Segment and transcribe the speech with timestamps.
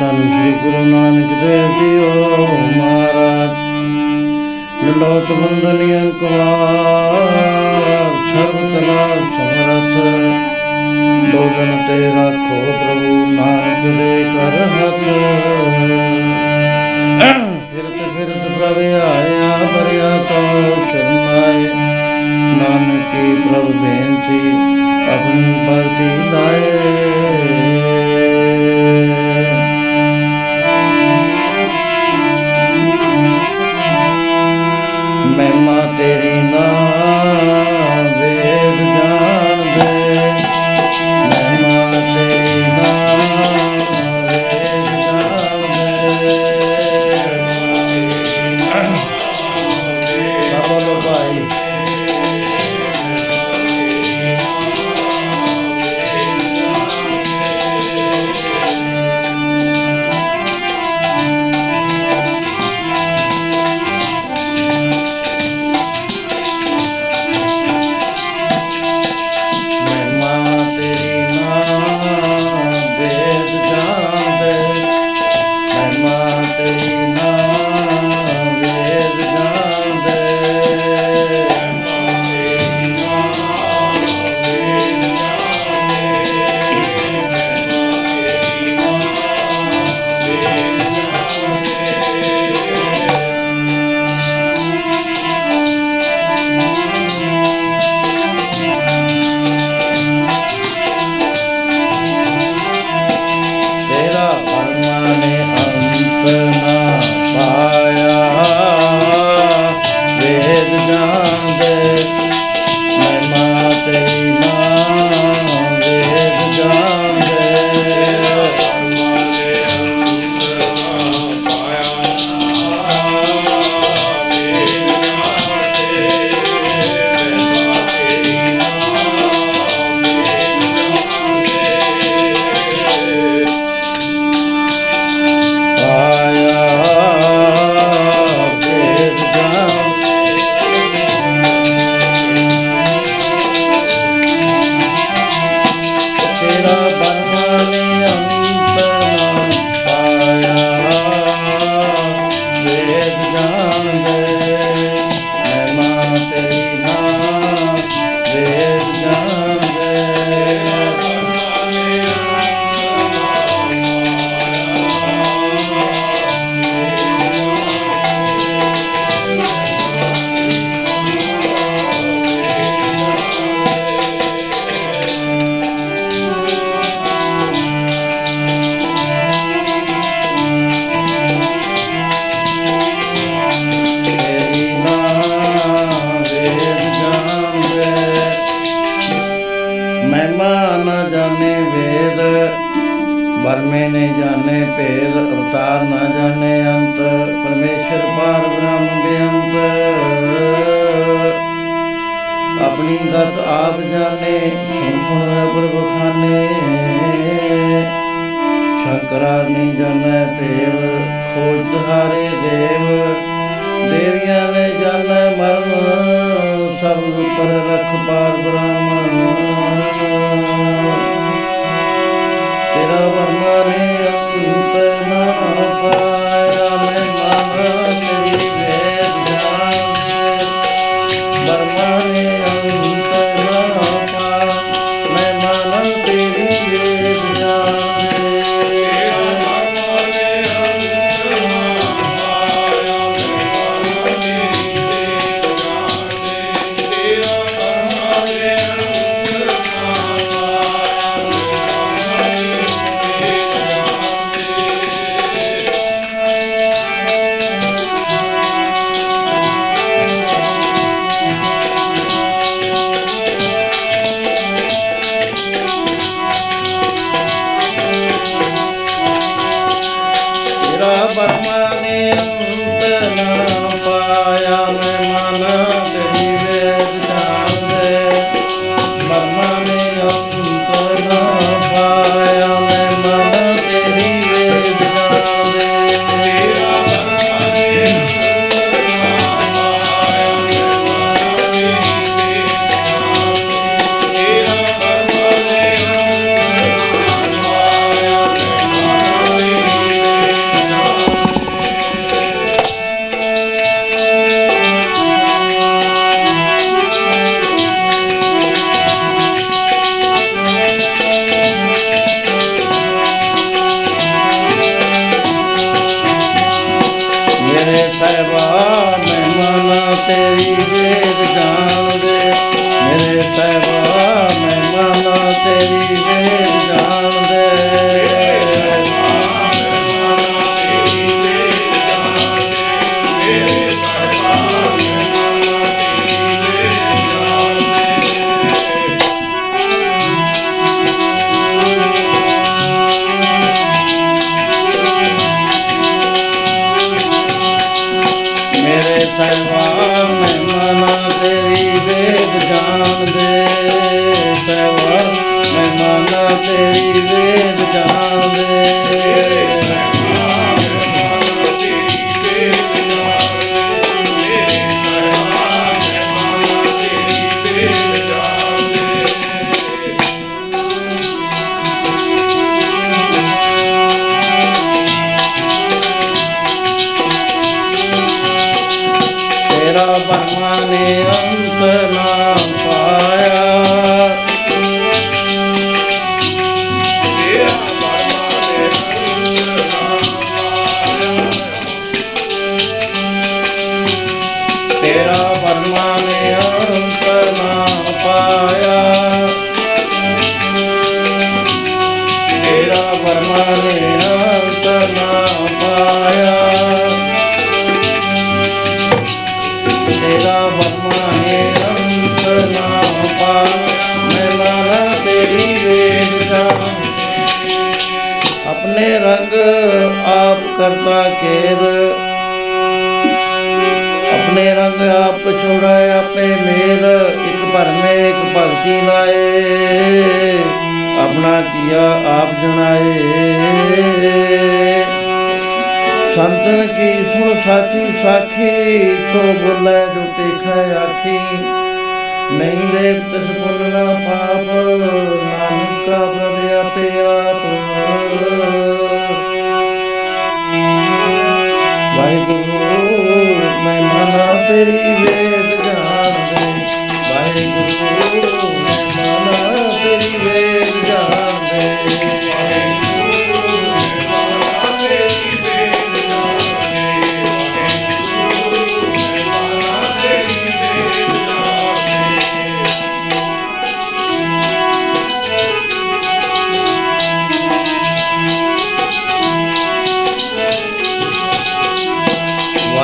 [0.00, 3.50] ਧੰਨ ਸ੍ਰੀ ਗੁਰੂ ਨਾਨਕ ਦੇਵ ਜੀ ਓ ਮਹਾਰਾਜ।
[4.84, 5.97] ਲੋਟ ਬੰਦਨੀ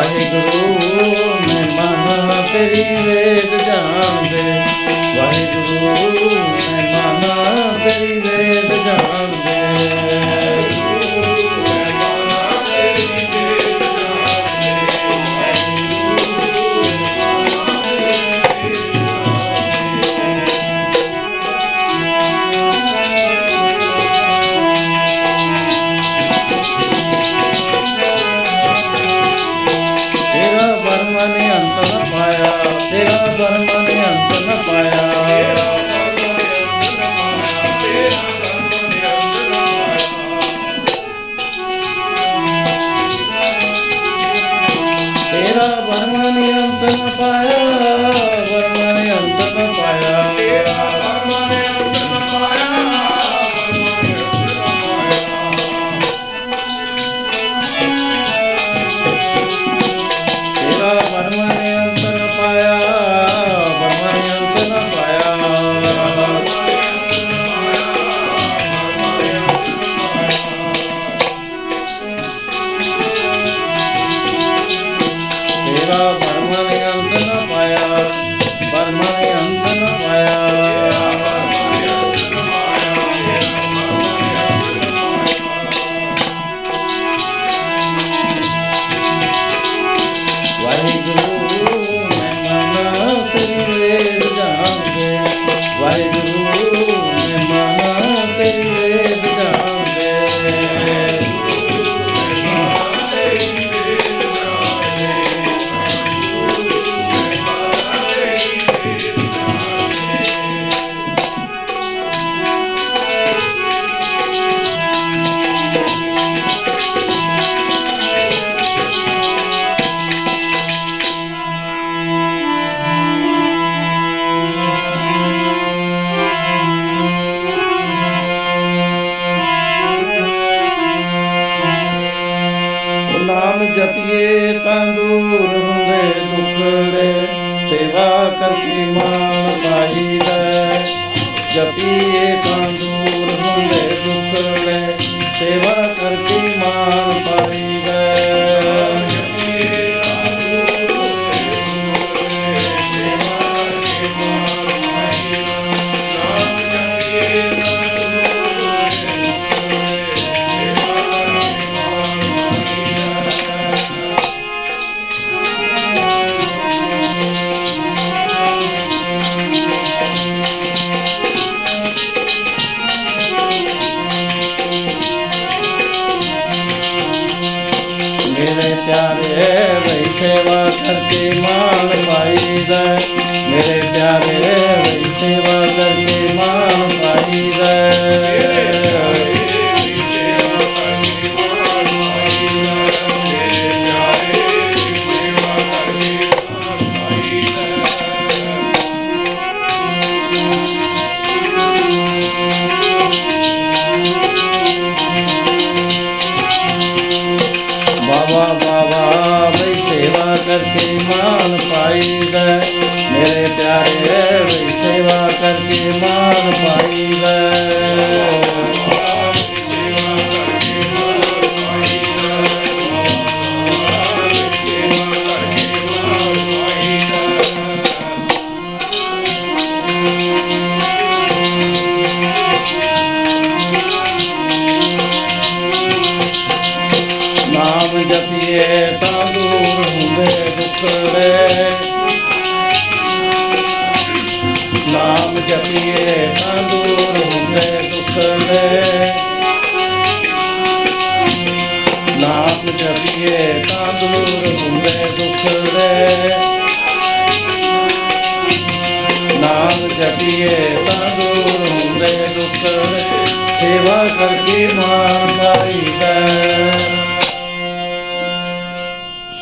[0.04, 0.53] ਵਾਹਿਗੁਰੂ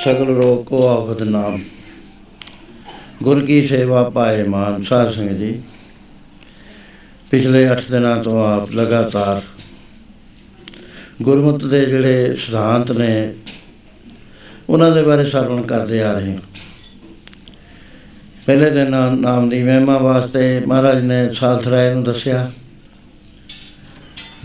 [0.04, 1.62] ਸਗਲ ਰੋਗ ਕੋ ਆਖਦ ਨਾਮ।
[3.22, 5.62] ਗੁਰ ਕੀ ਸੇਵਾ ਪਾਏ ਮਾਨ, ਸਾਧ ਸੰਗਤ ਜੀ।
[7.30, 9.42] ਪਿਛਲੇ 8 ਦਿਨਾਂ ਤੋਂ ਆਪ ਲਗਾਤਾਰ
[11.22, 13.32] ਗੁਰਮਤਿ ਦੇ ਜਿਹੜੇ ਸਿਧਾਂਤ ਨੇ,
[14.68, 16.40] ਉਹਨਾਂ ਦੇ ਬਾਰੇ ਸਰਵਣ ਕਰਦੇ ਆ ਰਹੇ ਹਾਂ।
[18.46, 22.52] ਪਹਿਲੇ ਦਿਨ ਨਾ- ਨਾਮ ਦੀ ਮਹਿਮਾ ਵਾਸਤੇ ਮਹਾਰਾਜ ਨੇ ਸਾਲਥਰਾਏ ਨੂੰ ਦੱਸਿਆ।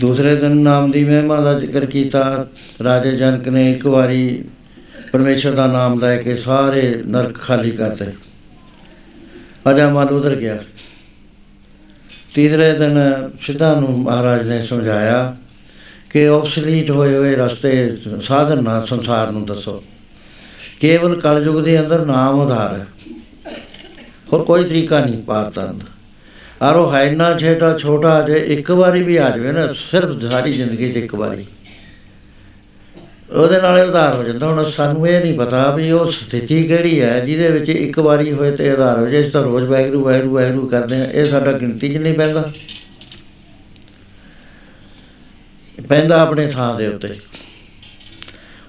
[0.00, 2.48] ਦੂਸਰੇ ਦਿਨ ਨਾਮ ਦੀ ਮਹਿਮਾ ਦਾ ਜ਼ਿਕਰ ਕੀਤਾ।
[2.84, 4.44] ਰਾਜੇ ਜਨਕ ਨੇ ਇੱਕ ਵਾਰੀ
[5.12, 8.06] ਪਰਮੇਸ਼ਰ ਦਾ ਨਾਮ ਲੈ ਕੇ ਸਾਰੇ ਨਰਕ ਖਾਲੀ ਕਰਤੇ।
[9.70, 10.58] ਅਜਾ ਮਨ ਉਧਰ ਗਿਆ।
[12.34, 12.98] ਤੀਸਰੇ ਦਿਨ
[13.40, 15.36] ਸਿੱਧਾ ਨੂੰ ਮਹਾਰਾਜ ਨੇ ਸਮਝਾਇਆ
[16.10, 19.84] ਕਿ ਆਬਸਲੀਟ ਹੋਏ ਹੋਏ ਰਸਤੇ ਸਾਧਨ ਨਾ ਸੰਸਾਰ ਨੂੰ ਦੱਸੋ।
[20.80, 22.86] ਕੇਵਲ ਕਲਯੁਗ ਦੇ ਅੰਦਰ ਨਾਮ ਉਧਾਰ ਹੈ।
[24.32, 25.84] ਹੋਰ ਕੋਈ ਤਰੀਕਾ ਨਹੀਂ ਪਾਰ ਤਰਨ ਦਾ।
[26.70, 30.52] ਔਰ ਉਹ ਹੈ ਇੰਨਾ ਛੇਟਾ ਛੋਟਾ, ਜੇ ਇੱਕ ਵਾਰੀ ਵੀ ਆ ਜਾਵੇ ਨਾ, ਸਿਰਫ ਸਾਰੀ
[30.52, 31.46] ਜ਼ਿੰਦਗੀ 'ਚ ਇੱਕ ਵਾਰੀ।
[33.30, 37.00] ਉਹਦੇ ਨਾਲ ਹੀ ਉਧਾਰ ਹੋ ਜਾਂਦਾ। ਹੁਣ ਸਾਨੂੰ ਇਹ ਨਹੀਂ ਪਤਾ ਵੀ ਉਹ ਸਥਿਤੀ ਕਿਹੜੀ
[37.00, 40.34] ਹੈ, ਜਿਹਦੇ ਵਿੱਚ ਇੱਕ ਵਾਰੀ ਹੋਏ ਤੇ ਉਧਾਰ ਹੋ ਜਾਏ। ਇਸ ਤਾਂ ਰੋਜ਼ ਵਾਹਿਗੁਰੂ ਵਾਹਿਗੁਰੂ
[40.34, 42.52] ਵਾਹਿਗੁਰੂ ਕਰਦੇ ਆ ਇਹ ਸਾਡਾ ਗਿਣਤੀ 'ਚ ਨਹੀਂ ਪੈਂਦਾ।
[45.88, 47.08] ਪੈਂਦਾ ਆਪਣੇ ਥਾਂ ਦੇ ਉੱਤੇ।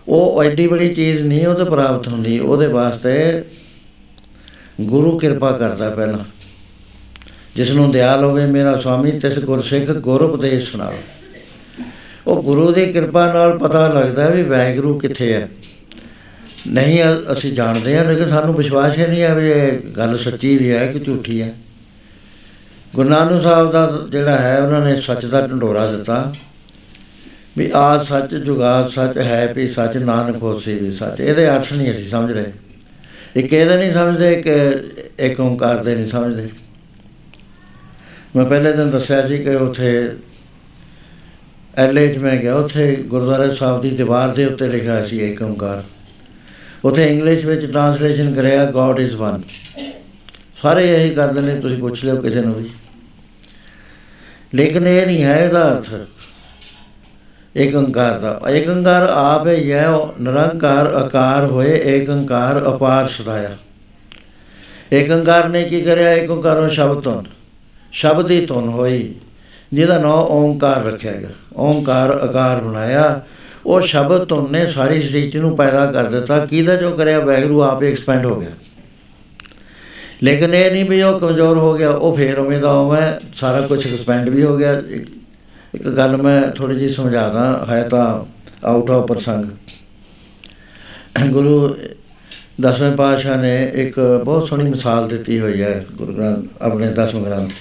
[0.08, 3.44] ਉਹ ਐਡੀ ਬੜੀ ਚੀਜ਼ ਨਹੀਂ ਉਹ ਤੇ ਪ੍ਰਾਪਤ ਹੁੰਦੀ। ਉਹਦੇ ਵਾਸਤੇ
[4.82, 6.20] ਗੁਰੂ ਕਿਰਪਾ ਕਰਦਾ ਪਹਿਲਾਂ।
[7.56, 10.98] ਜਿਸ ਨੂੰ ਦਿਆਲ ਹੋਵੇ, ਮੇਰਾ ਸੁਆਮੀ ਤਿਸ ਗੁਰਸਿੱਖ ਗੁਰ ਉਪਦੇਸ਼ ਸੁਣਾਵੇ
[12.28, 15.50] ਉਹ ਗੁਰੂ ਦੀ ਕਿਰਪਾ ਨਾਲ ਪਤਾ ਲੱਗਦਾ ਵੀ ਵਾਹਿਗੁਰੂ ਕਿੱਥੇ ਹੈ
[16.68, 20.58] ਨਹੀਂ, ਅ- ਅਸੀਂ ਜਾਣਦੇ ਹਾਂ, ਲੇਕਿਨ ਸਾਨੂੰ ਵਿਸ਼ਵਾਸ ਹੀ ਨਹੀਂ ਹੈ ਵੀ ਇਹ ਗੱਲ ਸੱਚੀ
[20.58, 21.54] ਵੀ ਹੈ ਕਿ ਝੂਠੀ ਹੈ।
[22.96, 26.34] ਗੁਰੂ ਨਾਨਕ ਸਾਹਿਬ ਦਾ ਜਿਹੜਾ ਹੈ, ਉਹਨਾਂ ਨੇ ਸੱਚ ਦਾ ਢੰਡੋਰਾ ਦਿੱਤਾ
[27.58, 31.92] ਵੀ ਆਦ ਸੱਚ ਜੁਗਾਦ ਸੱਚ ਹੈ ਵੀ ਸੱਚ, ਨਾਨਕ ਹੋਸੀ ਵੀ ਸੱਚ। ਇਹਦੇ ਅਰਥ ਨਹੀਂ
[31.92, 32.46] ਅਸੀਂ ਸਮਝ ਰਹੇ।
[33.36, 34.54] ਇੱਕ ਇਹਦੇ ਨਹੀਂ ਸਮਝਦੇ ਕਿ
[35.20, 36.50] ਇੱਕ ਓੰਕਾਰ ਦੇ ਨਹੀਂ ਸਮਝਦੇ।
[38.36, 40.16] ਮੈਂ ਪਹਿਲੇ ਦਿਨ ਦੱਸਿਆ ਸੀ ਕਿ ਉੱਥੇ
[41.78, 45.84] ਐਲਏ 'ਚ ਮੈਂ ਗਿਆ, ਉੱਥੇ ਗੁਰਦੁਆਰਾ ਸਾਹਿਬ ਦੀ ਦੀਵਾਰ ਦੇ ਉੱਤੇ ਲਿਖਿਆ ਸੀ ਏਕ ਓੰਕਾਰ।
[46.86, 49.42] ਉੱਥੇ ਇੰਗਲਿਸ਼ ਵਿੱਚ ਟ੍ਰਾਂਸਲੇਸ਼ਨ ਕਰਿਆ ਗੋਡ ਇਜ਼ ਵਨ
[50.62, 52.70] ਸਾਰੇ ਇਹੀ ਕਰਦੇ ਨੇ, ਤੁਸੀਂ ਪੁੱਛ ਲਿਓ ਕਿਸੇ ਨੂੰ ਵੀ।
[54.56, 55.90] ਲੇਕਿਨ ਇਹ ਨਹੀਂ ਹੈ ਇਹਦਾ ਅਰਥ।
[57.56, 63.56] ਏਕ ਓੰਕਾਰ ਦਾ। ਏਕ ਓੰਕਾਰ ਆਪ ਹੈ ਇਹ ਨਿਰੰਕਾਰ ਆਕਾਰ ਹੋਏ, ਏਕ ਓੰਕਾਰ ਅਪਾਰ ਸਦਾਇਆ।
[64.94, 66.10] ਏਕ ਓੰਕਾਰ ਨੇ ਕੀ ਕਰਿਆ?
[66.10, 67.22] ਏਕ ਓੰਕਾਰੋਂ ਸ਼ਬਦ ਤੋਂ
[67.94, 69.14] ਸ਼ਬਦ ਹੀ ਧੁਨ ਹੋਈ।
[69.74, 73.22] ਜਿਹਦਾ ਨਾਂ ਓੰਕਾਰ ਰੱਖਿਆ ਗਿਆ। ਓੰਕਾਰ ਆਕਾਰ ਬਣਾਇਆ।
[73.66, 77.92] ਉਹ ਸ਼ਬਦ ਧੁਨ ਨੇ ਸਾਰੀ ਸ੍ਰਿਸ਼ਟੀ ਨੂੰ ਪੈਦਾ ਕਰ ਦਿੱਤਾ। ਕਿਹਦਾ ਜੋ ਕਰਿਆ ਵੈਗਰੂ ਆਪੇ
[77.92, 78.50] ਐਕਸਪੈਂਡ ਹੋ ਗਿਆ।
[80.24, 83.94] ਲੇਕਿਨ ਇਹ ਨਹੀਂ ਵੀ ਉਹ ਕਮਜ਼ੋਰ ਹੋ ਗਿਆ, ਉਹ ਫੇਰ ਉਵੇਂ ਦਾ ਉਵੇਂ ਸਾਰਾ ਕੁਝ
[83.94, 85.14] ਐਕਸਪੈਂਡ ਵੀ ਹੋ ਗਿਆ। ਇੱਕ-
[85.76, 88.26] ਇੱਕ ਗੱਲ ਮੈਂ ਥੋੜੀ ਜਿਹੀ ਸਮਝਾਦਾ, ਹੈ ਤਾਂ
[88.68, 89.46] ਆਊਟ ਆਫ ਪ੍ਰਸੰਗ।
[91.30, 91.76] ਗੁਰੂ
[92.62, 97.52] ਦਸਵੇਂ ਪਾਤਸ਼ਾਹ ਨੇ ਇੱਕ ਬਹੁਤ ਸੋਹਣੀ ਮਿਸਾਲ ਦਿੱਤੀ ਹੋਈ ਹੈ, ਗੁਰੂ ਗ੍ਰੰਥ, ਆਪਣੇ ਦਸਵੇਂ ਗ੍ਰੰਥ।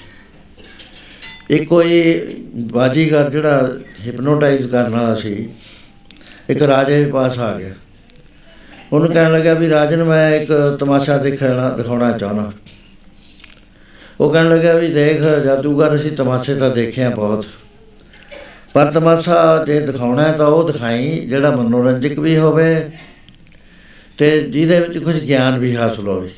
[1.50, 2.20] ਇੱਕ ਕੋਈ
[2.54, 3.76] ਬਾਜੀਗਰ ਜਿਹੜਾ
[4.06, 5.48] ਹਿਪਨੋਟਾਈਜ਼ ਕਰਨ ਵਾਲਾ ਸੀ,
[6.48, 7.74] ਇੱਕ ਰਾਜੇ ਦੇ ਪਾਸ ਆ ਗਿਆ।
[8.92, 12.52] ਉਹਨੂੰ ਕਹਿਣ ਲੱਗਾ ਵੀ ਰਾਜਨ, ਮੈਂ ਇੱਕ ਤਮਾਸ਼ਾ ਦੇਖਣਾ, ਦਿਖਾਉਣਾ ਚਾਹੁੰਦਾ।
[14.20, 17.46] ਉਹ ਕਹਿਣ ਲੱਗਾ ਵੀ ਦੇਖ, ਜਾਦੂਗਰ ਅਸੀਂ ਤਮਾਸ਼ੇ ਤਾਂ ਦੇਖਿਆ ਬਹੁਤ।
[18.74, 22.90] ਪਰ ਤਮਾਸ਼ਾ ਜੇ ਦਿਖਾਉਣਾ ਹੈ ਤਾਂ ਉਹ ਦਿਖਾਈ, ਜਿਹੜਾ ਮਨੋਰੰਜਕ ਵੀ ਹੋਵੇ
[24.18, 26.30] ਤੇ ਜਿਹਦੇ ਵਿੱਚ ਕੁਝ ਗਿਆਨ ਵੀ ਹਾਸਲ ਹੋਵੇ।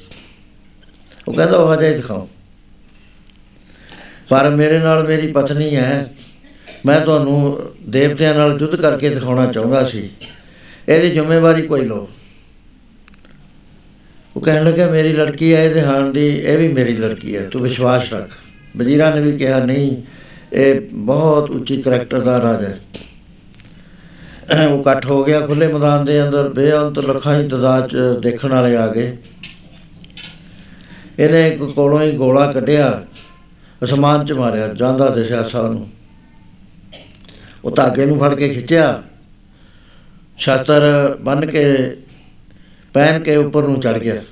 [1.29, 2.29] ਉਹ ਕਹਿੰਦਾ, ਉਹ ਹਜੇ ਦਿਖਾਓ।
[4.31, 6.15] ਪਰ ਮੇਰੇ ਨਾਲ ਮੇਰੀ ਪਤਨੀ ਹੈ।
[6.87, 7.59] ਮੈਂ ਤੁਹਾਨੂੰ
[7.89, 10.11] ਦੇਵਤਿਆਂ ਨਾਲ ਯੁੱਧ ਕਰਕੇ ਦਿਖਾਉਣਾ ਚਾਹੁੰਦਾ ਸੀ।
[10.89, 12.09] ਇਹਦੀ ਜ਼ਿੰਮੇਵਾਰੀ ਕੋਈ ਲਓ।
[14.37, 17.63] ਉਹ ਕਹਿਣ ਲੱਗਾ, ਮੇਰੀ ਲੜਕੀ ਹੈ, ਇਹਦੇ ਹਾਣ ਦੀ ਇਹ ਵੀ ਮੇਰੀ ਲੜਕੀ ਹੈ, ਤੂੰ
[17.63, 18.31] ਵਿਸ਼ਵਾਸ ਰੱਖ।
[18.77, 19.97] ਵਜ਼ੀਰਾਂ ਨੇ ਵੀ ਕਿਹਾ, ਨਹੀਂ,
[20.53, 22.81] ਇਹ ਬਹੁਤ ਉੱਚੀ ਕਰੈਕਟਰ ਦਾ ਰਾਜਾ ਹੈ।
[24.67, 28.77] ਉਹ ਇਕੱਠ ਹੋ ਗਿਆ ਖੁੱਲੇ ਮੈਦਾਨ ਦੇ ਅੰਦਰ, ਬੇਅੰਤ ਲੱਖਾਂ ਦੀ ਤਦਾਦ ਚ ਦੇਖਣ ਵਾਲੇ
[28.77, 29.17] ਆ ਗਏ।
[31.19, 33.03] ਇਹਨੇ ਇੱਕ ਕੋਲੋਂ ਹੀ ਗੋਲਾ ਕੱਢਿਆ।
[33.85, 35.89] ਅਸਮਾਨ ਚ ਮਾਰਿਆ ਜਾਂਦਾ ਦਿਸ਼ਾ ਸਾਹਿਬ ਨੂੰ
[37.65, 39.03] ਉਹ ਧਾਗੇ ਨੂੰ ਫੜ ਕੇ ਖਿੱਚਿਆ।
[40.39, 40.83] ਸ਼ਸਤਰ
[41.21, 41.65] ਬੰਨ ਕੇ
[42.93, 44.23] ਪਹਿਨ ਕੇ ਉੱਪਰ ਨੂੰ ਚੜ ਗਿਆ।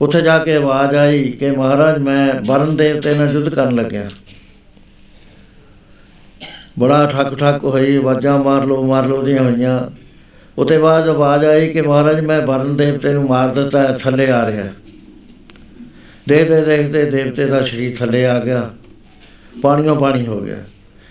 [0.00, 4.10] ਉੱਥੇ ਜਾ ਕੇ ਆਵਾਜ਼ ਆਈ ਕਿ ਮਹਾਰਾਜ ਮੈਂ ਵਰਨ ਦੇਵਤੇ ਨਾਲ ਯੁੱਧ ਕਰਨ ਲੱਗਿਆ।
[6.78, 9.80] ਬੜਾ ਠੱਕ ਠੱਕ ਹੋਈ ਆਵਾਜ਼ਾਂ ਮਾਰ ਲੋ ਮਾਰ ਲੋ ਦੀਆਂ ਹੋਈਆਂ।
[10.58, 14.46] ਉਤੇ ਬਾਅਦ ਆਵਾਜ਼ ਆਈ ਕਿ ਮਹਾਰਾਜ ਮੈਂ ਵਰਨ ਦੇਵਤੇ ਨੂੰ ਮਾਰ ਦਿੱਤਾ ਹੈ, ਥੱਲੇ ਆ
[14.50, 14.64] ਰਿਹਾ।
[16.28, 18.70] ਦੇਖਦੇ ਦੇਖਦੇ ਦੇਵਤੇ ਦਾ ਸਰੀਰ ਥੱਲੇ ਆ ਗਿਆ।
[19.62, 20.56] ਪਾਣੀਓ ਪਾਣੀ ਹੋ ਗਿਆ।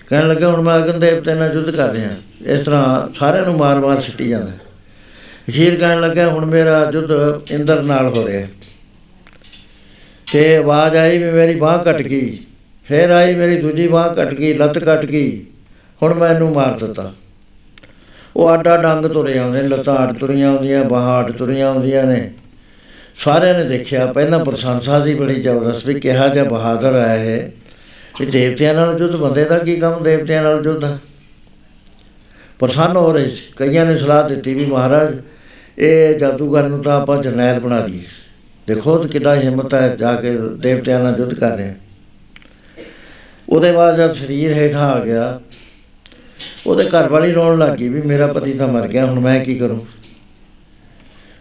[0.09, 2.09] ਕਹਿਣ ਲੱਗਾ, ਹੁਣ ਮੈਂ ਅਗਨ ਦੇਵਤੇ ਨਾਲ ਯੁੱਧ ਕਰ ਰਿਹਾ।
[2.45, 4.51] ਇਸ ਤਰ੍ਹਾਂ ਸਾਰਿਆਂ ਨੂੰ ਮਾਰ-ਮਾਰ ਸਿੱਟੀ ਜਾਂਦਾ
[5.49, 7.11] ਅਖੀਰ ਕਹਿਣ ਲੱਗਾ, ਹੁਣ ਮੇਰਾ ਯੁੱਧ
[7.51, 8.47] ਇੰਦਰ ਨਾਲ ਹੋ ਰਿਹਾ
[10.33, 12.39] ਤੇ ਆਵਾਜ਼ ਆਈ ਵੀ ਮੇਰੀ ਬਾਹ ਕੱਟ ਗਈ।
[12.85, 15.45] ਫੇਰ ਆਈ ਮੇਰੀ ਦੂਜੀ ਬਾਹ ਕੱਟ ਗਈ, ਲੱਤ ਕੱਟ ਗਈ।
[16.03, 17.13] ਹੁਣ ਮੈਂ ਇਹਨੂੰ ਮਾਰ ਦਿੱਤਾ।
[18.35, 22.33] ਉਹ ਆਡਾ ਡੰਗ ਤੁਰੇ ਆਉਂਦੇ ਨੇ, ਲੱਤਾਂ ਅੱਡ ਤੁਰੀਆਂ ਆਉਂਦੀਆਂ, ਬਾਹਾਂ ਅੱਡ ਤੁਰੀਆਂ ਆਉਂਦੀਆਂ ਨੇ।
[23.17, 27.51] ਸਾਰਿਆਂ ਨੇ ਦੇਖਿਆ, ਪਹਿਲਾਂ ਪ੍ਰਸ਼ੰਸਾ ਸੀ ਬੜੀ ਜ਼ਬਰਦਸਤ ਵੀ ਕਿਹਾ ਜਿਹਾ ਬਹਾਦਰ ਆਇਆ ਹੈ
[28.17, 30.83] ਕਿ ਦੇਵਤਿਆਂ ਨਾਲ ਯੁੱਧ ਬੰਦੇ ਦਾ ਕੀ ਕੰਮ, ਦੇਵਤਿਆਂ ਨਾਲ ਯੁੱਧ?
[30.83, 30.97] ਆ?
[32.59, 35.15] ਪ੍ਰਸੰਨ ਹੋ ਰਹੇ ਸੀ, ਕਈਆਂ ਨੇ ਸਲਾਹ ਦਿੱਤੀ ਵੀ ਮਹਾਰਾਜ,
[35.79, 38.03] ਇਹ ਜਾਦੂਗਰ ਨੂੰ ਤਾਂ ਆਪਾਂ ਜਰਨੈਲ ਬਣਾ ਦਈਏ
[38.67, 41.73] ਦੇਖੋ ਤੇ ਕਿੱਡਾ ਹਿੰਮਤ ਹੈ ਜਾ ਕੇ ਦੇਵਤਿਆਂ ਨਾਲ ਯੁੱਧ ਕਰ ਰਿਹਾ
[43.49, 45.39] ਉਹਦੇ ਬਾਅਦ ਜਦ ਸਰੀਰ ਹੇਠਾਂ ਆ ਗਿਆ,
[46.67, 49.55] ਉਹਦੇ ਘਰ ਵਾਲੀ ਰੋਣ ਲੱਗ ਗਈ ਵੀ ਮੇਰਾ ਪਤੀ ਤਾਂ ਮਰ ਗਿਆ, ਹੁਣ ਮੈਂ ਕੀ
[49.55, 49.85] ਕਰੂੰ?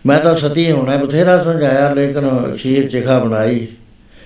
[0.07, 3.67] ਮੈਂ ਤਾਂ ਸਤੀ ਹੋਣਾ ਬਥੇਰਾ ਸਮਝਾਇਆ ਲੇਕਿਨ ਖੀਰ ਚਿਖਾ ਬਣਾਈ।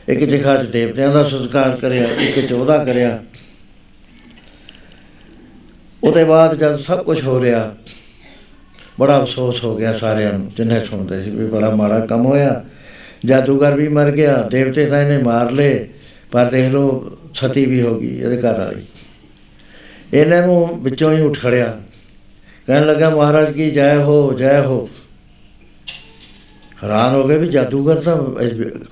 [0.08, 3.18] ਇੱਕ ਚਿਖਾ ਚ ਦੇਵਤਿਆਂ ਦਾ ਸੰਸਕਾਰ ਕਰਿਆ ਇੱਕ ਚ ਉਹਦਾ ਕਰਿਆ।
[6.04, 7.74] ਉਹਦੇ ਬਾਅਦ ਜਦ ਸਭ ਕੁਝ ਹੋ ਰਿਹਾ
[9.00, 12.64] ਬੜਾ ਅਫਸੋਸ ਹੋ ਗਿਆ ਸਾਰਿਆਂ ਨੂੰ ਜਿੰਨੇ ਸੁਣਦੇ ਸੀ ਵੀ ਬੜਾ ਮਾੜਾ ਕੰਮ ਹੋਇਆ।
[13.24, 15.88] ਜਾਦੂਗਰ ਵੀ ਮਰ ਗਿਆ ਦੇਵਤੇ ਤਾਂ ਇਹਨੇ ਮਾਰ ਲਏ
[16.30, 18.82] ਪਰ ਦੇਖ ਲਓ ਸਤੀ ਵੀ ਹੋ ਗਈ ਇਹਦੇ ਘਰ ਵਾਲੀ।
[20.14, 21.80] ਇਹਨਾਂ ਨੂੰ ਵਿੱਚੋਂ ਹੀ ਉੱਠ ਖੜਿਆ।
[22.66, 24.88] ਕਹਿਣ ਲੱਗਾ ਮਹਾਰਾਜ ਕੀ ਜੈ ਹੋ ਜੈ ਹੋ।
[26.82, 28.16] ਹੈਰਾਨ ਹੋ ਗਏ ਵੀ ਜਾਦੂਗਰ ਤਾਂ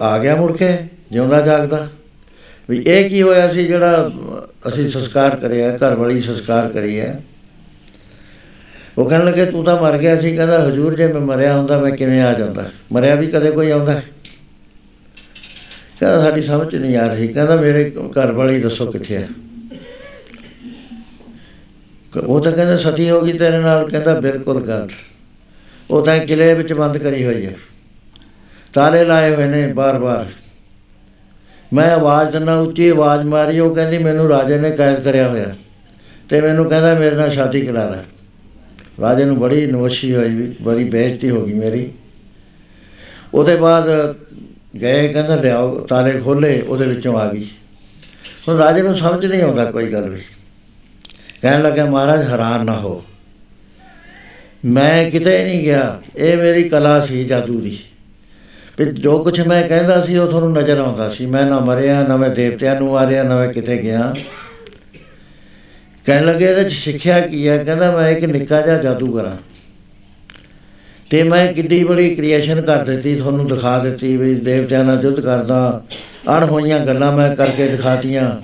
[0.01, 0.77] ਆ ਗਿਆ ਮੁੜ ਕੇ,
[1.11, 1.89] ਜਿਉਂਦਾ ਜਾਗਦਾ।
[2.71, 4.11] ਵੀ ਇਹ ਕੀ ਹੋਇਆ ਸੀ ਜਿਹੜਾ
[4.69, 7.23] ਅਸੀਂ ਸੰਸਕਾਰ ਕਰਿਆ, ਘਰ ਵਾਲੀ ਸੰਸਕਾਰ ਕਰੀ ਹੈ?
[8.99, 11.91] ਉਹ ਕਹਿਣ ਲੱਗੇ, ਤੂੰ ਤਾਂ ਮਰ ਗਿਆ ਸੀ। ਕਹਿੰਦਾ, ਹਜੂਰ ਜੇ ਮੈਂ ਮਰਿਆ ਹੁੰਦਾ, ਮੈਂ
[11.91, 12.71] ਕਿਵੇਂ ਆ ਜਾਂਦਾ?
[12.93, 14.03] ਮਰਿਆ ਵੀ ਕਦੇ ਕੋਈ ਆਉਂਦਾ
[16.01, 19.29] ਕਹਿੰਦਾ, ਸਾਡੀ ਸਮਝ 'ਚ ਨਹੀਂ ਆ ਰਹੀ। ਕਹਿੰਦਾ, ਮੇਰੇ ਘਰ ਵਾਲੀ ਦੱਸੋ ਕਿੱਥੇ ਹੈ?
[22.27, 24.89] ਉਹ ਤਾਂ ਕਹਿੰਦਾ, ਸਤੀ ਹੋ ਗਈ ਤੇਰੇ ਨਾਲ। ਕਹਿੰਦਾ, ਬਿਲਕੁਲ ਗੱਲ।
[25.91, 27.55] ਉਹ ਤਾਂ ਕਿਲੇ ਵਿੱਚ ਬੰਦ ਕਰੀ ਹੋਈ ਹੈ।
[28.79, 30.27] ਤਾਲੇ ਲਾਏ ਹੋਏ ਨੇ ਬਾਰ-ਬਾਰ।
[31.73, 35.55] ਮੈਂ ਆਵਾਜ਼ ਦਿੰਦਾ, ਉੱਚੀ ਆਵਾਜ਼ ਮਾਰੀ, ਉਹ ਕਹਿੰਦੀ, ਮੈਨੂੰ ਰਾਜੇ ਨੇ ਕੈਦ ਕਰਿਆ ਹੋਇਆ
[36.29, 38.03] ਤੇ ਮੈਨੂੰ ਕਹਿੰਦਾ, ਮੇਰੇ ਨਾਲ ਸ਼ਾਦੀ ਕਰਾ ਲੈ।
[39.01, 41.93] ਰਾਜੇ ਨੂੰ ਬੜੀ ਨਵਸ਼ੀ ਹੋਈ ਵੀ ਬੜੀ ਬੇਇੱਜ਼ਤੀ ਹੋ ਗਈ ਮੇਰੀ।
[43.35, 44.15] ਉਹਦੇ ਬਾਅਦ
[44.81, 47.47] ਗਏ, ਕਹਿੰਦਾ, ਲਿਆਓ ਤਾਲੇ ਖੋਲੇ ਉਹਦੇ ਵਿੱਚੋਂ ਆ ਗਈ।
[48.49, 50.21] ਹੁਣ ਰਾਜੇ ਨੂੰ ਸਮਝ ਨਹੀਂ ਆਉਂਦਾ ਕੋਈ ਗੱਲ ਵੀ।
[51.43, 53.05] ਕਹਿਣ ਲੱਗਾ, ਮਹਾਰਾਜ, ਹੈਰਾਨ ਨਾ ਹੋ।
[54.65, 57.79] ਮੈਂ ਕਿਤੇ ਨਹੀਂ ਗਿਆ। ਇਹ ਮੇਰੀ ਕਲਾ ਸੀ, ਜਾਦੂ ਦੀ।
[58.81, 62.17] ਵੀ ਜੋ ਕੁਝ ਮੈਂ ਕਹਿੰਦਾ ਸੀ ਉਹ ਤੁਹਾਨੂੰ ਨਜ਼ਰ ਆਉਂਦਾ ਸੀ। ਮੈਂ ਨਾ ਮਰਿਆ ਨਾ
[62.17, 64.15] ਮੈਂ ਦੇਵਤਿਆਂ ਨੂੰ ਮਾਰਿਆ ਨਾ ਮੈਂ ਕਿਤੇ ਗਿਆ।
[66.07, 67.65] ਕਹਿਣ ਲੱਗੇ ਇਹਦੇ ਚ ਸਿੱਖਿਆ ਕੀ ਹੈ?
[67.65, 69.37] ਕਹਿੰਦਾ ਮੈਂ ਇੱਕ ਨਿੱਕਾ ਜਿਹਾ ਜਾਦੂਗਰ ਹਾਂ।
[71.11, 75.83] ਤੇ ਮੈਂ ਕਿੱਡੀ ਬੜੀ ਕ੍ਰੀਏਸ਼ਨ ਕਰ ਦਿੱਤੀ ਤੁਹਾਨੂੰ ਦਿਖਾ ਦਿੱਤੀ ਵੀ ਦੇਵਤਿਆਂ ਨਾਲ ਯੁੱਧ ਕਰਦਾ
[76.39, 78.37] ਅਣ ਹੋਈਆਂ ਗੱਲਾਂ ਮੈਂ ਕਰਕੇ ਦਿਖਾਤੀਆਂ।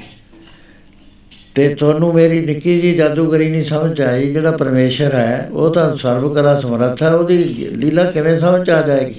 [1.54, 6.34] ਤੇ ਤੁਹਾਨੂੰ ਮੇਰੀ ਨਿੱਕੀ ਜੀ ਜਾਦੂਗਰੀ ਨਹੀਂ ਸਮਝ ਆਈ ਜਿਹੜਾ ਪਰਮੇਸ਼ਰ ਹੈ ਉਹ ਤਾਂ ਸਰਵ
[6.34, 7.38] ਕਲਾ ਸਮਰੱਥ ਹੈ ਉਹਦੀ
[7.76, 9.14] ਲੀਲਾ ਕਿਵੇਂ ਸਮਝ ਆ ਜਾਏਗੀ?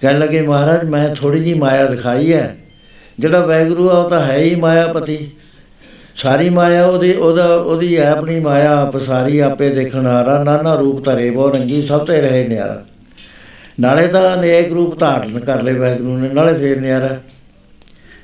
[0.00, 2.56] ਕਹਿਣ ਲੱਗੇ, ਮਹਾਰਾਜ, ਮੈਂ ਥੋੜੀ ਜੀ ਮਾਇਆ ਦਿਖਾਈ ਹੈ।
[3.18, 5.30] ਜਿਹੜਾ ਵੈਗਰੂ ਆ, ਉਹ ਤਾਂ ਹੈ ਹੀ ਮਾਇਆਪਤੀ
[6.16, 11.04] ਸਾਰੀ ਮਾਇਆ ਉਹਦੀ, ਉਹਦਾ, ਉਹਦੀ ਹੈ ਆਪਣੀ ਮਾਇਆ, ਆਪ ਸਾਰੀ ਆਪੇ ਦੇਖਣ ਹਾਰਾ ਨਾਨਾ ਰੂਪ
[11.04, 12.84] ਧਰੇ ਬਹੁ ਰੰਗੀ, ਸਭ ਤੇ ਰਹੇ ਨਿਆਰਾ।
[13.80, 17.20] ਨਾਲੇ ਤਾਂ ਅਨੇਕ ਰੂਪ ਧਾਰਨ ਕਰ ਲਏ ਵੈਗਰੂ ਨੇ, ਨਾਲੇ ਫੇਰ ਨਿਆਰਾ।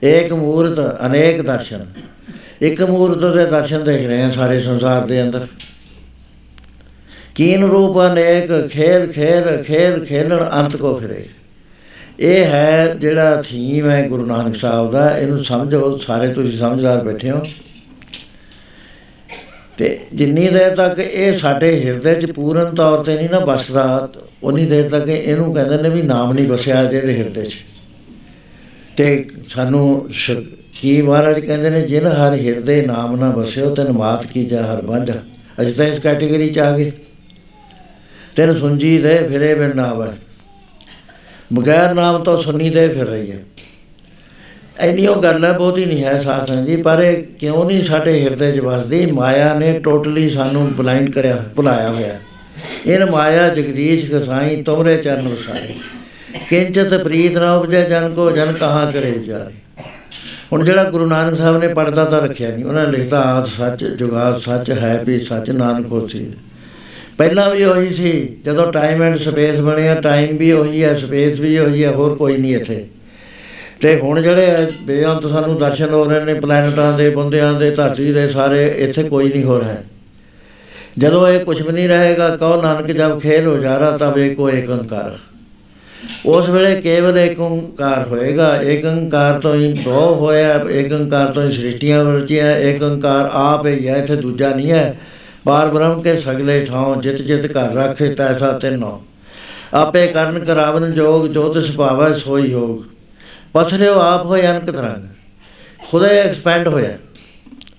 [0.04, 1.86] ਏਕ ਮੂਰਤ, ਅਨੇਕ ਦਰਸ਼ਨ।
[2.60, 5.46] ਇੱਕ ਮੂਰਤ ਦੇ ਦਰਸ਼ਨ ਦੇਖ ਰਹੇ ਆ ਸਾਰੇ ਸੰਸਾਰ ਦੇ ਅੰਦਰ।
[7.34, 11.24] ਕੀਨ ਰੂਪ ਅਨੇਕ, ਖੇਲ ਖੇਲ ਖੇਲ ਖੇਲਣ, ਅੰਤ ਕੋ ਫਿਰੇ।
[12.20, 17.30] ਇਹ ਹੈ ਜਿਹੜਾ ਥੀਮ ਹੈ ਗੁਰੂ ਨਾਨਕ ਸਾਹਿਬ ਦਾ, ਇਹਨੂੰ ਸਮਝੋ, ਸਾਰੇ ਤੁਸੀਂ ਸਮਝਦਾਰ ਬੈਠੇ
[17.30, 17.42] ਹੋ।
[19.78, 24.08] ਤੇ ਜਿੰਨੀ ਦੇਰ ਤੱਕ ਇਹ ਸਾਡੇ ਹਿਰਦੇ 'ਚ ਪੂਰਨ ਤੌਰ ਤੇ ਨਹੀਂ ਨਾ ਬਸਦਾ
[24.42, 27.56] ਉਨੀ ਦੇਰ ਤੱਕ ਇਹਨੂੰ ਕਹਿੰਦੇ ਨੇ ਵੀ ਨਾਮ ਨਹੀਂ ਬਸਿਆ ਜਿਹਦੇ ਹਿਰਦੇ 'ਚ।
[28.96, 30.08] ਤੇ ਸਾਨੂੰ
[30.80, 34.82] ਕੀ ਮਹਾਰਾਜ ਕਹਿੰਦੇ ਨੇ, ਜਿਨ ਹਰ ਹਿਰਦੇ ਨਾਮ ਨਾ ਬਸਿਓ ਤਨ ਮਾਤ ਕੀ ਜਾ ਹਰ
[34.82, 35.10] ਬੰਝ
[35.60, 36.92] ਅਜ ਤਾਂ ਇਸ ਕੈਟਾਗਰੀ 'ਚ ਆ ਗਏ।
[38.36, 40.08] ਤੈਨੂੰ ਸੁਣਜੀ ਦੇ ਫਿਰੇ ਬਿਨ ਨਾ ਆਵੇ
[41.52, 43.38] ਬਗੈਰ ਨਾਮ ਤੋਂ ਸੁਣੀ ਦੇ ਫਿਰ ਰਹੀ ਹੈ।
[44.78, 48.20] ਐਨੀ ਉਹ ਗੱਲ ਹੈ, ਬਹੁਤੀ ਨਹੀਂ ਹੈ ਸਾਧ ਸੰਗਤ ਜੀ, ਪਰ ਇਹ ਕਿਉਂ ਨਹੀਂ ਸਾਡੇ
[48.22, 49.04] ਹਿਰਦੇ 'ਚ ਵਸਦੀ?
[49.06, 52.18] ਮਾਇਆ ਨੇ ਟੋਟਲੀ ਸਾਨੂੰ ਬਲਾਈਂਡ ਕਰਿਆ, ਭੁਲਾਇਆ ਹੋਇਆ
[52.86, 55.74] ਇਹ ਮਾਇਆ ਜਗਦੀਸ਼ ਗਸਾਈ, ਤੁਮਰੇ ਚਰਨ ਵਸਾਰੇ
[56.48, 59.82] ਕਿੰਚਤ ਪ੍ਰੀਤ ਨਾ ਉਪਜੈ, ਜਨ ਕੋ ਜਨ ਕਹਾ ਕਰੇ ਵਿਚਾਰੇ
[60.52, 63.84] ਹੁਣ ਜਿਹੜਾ ਗੁਰੂ ਨਾਨਕ ਸਾਹਿਬ ਨੇ ਪੜਦਾ ਤਾਂ ਰੱਖਿਆ ਨਹੀਂ। ਉਹਨਾਂ ਨੇ ਲਿਖਤਾ, ਆਦ ਸੱਚ,
[63.84, 66.26] ਜੁਗਾਦ ਸੱਚ, ਹੈ ਵੀ ਸੱਚ, ਨਾਨਕ ਹੋਸੀ
[67.18, 71.58] ਪਹਿਲਾਂ ਵੀ ਉਹੀ ਸੀ, ਜਦੋਂ ਟਾਈਮ ਐਂਡ ਸਪੇਸ ਬਣਿਆ ਟਾਈਮ ਵੀ ਉਹੀ ਹੈ ਸਪੇਸ ਵੀ
[71.58, 72.84] ਉਹੀ ਹੈ, ਹੋਰ ਕੋਈ ਨਹੀਂ ਇੱਥੇ।
[73.80, 78.28] ਤੇ ਹੁਣ ਜਿਹੜੇ ਬੇਅੰਤ ਸਾਨੂੰ ਦਰਸ਼ਨ ਹੋ ਰਹੇ ਨੇ ਪਲੈਨਟਾਂ ਦੇ, ਬੰਦਿਆਂ ਦੇ, ਧਰਤੀ ਦੇ
[78.28, 79.76] ਸਾਰੇ, ਇੱਥੇ ਕੋਈ ਨਹੀਂ ਹੋ। ਰਿਹਾ
[80.98, 84.48] ਜਦੋਂ ਇਹ ਕੁਝ ਵੀ ਨਹੀਂ ਰਹੇਗਾ, ਕਹੋ ਨਾਨਕ ਜਦ ਖੇਲ ਹੋ ਜਾ ਰਹਾ ਤਬ ਏਕੋ
[84.50, 85.16] ਏਕ ਓੰਕਾਰ
[86.26, 91.42] ਉਸ ਵੇਲੇ ਕੇਵਲ ਏਕ ਓੰਕਾਰ ਹੋਏਗਾ, ਏਕ ਓੰਕਾਰ ਤੋਂ ਹੀ ਬਹੁ ਹੋਇਆ, ਏਕ ਓੰਕਾਰ ਤੋਂ
[91.42, 94.96] ਹੀ ਸ੍ਰਿਸ਼ਟੀਆਂ ਵਰਚੀਆਂ ਏਕ ਓੰਕਾਰ ਆਪ ਹੀ ਹੈ, ਇੱਥੇ ਦੂਜਾ ਨਹੀਂ ਹੈ।
[95.46, 99.02] ਬਾਰ ਬ੍ਰਹਮ ਕੇ ਸਗਲੇ ਠਾਉ ਜਿਤ ਜਿਤ ਘਰ ਰੱਖੇ ਤੈਸਾ ਤਿੰਨੋ।
[99.74, 102.82] ਆਪੇ ਕਰਨ ਕਰਾਵਨ ਜੋਗ, ਜੋ ਤਿਸ ਭਾਵੈ ਸੋਈ ਯੋਗ।
[103.52, 105.04] ਪਸਰਿਓ ਆਪ ਹੋਏ ਅਨਕ ਤਰੰਗ।
[105.90, 106.96] ਖੁਦੇ ਐਕਸਪੈਂਡ ਹੋਇਆ।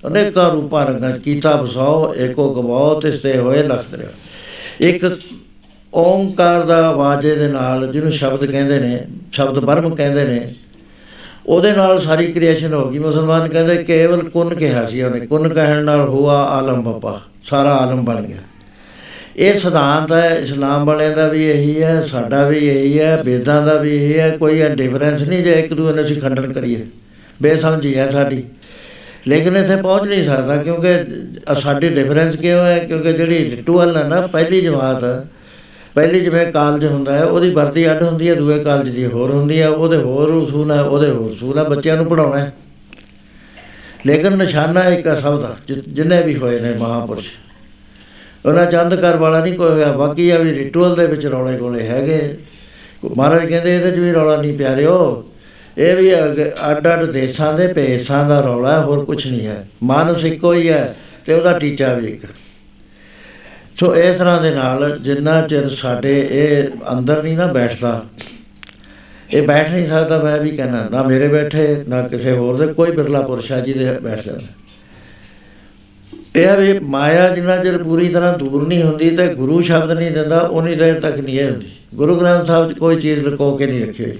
[0.08, 4.10] ਅਨੇਕਾਂ ਰੂਪਾਂ ਰੰਗਾਂ 'ਚ ਕੀਤਾ ਬਸਾਓ ਏਕੋ ਗਵਾਓ, ਤਿਸ ਤੇ ਹੋਏ ਲਖਤ ਰਿਓ।
[4.80, 5.17] ਇੱਕ
[5.93, 10.53] ਓੰਕਾਰ ਦਾ ਆਵਾਜ਼ੇ ਦੇ ਨਾਲ, ਜਿਹਨੂੰ ਸ਼ਬਦ ਕਹਿੰਦੇ ਨੇ, ਸ਼ਬਦ ਬਰਮ ਕਹਿੰਦੇ ਨੇ,
[11.45, 15.84] ਉਹਦੇ ਨਾਲ ਸਾਰੀ ਕ੍ਰੀਏਸ਼ਨ ਹੋ ਗਈ। ਮੁਸਲਮਾਨ ਕਹਿੰਦੇ, ਕੇਵਲ ਕੁਨ ਕਿਹਾ ਸੀ ਉਹਨੇ, ਕੁਨ ਕਹਿਣ
[15.84, 18.38] ਨਾਲ ਹੁਆ ਆਲਮ ਬੱਪਾ ਸਾਰਾ ਆਲਮ ਬਣ ਗਿਆ।
[19.38, 23.73] ਇਹ ਸਿਧਾਂਤ ਹੈ, ਇਸਲਾਮ ਵਾਲਿਆਂ ਦਾ ਵੀ ਇਹੀ ਹੈ, ਸਾਡਾ ਵੀ ਇਹੀ ਹੈ, ਵੇਦਾਂ ਦਾ
[23.73, 26.86] ਵੀ ਇਹੀ ਹੈ, ਕੋਈ ਡਿਫਰੈਂਸ ਨਹੀਂ ਜੇ ਇੱਕ ਦੂਜੇ ਨੂੰ ਅਸੀਂ ਖੰਡਨ ਕਰੀਏ।
[27.41, 28.43] ਬੇਸਮਝੀ ਹੈ ਸਾਡੀ।
[29.27, 31.03] ਲੇਕਿਨ ਇੱਥੇ ਪਹੁੰਚ ਨਹੀਂ ਸਕਦਾ ਕਿਉਂਕਿ
[31.51, 32.79] ਅ- ਸਾਡੀ ਡਿਫਰੈਂਸ ਕਿਉਂ ਹੈ?
[32.79, 35.25] ਕਿਉਂਕਿ ਜਿਹੜੀ ਰਿਟੂਅਲ ਹੈ ਨਾ, ਪਹਿਲੀ ਜਮਾਤ,
[35.95, 39.62] ਪਹਿਲੀ ਜਿਵੇਂ ਕਾਲਜ ਹੁੰਦਾ ਹੈ, ਉਹਦੀ ਵਰਦੀ ਅੱਡ ਹੁੰਦੀ ਹੈ, ਦੂਏ ਕਾਲਜ ਦੀ ਹੋਰ ਹੁੰਦੀ
[39.62, 42.53] ਹੈ, ਉਹਦੇ ਹੋਰ ਉਸੂਲ ਹੈ, ਉਹਦੇ ਹੋਰ ਉਸੂਲ ਹੈ, ਬੱਚਿਆਂ ਨੂੰ ਪੜਾਉਣਾ ਹੈ।
[44.08, 47.28] ਲੇਕਿਨ ਨਿਸ਼ਾਨਾ ਇੱਕ ਹੈ ਸਭ ਦਾ ਜਿ- ਜਿੰਨੇ ਵੀ ਹੋਏ ਨੇ ਮਹਾਪੁਰਸ਼।
[48.46, 51.88] ਉਹਨਾਂ ਚੰਦ ਕਰ ਵਾਲਾ ਨਹੀਂ ਕੋਈ ਹੋਇਆ ਬਾਕੀ ਆ ਵੀ ਰਿਟੂਅਲ ਦੇ ਵਿੱਚ ਰੌਲੇ ਗੋਲੇ
[51.88, 52.38] ਹੈਗੇ।
[53.17, 55.30] ਮਹਾਰਾਜ ਕਹਿੰਦੇ ਇਹਦੇ 'ਚ ਵੀ ਰੌਲਾ ਨਹੀਂ ਪਿਆਰਿਓ।
[55.78, 59.67] ਇਹ ਵੀ ਅਗ- ਅੱਡ ਅੱਡ ਦੇਸ਼ਾਂ ਦੇ ਭੇਸਾਂ ਦਾ ਰੌਲਾ ਹੈ, ਹੋਰ ਕੁਝ ਨਹੀਂ ਹੈ।
[59.84, 62.26] ਮਾਨਸ ਇੱਕੋ ਹੀ ਹੈ ਤੇ ਉਹਦਾ ਟੀਚਾ ਵੀ ਇੱਕ।
[63.80, 68.04] ਸੋ ਇਸ ਤਰ੍ਹਾਂ ਦੇ ਨਾਲ ਜਿੰਨਾ ਚਿਰ ਸਾਡੇ ਇਹ ਅੰਦਰ ਨਹੀਂ ਨਾ ਬੈਠਦਾ
[69.33, 72.91] ਇਹ ਬੈਠ ਨਹੀਂ ਸਕਦਾ, ਮੈਂ ਵੀ ਕਹਿਣਾ ਨਾ ਮੇਰੇ ਬੈਠੇ, ਨਾ ਕਿਸੇ ਹੋਰ ਦੇ, ਕੋਈ
[72.91, 74.47] ਬਿਰਲਾ ਪੁਰਸ਼ਾ ਜੀ ਦੇ ਬੈਠ ਜਾਂਦਾ।
[76.35, 80.11] ਇਹ ਆ ਵੀ ਮਾਇਆ ਜਿੰਨਾ ਚਿਰ ਪੂਰੀ ਤਰ੍ਹਾਂ ਦੂਰ ਨਹੀਂ ਹੁੰਦੀ ਤੇ ਗੁਰੂ ਸ਼ਬਦ ਨਹੀਂ
[80.11, 83.65] ਦਿੰਦਾ, ਉਨੀ ਦੇਰ ਤੱਕ ਨਹੀਂ ਇਹ ਹੁੰਦੀ। ਗੁਰੂ ਗ੍ਰੰਥ ਸਾਹਿਬ 'ਚ ਕੋਈ ਚੀਜ਼ ਲੁਕੋ ਕੇ
[83.65, 84.17] ਨਹੀਂ ਰੱਖੀ ਹੋਈ।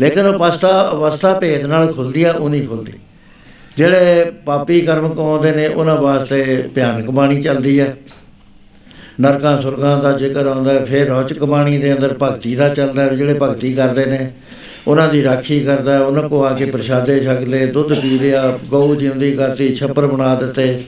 [0.00, 2.92] ਲੇਕਿਨ ਅਵਸਥਾ ਅਵਸਥਾ ਭੇਦ ਨਾਲ ਖੁੱਲਦੀ ਆ ਉਹ ਨਹੀਂ ਖੁੱਲਦੀ।
[3.76, 7.96] ਜਿਹੜੇ ਪਾਪੀ ਕਰਮ ਕਮਾਉਂਦੇ ਨੇ, ਉਹਨਾਂ ਵਾਸਤੇ ਭਿਆਨਕ ਬਾਣੀ ਚੱਲਦੀ ਹੈ
[9.20, 13.08] ਨਰਕਾਂ ਸੁਰਗਾਂ ਦਾ ਜ਼ਿਕਰ ਆਉਂਦਾ ਹੈ ਫਿਰ ਰੌਚਕ ਬਾਣੀ ਦੇ ਅੰਦਰ ਭਗਤੀ ਦਾ ਚੱਲਦਾ ਹੈ
[13.08, 14.30] ਵੀ ਜਿਹੜੇ ਭਗਤੀ ਕਰਦੇ ਨੇ
[14.86, 18.58] ਉਹਨਾਂ ਦੀ ਰਾਖੀ ਕਰਦਾ ਹੈ, ਉਹਨਾਂ ਕੋ ਆ ਕੇ ਪ੍ਰਸ਼ਾਦੇ ਛਕ ਲਏ ਦੁੱਧ ਪੀ ਲਿਆ
[18.70, 20.78] ਗਊ ਜਿਉਂਦੀ ਕਰਤੀ ਛੱਪਰ ਬਣਾ ਦਿੱਤੇ।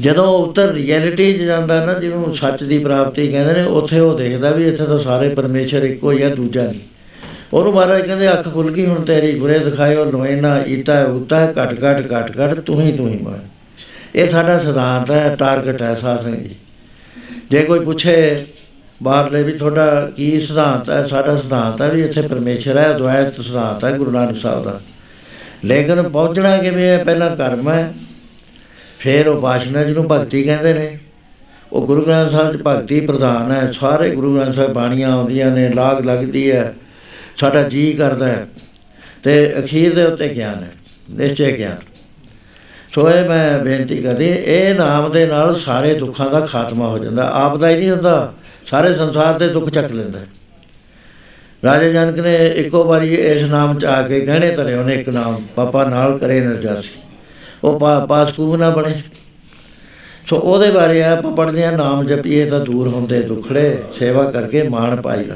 [0.00, 4.50] ਜਦੋਂ ਉੱਤਰ ਰਿਐਲਿਟੀ 'ਚ ਜਾਂਦਾ ਨਾ ਜਿਹਨੂੰ ਸੱਚ ਦੀ ਪ੍ਰਾਪਤੀ ਕਹਿੰਦੇ ਨੇ ਉੱਥੇ ਉਹ ਦੇਖਦਾ
[4.50, 6.80] ਵੀ ਇੱਥੇ ਤਾਂ ਸਾਰੇ ਪਰਮੇਸ਼ਰ ਇੱਕੋ ਹੀ ਹੈ ਦੂਜਾ ਨਹੀਂ।
[7.52, 12.00] ਉਹਨੂੰ ਮਹਾਰਾਜ ਕਹਿੰਦੇ ਅੱਖ ਖੁੱਲ ਗਈ ਹੁਣ ਤੇਰੀ ਗੁਰੇ ਦਿਖਾਇਓ ਨੋਇਨਾ ਈਤਾ ਉਤਾ ਘਟ ਘਟ
[12.12, 13.38] ਘਟ ਘਟ ਤੂੰ ਹੀ ਤੂੰ ਹੀ ਮੈਂ
[14.14, 16.54] ਇਹ ਸਾਡਾ ਸਿਧਾਂਤ ਹੈ ਟਾਰਗੇਟ ਹੈ ਸਾਧ ਸੰਗਤ ਜੀ
[17.50, 18.46] ਜੇ ਕੋਈ ਪੁੱਛੇ
[19.02, 23.84] ਬਾਹਰਲੇ ਵੀ ਤੁਹਾਡਾ ਕੀ ਸਿਧਾਂਤ ਹੈ, ਸਾਡਾ ਸਿਧਾਂਤ ਹੈ ਵੀ ਇੱਥੇ ਪਰਮੇਸ਼ਰ ਹੈ, ਅਦਵੈਤ ਸਿਧਾਂਤ
[23.84, 24.80] ਹੈ ਗੁਰੂ ਨਾਨਕ ਸਾਹਿਬ ਦਾ।
[25.64, 27.04] ਲੇਕਿਨ ਪਹੁੰਚਣਾ ਕਿਵੇਂ ਹੈ?
[27.04, 27.92] ਪਹਿਲਾਂ ਕਰਮ ਹੈ,
[28.98, 30.98] ਫਿਰ ਉਹ ਬਾਸ਼ਨਾ ਜਿਹਨੂੰ ਭਗਤੀ ਕਹਿੰਦੇ ਨੇ।
[31.72, 35.68] ਉਹ ਗੁਰੂ ਗ੍ਰੰਥ ਸਾਹਿਬ ਚ ਭਗਤੀ ਪ੍ਰਧਾਨ ਹੈ, ਸਾਰੇ ਗੁਰੂ ਗ੍ਰੰਥ ਸਾਹਿਬ ਬਾਣੀਆਂ ਆਉਂਦੀਆਂ ਨੇ,
[35.68, 36.74] ਲਾਗ ਲੱਗਦੀ ਹੈ,
[37.36, 38.46] ਸਾਡਾ ਜੀ ਕਰਦਾ ਹੈ।
[39.22, 40.72] ਤੇ ਅਖੀਰ ਦੇ ਉੱਤੇ ਗਿਆਨ ਹੈ,
[41.10, 41.89] ਨਿਸ਼ਚੈ ਗਿਆਨ।
[42.94, 47.30] ਸੋ ਇਹ ਮੈਂ ਬੇਨਤੀ ਕਰਦੀ, ਇਹ ਨਾਮ ਦੇ ਨਾਲ ਸਾਰੇ ਦੁੱਖਾਂ ਦਾ ਖਾਤਮਾ ਹੋ ਜਾਂਦਾ
[47.30, 48.34] ਆਪ ਦਾ ਹੀ ਨਹੀਂ ਹੁੰਦਾ,
[48.66, 50.26] ਸਾਰੇ ਸੰਸਾਰ ਦੇ ਦੁੱਖ ਚੱਕ ਲੈਂਦਾ। ਹੈ।
[51.64, 55.42] ਰਾਜਾ ਜਨਕ ਨੇ ਇੱਕੋ ਵਾਰੀ ਇਸ ਨਾਮ ਚ ਆ ਕੇ ਗਹਿਣੇ ਧਰੇ, ਉਹਨੇ ਇੱਕ ਨਾਮ
[55.56, 57.00] ਪਾਪਾ ਨਾਲ ਕਰੇ ਨਰਜਾਸੀ।
[57.64, 59.00] ਉਹ ਪਾ- ਪਾਸਕੂ ਨਾ ਬਣੇ।
[60.26, 65.00] ਸੋ ਉਹਦੇ ਬਾਰੇ ਆਪਾਂ ਪੜ੍ਹਦੇ ਆ ਨਾਮ ਜਪੀਏ ਤਾਂ ਦੂਰ ਹੁੰਦੇ ਦੁੱਖੜੇ, ਸੇਵਾ ਕਰਕੇ ਮਾਣ
[65.00, 65.34] ਪਾਈਦਾ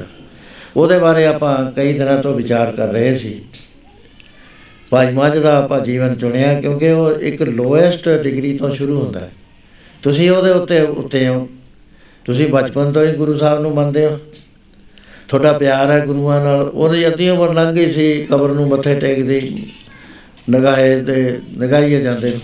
[0.77, 3.45] ਉਹਦੇ ਬਾਰੇ ਆਪਾਂ ਕਈ ਦਿਨਾਂ ਤੋਂ ਵਿਚਾਰ ਕਰ ਰਹੇ ਸੀ।
[4.95, 9.33] ਭਾਈ ਮੱਝ ਦਾ ਆਪਾਂ ਜੀਵਨ ਚੁਣਿਆ ਕਿਉਂਕਿ ਉਹ ਇੱਕ ਲੋਐਸਟ ਡਿਗਰੀ ਤੋਂ ਸ਼ੁਰੂ ਹੁੰਦਾ ਹੈ।
[10.03, 11.49] ਤੁਸੀਂ ਉਹਦੇ ਉੱਤੇ ਉੱਤੇ ਹੋ।
[12.25, 14.19] ਤੁਸੀਂ ਬਚਪਨ ਤੋਂ ਹੀ ਗੁਰੂ ਸਾਹਿਬ ਨੂੰ ਮੰਨਦੇ ਹੋ।
[15.29, 19.67] ਤੁਹਾਡਾ ਪਿਆਰ ਹੈ ਗੁਰੂਆਂ ਨਾਲ। ਉਹਦੀ ਅੱਧੀ ਉਮਰ ਲੰਘ ਗਈ ਸੀ, ਕਬਰ ਨੂੰ ਮੱਥੇ ਟੇਕਦੀ
[20.51, 22.39] ਨਗਾਏ ਤੇ ਨਗਾਈਏ ਜਾਂਦੇ ਨੇ।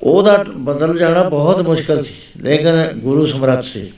[0.00, 3.92] ਉਹਦਾ ਬਦਲ ਜਾਣਾ ਬਹੁਤ ਮੁਸ਼ਕਲ ਸੀ। ਲੇਕਿਨ ਗੁਰੂ ਸਮਰੱਥ ਸੀ।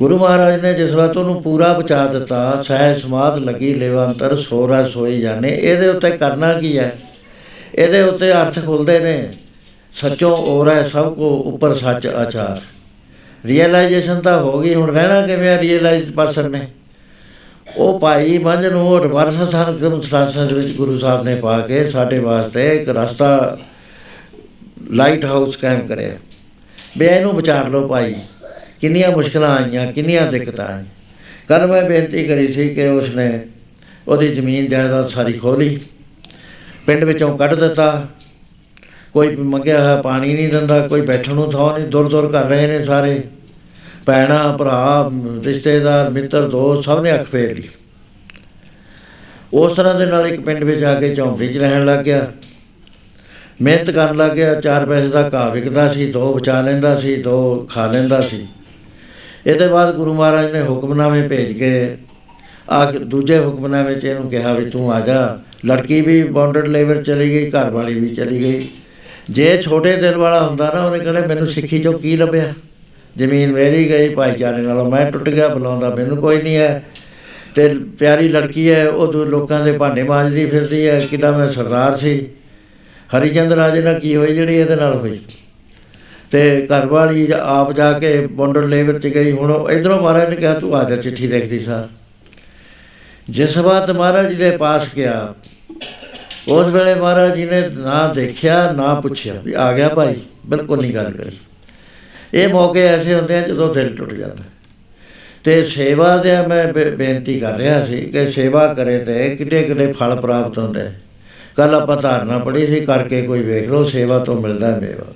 [0.00, 5.20] ਗੁਰੂ ਮਹਾਰਾਜ ਨੇ ਜਿਸ ਵਾਰ ਉਹਨੂੰ ਪੂਰਾ ਬਚਾ ਦਿੱਤਾ ਸਹਿ ਸਮਾਧ ਲੱਗੀ, ਲੇਵੰਤਰ ਸੋਰਾ ਸੋਈ
[5.20, 6.92] ਜਾਣੇ ਇਹਦੇ ਉੱਤੇ ਕਰਨਾ ਕੀ ਹੈ?
[7.74, 9.32] ਇਹਦੇ ਉੱਤੇ ਅਰਥ ਖੁੱਲਦੇ ਨੇ,
[9.94, 12.60] ਸੱਚੋਂ ਔਰ ਹੈ ਸਭ ਕੋ ਉੱਪਰ ਸੱਚ ਆਚਾਰ।
[13.46, 16.66] ਰੀਅਲਾਈਜੇਸ਼ਨ ਤਾਂ ਹੋ ਗਈ, ਹੁਣ ਰਹਿਣਾ ਕਿਵੇਂ ਆ ਰੀਅਲਾਈਜ਼ਡ ਪਰਸਨ ਨੇ?
[17.76, 21.86] ਉਹ ਭਾਈ ਮੰਝ ਨੂੰ ਉਹ ਰਿਵਰਸ ਸੰਗਮ ਸਟਾਸ਼ਨ ਦੇ ਵਿੱਚ ਗੁਰੂ ਸਾਹਿਬ ਨੇ ਪਾ ਕੇ
[21.86, 23.58] ਸਾਡੇ ਵਾਸਤੇ ਇੱਕ ਰਸਤਾ
[24.90, 26.16] ਲਾਈਟ ਹਾਊਸ ਕਾਇਮ ਕਰਿਆ।
[26.98, 28.14] ਵੀ ਇਹਨੂੰ ਵਿਚਾਰ ਲਓ ਭਾਈ।
[28.84, 30.84] ਕਿੰਨੀਆਂ ਮੁਸ਼ਕਲਾਂ ਆਈਆਂ, ਕਿੰਨੀਆਂ ਦਿੱਕਤਾਂ ਆਈਆਂ।
[31.48, 33.46] ਕੱਲ ਮੈਂ ਬੇਨਤੀ ਕਰੀ ਸੀ ਕਿ ਉਸਨੇ
[34.08, 35.80] ਉਹਦੀ ਜ਼ਮੀਨ ਜਾਇਦਾਦ ਸਾਰੀ ਖੋਲੀ
[36.86, 38.06] ਪਿੰਡ ਵਿੱਚੋਂ ਕੱਢ ਦਿੱਤਾ।
[39.12, 42.66] ਕੋਈ ਮੰਗਿਆ ਹੋਇਆ ਪਾਣੀ ਨਹੀਂ ਦਿੰਦਾ, ਕੋਈ ਬੈਠਣ ਨੂੰ ਥਾਂ ਨਹੀਂ, ਦੁਰ ਦੁਰ ਕਰ ਰਹੇ
[42.66, 43.22] ਨੇ ਸਾਰੇ।
[44.06, 45.10] ਭੈਣਾਂ, ਭਰਾ,
[45.44, 47.68] ਰਿਸ਼ਤੇਦਾਰ, ਮਿੱਤਰ, ਦੋਸਤ, ਸਭ ਨੇ ਅੱਖ ਫੇਰ ਲਈ।
[49.52, 52.32] ਉਸ ਤਰ੍ਹਾਂ ਦੇ ਨਾਲ ਇੱਕ ਪਿੰਡ ਵਿੱਚ ਆ ਕੇ ਝੌਂਪੜੀ 'ਚ ਰਹਿਣ ਲੱਗ ਗਿਆ।
[53.62, 57.66] ਮਿਹਨਤ ਕਰਨ ਲੱਗ ਗਿਆ, ਚਾਰ ਪੈਸੇ ਦਾ ਘਾਹ ਵਿਕਦਾ ਸੀ, ਦੋ ਬਚਾ ਲੈਂਦਾ ਸੀ, ਦੋ
[57.70, 58.46] ਖਾ ਲੈਂਦਾ ਸੀ।
[59.46, 61.96] ਇਹਦੇ ਬਾਅਦ ਗੁਰੂ ਮਹਾਰਾਜ ਨੇ ਹੁਕਮਨਾਮੇ ਭੇਜ ਕੇ
[62.70, 67.30] ਆ ਦੂਜੇ ਹੁਕਮਨਾਮੇ 'ਚ ਇਹਨੂੰ ਕਿਹਾ ਵੀ ਤੂੰ ਆ ਜਾ। ਲੜਕੀ ਵੀ ਬੌਂਡਡ ਲੇਬਰ ਚਲੀ
[67.30, 68.68] ਗਈ, ਘਰ ਵਾਲੀ ਵੀ ਚਲੀ ਗਈ।
[69.30, 72.52] ਜੇ ਛੋਟੇ ਦਿਲ ਵਾਲਾ ਹੁੰਦਾ ਨਾ, ਉਹਨੇ ਕਹਿੰਦਾ ਮੈਨੂੰ ਸਿੱਖੀ ਚੋਂ ਕੀ ਲੱਭਿਆ?
[73.16, 76.84] ਜ਼ਮੀਨ ਮੇਰੀ ਗਈ, ਭਾਈਚਾਰੇ ਨਾਲੋਂ ਮੈਂ ਟੁੱਟ ਗਿਆ, ਬੁਲਾਉਂਦਾ ਮੈਨੂੰ ਕੋਈ ਨਹੀਂ ਹੈ।
[77.54, 81.96] ਤੇ ਪਿਆਰੀ ਲੜਕੀ ਹੈ, ਉਹ ਦੂ ਲੋਕਾਂ ਦੇ ਭਾਂਡੇ ਮਾਂਜਦੀ ਫਿਰਦੀ ਹੈ ਕਿੰਨਾ ਮੈਂ ਸਰਦਾਰ
[81.96, 82.26] ਸੀ।
[83.18, 85.20] ਹਰੀਚੰਦ ਰਾਜੇ ਨਾਲ ਕੀ ਹੋਈ ਜਿਹੜੀ ਇਹਦੇ ਨਾਲ ਹੋਈ?
[86.34, 90.54] ਤੇ ਘਰ ਵਾਲੀ ਆਪ ਜਾ ਕੇ ਬੌਂਡਰ ਲੇਵਰ ਚ ਗਈ, ਹੁਣ ਇਧਰੋਂ ਮਹਾਰਾਜ ਨੇ ਕਿਹਾ,
[90.54, 91.88] ਤੂੰ ਆ ਜਾ ਚਿੱਠੀ ਦੇਖਦੀ ਸਾਰ।
[93.30, 95.34] ਜਿਸ ਬਾਤ ਮਹਾਰਾਜ ਜੀ ਦੇ ਪਾਸ ਗਿਆ,
[96.48, 100.16] ਉਸ ਵੇਲੇ ਮਹਾਰਾਜ ਜੀ ਨੇ ਨਾ ਦੇਖਿਆ, ਨਾ ਪੁੱਛਿਆ, ਵੀ ਆ ਗਿਆ ਭਾਈ,
[100.46, 101.38] ਬਿਲਕੁਲ ਨਹੀਂ ਗੱਲ ਕਰੀ।
[102.34, 104.42] ਇਹ ਮੌਕੇ ਐਸੇ ਹੁੰਦੇ ਆ ਜਦੋਂ ਦਿਲ ਟੁੱਟ ਜਾਂਦਾ।
[105.44, 110.16] ਤੇ ਸੇਵਾ ਦੇ ਮੈਂ ਬੇਨਤੀ ਕਰ ਰਿਹਾ ਸੀ ਕਿ ਸੇਵਾ ਕਰੇ ਤੇ ਕਿੱਡੇ ਕਿੱਡੇ ਫਲ
[110.16, 110.90] ਪ੍ਰਾਪਤ ਹੁੰਦੇ।
[111.56, 115.12] ਕੱਲ ਆਪਾਂ ਧਾਰਨਾ ਪੜੀ ਸੀ, ਕਰਕੇ ਕੋਈ ਵੇਖ ਲਓ, ਸੇਵਾ ਤੋਂ ਮਿਲਦਾ ਹੈ ਮੇਵਾ।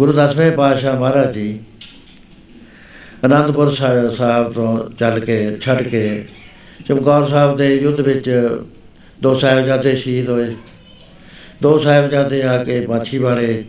[0.00, 1.58] ਗੁਰੂ ਦਸਵੇਂ ਪਾਤਸ਼ਾਹ ਮਹਾਰਾਜ ਜੀ,
[3.26, 6.24] ਅਨੰਦਪੁਰ ਸਾਹਿਬ ਤੋਂ ਚੱਲ ਕੇ, ਛੱਡ ਕੇ,
[6.88, 8.30] ਚਮਕੌਰ ਸਾਹਿਬ ਦੇ ਯੁੱਧ ਵਿੱਚ
[9.22, 10.54] ਦੋ ਸਾਹਿਬਜ਼ਾਦੇ ਸ਼ਹੀਦ ਹੋਏ।
[11.62, 13.64] ਦੋ ਸਾਹਿਬਜ਼ਾਦੇ ਆ ਕੇ ਮਾਛੀ ਵਾਲੇ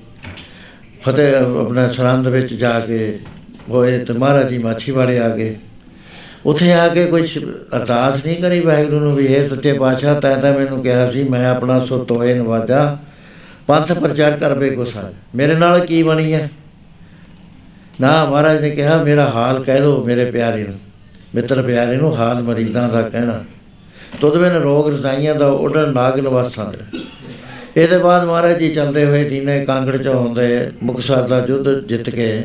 [1.03, 3.17] ਫਤਿਹ ਆਪਣਾ ਸਰੰਦ ਵਿੱਚ ਜਾ ਕੇ
[3.69, 5.55] ਹੋਏ ਤੇ ਮਹਾਰਾਜ ਜੀ ਮਾਛੀ ਵਾਲੇ ਆ ਗਏ।
[6.45, 7.27] ਉੱਥੇ ਆ ਕੇ ਕੋਈ
[7.75, 11.47] ਅਰਦਾਸ ਨਹੀਂ ਕਰੀ ਵਾਹਿਗੁਰੂ ਨੂੰ ਵੀ ਇਹ ਸੱਚੇ ਪਾਤਸ਼ਾਹ, ਤੈਂ ਤਾਂ ਮੈਨੂੰ ਕਿਹਾ ਸੀ, ਮੈਂ
[11.49, 12.97] ਆਪਣਾ ਸੋ ਤੋਏ ਨਵਾਜਾ
[13.67, 16.49] ਪੰਥ ਪ੍ਰਚਾਰ ਕਰਵੇ ਕੋ ਸਾਜ ਮੇਰੇ ਨਾਲ ਕੀ ਬਣੀ ਹੈ
[18.01, 20.79] ਨਾ ਮਹਾਰਾਜ ਨੇ ਕਿਹਾ, ਮੇਰਾ ਹਾਲ ਕਹਿ ਦੋ ਮੇਰੇ ਪਿਆਰੇ ਨੂੰ।
[21.35, 23.43] ਮਿੱਤਰ ਪਿਆਰੇ ਨੂੰ ਹਾਲ ਮਰੀਦਾਂ ਦਾ ਕਹਿਣਾ।
[24.21, 26.99] ਤੁਧ ਬਿਨ ਰੋਗ ਰਜ਼ਾਈਆਂ ਦਾ ਉਡਣ ਨਾਗ ਨਵਾਸਾਂ ਦੇ
[27.81, 32.43] ਇਹਦੇ ਬਾਅਦ ਮਹਾਰਾਜ ਜੀ ਚੱਲਦੇ ਹੋਏ ਦੀਨੇ ਕਾਂਗੜ ਚ ਹੁੰਦੇ ਮੁਕਸਰ ਦਾ ਯੁੱਧ ਜਿੱਤ ਕੇ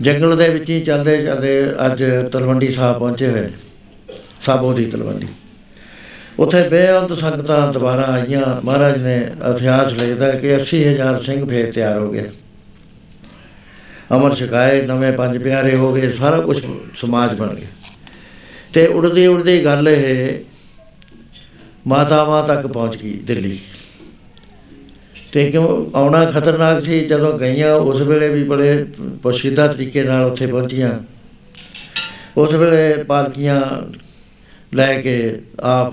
[0.00, 3.50] ਜੰਗਲ ਦੇ ਵਿੱਚ ਹੀ ਚੱਲਦੇ ਚੱਲਦੇ ਅੱਜ ਤਲਵੰਡੀ ਸਾਹਿਬ ਪਹੁੰਚੇ ਹੋਏ ਨੇ।
[4.40, 5.26] ਸਾਬੋ ਦੀ ਤਲਵੰਡੀ।
[6.38, 12.12] ਉੱਥੇ ਬੇਅੰਤ ਸੰਗਤਾਂ ਦੁਬਾਰਾ ਆਈਆਂ। ਮਹਾਰਾਜ ਨੇ ਇਤਿਹਾਸ ਲਿਖਦਾ ਕਿ 80000 ਸਿੰਘ ਫੇਰ ਤਿਆਰ ਹੋ
[12.12, 12.30] ਗਏ।
[14.14, 16.66] ਅਮਰ ਛਕਾਏ, ਨਵੇਂ ਪੰਜ ਪਿਆਰੇ ਹੋ ਗਏ, ਸਾਰਾ ਕੁਝ
[16.96, 17.66] ਸਮਾਜ ਬਣ ਗਿਆ।
[18.72, 20.40] ਤੇ ਉੜਦੀ ਉੜਦੀ ਗੱਲ ਇਹ
[21.86, 23.58] ਮਾਤਾਵਾਂ ਤੱਕ ਪਹੁੰਚ ਗਈ ਦਿੱਲੀ।
[25.32, 28.86] ਤੇ ਕਿਉਂ ਆਉਣਾ ਖਤਰਨਾਕ ਸੀ, ਜਦੋਂ ਗਈਆਂ ਉਸ ਵੇਲੇ ਵੀ ਬੜੇ
[29.22, 30.90] ਪੋਸ਼ੀਦਾ ਤਰੀਕੇ ਨਾਲ ਉੱਥੇ ਪਹੁੰਚੀਆਂ।
[32.36, 33.60] ਉਸ ਵੇਲੇ ਪਾਲਕੀਆਂ
[34.74, 35.14] ਲੈ ਕੇ
[35.60, 35.92] ਆਪ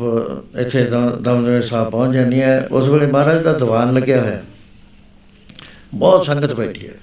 [0.60, 4.42] ਇੱਥੇ ਦਮਦਮੇ ਸਾਹਿਬ ਪਹੁੰਚ ਜਾਂਦੀਆਂ ਉਸ ਵੇਲੇ ਮਹਾਰਾਜ ਦਾ ਦੀਵਾਨ ਲੱਗਿਆ ਹੋਇਆ।
[5.94, 6.94] ਬਹੁਤ ਸੰਗਤ ਬੈਠੀ ਹੈ।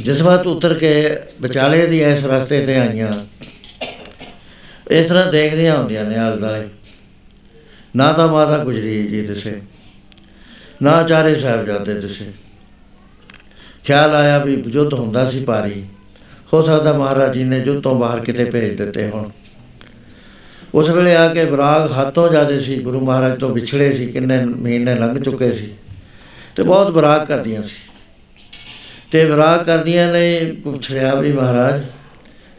[0.00, 0.92] ਜਿਸ ਵਾਰ ਉਤਰ ਕੇ
[1.40, 3.12] ਵਿਚਾਲੇ ਦੀ ਇਸ ਰਸਤੇ ਤੇ ਆਈਆਂ,
[4.90, 6.68] ਇਸ ਤਰ੍ਹਾਂ ਦੇਖਦੀਆਂ ਹੁੰਦੀਆਂ ਨੇ ਆਲੇ ਦਾਲੇ
[7.96, 9.60] ਨਾ ਤਾਂ ਮਾਤਾ ਗੁਜਰੀ ਜੀ ਦਿਸੇ,
[10.82, 12.30] ਨਾ ਚਾਰੇ ਜਾਂਦੇ ਦਿਸੇ।
[13.84, 15.84] ਖਿਆਲ ਆਇਆ ਵੀ ਜੁੱਧ ਹੁੰਦਾ ਸੀ ਪਾਰੀ।
[16.52, 19.30] ਹੋ ਸਕਦਾ ਮਹਾਰਾਜ ਜੀ ਨੇ ਜੁੱਧ ਤੋਂ ਬਾਹਰ ਕਿਤੇ ਭੇਜ ਦਿੱਤੇ ਹੁਣ।
[20.74, 24.94] ਉਸ ਵੇਲੇ ਆ ਕੇ ਵਿਰਾਗ ਹੱਥੋਂ ਜਾਦੇ ਸੀ, ਗੁਰੂ ਮਹਾਰਾਜ ਤੋਂ ਵਿਛੜੇ ਸੀ, ਕਿੰਨੇ ਮਹੀਨੇ
[24.94, 25.70] ਲੰਘ ਚੁੱਕੇ ਸੀ।
[26.56, 27.90] ਤੇ ਬਹੁਤ ਵਿਰਾਗ ਕਰਦੀਆਂ ਸੀ।
[29.10, 31.82] ਤੇ ਵਿਰਾਗ ਕਰਦੀਆਂ ਨੇ, ਪੁੱਛਿਆ ਵੀ ਮਹਾਰਾਜ,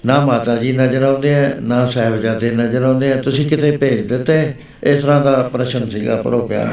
[0.06, 4.54] ਨਾ ਮਾਤਾ ਜੀ ਨਜ਼ਰ ਆਉਂਦੇ ਆ, ਨਾ ਸਾਹਿਬਜ਼ਾਦੇ ਨਜ਼ਰ ਆਉਂਦੇ ਆ, ਤੁਸੀਂ ਕਿਤੇ ਭੇਜ ਦਿੱਤੇ?
[4.84, 6.68] ਇਸ ਤਰ੍ਹਾਂ ਦਾ ਪ੍ਰਸ਼ਨ ਸੀਗਾ ਪੜੋ ਪਿਆਰ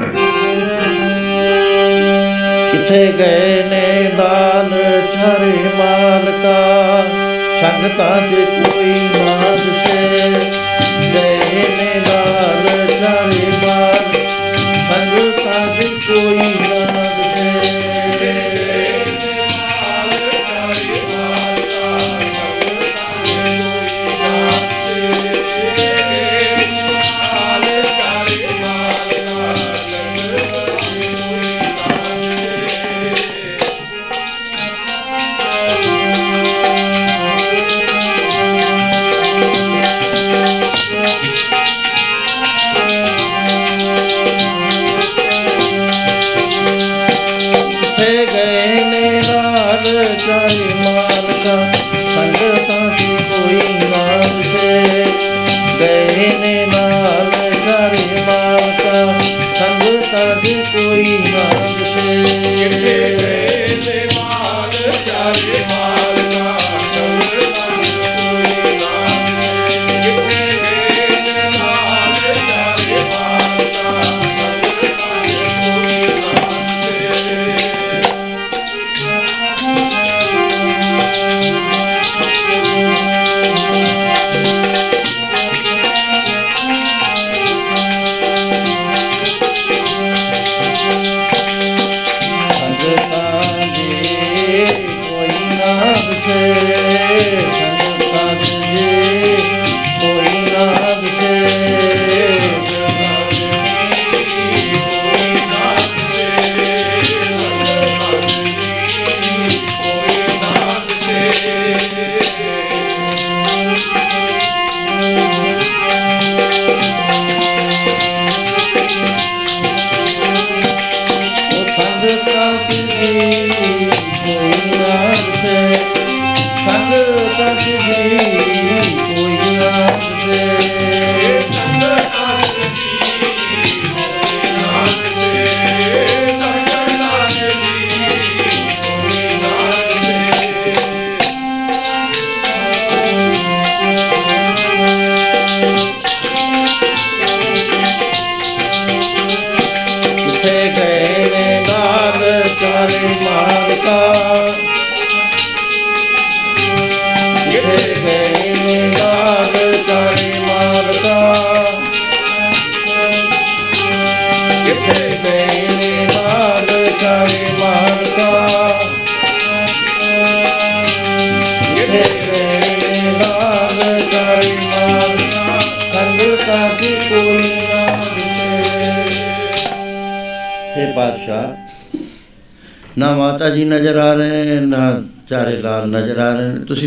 [2.71, 4.69] ਕਿੱਥੇ ਗਏ ਨੇ ਦਾਨ
[5.13, 7.03] ਛਰੇ ਮਾਲਕਾ?
[7.61, 9.57] ਸੰਗਤਾਂ 'ਚ ਕੋਈ ਮਾਨ
[11.93, 12.90] ਸੇ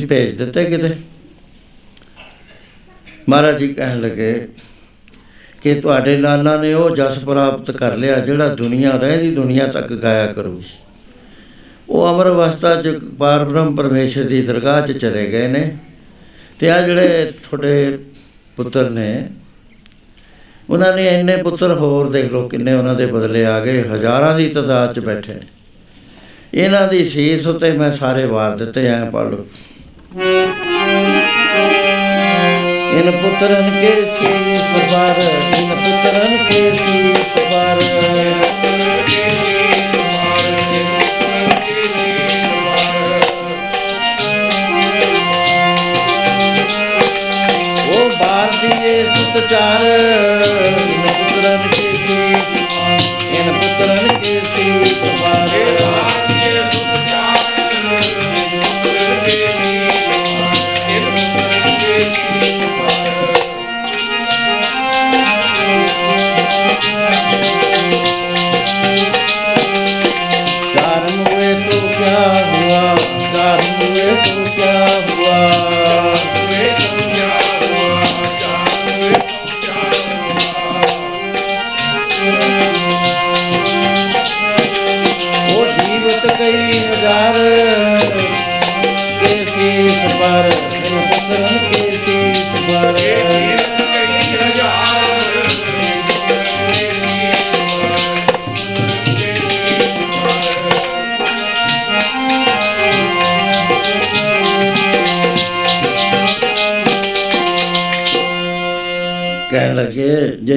[0.04, 0.90] ਤੁਸੀਂ ਭੇਜ ਦਿੱਤੇ ਕਿਤੇ?
[3.28, 4.48] ਮਹਾਰਾਜ ਜੀ ਕਹਿਣ ਲੱਗੇ
[5.62, 10.26] ਕਿ ਤੁਹਾਡੇ ਲਾਲਾਂ ਨੇ ਉਹ ਜਸ ਪ੍ਰਾਪਤ ਕਰ ਲਿਆ ਜਿਹੜਾ ਦੁਨੀਆ ਰਹਿੰਦੀ ਦੁਨੀਆ ਤੱਕ ਗਾਇਆ
[10.32, 10.64] ਕਰੂਗੀ
[11.88, 15.76] ਉਹ ਅਮਰ ਅਵਸਥਾ ਚ ਪਾਰ ਬ੍ਰਹਮ ਪਰਮੇਸ਼ਰ ਦੀ ਦਰਗਾਹ ਚ ਚਲੇ ਗਏ ਨੇ
[16.60, 17.98] ਤੇ ਆ ਜਿਹੜੇ ਤੁਹਾਡੇ
[18.56, 19.28] ਪੁੱਤਰ ਨੇ,
[20.70, 24.48] ਉਹਨਾਂ ਨੇ ਇੰਨੇ ਪੁੱਤਰ ਹੋਰ ਦੇਖ ਲਓ ਕਿੰਨੇ ਉਹਨਾਂ ਦੇ ਬਦਲੇ ਆ ਗਏ, ਹਜ਼ਾਰਾਂ ਦੀ
[24.48, 25.46] ਤਾਦਾਦ 'ਚ ਬੈਠੇ ਨੇ।
[26.54, 29.46] ਇਹਨਾਂ ਦੀ ਸੀਸ ਉੱਤੇ ਮੈਂ ਸਾਰੇ ਵਾਰ ਦਿੱਤੇ ਐ ਪੜ ਲਓ।
[32.94, 35.20] ਇਨ ਪੁੱਤਰਨ ਕੇ ਸੀਸ ਵਾਰ
[35.58, 38.43] ਇਨ ਪੁੱਤਰਨ ਕੇ ਸੀਸ ਵਾਰ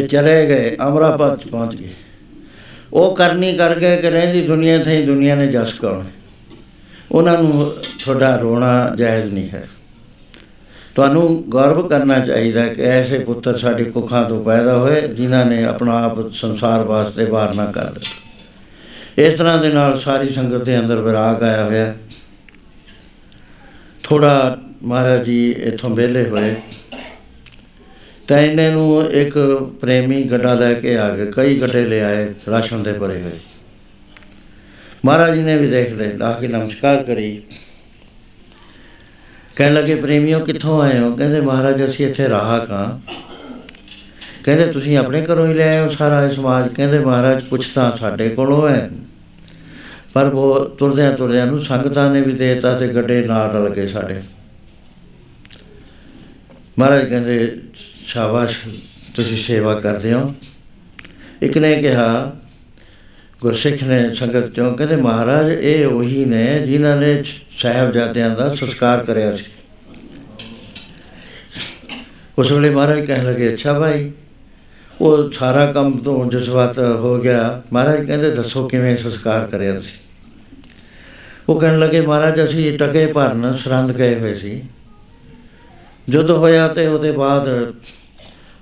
[0.07, 1.89] ਚਲੇ ਗਏ ਅਮਰਾਪਤ ਚ ਪਹੁੰਚ ਗਏ।
[2.93, 6.03] ਉਹ ਕਰਨੀ ਕਰ ਗਏ ਕਿ ਰਹਿੰਦੀ ਦੁਨੀਆ ਤੇ ਦੁਨੀਆ ਨੇ ਜਸ ਕੌਣ
[7.11, 7.71] ਉਹਨਾਂ ਨੂੰ
[8.03, 9.67] ਤੁਹਾਡਾ ਰੋਣਾ ਜਾਇਜ਼ ਨਹੀਂ ਹੈ।
[10.95, 16.03] ਤੁਹਾਨੂੰ ਗੌਰਵ ਕਰਨਾ ਚਾਹੀਦਾ ਕਿ ਐਸੇ ਪੁੱਤਰ ਸਾਡੀ ਕੁੱਖਾਂ ਤੋਂ ਪੈਦਾ ਹੋਏ, ਜਿਨ੍ਹਾਂ ਨੇ ਆਪਣਾ
[16.03, 21.01] ਆਪ ਸੰਸਾਰ ਵਾਸਤੇ ਵਾਰ ਨਾ ਕਰ ਦਿੱਤਾ ਇਸ ਤਰ੍ਹਾਂ ਦੇ ਨਾਲ ਸਾਰੀ ਸੰਗਤ ਦੇ ਅੰਦਰ
[21.01, 21.93] ਵਿਰਾਗ ਆਇਆ ਹੋਇਆ।
[24.03, 26.55] ਥੋੜਾ ਮਹਾਰਾਜ ਜੀ ਇੱਥੋਂ ਵਿਹਲੇ ਹੋਏ।
[28.27, 32.83] ਤਾਂ ਇਹਨਾਂ ਨੂੰ ਇੱਕ ਪ੍ਰੇਮੀ ਗੱਡਾ ਲੈ ਕੇ ਆ ਗਏ, ਕਈ ਗੱਡੇ ਲੈ ਆਏ, ਰਾਸ਼ਨ
[32.83, 33.39] ਦੇ ਭਰੇ ਹੋਏ।
[35.05, 37.41] ਮਹਾਰਾਜ ਜੀ ਨੇ ਵੀ ਦੇਖ ਲਏ, ਲਾ ਕੇ ਨਮਸਕਾਰ ਕਰੀ।
[39.55, 41.15] ਕਹਿਣ ਲੱਗੇ, ਪ੍ਰੇਮੀਓ, ਕਿੱਥੋਂ ਆਏ ਹੋ?
[41.15, 43.11] ਕਹਿੰਦੇ, ਮਹਾਰਾਜ, ਅਸੀਂ ਇੱਥੇ ਰਾਹਕ ਹਾਂ।
[44.43, 46.73] ਕਹਿੰਦੇ, ਤੁਸੀਂ ਆਪਣੇ ਘਰੋਂ ਹੀ ਲੈ ਆਏ ਹੋ ਸਾਰਾ ਇਹ ਸਮਾਜ?
[46.73, 48.89] ਕਹਿੰਦੇ, ਮਹਾਰਾਜ, ਕੁਛ ਤਾਂ ਸਾਡੇ ਕੋਲੋਂ ਹੈ।
[50.13, 54.21] ਪਰ ਉਹ ਤੁਰਦਿਆਂ ਤੁਰਦਿਆਂ ਨੂੰ ਸੰਗਤਾਂ ਨੇ ਵੀ ਦੇਤਾ ਤੇ ਗੱਡੇ ਨਾਲ ਰਲ ਗਏ ਸਾਡੇ।
[56.79, 57.61] ਮਹਾਰਾਜ ਕਹਿੰਦੇ
[58.07, 58.57] ਸ਼ਾਬਾਸ਼,
[59.15, 60.33] ਤੁਸੀਂ ਸੇਵਾ ਕਰਦੇ ਹੋ।
[61.41, 62.35] ਇੱਕ ਨੇ ਕਿਹਾ,
[63.41, 67.23] ਗੁਰਸਿੱਖ ਨੇ ਸੰਗਤ ਚੋਂ ਕਹਿੰਦੇ, ਮਹਾਰਾਜ, ਇਹ ਉਹੀ ਨੇ ਜਿਨ੍ਹਾਂ ਨੇ
[67.59, 69.43] ਸਾਹਿਬਜ਼ਾਦਿਆਂ ਦਾ ਸੰਸਕਾਰ ਕਰਿਆ ਸੀ।
[72.37, 74.11] ਉਸ ਵੇਲੇ ਮਹਾਰਾਜ ਕਹਿਣ ਲੱਗੇ, ਅੱਛਾ ਭਾਈ,
[75.01, 79.93] ਉਹ ਸਾਰਾ ਕੰਮ ਤੋਂ ਜਜ਼ਬਾਤ ਹੋ ਗਿਆ, ਮਹਾਰਾਜ ਕਹਿੰਦੇ, ਦੱਸੋ ਕਿਵੇਂ ਸੰਸਕਾਰ ਕਰਿਆ ਸੀ
[81.49, 84.61] ਉਹ ਕਹਿਣ ਲੱਗੇ, ਮਹਾਰਾਜ, ਅਸੀਂ ਟਕੇ ਭਰਨ ਸਰੰਦ ਗਏ ਹੋਏ ਸੀ।
[86.09, 87.73] ਜਦੋਂ ਹੋਇਆ ਤੇ ਉਹਦੇ ਬਾਅਦ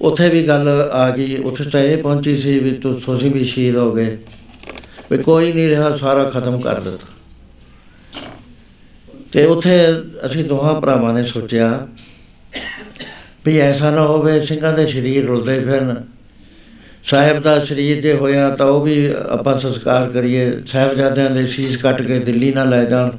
[0.05, 3.75] ਉੱਥੇ ਵੀ ਗੱਲ ਆ ਗਈ, ਉੱਥੇ ਤਾਂ ਇਹ ਪਹੁੰਚੀ ਸੀ ਵੀ ਤੁ- ਤੁਸੀਂ ਵੀ ਸ਼ਹੀਦ
[3.75, 4.17] ਹੋ ਗਏ।
[5.11, 7.07] ਵੀ ਕੋਈ ਨਹੀਂ ਰਿਹਾ, ਸਾਰਾ ਖਤਮ ਕਰ ਦਿੱਤਾ।
[9.31, 9.77] ਤੇ ਉੱਥੇ
[10.25, 11.87] ਅਸੀਂ ਦੋਹਾਂ ਭਰਾਵਾਂ ਨੇ ਸੋਚਿਆ
[13.45, 16.03] ਵੀ ਐਸਾ ਨਾ ਹੋਵੇ, ਸਿੰਘਾਂ ਦੇ ਸਰੀਰ ਰੁਲਦੇ ਫਿਰਨ।
[17.03, 22.01] ਸਾਹਿਬ ਦਾ ਸਰੀਰ ਜੇ ਹੋਇਆ ਤਾਂ ਉਹ ਵੀ ਆਪਾਂ ਸੰਸਕਾਰ ਕਰੀਏ। ਸਾਹਿਬਜ਼ਾਦਿਆਂ ਦੇ ਸੀਸ ਕੱਟ
[22.01, 23.11] ਕੇ ਦਿੱਲੀ ਨਾ ਲੈ ਜਾਣ।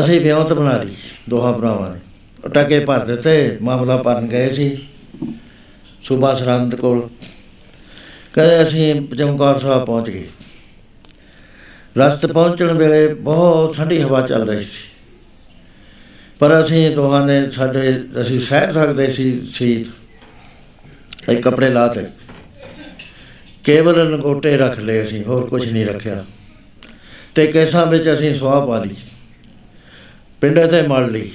[0.00, 0.92] ਅਸੀਂ ਵਿਉਂਤ ਬਣਾ ਲਈ
[1.30, 2.00] ਦੋਹਾਂ ਭਰਾਵਾਂ ਨੇ।
[2.54, 4.78] ਟਕੇ ਭਰ ਦਿੱਤੇ, ਮਾਮਲਾ ਭਰਨ ਗਏ ਸੀ।
[6.02, 7.08] ਸੂਬਾ ਸਰਹੰਦ ਕੋਲ।
[8.32, 10.28] ਕਹਿੰਦੇ ਅਸੀਂ ਚਮਕੌਰ ਸਾਹਿਬ ਪਹੁੰਚ ਗਏ।
[11.98, 14.88] ਰਸਤੇ ਪਹੁੰਚਣ ਵੇਲੇ ਬਹੁਤ ਠੰਡੀ ਹਵਾ ਚੱਲ ਰਹੀ ਸੀ।
[16.38, 19.86] ਪਰ ਅਸੀਂ ਦੋਹਾਂ ਨੇ ਸਾਡੇ, ਅਸੀਂ ਸਹਿ ਸਕਦੇ ਸੀ ਸੀਤ।
[21.30, 22.06] ਇਹ ਕੱਪੜੇ ਲਾਤੇ
[23.64, 26.24] ਕੇਵਲ ਲੰਗੋਟੇ ਰੱਖ ਲਏ ਅਸੀਂ, ਹੋਰ ਕੁਝ ਨਹੀਂ ਰੱਖਿਆ।
[27.34, 28.94] ਤੇ ਕੈਸਾਂ ਵਿੱਚ ਅਸੀਂ ਸਵਾਹ ਪਾ ਲਈ।
[30.40, 31.30] ਪਿੰਡੇ ਤੇ ਮੜ ਲਈ।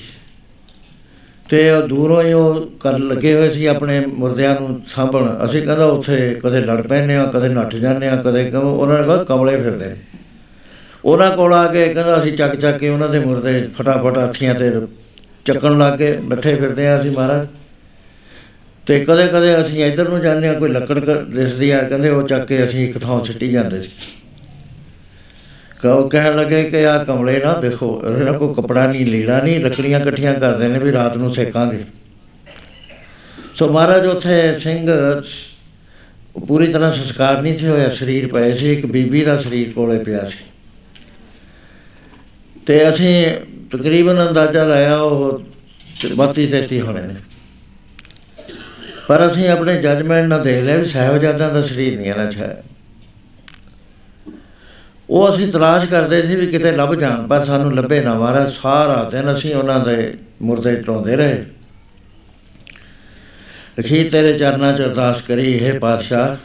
[1.50, 5.86] ਤੇ ਉਹ ਦੂਰੋਂ ਹੀ ਉਹ ਕਰ ਲੱਗੇ ਹੋਏ ਸੀ ਆਪਣੇ ਮੁਰਦਿਆਂ ਨੂੰ ਸਾਂਭਣ। ਅਸੀਂ ਕਹਿੰਦਾ
[5.86, 9.58] ਉੱਥੇ ਕਦੇ ਲੜ ਪੈਨੇ ਆ ਕਦੇ ਨੱਠ ਜਾਂਦੇ ਆ ਕਦੇ ਕਹੋ, ਉਹਨਾਂ ਨੇ ਕਿਹਾ ਕਮਲੇ
[9.58, 9.96] ਫਿਰਦੇ ਨੇ।
[11.06, 14.72] ਉਹਨਾਂ ਕੋਲ ਆ ਕੇ ਕਹਿੰਦਾ ਅਸੀਂ ਚੱਕ ਚੱਕ ਕੇ ਉਹਨਾਂ ਦੇ ਮੁਰਦੇ ਫਟਾਫਟ ਹੱਥੀਆਂ ਤੇ
[15.46, 17.48] ਚੱਕਣ ਲੱਗ ਕੇ ਬੈਠੇ ਫਿਰਦੇ ਆ ਅਸੀਂ ਮਹਾਰਾਜ।
[18.88, 22.46] ਤੇ ਕਦੇ ਕਦੇ ਅਸੀਂ ਇੱਧਰ ਨੂੰ ਜਾਂਦੇ ਆ ਕੋਈ ਲੱਕੜ ਦਿਸਦੀ ਆ, ਕਹਿੰਦੇ ਉਹ ਚੱਕ
[22.46, 23.90] ਕੇ ਅਸੀਂ ਇੱਕ ਥਾਂ ਸਿੱਟੀ ਜਾਂਦੇ ਸੀ।
[25.86, 30.00] ਕਹੋ ਕਹਿਣ ਲੱਗੇ ਕਿ ਆ ਕਮਲੇ ਨਾ ਦੇਖੋ, ਇਹਨਾਂ ਕੋ ਕਪੜਾ ਨਹੀਂ, ਲੀੜਾ ਨਹੀਂ ਲੱਕੜੀਆਂ
[30.00, 31.84] ਇਕੱਠੀਆਂ ਕਰਦੇ ਨੇ ਵੀ ਰਾਤ ਨੂੰ ਸੇਕਾਂਗੇ।
[33.56, 34.90] ਸੋ ਮਹਾਰਾਜ, ਉੱਥੇ ਸਿੰਘ
[36.48, 40.26] ਪੂਰੀ ਤਰ੍ਹਾਂ ਸੰਸਕਾਰ ਨਹੀਂ ਸੀ ਹੋਇਆ, ਸਰੀਰ ਪਏ ਸੀ, ਇੱਕ ਬੀਬੀ ਦਾ ਸਰੀਰ ਕੋਲੇ ਪਿਆ
[40.26, 40.44] ਸੀ।
[42.66, 43.28] ਤੇ ਅਸੀਂ
[43.72, 45.42] ਤਕਰੀਬਨ ਅੰਦਾਜ਼ਾ ਲਾਇਆ, ਉਹ
[46.02, 47.16] 32 33 ਹੋਣੇ ਨੇ।
[49.08, 52.64] ਪਰ ਅਸੀਂ ਆਪਣੇ ਜੱਜਮੈਂਟ ਨਾਲ ਦੇਖ ਲਿਆ ਵੀ ਸਹਿਬਜ਼ਾਦਿਆਂ ਦਾ ਸਰੀਰ ਨਹੀਂ ਇਹਨਾਂ 'ਚ ਹੈ।
[55.10, 59.04] ਉਹ ਅਸੀਂ ਤਲਾਸ਼ ਕਰਦੇ ਸੀ ਵੀ ਕਿਤੇ ਲੱਭ ਜਾਣ, ਪਰ ਸਾਨੂੰ ਲੱਭੇ ਨਾ ਮਾਰਾ ਸਾਰਾ
[59.12, 61.44] ਦਿਨ ਅਸੀਂ ਉਹਨਾਂ ਦੇ ਮੁਰਦੇ ਟਾਉਂਦੇ ਰਹੇ।
[63.80, 66.36] ਅਖੀਰ ਤੇਰੇ ਚਰਨਾਂ 'ਚ ਅਰਦਾਸ ਕਰੀ ਇਹ ਪਾਤਸ਼ਾਹ,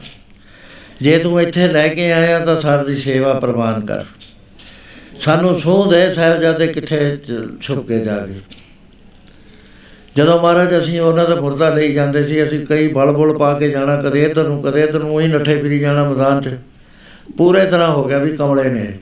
[1.02, 4.04] ਜੇ ਤੂੰ ਇੱਥੇ ਲੈ ਕੇ ਆਇਆ ਤਾਂ ਸਾਡੀ ਸੇਵਾ ਪ੍ਰਵਾਨ ਕਰ।
[5.20, 7.16] ਸਾਨੂੰ ਸੋਹ ਦੇ ਸਾਹਿਬਜ਼ਾਦੇ ਕਿੱਥੇ
[7.60, 8.40] ਛੁਪ ਕੇ ਜਾ ਗਏ।
[10.16, 13.68] ਜਦੋਂ ਮਹਾਰਾਜ ਅਸੀਂ ਉਹਨਾਂ ਦਾ ਮੁਰਦਾ ਲਈ ਜਾਂਦੇ ਸੀ, ਅਸੀਂ ਕਈ ਬਲ ਬਲ ਪਾ ਕੇ
[13.70, 16.54] ਜਾਣਾ, ਕਦੇ ਇਧਰ ਨੂੰ, ਕਦੇ ਇਧਰ ਨੂੰ ਹੀ ਨੱਠੇ ਫਿਰੀ ਜਾਣਾ ਮੈਦਾਨ 'ਚ।
[17.38, 18.92] ਪੂਰੇ ਤਰ੍ਹਾਂ ਹੋ ਗਿਆ ਵੀ ਕਮਲੇ ਨੇ।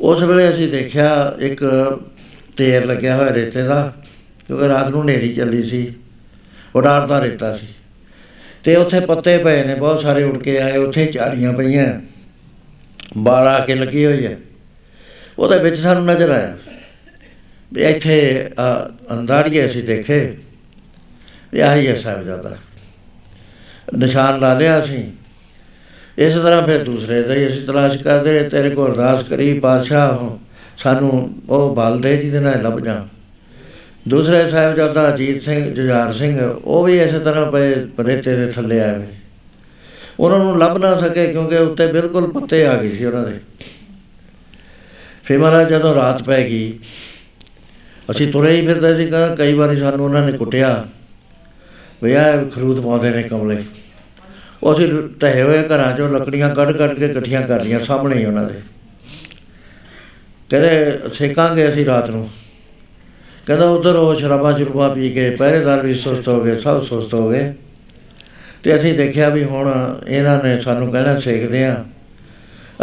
[0.00, 1.64] ਉਸ ਵੇਲੇ ਅਸੀਂ ਦੇਖਿਆ ਇੱਕ
[2.56, 3.92] ਤੇਰ ਲੱਗਿਆ ਹੋਇਆ ਰੇਤੇ ਦਾ,
[4.46, 5.94] ਕਿਉਂਕਿ ਰਾਤ ਨੂੰ ਹਨੇਰੀ ਚੱਲੀ ਸੀ।
[6.74, 7.66] ਉਡਾਰਦਾ ਰੇਤਾ ਸੀ।
[8.64, 12.00] ਤੇ ਉੱਥੇ ਪੱਤੇ ਪਏ ਨੇ, ਬਹੁਤ ਸਾਰੇ ਉੱਡ ਕੇ ਆਏ, ਉੱਥੇ ਝਾੜੀਆਂ ਪਈਆਂ।
[13.18, 14.36] ਬਾਲ ਆ ਕੇ ਲੱਗੀ ਹੋਈ ਹੈ
[15.38, 16.56] ਉਹਦੇ ਵਿੱਚ ਸਾਨੂੰ ਨਜ਼ਰ ਆਇਆ
[17.72, 18.50] ਵੀ ਇੱਥੇ
[19.12, 20.36] ਅੰਦਾੜੀਏ ਅਸੀਂ ਦੇਖੇ।
[21.52, 22.56] ਵੀ ਆਹੀ ਹੈ ਸਾਹਿਬਜ਼ਾਦਾ।
[23.98, 25.10] ਨਿਸ਼ਾਨ ਲਾ ਲਿਆ ਅਸੀਂ।
[26.18, 30.28] ਇਸ ਤਰ੍ਹਾਂ ਫਿਰ ਦੂਸਰੇ ਦਾ ਹੀ ਅਸੀਂ ਤਲਾਸ਼ ਕਰਦੇ ਤੇਰੇ ਕੋਲ ਅਰਦਾਸ ਕਰੀ, ਬਾਦਸ਼ਾਹ
[30.76, 33.06] ਸਾਨੂੰ ਉਹ ਬਲ ਦੇ ਜਿਹਦੇ ਨਾਲ ਲੱਭ ਜਾ
[34.08, 39.02] ਦੂਸਰੇ ਸਾਹਿਬਜ਼ਾਦਾ ਅਜੀਤ ਸਿੰਘ, ਜੁਝਾਰ ਸਿੰਘ, ਉਹ ਵੀ ਇਸੇ ਤਰ੍ਹਾਂ ਪਏ ਰੇਤੇ ਦੇ ਥੱਲੇ ਆਏ
[40.20, 43.38] ਉਹਨਾਂ ਨੂੰ ਲੱਭ ਨਾ ਸਕੇ ਕਿਉਂਕਿ ਉੱਤੇ ਬਿਲਕੁਲ ਪੱਤੇ ਆ ਗਏ ਸੀ ਉਹਨਾਂ ਦੇ।
[45.24, 46.72] ਫਿਰ ਮਹਾਰਾਜ ਜਦੋਂ ਰਾਤ ਪੈ ਗਈ,
[48.10, 50.84] ਅਸੀਂ ਤੁਰੇ ਹੀ ਫਿਰਦੇ ਸੀ ਕਹਿੰਦਾ ਕਈ ਵਾਰੀ ਸਾਨੂੰ ਉਹਨਾਂ ਨੇ ਕੁੱਟਿਆ।
[52.02, 53.62] ਵੀ ਆ ਖਰੂਦ ਪਾਉਂਦੇ ਨੇ ਕਮਲੇ।
[54.62, 58.24] ਉਹ ਅਸੀਂ ਟਹੇ ਹੋਏ ਘਰਾਂ ਚੋਂ, ਲੱਕੜੀਆਂ ਕੱਢ ਕੱਢ ਕੇ ਇਕੱਠੀਆਂ ਕਰ ਲਈਆਂ ਸਾਹਮਣੇ ਹੀ
[58.24, 58.54] ਉਹਨਾਂ ਦੇ।
[60.50, 62.28] ਕਹਿੰਦੇ, ਸੇਕਾਂਗੇ ਅਸੀਂ ਰਾਤ ਨੂੰ।
[63.46, 67.30] ਕਹਿੰਦਾ, ਉਧਰ ਉਹ ਸ਼ਰਾਬਾਂ ਚੁਰਬਾ ਪੀ ਕੇ ਪਹਿਰੇਦਾਰ ਵੀ ਸੁਸਤ ਹੋ ਗਏ, ਸਭ ਸੁਸਤ ਹੋ
[67.30, 67.54] ਗਏ।
[68.62, 71.84] ਤੇ ਅਸੀਂ ਦੇਖਿਆ ਵੀ ਹੁਣ ਇਹਨਾਂ ਨੇ ਸਾਨੂੰ ਕਹਿਣਾ ਸਿੱਖਦੇ ਆ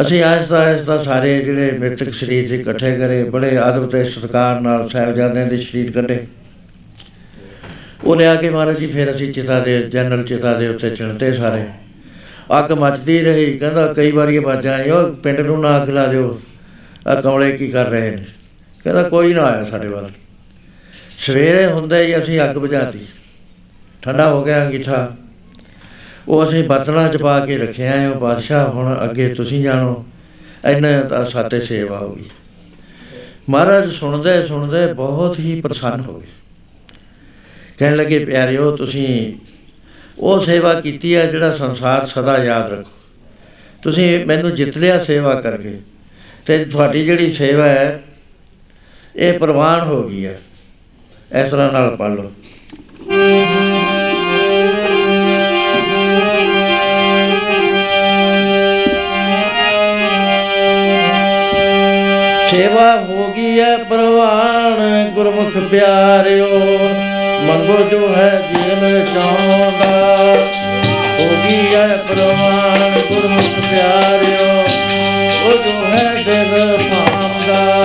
[0.01, 4.89] ਅਸੀਂ ਆਸਤਾ ਆਸਤਾ ਸਾਰੇ ਜਿਹੜੇ ਮਿਰਤਕ ਸਰੀਰ ਸੀ, ਇਕੱਠੇ ਕਰੇ, ਬੜੇ ਆਦਬ ਤੇ ਸਤਕਾਰ ਨਾਲ
[4.89, 6.27] ਸਾਹਿਬਜ਼ਾਦਿਆਂ ਦੇ ਸਰੀਰ ਕੱਢੇ।
[8.03, 11.65] ਉਹ ਲਿਆ ਕੇ ਮਹਾਰਾਜ ਜੀ, ਫਿਰ ਅਸੀਂ ਚਿਤਾ ਦੇ, ਜਨਰਲ ਚਿਤਾ ਦੇ ਉੱਤੇ ਚਿਣਤੇ ਸਾਰੇ।
[12.59, 16.41] ਅੱਗ ਮੱਚਦੀ ਰਹੀ, ਕਹਿੰਦਾ ਕਈ ਵਾਰੀ ਬਾਜਾਂ ਉਹ ਪਿੰਡ ਨੂੰ ਨਾ ਅੱਗ ਲਾ ਦਿਓ।
[17.07, 18.25] ਆ ਕਮਲੇ ਕੀ ਕਰ ਰਹੇ ਨੇ?
[18.83, 20.09] ਕਹਿੰਦਾ ਕੋਈ ਨਾ ਆਇਆ ਸਾਡੇ ਵੱਲ।
[21.19, 22.99] ਸਵੇਰੇ ਹੁੰਦੇ ਹੀ ਅਸੀਂ ਅੱਗ ਬੁਝਾਤੀ।
[24.01, 25.15] ਠੰਡਾ ਹੋ ਗਿਆ ਅੰਗੀਠਾ।
[26.27, 30.05] ਉਹ ਅਸੀਂ ਬਰਤਨਾਂ 'ਚ ਪਾ ਕੇ ਰੱਖਿਆ ਹੈ ਉਹ ਬਾਦਸ਼ਾਹ, ਹੁਣ ਅੱਗੇ ਤੁਸੀਂ ਜਾਣੋ,
[30.65, 32.23] ਇੰਨਾ ਤਾਂ ਸਾਤੇ ਸੇਵਾ ਹੋ ਗਈ।
[33.49, 36.27] ਮਹਾਰਾਜ ਸੁਣਦੇ ਸੁਣਦੇ ਬਹੁਤ ਹੀ ਪ੍ਰਸੰਨ ਹੋ ਗਏ।
[37.77, 39.33] ਕਹਿਣ ਲੱਗੇ ਪਿਆਰਿਓ ਤੁਸੀਂ
[40.19, 42.91] ਉਹ ਸੇਵਾ ਕੀਤੀ ਹੈ ਜਿਹੜਾ ਸੰਸਾਰ ਸਦਾ ਯਾਦ ਰੱਖੋ।
[43.83, 45.77] ਤੁਸੀਂ ਮੈਨੂੰ ਜਿੱਤ ਲਿਆ ਸੇਵਾ ਕਰਕੇ
[46.45, 48.03] ਤੇ ਤੁਹਾਡੀ ਜਿਹੜੀ ਸੇਵਾ ਹੈ
[49.15, 50.39] ਇਹ ਪ੍ਰਵਾਨ ਹੋ ਗਈ ਹੈ
[51.35, 52.31] ਇਸ ਤਰ੍ਹਾਂ ਨਾਲ ਪੜ ਲਓ।
[62.51, 66.86] ਸੇਵਾ ਹੋ ਗਈ ਹੈ ਪ੍ਰਵਾਨ ਗੁਰਮੁਖ ਪਿਆਰਿਓ।
[67.67, 70.35] ਮੰਗੋ ਜੋ ਹੈ ਜੀਨ ਚਾਹੁੰਦਾ
[71.19, 74.63] ਹੋ ਗਈ ਹੈ ਪ੍ਰਵਾਨ ਗੁਰਮੁਖ ਪਿਆਰਿਓ,
[75.45, 77.76] ਉਹ ਜੋ ਹੈ ਦਿਲ ਪਾਉਂਦਾ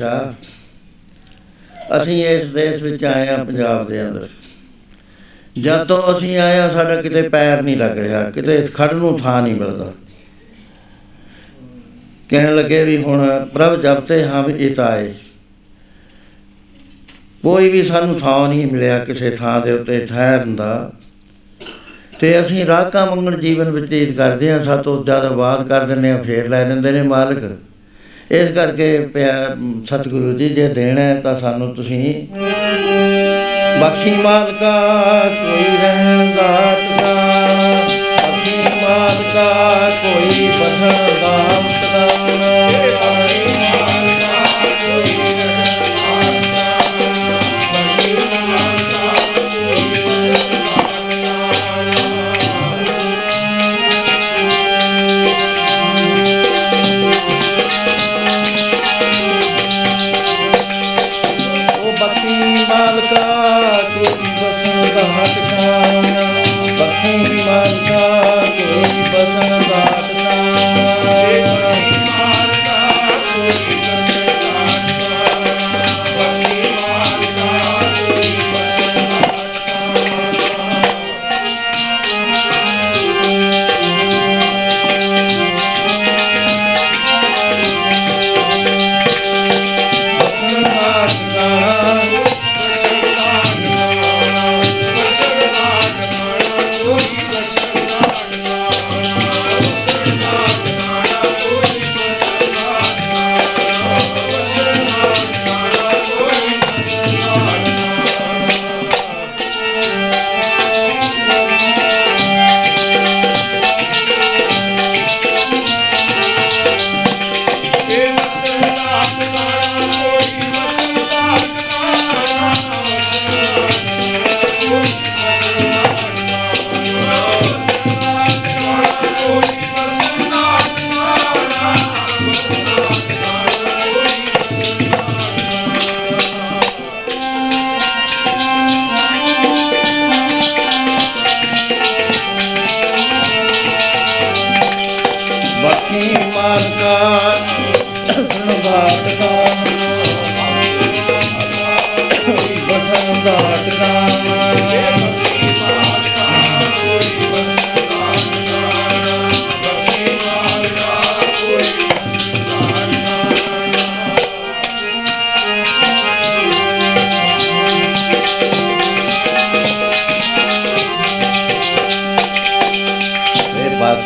[0.00, 4.28] ਪਾਤਸ਼ਾਹ ਅਸੀਂ ਇਸ ਦੇਸ਼ ਵਿੱਚ ਆਏ ਆ ਪੰਜਾਬ ਦੇ ਅੰਦਰ।
[5.56, 9.42] ਜਦ ਤੋਂ ਅਸੀਂ ਆਏ ਆ ਸਾਡਾ ਕਿਤੇ ਪੈਰ ਨਹੀਂ ਲੱਗ ਰਿਹਾ, ਕਿਤੇ ਖੜ ਨੂੰ ਥਾਂ
[9.42, 9.92] ਨਹੀਂ ਮਿਲਦਾ।
[12.28, 15.12] ਕਹਿਣ ਲੱਗੇ ਵੀ ਹੁਣ ਪ੍ਰਭ ਜਬ ਤੇ ਹਮ ਇਤਾਏ
[17.42, 20.92] ਕੋਈ ਵੀ ਸਾਨੂੰ ਥਾਂ ਨਹੀਂ ਮਿਲਿਆ ਕਿਸੇ ਥਾਂ ਦੇ ਉੱਤੇ ਠਹਿਰਨ ਦਾ।
[22.20, 26.48] ਤੇ ਅਸੀਂ ਰਾਕਾਂ ਮੰਗਣ ਜੀਵਨ ਬਤੀਤ ਕਰਦੇ ਹਾਂ ਸਾਤੋਂ ਜ਼ਿਆਦਾ ਬਾਤ ਕਰ ਦਿੰਦੇ ਆ ਫੇਰ
[26.48, 27.38] ਲੈ ਲੈਂਦੇ ਨੇ ਮਾਲਕ।
[28.30, 32.14] ਇਸ ਕਰਕੇ ਪਿਆ- ਸਤਿਗੁਰੂ ਜੀ, ਜੇ ਦੇਣਾ ਹੈ ਤਾਂ ਸਾਨੂੰ ਤੁਸੀਂ
[33.80, 34.72] ਬਖਸ਼ੀ ਮਾਲਕਾ
[35.34, 37.14] ਕੋਈ ਰਹਿਣ ਦਾਤ ਦਾ
[38.16, 40.90] ਬਖਸ਼ੀ ਮਾਲਕਾ ਕੋਈ ਬਖਣ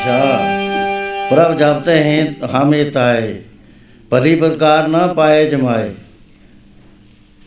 [0.02, 0.56] बादशाह
[1.30, 3.28] प्रभ जापते हैं हम ताए
[4.12, 5.90] ਭਲੀ ਪ੍ਰਕਾਰ ਨਾ ਪਾਏ ਜਮਾਏ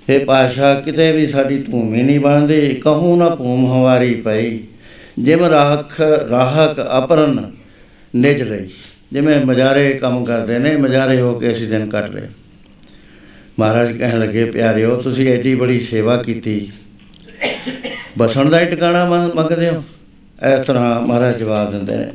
[0.08, 4.58] हे ਪਾਸ਼ਾ ਕਿਤੇ ਵੀ ਸਾਡੀ ਧੂਮੀ ਨਹੀਂ ਬਣਦੀ ਕਹੂੰ ਨਾ ਭੂਮ ਹਵਾਰੀ ਪਈ
[5.18, 6.00] ਜਿਮ ਰਾਖ
[6.30, 7.40] ਰਾਹਕ ਅਪਰਨ
[8.14, 8.68] ਨਿਜ ਲਈ
[9.12, 12.28] ਜਿਵੇਂ ਮਜਾਰੇ ਕੰਮ ਕਰਦੇ ਨੇ ਮਜਾਰੇ ਹੋ ਕੇ ਅਸੀਂ ਦਿਨ ਕੱਟ ਰਹੇ
[13.58, 16.58] ਮਹਾਰਾਜ ਕਹਿਣ ਲੱਗੇ ਪਿਆਰਿਓ ਤੁਸੀਂ ਐਡੀ ਬੜੀ ਸੇਵਾ ਕੀਤੀ
[18.18, 19.82] ਬਸਣ ਦਾ ਹੀ ਟਿਕਾਣਾ ਮੰਗ- ਮੰਗਦੇ ਹੋ
[20.39, 22.05] ਇਸ ਤਰ੍ਹਾਂ ਮਹਾਰਾਜ ਜਵਾਬ ਦਿੰਦੇ ਨੇ।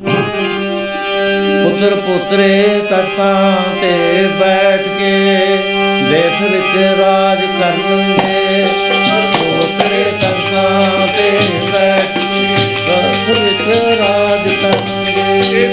[1.64, 5.12] ਪੁੱਤਰ ਪੁੱਤਰੇ ਤਖਤਾਂ ਤੇ ਬੈਠ ਕੇ
[6.10, 8.64] ਦੇਸ਼ ਵਿੱਚ ਰਾਜ ਕਰਨਗੇ
[9.38, 11.30] ਪੁੱਤਰੇ ਤਖਤਾਂ ਤੇ
[11.72, 12.44] ਬੈਠ ਕੇ
[12.86, 15.68] ਦੇਸ਼ ਵਿੱਚ ਰਾਜ ਕਰਨਗੇ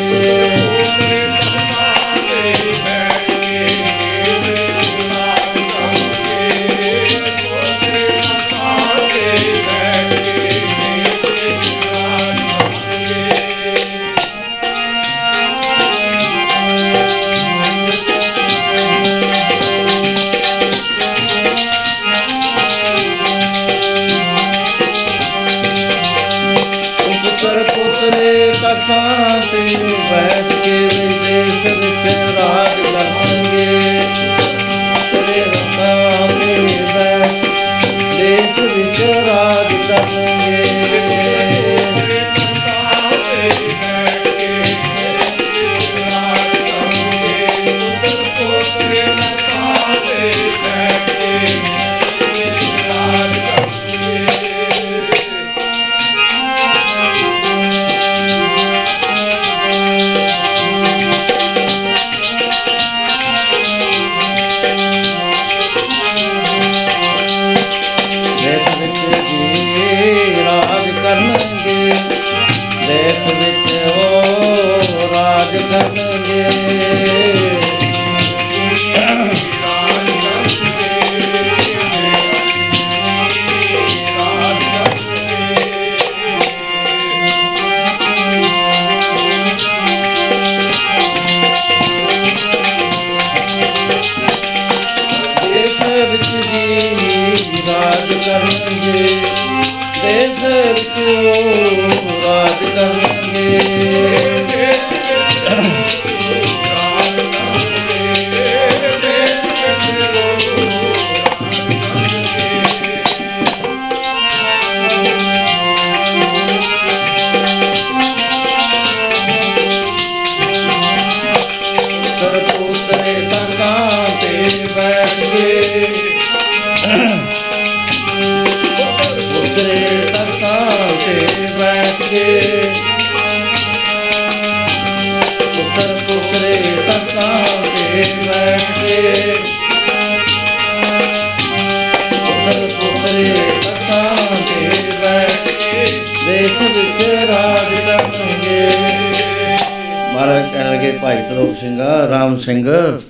[152.68, 153.02] ਸਿੰਘ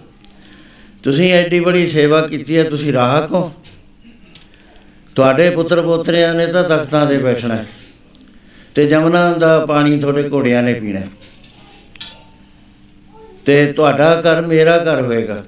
[1.03, 3.53] ਤੁਸੀਂ ਐਡੀ ਬੜੀ ਸੇਵਾ ਕੀਤੀ ਹੈ, ਤੁਸੀਂ ਰਾਹਕ ਹੋ।
[5.15, 7.65] ਤੁਹਾਡੇ ਪੁੱਤਰ ਪੋਤਰਿਆਂ ਨੇ ਤਾਂ ਤਖਤਾਂ ਤੇ ਬੈਠਣਾ ਹੈ।
[8.75, 11.07] ਤੇ ਜਮਨਾ ਦਾ ਪਾਣੀ ਤੁਹਾਡੇ ਘੋੜਿਆਂ ਨੇ ਪੀਣਾ ਹੈ।
[13.45, 15.43] ਤੇ ਤੁਹਾਡਾ ਘਰ ਮੇਰਾ ਘਰ ਹੋਏਗਾ।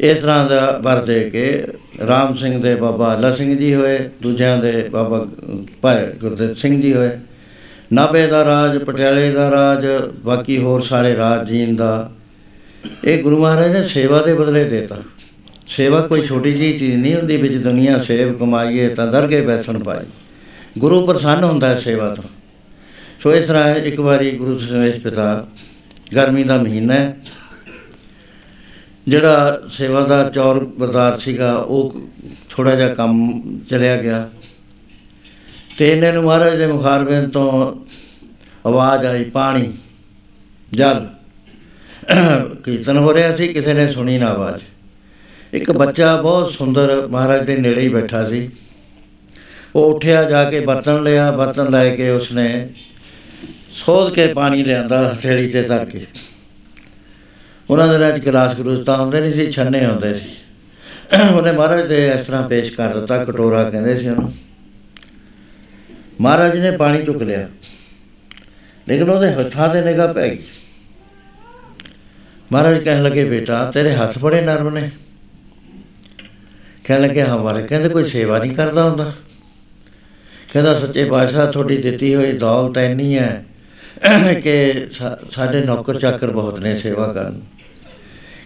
[0.00, 1.64] ਇਸ ਤਰ੍ਹਾਂ ਦਾ ਵਰ ਦੇ ਕੇ
[2.06, 5.26] ਰਾਮ ਸਿੰਘ ਦੇ ਬਾਬਾ ਅੱਲਾ ਸਿੰਘ ਜੀ ਹੋਏ, ਦੂਜਿਆਂ ਦੇ ਬਾਬਾ
[5.82, 7.10] ਭਾਈ ਗੁਰਦੇਵ ਸਿੰਘ ਜੀ ਹੋਏ।
[7.92, 9.86] ਨਾਭੇ ਦਾ ਰਾਜ, ਪਟਿਆਲੇ ਦਾ ਰਾਜ,
[10.24, 12.12] ਬਾਕੀ ਹੋਰ ਸਾਰੇ ਰਾਜ ਜੀਨ ਦਾ
[13.04, 14.96] ਇਹ ਗੁਰੂ ਮਹਾਰਾਜ ਨੇ ਸੇਵਾ ਦੇ ਬਦਲੇ ਦੇਤਾ।
[15.66, 20.06] ਸੇਵਾ ਕੋਈ ਛੋਟੀ ਜੀ ਚੀਜ਼ ਨਹੀਂ ਹੁੰਦੀ ਵਿੱਚ ਦੁਨੀਆ ਸੇਵ ਕਮਾਈਏ ਤਾਂ ਦਰਗੇ ਬੈਸਣ ਪਾਈ।
[20.78, 22.24] ਗੁਰੂ ਪ੍ਰਸੰਨ ਹੁੰਦਾ ਹੈ ਸੇਵਾ ਤੋਂ।
[23.20, 25.46] ਸੋ ਇਸ ਤਰ੍ਹਾਂ ਇੱਕ ਵਾਰੀ ਗੁਰੂ ਸੰਦੇਸ਼ ਪਿਤਾ,
[26.14, 27.16] ਗਰਮੀ ਦਾ ਮਹੀਨਾ ਹੈ,
[29.08, 32.08] ਜਿਹੜਾ ਸੇਵਾ ਦਾ ਚੌਰ ਬਜ਼ਾਰ ਸੀਗਾ, ਉਹ
[32.50, 34.30] ਥੋੜਾ ਜਿਹਾ ਕੰਮ ਚਲਿਆ ਗਿਆ।
[35.78, 37.74] ਤੇ ਇਹਨਾਂ ਨੂੰ ਮਹਾਰਾਜ ਦੇ ਮੁਖਾਰਬਿਆਂ ਤੋਂ
[38.66, 39.72] ਆਵਾਜ਼ ਆਈ, ਪਾਣੀ,
[40.72, 41.06] ਜਲ।
[42.64, 44.62] ਕੀਰਤਨ ਹੋ ਰਿਹਾ ਸੀ, ਕਿਸੇ ਨੇ ਸੁਣੀ ਨਾ ਆਵਾਜ਼।
[45.52, 48.50] ਇੱਕ ਬੱਚਾ ਬਹੁਤ ਸੁੰਦਰ ਮਹਾਰਾਜ ਦੇ ਨੇੜੇ ਹੀ ਬੈਠਾ ਸੀ।
[49.74, 52.68] ਉਹ ਉੱਠਿਆ, ਜਾ ਕੇ ਬਰਤਨ ਲਿਆ, ਬਰਤਨ ਲੈ ਕੇ ਉਸਨੇ
[53.70, 56.06] ਸੋਧ ਕੇ ਪਾਣੀ ਲਿਆਂਦਾ ਹਥੇਲੀ ਤੇ ਧਰ ਕੇ।
[57.70, 60.26] ਉਹਨਾਂ ਦੇ ਨਾਲ ਗਲਾਸ ਗਰੂਸ ਤਾਂ ਹੁੰਦੇ ਨਹੀਂ ਸੀ, ਛੰਨੇ ਹੁੰਦੇ ਸੀ।
[61.34, 64.32] ਉਹਨੇ ਮਹਾਰਾਜ ਦੇ ਇਸ ਤਰ੍ਹਾਂ ਪੇਸ਼ ਕਰ ਦਿੱਤਾ, ਕਟੋਰਾ ਕਹਿੰਦੇ ਸੀ ਉਹਨੂੰ।
[66.20, 67.48] ਮਹਾਰਾਜ ਨੇ ਪਾਣੀ ਚੁੱਕ ਲਿਆ।
[68.88, 70.38] ਲੇਕਿਨ ਉਹਦੇ ਹੱਥਾਂ ਤੇ ਨਿਗਾਹ ਪੈ ਗਈ।
[72.52, 74.90] ਮਹਾਰਾਜ ਕਹਿਣ ਲੱਗੇ, ਬੇਟਾ, ਤੇਰੇ ਹੱਥ ਬੜੇ ਨਰਮ ਨੇ।
[76.84, 79.12] ਕਹਿਣ ਲੱਗੇ ਹਮਾਰੇ ਕਹਿੰਦੇ ਕੋਈ ਸੇਵਾ ਨਹੀਂ ਕਰਦਾ ਹੁੰਦਾ।
[80.52, 83.44] ਕਹਿੰਦਾ, ਸੱਚੇ ਪਾਤਸ਼ਾਹ, ਤੁਹਾਡੀ ਦਿੱਤੀ ਹੋਈ ਦੌਲਤ ਇੰਨੀ ਹੈ
[84.42, 87.40] ਕਿ ਸਾ- ਸਾਡੇ ਨੌਕਰ ਚਾਕਰ ਬਹੁਤ ਨੇ ਸੇਵਾ ਕਰਨ।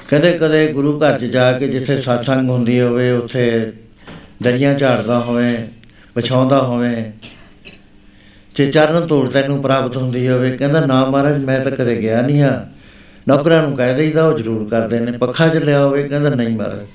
[0.09, 3.73] ਕਦੇ ਕਦੇ ਗੁਰੂ ਘਰ 'ਚ ਜਾ ਕੇ ਜਿੱਥੇ satsang ਹੁੰਦੀ ਹੋਵੇ, ਉੱਥੇ
[4.43, 5.69] ਦਰੀਆਂ ਝਾੜਦਾ ਹੋਵੇ,
[6.17, 7.13] ਵਿਛਾਉਂਦਾ ਹੋਵੇ,
[8.57, 12.43] ਜੇ ਚਰਨ ਧੂੜ ਤੈਨੂੰ ਪ੍ਰਾਪਤ ਹੁੰਦੀ ਹੋਵੇ, ਕਹਿੰਦਾ, ਨਾ ਮਹਾਰਾਜ, ਮੈਂ ਤਾਂ ਕਦੇ ਗਿਆ ਨਹੀਂ
[12.43, 12.67] ਆ
[13.29, 16.87] ਨੌਕਰਾਂ ਨੂੰ ਕਹਿ ਦੇਈਦਾ, ਉਹ ਜ਼ਰੂਰ ਕਰਦੇ ਨੇ। ਪੱਖਾ ਚੱਲਿਆ ਹੋਵੇ, ਕਹਿੰਦਾ ਨਹੀਂ ਮਹਾਰਾਜ।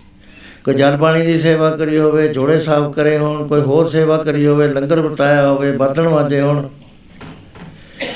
[0.64, 4.48] ਕੋਈ ਜਲ ਪਾਣੀ ਦੀ ਸੇਵਾ ਕਰੀ ਹੋਵੇ, ਜੋੜੇ ਸਾਫ਼ ਕਰੇ ਹੋਣ, ਕੋਈ ਹੋਰ ਸੇਵਾ ਕਰੀ
[4.48, 6.70] ਹੋਵੇ, ਲੰਗਰ ਵਰਤਾਇਆ ਹੋਵੇ ਬਰਤਨ ਵਾਜੇ ਹੋਣ।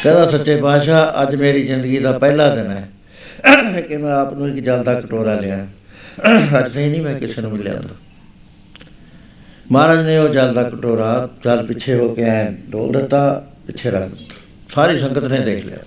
[0.03, 2.89] ਕਹਿੰਦਾ, ਸੱਚੇ ਪਾਤਸ਼ਾਹ, ਅੱਜ ਮੇਰੀ ਜ਼ਿੰਦਗੀ ਦਾ ਪਹਿਲਾ ਦਿਨ ਹੈ।
[3.87, 5.67] ਕਿ ਮੈਂ ਆਪ ਨੂੰ ਇੱਕ ਜਲ ਦਾ ਕਟੋਰਾ ਲਿਆ।
[6.59, 7.95] ਅੱਜ ਤਾਈਂ ਨਹੀਂ ਮੈਂ ਕਿਸੇ ਨੂੰ ਮਿਲਿਆ ਹੁੰਦਾ
[9.71, 14.03] ਮਹਾਰਾਜ ਨੇ ਉਹ ਜਲ ਦਾ ਕਟੋਰਾ, ਜਲ ਪਿੱਛੇ ਹੋ ਕੇ ਐ ਡੋਲ ਦਿੱਤਾ, ਪਿੱਛੇ ਰੱਖ
[14.03, 14.35] ਦਿੱਤਾ।
[14.73, 15.77] ਸਾਰੀ ਸੰਗਤ ਨੇ ਦੇਖ ਲਿਆ।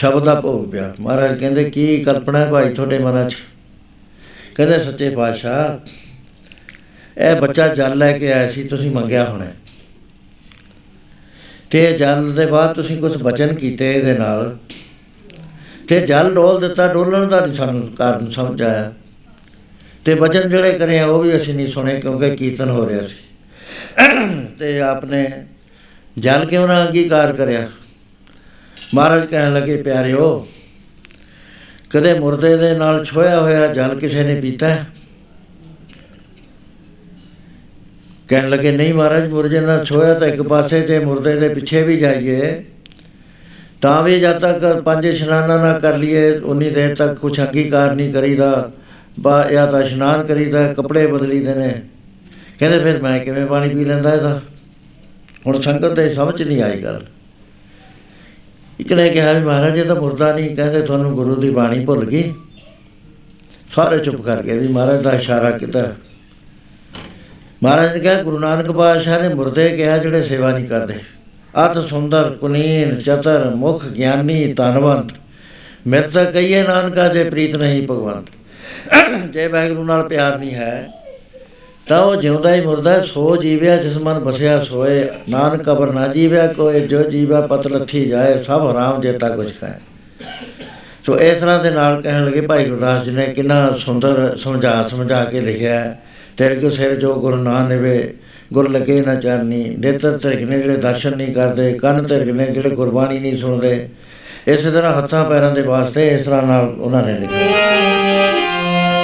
[0.00, 3.36] ਸ਼ਬਦ ਦਾ ਭੋਗ ਪਿਆ। ਮਹਾਰਾਜ ਕਹਿੰਦੇ, ਕੀ ਕਲਪਨਾ ਹੈ ਭਾਈ ਤੁਹਾਡੇ ਮਨਾਂ 'ਚ?
[4.54, 5.90] ਕਹਿੰਦੇ, ਸੱਚੇ ਪਾਤਸ਼ਾਹ,
[7.20, 9.54] ਇਹ ਬੱਚਾ ਜਲ ਲੈ ਕੇ ਆਇਆ ਸੀ, ਤੁਸੀਂ ਮੰਗਿਆ ਹੋਣਾ ਹੈ।
[11.70, 14.58] ਤੇ ਜਲ ਦੇ ਬਾਅਦ ਤੁਸੀਂ ਕੁਝ ਬਚਨ ਕੀਤੇ ਇਹਦੇ ਨਾਲ।
[15.88, 18.92] ਤੇ ਜਲ ਡੋਲ ਦਿੱਤਾ, ਡੋਲਣ ਦਾ ਨਹੀਂ ਸਾਨੂੰ ਕਾਰਨ ਸਮਝ ਆਇਆ।
[20.04, 23.16] ਤੇ ਬਚਨ ਜਿਹੜੇ ਕਰੇ ਆ, ਉਹ ਵੀ ਅਸੀਂ ਨਹੀਂ ਸੁਣੇ, ਕਿਉਂਕਿ ਕੀਰਤਨ ਹੋ ਰਿਹਾ ਸੀ।
[24.58, 25.46] ਤੇ ਆਪਨੇ
[26.18, 27.68] ਜਲ ਕਿਉਂ ਨਾ ਅੰਗੀਕਾਰ ਕਰਿਆ?
[28.94, 30.48] ਮਹਾਰਾਜ ਕਹਿਣ ਲੱਗੇ, ਪਿਆਰਿਓ,
[31.90, 34.86] ਕਦੇ ਮੁਰਦੇ ਦੇ ਨਾਲ ਛੋਇਆ ਹੋਇਆ ਜਲ ਕਿਸੇ ਨੇ ਪੀਤਾ ਹੈ?
[38.28, 41.98] ਕਹਿਣ ਲੱਗੇ, ਨਹੀਂ ਮਹਾਰਾਜ, ਮੁਰਦੇ ਨਾਲ ਛੋਇਆ ਤਾਂ ਇੱਕ ਪਾਸੇ ਤੇ ਮੁਰਦੇ ਦੇ ਪਿੱਛੇ ਵੀ
[41.98, 42.64] ਜਾਈਏ।
[43.80, 48.12] ਤਾਂ ਵੀ ਜਦ ਤੱਕ ਪੰਜ ਇਸ਼ਨਾਨਾਂ ਨਾ ਕਰ ਲਈਏ, ਉਨੀ ਦੇਰ ਤੱਕ ਕੁਛ ਅੰਗੀਕਾਰ ਨਹੀਂ
[48.12, 48.72] ਕਰੀਦਾ,
[49.20, 51.82] ਬਾ ਜਾਂ ਤਾਂ ਇਸ਼ਨਾਨ ਕਰੀਦਾ, ਕੱਪੜੇ ਬਦਲੀਦੇ ਨੇ
[52.58, 54.40] ਕਹਿੰਦੇ ਫਿਰ ਮੈਂ ਕਿਵੇਂ ਪਾਣੀ ਪੀ ਲੈਂਦਾ ਇਹਦਾ?
[55.46, 57.06] ਹੁਣ ਸੰਗਤ ਦੇ ਸਮਝ ਨਹੀਂ ਆਈ ਗੱਲ।
[58.80, 62.04] ਇੱਕ ਨੇ ਕਿਹਾ ਵੀ ਮਹਾਰਾਜ, ਇਹ ਤਾਂ ਮੁਰਦਾ ਨਹੀਂ, ਕਹਿੰਦੇ ਤੁਹਾਨੂੰ ਗੁਰੂ ਦੀ ਬਾਣੀ ਭੁੱਲ
[62.04, 62.32] ਗਈ।
[63.70, 65.92] ਸਾਰੇ ਚੁੱਪ ਕਰ ਗਏ ਵੀ ਮਹਾਰਾਜ ਦਾ ਇਸ਼ਾਰਾ ਕਿੱਧਰ
[67.62, 70.94] ਮਹਾਰਾਜ ਨੇ ਕਿਹਾ, ਗੁਰੂ ਨਾਨਕ ਪਾਤਸ਼ਾਹ ਨੇ ਮੁਰਦੇ ਕਿਹਾ ਜਿਹੜੇ ਸੇਵਾ ਨਹੀਂ ਕਰਦੇ।
[71.64, 75.12] ਅਤ ਸੁੰਦਰ, ਕੁਲੀਨ, ਚਤਰ, ਮੁਖ, ਗਿਆਨੀ, ਧਨਵੰਤ।
[75.86, 78.26] ਮੇਰੇ ਤਾਂ ਕਹੀਏ ਨਾਨਕਾ, ਜੇ ਪ੍ਰੀਤ ਨਹੀਂ ਭਗਵੰਤ।
[79.32, 80.88] ਜੇ ਵਾਹਿਗੁਰੂ ਨਾਲ ਪਿਆਰ ਨਹੀਂ ਹੈ
[81.90, 86.06] ਤਾਂ ਉਹ ਜਿਉਂਦਾ ਹੀ ਮੁਰਦਾ ਹੈ, ਸੋ ਜੀਵਿਆ ਜਿਸ ਮਨ ਬਸਿਆ ਸੋਏ। ਨਾਨਕ ਕਬਰ ਨਾ
[86.08, 89.72] ਜੀਵਿਆ ਕੋਏ ਜੋ ਜੀਵਾ ਪਤ ਲੱਥੀ ਜਾਏ ਸਭ ਹਰਾਮ ਜੇਤਾ ਕੁਛ ਖਾਏ।
[91.06, 95.24] ਸੋ ਇਸ ਤਰ੍ਹਾਂ ਦੇ ਨਾਲ ਕਹਿਣ ਲੱਗੇ ਭਾਈ ਗੁਰਦਾਸ ਜੀ ਨੇ ਕਿੰਨਾ ਸੁੰਦਰ ਸਮਝਾ ਸਮਝਾ
[95.24, 95.98] ਕੇ ਲਿਖਿਆ ਹੈ,
[96.36, 98.14] ਤੇਰੇ ਕੋ ਸਿਰ ਜੋ ਗੁਰ ਨਾ ਨਿਵੇ
[98.52, 103.36] ਗੁਰ ਲੱਗੇ ਨਾ ਚਰਨੀ। ਨੇਤਰ ਧਿਰਕਨੇ ਜਿਹੜੇ ਦਰਸ਼ਨ ਨਹੀਂ ਕਰਦੇ ਕੰਨ ਧਿਰਕਨੇ ਜਿਹੜੇ ਗੁਰਬਾਣੀ ਨਹੀਂ
[103.38, 103.88] ਸੁਣਦੇ।
[104.48, 107.46] ਇਸੇ ਤਰ੍ਹਾਂ ਹੱਥਾਂ ਪੈਰਾਂ ਦੇ ਵਾਸਤੇ ਇਸ ਤਰ੍ਹਾਂ ਨਾਲ ਉਹਨਾਂ ਨੇ ਲਿਖਿਆ।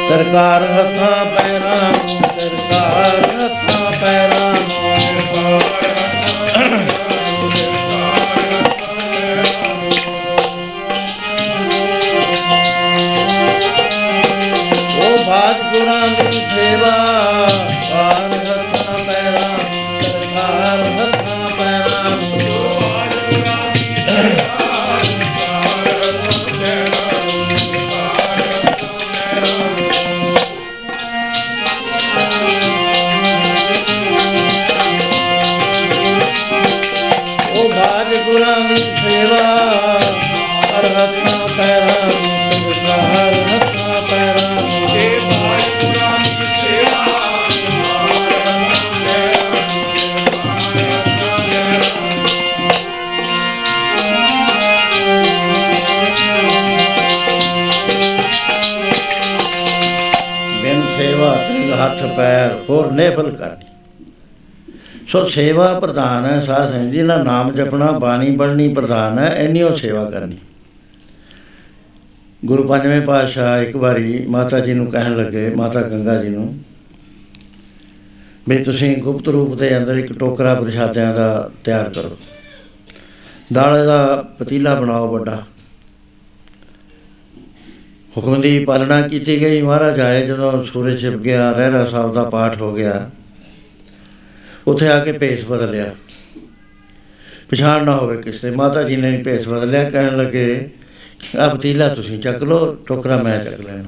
[0.09, 2.26] ਸਰਕਾਰ ਹੱਥਾਂ ਪੈਰਾਂ
[2.87, 3.36] ਨੂੰ
[61.77, 63.64] ਹੱਥ ਪੈਰ ਹੋਰ ਨੇਫਲ ਕਰਨੀ।
[65.09, 69.62] ਸੋ ਸੇਵਾ ਪ੍ਰਧਾਨ ਹੈ, ਸਾਧ ਸੰਗਤ ਜੀ ਦਾ ਨਾਮ ਜਪਣਾ, ਬਾਣੀ ਪੜ੍ਹਨੀ ਪ੍ਰਧਾਨ ਹੈ, ਇੰਨੀ
[69.62, 70.39] ਉਹ ਸੇਵਾ ਕਰਨੀ।
[72.45, 76.55] ਗੁਰੂ ਪੰਜਵੇਂ ਪਾਤਸ਼ਾਹ ਇੱਕ ਵਾਰੀ ਮਾਤਾ ਜੀ ਨੂੰ ਕਹਿਣ ਲੱਗੇ, ਮਾਤਾ ਗੰਗਾ ਜੀ ਨੂੰ,
[78.49, 82.16] ਵੀ ਤੁਸੀਂ ਗੁਪਤ ਰੂਪ ਦੇ ਅੰਦਰ ਇੱਕ ਟੋਕਰਾ ਪ੍ਰਸ਼ਾਦਿਆਂ ਦਾ ਤਿਆਰ ਕਰੋ।
[83.53, 85.43] ਦਾਲ ਦਾ ਪਤੀਲਾ ਬਣਾਓ ਵੱਡਾ।
[88.17, 92.62] ਹੁਕਮ ਦੀ ਪਾਲਣਾ ਕੀਤੀ ਗਈ। ਮਹਾਰਾਜ ਆਏ, ਜਦੋਂ ਸੂਰਜ ਛਿਪ ਗਿਆ, ਰਹਿਰਾ ਸਾਹਿਬ ਦਾ ਪਾਠ
[92.62, 93.11] ਹੋ ਗਿਆ।
[94.67, 95.95] ਉੱਥੇ ਆ ਕੇ ਭੇਸ ਬਦਲਿਆ।
[97.51, 100.71] ਪਛਾਣ ਨਾ ਹੋਵੇ ਕਿਸੇ। ਦੇ। ਮਾਤਾ ਜੀ ਨੇ ਵੀ ਭੇਸ ਬਦਲਿਆ, ਕਹਿਣ ਲੱਗੇ
[101.39, 103.85] ਆ ਪਤੀਲਾ ਤੁਸੀਂ ਚੱਕ ਲਓ, ਟੋਕਰਾ ਮੈਂ ਚੱਕ ਲੈਣਾ।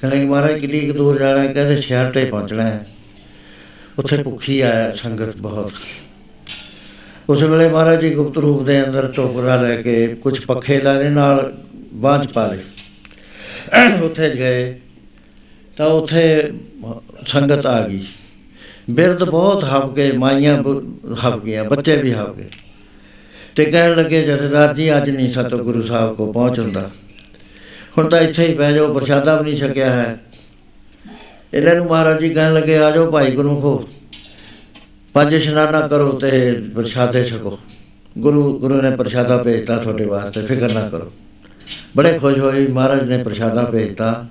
[0.00, 1.46] ਕਹਿੰਦੇ ਕਿ ਮਹਾਰਾਜ ਕਿੰਨੀ ਕੁ ਦੂਰ ਜਾਣਾ ਹੈ?
[1.46, 2.86] ਕਹਿੰਦੇ ਸ਼ਹਿਰ ਤੇ ਪਹੁੰਚਣਾ ਹੈ।
[3.98, 5.72] ਉੱਥੇ ਭੁੱਖੀ ਆਇਆ ਸੰਗਤ ਬਹੁਤ।
[7.28, 11.58] ਉਸ ਵੇਲੇ ਮਹਾਰਾਜ ਜੀ ਗੁਪਤ ਰੂਪ ਦੇ ਅੰਦਰ ਟੋਕਰਾ ਲੈ ਕੇ ਕੁਝ ਪੱਖੇ ਲਾਣੇ ਨਾਲ
[11.96, 12.58] ਬਾਂਝ ਪਾ ਲਏ।
[14.00, 14.80] ਉੱਥੇ ਗਏ,
[15.76, 16.52] ਤਾਂ ਉੱਥੇ
[17.26, 18.04] ਸੰਗਤ ਆ ਗਈ।
[18.90, 22.48] ਬਿਰਧ ਬਹੁਤ ਹੱਬ ਗਏ ਮਾਈਆਂ ਬ- ਹੱਬ ਗਈਆਂ, ਬੱਚੇ ਵੀ ਹੱਬ ਗਏ।
[23.56, 26.90] ਤੇ ਕਹਿਣ ਲੱਗੇ, ਜਥੇਦਾਰ ਜੀ, ਅੱਜ ਨਹੀਂ ਸਤਿ ਗੁਰੂ ਸਾਹਿਬ ਕੋ ਪਹੁੰਚ ਹੁੰਦਾ
[27.98, 30.20] ਹੁਣ ਤਾਂ ਇੱਥੇ ਹੀ ਬਹਿ ਜਾਓ, ਪ੍ਰਸ਼ਾਦਾ ਵੀ ਨਹੀਂ ਛਕਿਆ ਹੈ।
[31.54, 33.88] ਇਹਨਾਂ ਨੂੰ ਮਹਾਰਾਜ ਜੀ ਕਹਿਣ ਲੱਗੇ, ਆ ਜਾਓ ਭਾਈ ਗੁਰਮੁਖੋ,
[35.12, 37.58] ਪੰਜ ਇਸ਼ਨਾਨਾ ਕਰੋ ਤੇ ਪ੍ਰਸ਼ਾਦੇ ਛਕੋ।
[38.18, 41.12] ਗੁਰੂ ਗੁਰੂ ਨੇ ਪ੍ਰਸ਼ਾਦਾ ਭੇਜਤਾ ਤੁਹਾਡੇ ਵਾਸਤੇ, ਫਿਕਰ ਨਾ ਕਰੋ।
[41.96, 44.26] ਬੜੇ ਖੁਸ਼ ਹੋਏ, ਮਹਾਰਾਜ ਨੇ ਪ੍ਰਸ਼ਾਦਾ ਭੇਜਤਾ।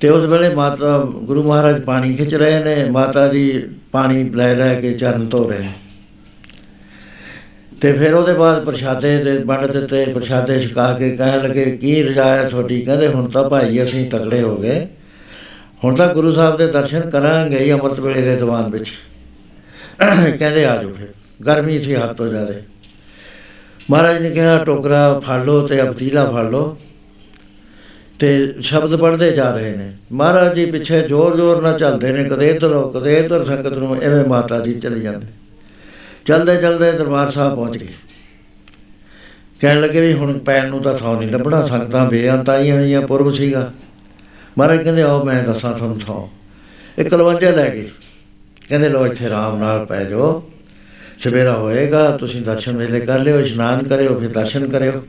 [0.00, 4.74] ਤੇ ਉਸ ਵੇਲੇ ਮਾਤਾ, ਗੁਰੂ ਮਹਾਰਾਜ ਪਾਣੀ ਖਿੱਚ ਰਹੇ ਨੇ, ਮਾਤਾ ਜੀ ਪਾਣੀ ਲੈ ਲੈ
[4.74, 5.72] ਕੇ ਚਰਨ ਧੋ ਰਹੇ ਨੇ।
[7.80, 12.48] ਤੇ ਫਿਰ ਉਹਦੇ ਬਾਅਦ ਪ੍ਰਸ਼ਾਦੇ ਦੇ ਵੰਡ ਦਿੱਤੇ, ਪ੍ਰਸ਼ਾਦੇ ਛਕਾ ਕੇ ਕਹਿਣ ਲੱਗੇ, ਕੀ ਰਜਾਇਆ
[12.48, 12.80] ਤੁਹਾਡੀ?
[12.80, 14.86] ਕਹਿੰਦੇ, ਹੁਣ ਤਾਂ ਭਾਈ ਅਸੀਂ ਤਕੜੇ ਹੋ ਗਏ।
[15.84, 18.92] ਹੁਣ ਤਾਂ ਗੁਰੂ ਸਾਹਿਬ ਦੇ ਦਰਸ਼ਨ ਕਰਾਂਗੇ ਹੀ ਅੰਮ੍ਰਿਤ ਵੇਲੇ ਦੇ ਦੀਵਾਨ ਵਿੱਚ।
[20.38, 21.08] ਕਹਿੰਦੇ, ਆ ਜਾਓ ਫਿਰ,
[21.46, 22.52] ਗਰਮੀ ਸੀ ਹੱਦ ਤੋਂ ਜ਼ਿਆਦਾ
[23.90, 26.78] ਮਹਾਰਾਜ ਨੇ ਕਿਹਾ, ਟੋਕਰਾ ਫੜ ਲਓ ਤੇ ਅਬਤੀਲਾ ਫੜ ਲਓ।
[28.18, 32.50] ਤੇ ਸ਼ਬਦ ਪੜ੍ਹਦੇ ਜਾ ਰਹੇ ਨੇ। ਮਹਾਰਾਜ ਜੀ ਪਿੱਛੇ ਜ਼ੋਰ ਜ਼ੋਰ ਨਾਲ ਚੱਲਦੇ ਨੇ, ਕਦੇ
[32.50, 35.26] ਇੱਧਰ ਕਦੇ ਇੱਧਰ ਸੰਗਤ ਨੂੰ, ਐਵੇਂ ਮਾਤਾ ਜੀ ਚਲੇ ਜਾਂਦੇ।
[36.26, 37.88] ਚਲਦੇ ਚਲਦੇ ਦਰਬਾਰ ਸਾਹਿਬ ਪਹੁੰਚ ਗਏ।
[39.60, 43.30] ਕਹਿਣ ਲੱਗੇ ਵੀ ਹੁਣ ਪੈਣ ਨੂੰ ਤਾਂ ਥਾਂ ਨਹੀਂ ਲੱਭਣਾ, ਸੰਗਤਾਂ ਬੇਅੰਤ ਆਈਆਂ ਹੋਈਆਂ, ਪੁਰਬ
[43.30, 43.72] ਸੀਗਾ।
[44.58, 46.38] ਮਹਾਰਾਜ ਕਹਿੰਦੇ, ਆਓ, ਮੈਂ ਦੱਸਾਂ ਤੁਹਾਨੂੰ ਥਾਂ।
[47.00, 47.90] ਇੱਕ ਲਵੰਜਾ ਲੈ ਗਏ।
[48.68, 50.50] ਕਹਿੰਦੇ ਲੋ ਇੱਥੇ ਆਰਾਮ ਨਾਲ ਪੈ ਜਾਓ।
[51.18, 55.02] ਸਵੇਰਾ ਹੋਏਗਾ, ਤੁਸੀਂ ਦਰਸ਼ਨ ਵੇਲੇ ਕਰ ਲਿਓ, ਇਸ਼ਨਾਨ ਕਰਿਓ, ਫਿਰ ਦਰਸ਼ਨ ਕਰਿਓ।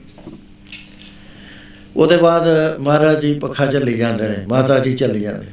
[1.96, 5.48] ਉਹਦੇ ਬਾਅਦ ਮਹਾਰਾਜ ਜੀ ਪੱਖਾ ਚੱਲੀ ਜਾਂਦੇ ਨੇ, ਮਾਤਾ ਜੀ ਚੱਲੀ ਜਾਂਦੇ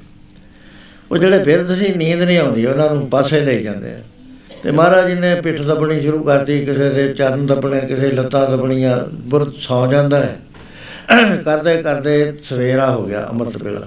[1.10, 3.98] ਉਹ ਜਿਹੜੇ ਬਿਰਧ ਸੀ ਨੀਂਦ ਨਹੀਂ ਆਉਂਦੀ, ਉਹਨਾਂ ਨੂੰ ਪਾਸੇ ਲੈ ਜਾਂਦੇ ਆ।
[4.62, 8.98] ਤੇ ਮਹਾਰਾਜ ਜੀ ਨੇ ਪਿੱਠ ਦੱਬਣੀ ਸ਼ੁਰੂ ਕਰਤੀ, ਕਿਸੇ ਦੇ ਚਰਨ ਦੱਬਣੇ, ਕਿਸੇ ਲੱਤਾਂ ਦੱਬਣੀਆਂ
[9.12, 10.36] ਬੁਰ ਸੌ ਜਾਂਦਾ ਹੈ।
[11.44, 13.86] ਕਰਦੇ ਕਰਦੇ ਸਵੇਰਾ ਹੋ ਗਿਆ ਅੰਮ੍ਰਿਤ ਵੇਲਾ।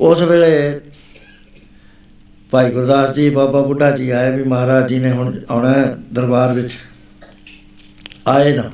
[0.00, 0.80] ਉਸ ਵੇਲੇ
[2.54, 6.52] ਭਾਈ ਗੁਰਦਾਸ ਜੀ, ਬਾਬਾ ਬੁੱਢਾ ਜੀ ਆਏ ਵੀ ਮਹਾਰਾਜ ਜੀ ਨੇ ਹੁਣ ਆਉਣਾ ਹੈ ਦਰਬਾਰ
[6.52, 6.72] ਵਿੱਚ।
[8.28, 8.70] ਆਏ ਨਾ।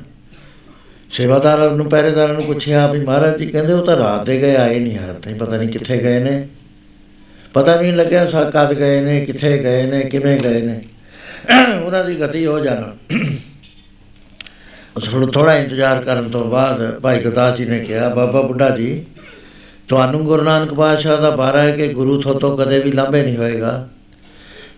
[1.11, 4.79] ਸੇਵਾਦਾਰਾਂ ਨੂੰ, ਪਹਿਰੇਦਾਰਾਂ ਨੂੰ ਪੁੱਛਿਆ ਵੀ ਮਹਾਰਾਜ ਜੀ, ਕਹਿੰਦੇ ਉਹ ਤਾਂ ਰਾਤ ਦੇ ਗਏ, ਆਏ
[4.79, 6.47] ਨਹੀਂ ਹਾਲ ਤਾਈਂ ਪਤਾ ਨਹੀਂ ਕਿੱਥੇ ਗਏ ਨੇ।
[7.53, 10.81] ਪਤਾ ਨਹੀਂ ਲੱਗਿਆ ਸਾ ਕਦ ਗਏ ਨੇ, ਕਿੱਥੇ ਗਏ ਨੇ, ਕਿਵੇਂ ਗਏ ਨੇ।
[11.83, 13.17] ਉਹਨਾਂ ਦੀ ਗਤੀ ਹੋ ਜਾਣਾ
[15.11, 19.05] ਥੋੜਾ ਥੋੜਾ ਇੰਤਜ਼ਾਰ ਕਰਨ ਤੋਂ ਬਾਅਦ ਭਾਈ ਗੁਰਦਾਸ ਜੀ ਨੇ ਕਿਹਾ, ਬਾਬਾ ਬੁੱਢਾ ਜੀ
[19.91, 23.87] ਤੁਹਾਨੂੰ ਗੁਰੂ ਨਾਨਕ ਪਾਤਸ਼ਾਹ ਦਾ ਬਾਰਾ ਹੈ ਕਿ ਗੁਰੂ ਥੋਤੋਂ ਕਦੇ ਵੀ ਲਾਂਭੇ ਨਹੀਂ ਹੋਏਗਾ।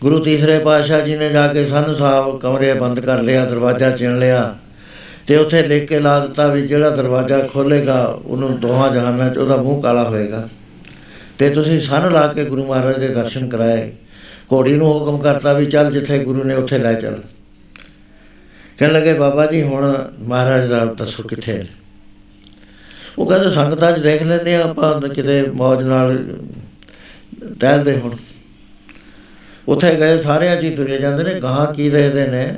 [0.01, 4.19] ਗੁਰੂ ਤੀਸਰੇ ਪਾਤਸ਼ਾਹ ਜੀ ਨੇ ਜਾ ਕੇ ਸੰਨ ਸਾਹਿਬ ਕਮਰੇ ਬੰਦ ਕਰ ਲਿਆ, ਦਰਵਾਜ਼ਾ ਚਿਣ
[4.19, 4.55] ਲਿਆ
[5.27, 9.57] ਤੇ ਉੱਥੇ ਲਿਖ ਕੇ ਲਾ ਦਿੱਤਾ ਵੀ ਜਿਹੜਾ ਦਰਵਾਜ਼ਾ ਖੋਲੇਗਾ, ਉਹਨੂੰ ਦੋਹਾਂ ਜਹਾਨਾਂ 'ਚ ਉਹਦਾ
[9.57, 10.49] ਮੂੰਹ ਕਾਲਾ ਹੋਏਗਾ।
[11.39, 13.91] ਤੇ ਤੁਸੀਂ ਸੰਨ ਲਾ ਕੇ ਗੁਰੂ ਮਹਾਰਾਜ ਦੇ ਦਰਸ਼ਨ ਕਰਾਏ।
[14.53, 17.15] ਘੋੜੀ ਨੂੰ ਹੁਕਮ ਕਰਤਾ ਵੀ ਚੱਲ ਜਿੱਥੇ ਗੁਰੂ ਨੇ ਉੱਥੇ ਲੈ ਚੱਲ।
[18.77, 21.65] ਕਹਿਣ ਲੱਗੇ, ਬਾਬਾ ਜੀ, ਹੁਣ ਮਹਾਰਾਜ ਦਾ ਦੱਸੋ ਕਿੱਥੇ ਨੇ?
[23.19, 26.17] ਉਹ ਕਹਿੰਦੇ ਸੰਗਤਾਂ 'ਚ ਦੇਖ ਲੈਂਦੇ ਆ, ਆਪਾਂ ਕਿਤੇ ਮੌਜ ਨਾਲ
[27.59, 28.15] ਟਹਿਲਦੇ ਹੁਣ।
[29.67, 32.57] ਉੱਥੇ ਗਏ ਸਾਰਿਆਂ ਜੀ ਤੁਰੇ ਜਾਂਦੇ ਨੇ ਗਾਂ ਕੀ ਦੇਖਦੇ ਨੇ?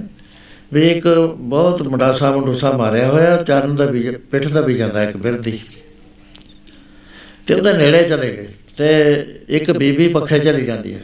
[0.73, 5.17] ਵੀ ਇੱਕ ਬਹੁਤ ਮਡਾਸਾ ਮਡੂਸਾ ਮਾਰਿਆ ਹੋਇਆ, ਚਰਨ ਦਾ ਵੀ ਪਿੱਠ ਦਾ ਵੀ ਜਾਂਦਾ ਇੱਕ
[5.17, 5.59] ਬਿਰਦੀ
[7.47, 8.47] ਤੇ ਉਹਦੇ ਨੇੜੇ ਚਲੇ ਗਏ,
[8.77, 8.87] ਤੇ
[9.49, 10.99] ਇੱਕ ਬੀਬੀ ਪੱਖੇ ਚਲੀ ਜਾਂਦੀ ਹੈ।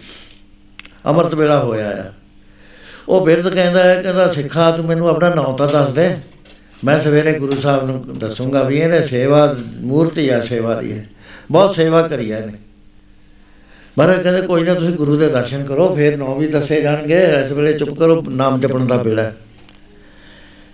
[1.05, 2.11] ਅੰਮ੍ਰਿਤ ਵੇਲਾ ਹੋਇਆ ਆ।
[3.09, 6.17] ਉਹ ਬਿਰਧ ਕਹਿੰਦਾ ਹੈ, ਕਹਿੰਦਾ, ਸਿੱਖਾ, ਤੂੰ ਮੈਨੂੰ ਆਪਣਾ ਨਾਮ ਤਾਂ ਦੱਸ ਦੇ।
[6.83, 11.05] ਮੈਂ ਸਵੇਰੇ ਗੁਰੂ ਸਾਹਿਬ ਨੂੰ ਦੱਸੂਗਾ ਵੀ ਇਹਨੇ ਸੇਵਾ, ਮੂਰਤੀ ਆ ਸੇਵਾ ਦੀ ਹੈ
[11.51, 12.53] ਬਹੁਤ ਸੇਵਾ ਕਰੀ ਹੈ ਇਹਨੇ।
[13.97, 17.51] ਮਹਾਰਾਜ ਕਹਿੰਦੇ, ਕੋਈ ਨਾ ਤੁਸੀਂ ਗੁਰੂ ਦੇ ਦਰਸ਼ਨ ਕਰੋ, ਫਿਰ ਨੌ ਵੀ ਦੱਸੇ ਜਾਣਗੇ। ਇਸ
[17.51, 19.35] ਵੇਲੇ ਚੁੱਪ ਕਰੋ, ਨਾਮ ਜਪਣ ਦਾ ਵੇਲਾ ਹੈ।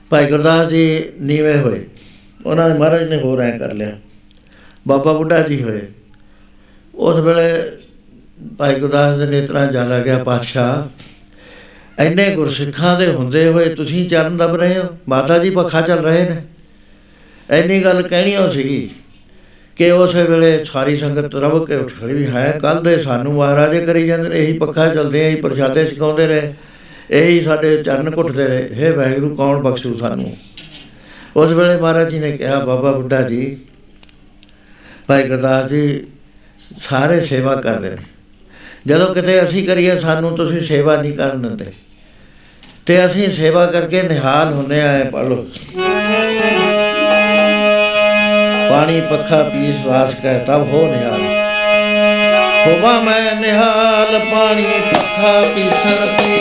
[0.09, 1.85] ਭਾਈ ਗੁਰਦਾਸ ਜੀ ਨੀਵੇਂ ਹੋਏ।
[2.45, 3.97] ਉਹਨਾਂ ਨੇ ਮਹਾਰਾਜ ਨੇ ਹੋਰ ਐ ਕਰ ਲਿਆ।
[4.87, 5.81] ਬਾਬਾ ਬੁੱਢਾ ਜੀ ਹੋਏ।
[6.95, 7.77] ਉਸ ਵੇਲੇ
[8.57, 11.01] ਭਾਈ ਗੁਰਦਾਸ ਦੇ ਨੇਤਰਾਂ ਜਾ ਲੱਗਿਆ ਪਾਤਸ਼ਾਹ
[11.97, 14.83] ਇੰਨੇ ਗੁਰਸਿੱਖਾਂ ਦੇ ਹੁੰਦੇ ਹੋਏ ਤੁਸੀਂ ਚਰਨ ਦਬ ਰਹੇ ਹੋ?
[15.09, 16.41] ਮਾਤਾ ਜੀ ਪੱਖਾ ਚੱਲ ਰਹੇ ਨੇ।
[17.49, 18.89] ਇੰਨੀ ਗੱਲ ਕਹਿਣੀ ਹੋ ਸੀਗੀ
[19.77, 23.81] ਕਿ ਉਸ ਵੇਲੇ ਸਾਰੀ ਸੰਗਤ ਰਵ ਕੇ ਉੱਠ ਖੜੀ ਵੀ ਹੈ ਕੱਲ ਦੇ ਸਾਨੂੰ ਮਹਾਰਾਜੇ
[23.85, 26.53] ਕਰੀ ਜਾਂਦੇ ਨੇ, ਇਹੀ ਪੱਖਾ ਚੱਲਦੇ ਆ, ਇਹੀ ਪ੍ਰਸ਼ਾਦੇ ਛਕਾਉਂਦੇ ਰਹੇ,
[27.11, 30.37] ਇਹੀ ਸਾਡੇ ਚਰਨ ਘੁੱਟਦੇ ਰਹੇ। ਹੇ ਵਾਹਿਗੁਰੂ, ਕੌਣ ਬਖਸ਼ੂ ਸਾਨੂੰ?
[31.35, 33.57] ਉਸ ਵੇਲੇ ਮਹਾਰਾਜ ਜੀ ਨੇ ਕਿਹਾ, ਬਾਬਾ ਬੁੱਢਾ ਜੀ,
[35.07, 36.03] ਭਾਈ ਗੁਰਦਾਸ ਜੀ,
[36.79, 38.05] ਸਾਰੇ ਸੇਵਾ ਕਰਦੇ ਨੇ।
[38.87, 41.71] ਜਦੋਂ ਕਿਤੇ ਅਸੀਂ ਕਰੀਏ, ਸਾਨੂੰ ਤੁਸੀਂ ਸੇਵਾ ਨਹੀਂ ਕਰਨ ਦਿੰਦੇ।
[42.87, 45.35] ਤੇ ਅਸੀਂ ਸੇਵਾ ਕਰਕੇ ਨਿਹਾਲ ਹੁੰਦੇ ਆਏ ਪੜੋ
[48.69, 51.21] ਪਾਣੀ ਪੱਖਾ ਪੀਸ ਵਾਸ ਕਹਿ ਤਬ ਹੋ ਨਿਹਾਲ।
[52.67, 56.36] ਹੋਵਾ ਮੈਂ ਨਿਹਾਲ, ਪਾਣੀ ਪੱਖਾ ਪੀਸਣ ਪੀਸ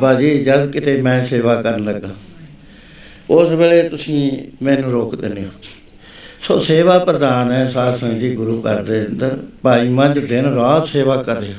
[0.00, 2.08] ਬਾਬਾ ਜੀ ਜਦ ਕਿਤੇ ਮੈਂ ਸੇਵਾ ਕਰਨ ਲੱਗਾ
[3.30, 4.30] ਉਸ ਵੇਲੇ ਤੁਸੀਂ
[4.62, 5.48] ਮੈਨੂੰ ਰੋਕ ਦਿੰਦੇ ਹੋ
[6.42, 10.86] ਸੋ ਸੇਵਾ ਪ੍ਰਧਾਨ ਹੈ ਸਾਧ ਸੰਗਤ ਜੀ ਗੁਰੂ ਘਰ ਦੇ ਅੰਦਰ ਭਾਈ ਮੰਝ ਦਿਨ ਰਾਤ
[10.86, 11.54] ਸੇਵਾ ਕਰ ਰਿਹਾ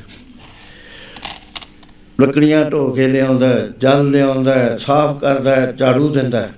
[2.21, 6.49] ਲੱਕੜੀਆਂ ਢੋ ਕੇ ਲਿਆਉਂਦਾ ਹੈ, ਜਲ ਲਿਆਉਂਦਾ ਹੈ, ਸਾਫ਼ ਕਰਦਾ ਹੈ, ਝਾੜੂ ਦਿੰਦਾ ਹੈ।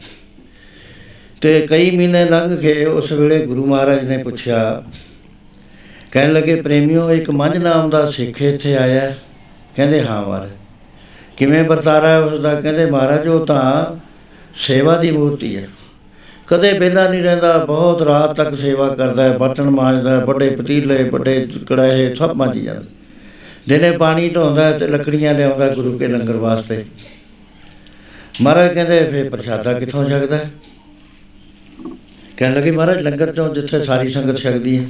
[1.42, 4.84] ਤੇ ਕਈ ਮਹੀਨੇ ਲੰਘ ਗਏ ਉਸ ਵੇਲੇ ਗੁਰੂ ਮਹਾਰਾਜ ਨੇ ਪੁੱਛਿਆ
[6.12, 9.18] ਕਹਿਣ ਲੱਗੇ ਪ੍ਰੇਮਿਓ ਇੱਕ ਮੰਝ ਨਾਮ ਦਾ ਸਿੱਖ ਇੱਥੇ ਆਇਆ ਹੈ?
[9.76, 10.50] ਕਹਿੰਦੇ ਹਾਂ ਮਹਾਰਾਜ
[11.42, 13.96] ਕਿਵੇਂ ਵਰਤਾਰਾ ਹੈ ਉਸ ਦਾ ਕਹਿੰਦੇ ਮਹਾਰਾਜ, ਉਹ ਤਾਂ
[14.56, 15.68] ਸੇਵਾ ਦੀ ਮੂਰਤੀ ਹੈ।
[16.48, 21.04] ਕਦੇ ਵਿਹਲਾ ਨਹੀਂ ਰਹਿੰਦਾ, ਬਹੁਤ ਰਾਤ ਤੱਕ ਸੇਵਾ ਕਰਦਾ ਹੈ, ਬਰਤਨ ਮਾਂਜਦਾ ਹੈ, ਵੱਡੇ ਪਤੀਲੇ,
[21.04, 22.84] ਵੱਡੇ ਕੜਾਹੇ, ਸਭ ਮਾਂਜੀ ਜਾਂਦਾ।
[23.70, 26.86] ਦਿਨੇ ਪਾਣੀ ਢੋਂਦਾ ਹੈ ਤੇ ਲੱਕੜੀਆਂ ਲਿਆਉਂਦਾ ਗੁਰੂ ਕੇ ਲੰਗਰ ਵਾਸਤੇ।
[28.42, 30.52] ਮਹਾਰਾਜ ਕਹਿੰਦੇ, ਫੇਰ ਪ੍ਰਸ਼ਾਦਾ ਕਿੱਥੋਂ ਛਕਦਾ ਹੈ?
[32.38, 34.90] ਕਹਿਣ ਲੱਗੇ, ਮਹਾਰਾਜ, ਲੰਗਰ ਚੋਂ ਜਿੱਥੇ ਸਾਰੀ ਸੰਗਤ ਛਕਦੀ ਹੈ।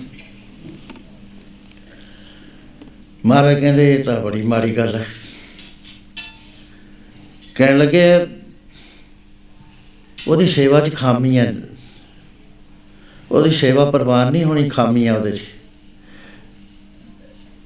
[3.25, 5.05] ਮਹਾਰਾਜ ਕਹਿੰਦੇ, ਇਹ ਤਾਂ ਬੜੀ ਮਾੜੀ ਗੱਲ ਹੈ।
[7.55, 8.27] ਕਹਿਣ ਲੱਗੇ,
[10.27, 11.61] ਉਹਦੀ ਸੇਵਾ 'ਚ ਖਾਮੀਆਂ ਨੇ।
[13.31, 15.41] ਉਹਦੀ ਸੇਵਾ ਪ੍ਰਵਾਨ ਨਹੀਂ ਹੋਣੀ ਖਾਮੀਆਂ ਉਹਦੇ 'ਚ।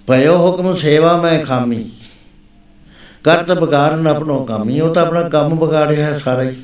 [0.08, 1.92] ਭਇਓ ਹੁਕਮ ਸੇਵਾ, ਮੈਂ ਖਾਮੀ।
[3.24, 6.56] ਕਰਤ ਬਗਾਰਨ ਆਪਣੋ ਕਾਮੀ। ਉਹ ਤਾਂ ਆਪਣਾ ਕੰਮ ਵਿਗਾੜ ਰਿਹਾ ਹੈ ਸਾਰਾ ਹੀ।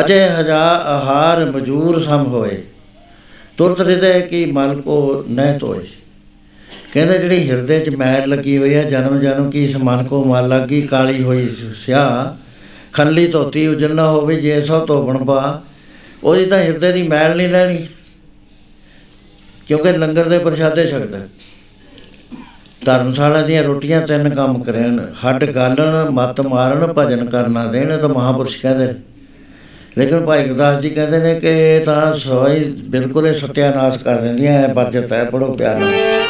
[0.00, 2.64] ਅਜੇ ਹਜਾ ਆਹਾਰ ਮਜੂਰ ਸਮ ਹੋਏ।
[3.56, 5.86] ਤੁਰਤ ਹਿਰਦੇ ਕੀ ਮਲ ਕੋ ਨਹਿ ਤੋਏ
[6.92, 10.48] ਕਹਿੰਦੇ ਜਿਹੜੀ ਹਿਰਦੇ 'ਚ ਮੈਲ ਲੱਗੀ ਹੋਈ ਹੈ ਜਨਮ ਜਨਮ ਕੀ ਇਸ ਮਨ ਕੋ ਮਲ
[10.48, 12.36] ਲੱਗੀ, ਕਾਲੀ ਹੋਈ ਸਿਆ।
[12.92, 15.62] ਖੰਲੀ ਧੋਤੀ ਉਜਲ ਨਾ ਹੋਵੇ, ਜੇ ਸੋ ਧੋਬਣ ਪਾ।
[16.24, 17.86] ਉਹਦੀ ਤਾਂ ਹਿਰਦੇ ਦੀ ਮੈਲ ਨਹੀਂ ਰਹਿਣੀ
[19.68, 21.28] ਕਿਉਂਕਿ ਲੰਗਰ ਦੇ ਪ੍ਰਸ਼ਾਦੇ ਛਕਦਾ। ਹੈ।
[22.84, 28.08] ਧਰਮਸ਼ਾਲਾ ਦੀਆਂ ਰੋਟੀਆਂ ਤਿੰਨ ਕੰਮ ਕਰਨ। ਹੱਡ ਗਾਲਣ, ਮੱਤ ਮਾਰਨ, ਭਜਨ ਕਰਨਾ ਦੇਣ ਇਹ ਤਾਂ
[28.08, 28.94] ਮਹਾਪੁਰਸ਼ ਕਹਿੰਦੇ ਨੇ।
[29.98, 34.52] ਲੇਕਿਨ ਭਾਈ ਗੁਰਦਾਸ ਜੀ ਕਹਿੰਦੇ ਨੇ ਕਿ ਇਹ ਤਾਂ ਸਵਾਈ ਬਿਲਕੁਲ ਹੀ ਸਤਿਆਨਾਸ਼ ਕਰ ਦਿੰਦੀਆਂ
[34.52, 36.25] ਹੈ ਬਰਜਤ ਹੈ ਪੜੋ ਪਿਆਰ। ਨਾਲ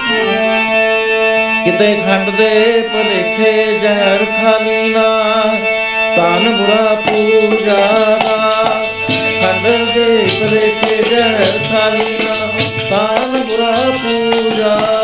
[1.65, 5.09] ਕਿਤੇ ਖੰਡ ਦੇ ਭਲੇਖੇ ਜ਼ਹਿਰ ਖਾਲੀ ਨਾ
[6.17, 7.81] ਤਨ ਬੁਰਾ ਪੂਜਾ
[8.25, 8.37] ਦਾ
[9.41, 12.37] ਖੰਡ ਦੇ ਭਲੇਖੇ ਜ਼ਹਿਰ ਖਾਲੀ ਨਾ
[12.91, 14.96] ਤਨ ਬੁਰਾ ਪੂਜਾ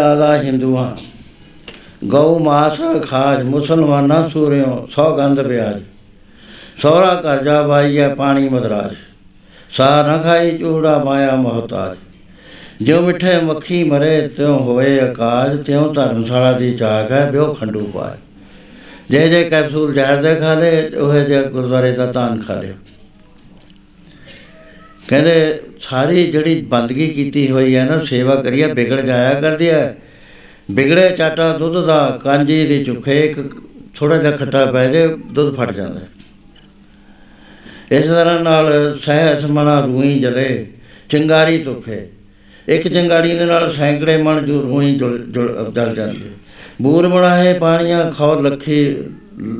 [0.00, 0.96] ਜਿਉ ਮਰਜ਼ਾਦਾ ਹਿੰਦੂਆਂ।
[2.04, 5.82] ਗਊ, ਮਾਸ, ਖਾਜ, ਮੁਸਲਮਾਨਾਂ, ਸੂਰਿਓ, ਸੌ ਗੰਧ ਬਿਆਜ
[6.82, 8.94] ਸੌਰਾ ਕਰਜਾ ਬਾਈਐ ਪਾਣੀ ਮਦਰਾਜ।
[9.70, 11.96] ਸਾ ਨਾ ਖਾਈ ਚੂੜਾ ਮਾਇਆ ਮਹਤਾਜ।
[12.84, 18.16] ਜਿਉ ਮਿੱਠੇ ਮੱਖੀ ਮਰੇ, ਤਿਉ ਹੋਏ ਆਕਾਜ ਤਿਉ ਧਰਮਸ਼ਾਲਾ ਦੀ ਚਾਕ ਹੈ ਬਿਓ ਖੰਡੂ ਪਾਏ
[19.10, 22.72] ਜੇ ਜੇ ਕੈਪਸੂਲ ਜ਼ਹਿਰ ਦੇ ਖਾ ਲੇ, ਉਹ ਜੇ ਗੁਰਦੁਆਰੇ ਦਾ ਤਾਨ ਖਾ ਲੇ
[25.10, 29.96] ਕਹਿੰਦੇ ਸਾਰੀ ਜਿਹੜੀ ਬੰਦਗੀ ਕੀਤੀ ਹੋਈ ਹੈ ਨਾ, ਸੇਵਾ ਕਰੀਏ, ਵਿਗੜ ਜਾਇਆ ਕਰਦੀ ਹੈ।
[30.70, 33.62] ਵਿਗੜੇ ਚਾਟਾ ਦੁੱਧ ਦਾ ਕਾਂਜੀ ਦੀ ਚੁੱਖੇ ਇੱਕ
[33.96, 36.08] ਥੋੜਾ ਜਿਹਾ ਖੱਟਾ ਪੈ ਜੇ, ਦੁੱਧ ਫਟ ਜਾਂਦਾ। ਹੈ।
[37.92, 40.66] ਇਸ ਤਰ੍ਹਾਂ ਨਾਲ ਸਹਿ ਸਮਣਾ ਰੂਹੀ ਜਲੇ,
[41.08, 42.06] ਚਿੰਗਾਰੀ ਤੁਖੇ
[42.68, 46.28] ਇੱਕ ਚਿੰਗਾੜੀ ਦੇ ਨਾਲ ਸੈਂਕੜੇ ਮਣ ਜੋ ਰੂਹੀ ਜੁਲ, ਜੁਲ- ਜਲ ਜਾਂਦੀ ਹੈ।
[46.82, 48.96] ਬੂਰ ਬਣਾਏ ਪਾਣੀਆਂ ਖਾਓ ਲੱਖੀ,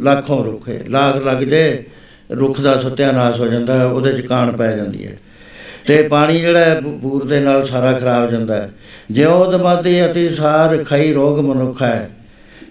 [0.02, 1.84] ਲੱਖੋਂ ਰੁੱਖੇ। ਲਾਗ ਲੱਗ ਜੇ,
[2.30, 5.18] ਰੁੱਖ ਦਾ ਸਤਿਆਨਾਸ਼ ਹੋ ਜਾਂਦਾ ਹੈ, ਉਹਦੇ ਚ ਕਾਣ ਪੈ ਜਾਂਦੀ ਹੈ।
[5.86, 8.70] ਤੇ ਪਾਣੀ ਜਿਹੜਾ ਹੈ ਬੂ- ਬੂਰ ਦੇ ਨਾਲ ਸਾਰਾ ਖਰਾਬ ਹੋ ਜਾਂਦਾ ਹੈ।
[9.10, 12.10] ਜਿਉ ਦਮਾਦੀ ਅਤੀ ਸਾਰ ਖਾਈ ਰੋਗ ਮਨੁੱਖ ਹੈ।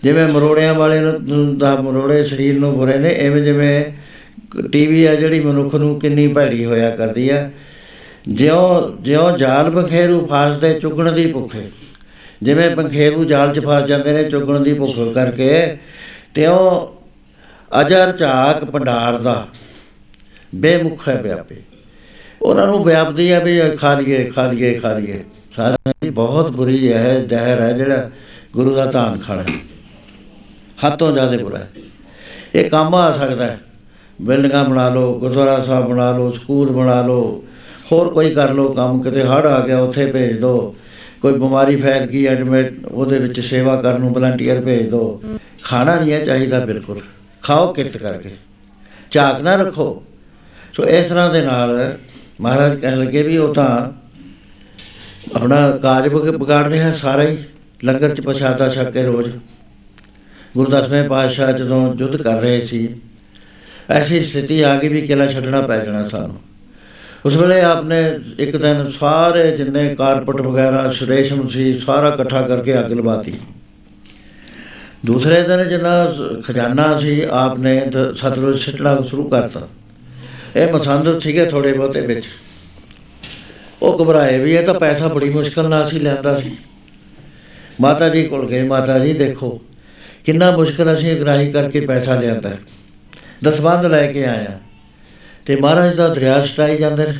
[0.03, 3.85] ਜਿਵੇਂ ਮਰੋੜਿਆਂ ਵਾਲੇ ਨੂੰ ਨੂੰ, ਦਾ ਮਰੋੜੇ ਸਰੀਰ ਨੂੰ ਬੁਰੇ ਨੇ, ਐਵੇਂ ਜਿਵੇਂ
[4.71, 7.49] ਟੀਵੀ ਆ ਜਿਹੜੀ ਮਨੁੱਖ ਨੂੰ ਕਿੰਨੀ ਭੈੜੀ ਹੋਇਆ ਕਰਦੀ ਆ
[8.27, 11.61] ਜਿਉਂ ਜਿਉਂ ਜਾਲ ਬਖੇਰੂ ਫਾਸਦੇ ਚੁਗਣ ਦੀ ਭੁੱਖੇ
[12.43, 15.77] ਜਿਵੇਂ ਪੰਖੇਰੂ ਜਾਲ 'ਚ ਫਸ ਜਾਂਦੇ ਨੇ ਚੁਗਣ ਦੀ ਭੁੱਖ ਕਰਕੇ,
[16.33, 16.87] ਤਿਉਂ
[17.81, 19.47] ਅਜਰ ਝਾਕ ਭੰਡਾਰ ਦਾ
[20.55, 21.55] ਬੇਮੁਖ ਹੈ ਵਿਆਪੇ।
[22.41, 25.23] ਉਹਨਾਂ ਨੂੰ ਵਿਆਪਦੀ ਹੈ ਵੀ ਇਹ ਖਾ ਲਈਏ ਖਾ ਲਈਏ ਖਾ ਲਈਏ।
[25.55, 28.09] ਸਾਰਾ ਜੀ ਬਹੁਤ ਬੁਰੀ ਹੈ ਜ਼ਹਿਰ ਹੈ ਜਿਹੜਾ
[28.53, 29.43] ਗੁਰੂ ਦਾ ਧਾਨ ਖਾਣਾ।
[30.85, 31.69] ਹੱਥੋਂ ਜ਼ਿਆਦਾ ਬੁਰਾ। ਹੈ
[32.55, 33.59] ਇਹ ਕੰਮ ਆ ਸਕਦਾ ਹੈ।
[34.21, 37.43] ਬਿਲਡਿੰਗਾਂ ਬਣਾ ਲਓ, ਗੁਰਦੁਆਰਾ ਸਾਹਿਬ ਬਣਾ ਲਓ, ਸਕੂਲ ਬਣਾ ਲਓ।
[37.91, 40.75] ਹੋਰ ਕੋਈ ਕਰ ਲਓ ਕੰਮ, ਕਿਤੇ ਹੜ੍ਹ ਆ ਗਿਆ, ਉੱਥੇ ਭੇਜ ਦਿਓ
[41.21, 45.21] ਕੋਈ ਬਿਮਾਰੀ ਫੈਲ ਗਈ ਐਡਮਿਟ ਉਹਦੇ ਵਿੱਚ ਸੇਵਾ ਕਰਨ ਨੂੰ ਵਲੰਟੀਅਰ ਭੇਜ ਦਿਓ
[45.63, 46.99] ਖਾਣਾ ਨਹੀਂ ਹੈ ਚਾਹੀਦਾ ਬਿਲਕੁਲ।
[47.43, 48.29] ਖਾਓ ਕਿਰਤ ਕਰਕੇ।
[49.11, 50.03] ਝਾਕ ਨਾ ਰੱਖੋ।
[50.73, 51.97] ਸੋ ਇਸ ਤਰ੍ਹਾਂ ਦੇ ਨਾਲ
[52.41, 53.91] ਮਹਾਰਾਜ ਕਹਿਣ ਲੱਗੇ ਵੀ ਉਹ ਤਾਂ
[55.35, 57.37] ਆਪਣਾ ਕਾਜ ਵਿਗ- ਵਿਗਾੜ ਰਿਹਾ ਸਾਰਾ ਹੀ,
[57.83, 59.31] ਲੰਗਰ ਚ ਪ੍ਰਸ਼ਾਦਾ ਛਕ ਕੇ ਰੋਜ਼।
[60.57, 62.95] ਗੁਰੂ ਦਸਵੇਂ ਪਾਤਸ਼ਾਹ ਜਦੋਂ ਯੁੱਧ ਕਰ ਰਹੇ ਸੀ,
[63.89, 66.39] ਐਸੀ ਸਥਿਤੀ ਆ ਗਈ ਵੀ ਕਿਲਾ ਛੱਡਣਾ ਪੈ ਜਾਣਾ ਸਾਨੂੰ।
[67.25, 72.93] ਉਸ ਵੇਲੇ ਆਪਨੇ ਇੱਕ ਦਿਨ ਸਾਰੇ ਜਿੰਨੇ ਕਾਰਪਟ ਵਗੈਰਾ ਸੁਰੇਸ਼ਮ ਸੀ ਸਾਰਾ ਇਕੱਠਾ ਕਰਕੇ ਅੱਗ
[72.93, 73.33] ਲਵਾਤੀ।
[75.05, 79.67] ਦੂਸਰੇ ਦਿਨ ਜਿੰਨਾ ਸ- ਖਜ਼ਾਨਾ ਸੀ, ਆਪਨੇ ਤ- ਸਤਲੁਜ ਸਿੱਟਣਾ ਸ਼ੁਰੂ ਕਰਤਾ।
[80.55, 82.25] ਇਹ ਮਸੰਦ ਸੀਗੇ ਥੋੜੇ ਬਹੁਤੇ ਵਿੱਚ।
[83.81, 86.57] ਉਹ ਘਬਰਾਏ ਵੀ, ਇਹ ਤਾਂ ਪੈਸਾ ਬੜੀ ਮੁਸ਼ਕਲ ਨਾਲ ਅਸੀਂ ਲੈਂਦਾ ਸੀ।
[87.81, 89.61] ਮਾਤਾ ਜੀ ਕੋਲ ਗਏ, ਮਾਤਾ ਜੀ ਦੇਖੋ,
[90.25, 92.57] ਕਿੰਨਾ ਮੁਸ਼ਕਲ ਅਸੀਂ ਅਗਰਾਹੀ ਕਰਕੇ ਪੈਸਾ ਲਿਆਂਦਾ। ਹੈ।
[93.43, 94.59] ਦਸਵੰਧ ਲੈ ਕੇ ਆਇਆ।
[95.45, 97.17] ਤੇ ਮਹਾਰਾਜ ਦਾ ਦਰਿਆ ਸਟਾਈ ਜਾਂਦੇ ਨੇ।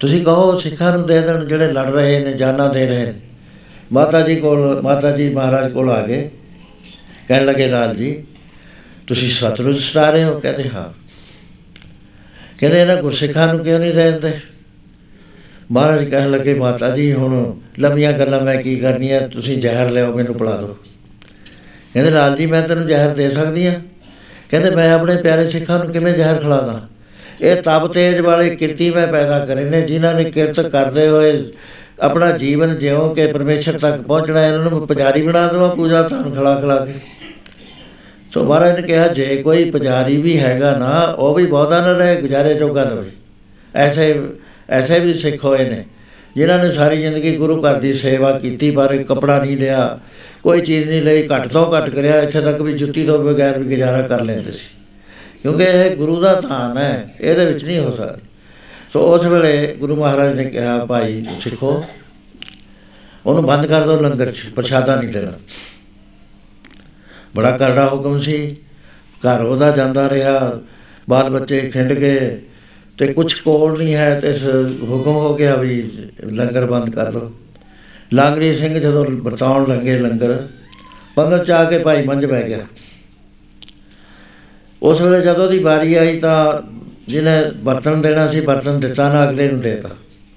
[0.00, 3.14] ਤੁਸੀਂ ਕਹੋ, ਸਿੱਖਾਂ ਨੂੰ ਦੇ ਦੇਣ ਜਿਹੜੇ ਲੜ ਰਹੇ ਨੇ, ਜਾਨਾਂ ਦੇ ਰਹੇ ਨੇ।
[3.92, 6.30] ਮਾਤਾ ਜੀ ਕੋਲ, ਮਾਤਾ ਜੀ ਮਹਾਰਾਜ ਕੋਲ ਆ ਗਏ।
[7.28, 8.24] ਕਹਿਣ ਲੱਗੇ, ਲਾਲ ਜੀ,
[9.06, 10.40] ਤੁਸੀਂ ਸਤਲੁਜ ਸਟਾ ਰਹੇ ਹੋ?
[10.40, 11.01] ਕਹਿੰਦੇ, ਹਾਂ।
[12.62, 14.32] ਕਹਿੰਦੇ ਇਹਨਾਂ ਗੁਰਸਿੱਖਾਂ ਨੂੰ ਕਿਉਂ ਨਹੀਂ ਦੇ ਦਿੰਦੇ
[15.72, 20.34] ਮਹਾਰਾਜ ਕਹਿਣ ਲੱਗੇ, ਮਾਤਾ ਜੀ, ਹੁਣ ਲੰਮੀਆਂ ਗੱਲਾਂ ਮੈਂ ਕੀ ਕਰਨੀਆਂ, ਤੁਸੀਂ ਜ਼ਹਿਰ ਲਿਆਓ, ਮੈਨੂੰ
[20.34, 20.76] ਪਿਲਾ ਦਿਓ।
[21.94, 23.72] ਕਹਿੰਦੇ, ਲਾਲ ਜੀ, ਮੈਂ ਤੈਨੂੰ ਜ਼ਹਿਰ ਦੇ ਸਕਦੀ ਆ
[24.50, 26.80] ਕਹਿੰਦੇ, ਮੈਂ ਆਪਣੇ ਪਿਆਰੇ ਸਿੱਖਾਂ ਨੂੰ ਕਿਵੇਂ ਜ਼ਹਿਰ ਖਿਲਾਦਾ
[27.40, 31.32] ਇਹ ਤਪ ਤੇਜ ਵਾਲੇ ਕਿਰਤੀ ਮੈਂ ਪੈਦਾ ਕਰੇ ਨੇ, ਜਿਨ੍ਹਾਂ ਨੇ ਕਿਰਤ ਕਰਦੇ ਹੋਏ
[32.00, 36.54] ਆਪਣਾ ਜੀਵਨ ਜਿਉਂ ਕਿ ਪਰਮੇਸ਼ਰ ਤੱਕ ਪਹੁੰਚਣਾ, ਇਹਨਾਂ ਨੂੰ ਪੁਜਾਰੀ ਬਣਾ ਦੇਵਾਂ ਪੂਜਾ ਧਨ ਖਿਲਾ
[36.60, 36.92] ਖਿਲਾ ਕੇ।
[38.32, 42.20] ਸੋ ਮਹਾਰਾਜ ਨੇ ਕਿਹਾ, ਜੇ ਕੋਈ ਪੁਜਾਰੀ ਵੀ ਹੈਗਾ ਨਾ, ਉਹ ਵੀ ਬਹੁਤਾ ਨਾ ਰਹੇ,
[42.20, 43.10] ਗੁਜ਼ਾਰੇ ਜੋਗਾ ਲਵੇ
[43.74, 44.14] ਐਸੇ
[44.70, 45.84] ਐਸੇ ਵੀ ਸਿੱਖ ਹੋਏ ਨੇ,
[46.36, 49.98] ਜਿਨ੍ਹਾਂ ਨੇ ਸਾਰੀ ਜ਼ਿੰਦਗੀ ਗੁਰੂ ਘਰ ਦੀ ਸੇਵਾ ਕੀਤੀ, ਪਰ ਕਪੜਾ ਨਹੀਂ ਲਿਆ,
[50.42, 53.64] ਕੋਈ ਚੀਜ਼ ਨਹੀਂ ਲਈ, ਘੱਟ ਤੋਂ ਘੱਟ ਕਰਿਆ, ਇੱਥੇ ਤੱਕ ਵੀ ਜੁੱਤੀ ਤੋਂ ਬਗੈਰ ਵੀ
[53.64, 54.68] ਗੁਜ਼ਾਰਾ ਕਰ ਲੈਂਦੇ ਸੀ।
[55.42, 58.18] ਕਿਉਂਕਿ ਇਹ ਗੁਰੂ ਦਾ ਥਾਨ ਹੈ, ਇਹਦੇ ਵਿੱਚ ਨਹੀਂ ਹੋ ਸਕਦਾ।
[58.92, 61.84] ਸੋ ਉਸ ਵੇਲੇ ਗੁਰੂ ਮਹਾਰਾਜ ਨੇ ਕਿਹਾ, ਭਾਈ ਸਿੱਖੋ,
[63.26, 65.32] ਉਹਨੂੰ ਬੰਦ ਕਰ ਦਿਓ ਲੰਗਰ 'ਚ, ਪ੍ਰਸ਼ਾਦਾ ਨਹੀਂ ਦੇਣਾ।
[67.34, 68.56] ਬੜਾ ਕਰੜਾ ਹੁਕਮ ਸੀ।
[69.22, 70.60] ਘਰ ਉਹਦਾ ਜਾਂਦਾ ਰਿਹਾ
[71.08, 72.40] ਬਾਲ ਬੱਚੇ ਖਿੰਡ ਗਏ
[72.98, 74.32] ਤੇ ਕੁਝ ਕੋਲ ਨਹੀਂ ਹੈ ਤੇ
[74.82, 75.76] ਹੁਕਮ ਹੋ ਗਿਆ ਵੀ
[76.30, 77.32] ਲੰਗਰ ਬੰਦ ਕਰ ਦਿਓ
[78.12, 80.36] ਲਾਂਗਰੀ ਸਿੰਘ ਜਦੋਂ ਵਰਤਾਉਣ ਲੱਗੇ ਲੰਗਰ
[81.16, 82.58] ਪੰਗਤ ਚ ਕੇ ਭਾਈ ਮੰਝ ਬਹਿ ਗਿਆ।
[84.82, 86.36] ਉਸ ਵੇਲੇ ਜਦੋਂ ਦੀ ਵਾਰੀ ਆਈ ਤਾਂ
[87.08, 89.88] ਜਿਹਨੇ ਬਰਤਨ ਦੇਣਾ ਸੀ ਬਰਤਨ ਦਿੱਤਾ ਨਾ ਅਗਲੇ ਨੂੰ ਦੇਤਾ।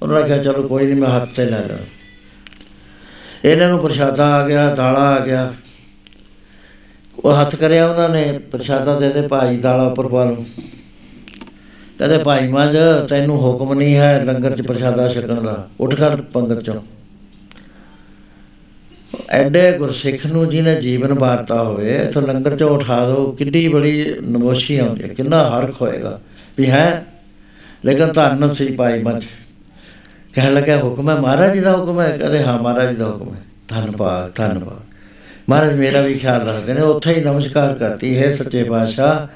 [0.01, 1.77] ਉਹਨਾਂ ਨੇ ਕਿਹਾ ਚਲੋ ਕੋਈ ਨਹੀਂ ਮੈਂ ਹੱਥ ਤੇ ਲੈ ਲਾਂ।
[3.45, 5.53] ਇਹਨਾਂ ਨੂੰ ਪ੍ਰਸ਼ਾਦਾ ਆ ਗਿਆ ਦਾਲਾ ਆ ਗਿਆ।
[7.25, 10.45] ਉਹ ਹੱਥ ਕਰਿਆ ਉਹਨਾਂ ਨੇ, ਪ੍ਰਸ਼ਾਦਾ ਦੇ ਦੇ ਭਾਈ ਦਾਲਾ ਉੱਪਰ ਪਾ ਲਓ
[11.99, 12.77] ਕਹਿੰਦੇ, ਭਾਈ ਮੰਝ,
[13.09, 16.81] ਤੈਨੂੰ ਹੁਕਮ ਨਹੀਂ ਹੈ ਲੰਗਰ 'ਚ ਪ੍ਰਸ਼ਾਦਾ ਛਕਣ ਦਾ। ਉੱਠ ਖੜ ਪੰਗਤ 'ਚੋਂ।
[19.29, 24.77] ਐਡੇ ਗੁਰਸਿੱਖ ਨੂੰ ਜਿਹਨੇ ਜੀਵਨ ਬਾਰਤਾ ਹੋਵੇ, ਇਥੋਂ ਲੰਗਰ 'ਚੋਂ ਉਠਾ ਦਿਓ ਕਿੰਨੀ ਬੜੀ ਨਮੋਸ਼ੀ
[24.77, 26.21] ਆਉਂਦੀ ਹੈ, ਕਿੰਨਾ ਹਰਖ ਹੋਏਗਾ।
[26.57, 27.05] ਵੀ ਹੈ?
[27.85, 29.23] ਲੇਕਿਨ ਧੰਨ ਸੀ ਭਾਈ ਮੰਝ।
[30.33, 32.17] ਕਹਿਣ ਲੱਗਾ ਹੁਕਮ ਹੈ, ਮਹਾਰਾਜ ਜੀ ਦਾ ਹੁਕਮ ਹੈ?
[32.17, 34.84] ਕਹਿੰਦੇ, ਹਾਂ, ਮਹਾਰਾਜ ਜੀ ਦਾ ਹੁਕਮ ਹੈ। ਧੰਨਵਾਦ ਧੰਨਵਾਦ
[35.49, 39.27] ਮਹਾਰਾਜ ਮੇਰਾ ਵੀ ਖਿਆਲ ਰੱਖਦੇ ਨੇ, ਉੱਥੇ ਹੀ ਨਮਸਕਾਰ ਕਰਤੀ, ਹੈ ਸੱਚੇ ਪਾਤਸ਼ਾਹ,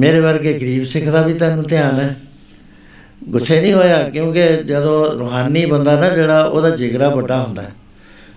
[0.00, 2.16] ਮੇਰੇ ਵਰਗੇ ਗਰੀਬ ਸਿੱਖ ਦਾ ਵੀ ਤੈਨੂੰ ਧਿਆਨ ਹੈ।
[3.28, 7.70] ਗੁੱਸੇ ਨਹੀਂ ਹੋਇਆ, ਕਿਉਂਕਿ ਜਦੋਂ ਰੂਹਾਨੀ ਬੰਦਾ ਨਾ, ਜਿਹੜਾ ਉਹਦਾ ਜਿਗਰਾ ਵੱਡਾ ਹੁੰਦਾ ਹੈ।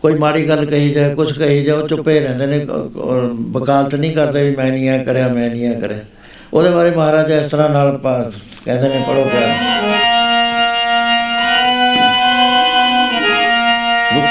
[0.02, 3.96] ਕੋਈ ਮਾੜੀ ਗੱਲ ਕਹੀ ਜਾਏ ਕੁਝ ਕਹੀ ਜਾਏ, ਉਹ ਚੁੱਪੇ ਰਹਿੰਦੇ ਨੇ ਕ- ਔਰ ਵਕਾਲਤ
[3.96, 6.00] ਨਹੀਂ ਕਰਦੇ ਵੀ ਮੈਂ ਨਹੀਂ ਇਹ ਕਰਿਆ, ਮੈਂ ਨਹੀਂ ਇਹ ਕਰਿਆ।
[6.54, 9.77] ਉਹਦੇ ਬਾਰੇ ਮਹਾਰਾਜ ਇਸ ਤਰ੍ਹਾਂ ਨਾਲ ਪਾ- ਕਹਿੰਦੇ ਨੇ ਪੜੋ ਪਿਆਰ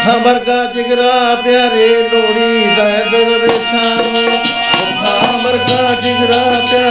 [0.07, 6.85] ਦੁੱਖਾਂ ਵਰਗਾ ਜਿਗਰਾ ਪਿਆਰੇ ਲੋੜੀ ਦਾ ਦਰਵੇਸ਼ਾਂ ਨੂੰ ਦੁੱਖਾਂ ਵਰਗਾ ਜਿਗਰਾ ਪਿਆਰੇ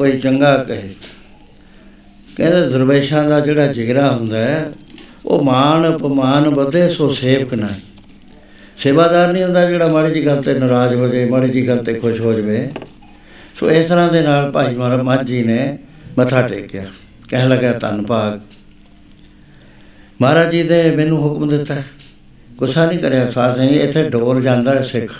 [0.00, 0.94] ਕੋਈ ਚੰਗਾ ਕਹੇ।
[2.36, 4.72] ਕਹਿੰਦੇ ਦਰਵੇਸ਼ਾਂ ਦਾ ਜਿਹੜਾ ਜਿਗਰਾ ਹੁੰਦਾ ਹੈ,
[5.26, 7.68] ਉਹ ਮਾਨ ਅਪਮਾਨ ਵਧੇ ਸੋ ਸੇਵਕ ਨਾ
[8.78, 11.94] ਸੇਵਾਦਾਰ ਨਹੀਂ ਹੁੰਦਾ ਜਿਹੜਾ ਮਾੜੀ ਜੀ ਗੱਲ ਤੇ ਨਾਰਾਜ਼ ਹੋ ਜਾਏ ਮਾੜੀ ਜੀ ਗੱਲ ਤੇ
[11.94, 12.70] ਖੁਸ਼ ਹੋ ਜਾਵੇ।
[13.60, 15.78] ਸੋ ਇਸ ਤਰ੍ਹਾਂ ਦੇ ਨਾਲ ਭਾਈ ਮਹਾਰਾਜ ਮਾਝੀ ਨੇ
[16.18, 16.86] ਮੱਥਾ ਟੇਕਿਆ।
[17.28, 18.40] ਕਹਿਣ ਲੱਗਾ, ਧੰਨ ਭਾਗ।
[20.22, 21.84] ਮਹਾਰਾਜ ਜੀ ਨੇ ਮੈਨੂੰ ਹੁਕਮ ਦਿੱਤਾ ਹੈ।
[22.52, 25.12] ਗੁੱਸਾ ਨਹੀਂ ਕਰਿਆ, ਸਾਧ ਸਿੰਘ ਇੱਥੇ ਡੋਲ ਜਾਂਦਾ ਹੈ ਸਿੱਖ।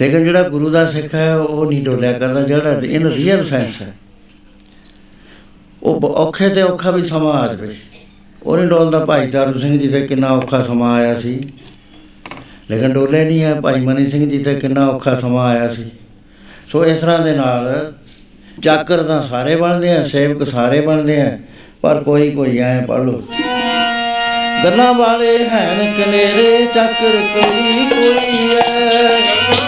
[0.00, 3.94] ਲੇਕਿਨ ਜਿਹੜਾ ਗੁਰੂ ਦਾ ਸਿੱਖ ਹੈ, ਉਹ ਨਹੀਂ ਡੋਲਿਆ ਕਰਦਾ, ਜਿਹੜਾ ਇਨ ਰੀਅਲ ਸੈਂਸ ਹੈ।
[5.82, 7.76] ਉਹ ਬ- ਔਖੇ ਤੇ ਔਖਾ ਵੀ ਸਮਾਂ ਆ ਜਾਵੇ।
[8.42, 11.52] ਉਹ ਨਹੀਂ ਡੋਲਦਾ, ਭਾਈ ਤਾਰੂ ਸਿੰਘ ਜੀ ਤੇ ਕਿੰਨਾ ਔਖਾ ਸਮਾਂ ਆਇਆ ਸੀ।
[12.70, 15.84] ਲੇਕਿਨ ਡੋਲੇ ਨਹੀਂ ਹੈ ਭਾਈ ਮਨੀ ਸਿੰਘ ਜੀ ਤੇ ਕਿੰਨਾ ਔਖਾ ਸਮਾਂ ਆਇਆ ਸੀ।
[16.72, 17.92] ਸੋ ਇਸ ਤਰ੍ਹਾਂ ਦੇ ਨਾਲ
[18.62, 21.38] ਚਾਕਰ ਤਾਂ ਸਾਰੇ ਬਣਦੇ ਆ, ਸੇਵਕ ਸਾਰੇ ਬਣਦੇ ਆ,
[21.82, 23.22] ਪਰ ਕੋਈ ਕੋਈ ਐ ਪੜ ਲੋ
[24.64, 29.63] ਗੱਲਾਂ ਵਾਲੇ ਹੈਨ ਕਨੇਰੇ, ਚਾਕਰ ਕੋਈ ਕੋਈ ਐ।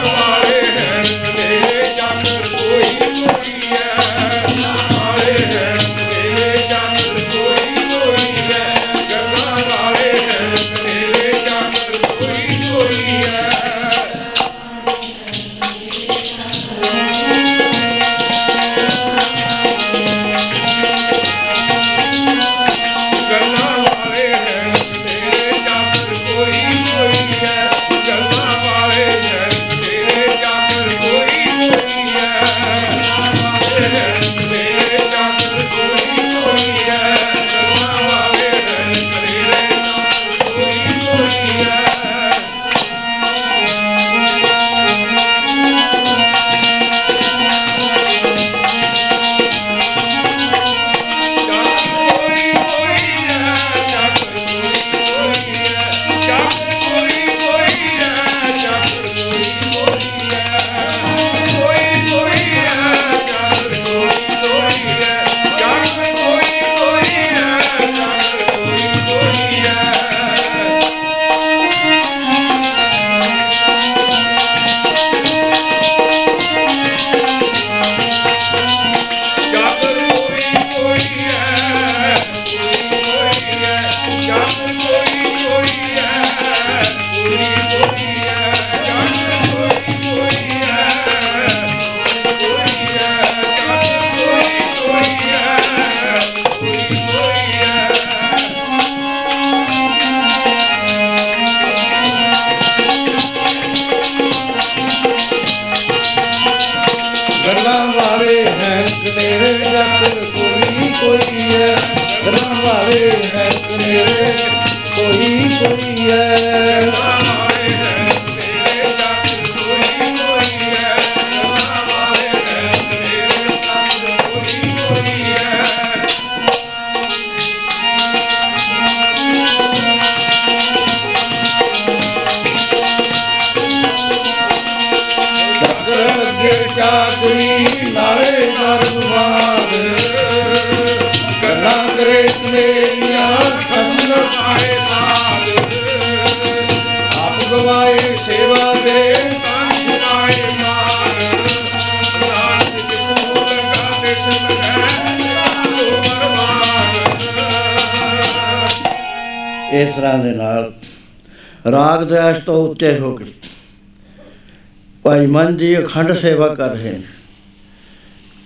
[165.96, 167.00] ਅਖੰਡ ਸੇਵਾ ਕਰ ਰਹੇ ਨੇ।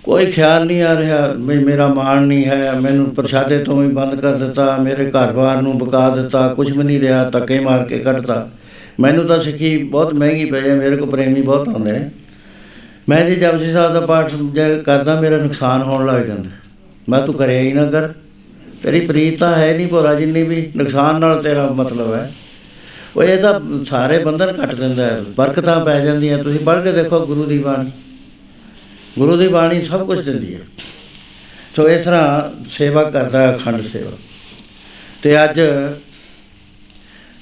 [0.03, 4.21] ਕੋਈ ਖਿਆਲ ਨਹੀਂ ਆ ਰਿਹਾ ਵੀ ਮੇਰਾ ਮਾਣ ਨਹੀਂ ਹੈ, ਮੈਨੂੰ ਪ੍ਰਸ਼ਾਦੇ ਤੋਂ ਵੀ ਬੰਦ
[4.21, 8.49] ਕਰ ਦਿੱਤਾ, ਮੇਰੇ ਘਰ-ਬਾਰ ਨੂੰ ਬਕਾ ਦਿੱਤਾ ਕੁਝ ਵੀ ਨਹੀਂ ਰਿਹਾ, ਧੱਕੇ ਮਾਰ ਕੇ ਕੱਢਤਾ।
[8.99, 12.09] ਮੈਨੂੰ ਤਾਂ ਸਿੱਖੀ ਬਹੁਤ ਮਹਿੰਗੀ ਪਈ ਹੈ, ਮੇਰੇ ਕੋਲ ਪ੍ਰੇਮੀ ਬਹੁਤ ਆਉਂਦੇ ਨੇ।
[13.09, 16.49] ਮੈਂ ਜੀ ਜਪਜੀ ਸਾਹਿਬ ਦਾ ਪਾਠ ਜੇ ਕਰਦਾ, ਮੇਰਾ ਨੁਕਸਾਨ ਹੋਣ ਲੱਗ ਜਾਂਦਾ।
[17.09, 18.09] ਮੈਂ ਤੂੰ ਕਰਿਆ ਹੀ ਨਾ ਕਰ।
[18.83, 22.31] ਤੇਰੀ ਪ੍ਰੀਤ ਤਾਂ ਹੈ ਨਹੀਂ ਭੋਰਾ, ਜਿੰਨੀ ਵੀ ਨੁਕਸਾਨ ਨਾਲ ਤੇਰਾ ਮਤਲਬ ਹੈ।
[23.17, 27.25] ਉਹ ਇਹ ਤਾਂ ਸਾਰੇ ਬੰਧਨ ਕੱਟ ਦਿੰਦਾ ਹੈ। ਬਰਕਤਾਂ ਪੈ ਜਾਂਦੀਆਂ। ਤੁਸੀਂ ਪੜ੍ਹ ਕੇ ਦੇਖੋ
[27.25, 27.91] ਗੁਰੂ ਦੀ ਬਾਣੀ।
[29.19, 30.59] ਗੁਰੂ ਦੀ ਬਾਣੀ ਸਭ ਕੁਝ ਦਿੰਦੀ ਹੈ।
[31.75, 34.11] ਸੋ ਇਸ ਤਰ੍ਹਾਂ ਸੇਵਾ ਕਰਦਾ ਹੈ ਅਖੰਡ ਸੇਵਾ।
[35.21, 35.61] ਤੇ ਅੱਜ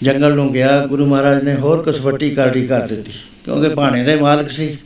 [0.04, 3.12] ਜੰਗਲ ਨੂੰ ਗਿਆ। ਗੁਰੂ ਮਹਾਰਾਜ ਨੇ ਹੋਰ ਕਸਵੱਟੀ ਕਾਰਡੀ ਕਰ ਦਿੱਤੀ।
[3.46, 4.78] ਕਿਉਂਕਿ ਭਾਣੇ ਦੇ ਮਾਲਕ ਸੀ।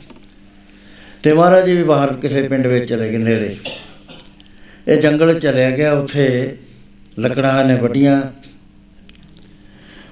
[1.22, 3.56] ਤੇ ਮਹਾਰਾਜ ਜੀ ਵੀ ਬਾਹਰ ਕਿਸੇ ਪਿੰਡ ਵਿੱਚ ਚਲੇ ਗਏ ਨੇੜੇ।
[4.88, 6.58] ਇਹ ਜੰਗਲ ਚਲਿਆ ਗਿਆ। ਉੱਥੇ
[7.18, 8.22] ਲੱਕੜਾਂ ਨੇ ਵੱਡੀਆਂ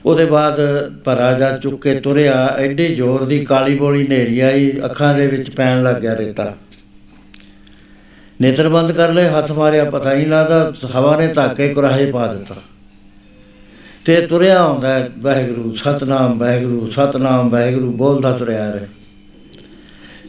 [0.07, 0.57] ਉਹਦੇ ਬਾਅਦ
[1.05, 5.51] ਭਰਾ ਜਾ ਚੁੱਕ ਕੇ ਤੁਰਿਆ ਐਡੀ ਜ਼ੋਰ ਦੀ ਕਾਲੀ ਬੋਲੀ ਨੇਰੀ ਆਈ ਅੱਖਾਂ ਦੇ ਵਿੱਚ
[5.51, 6.55] ਪੈਣ ਲੱਗ ਗਿਆ ਰੇਤਾ।
[8.41, 12.35] ਨੇਤਰ ਬੰਦ ਕਰ ਲਏ ਹੱਥ ਮਾਰਿਆ ਪਤਾ ਹੀ ਨਹੀਂ ਲੱਗਦਾ ਹਵਾ ਨੇ ਧਾਕੇ ਕੁਰਾਹੇ ਪਾ
[12.35, 12.55] ਦਿੱਤਾ।
[14.05, 18.87] ਤੇ ਤੁਰਿਆ ਆਉਂਦਾ ਹੈ, ਵਾਹਿਗੁਰੂ ਸਤਨਾਮ ਵਾਹਿਗੁਰੂ ਸਤਨਾਮ ਵਾਹਿਗੁਰੂ ਬੋਲਦਾ ਤੁਰਿਆ ਰਹੇ।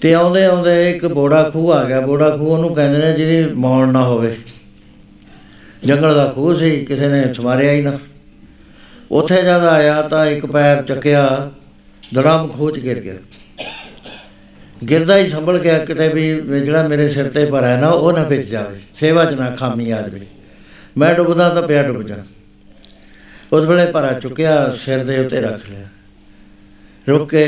[0.01, 3.93] ਤੇ ਆਉਂਦੇ ਆਉਂਦੇ ਇੱਕ ਬੋੜਾ ਖੂਹ ਆ ਗਿਆ ਬੋੜਾ ਖੂਹ ਉਹਨੂੰ ਕਹਿੰਦੇ ਨੇ ਜਿਹਦੀ ਮੌਣ
[3.93, 4.35] ਨਾ ਹੋਵੇ।
[5.85, 7.99] ਜੰਗਲ ਦਾ ਖੂਹ ਸੀ ਕਿਸੇ ਨੇ ਸਮਾਰਿਆ ਹੀ ਨਾ।
[9.13, 11.51] ਉੱਥੇ ਜਦ ਆਇਆ ਤਾਂ ਇੱਕ ਪੈਰ ਚੱਕਿਆ
[12.15, 13.15] ਧੜਮ ਖੂਹ 'ਚ ਗਿਰ ਗਿਆ।
[14.89, 18.23] ਗਿਰਦਾ ਹੀ ਸੰਭਲ ਗਿਆ, ਕਿਤੇ ਵੀ ਜਿਹੜਾ ਮੇਰੇ ਸਿਰ ਤੇ ਭਰਾ ਹੈ ਨਾ, ਉਹ ਨਾ
[18.23, 20.25] ਵਿੱਚ ਜਾਵੇ। ਸੇਵਾ 'ਚ ਨਾ ਖਾਮੀ ਆ ਜਾਵੇ।
[20.97, 22.15] ਮੈਂ ਡੁੱਬਦਾ ਤਾਂ ਪਿਆ ਡੁੱਬ ਜਾ
[23.53, 25.87] ਉਸ ਵੇਲੇ ਭਰਾ ਚੁੱਕਿਆ, ਸਿਰ ਦੇ ਉੱਤੇ ਰੱਖ ਲਿਆ।
[27.09, 27.45] ਰੁਕ ਕੇ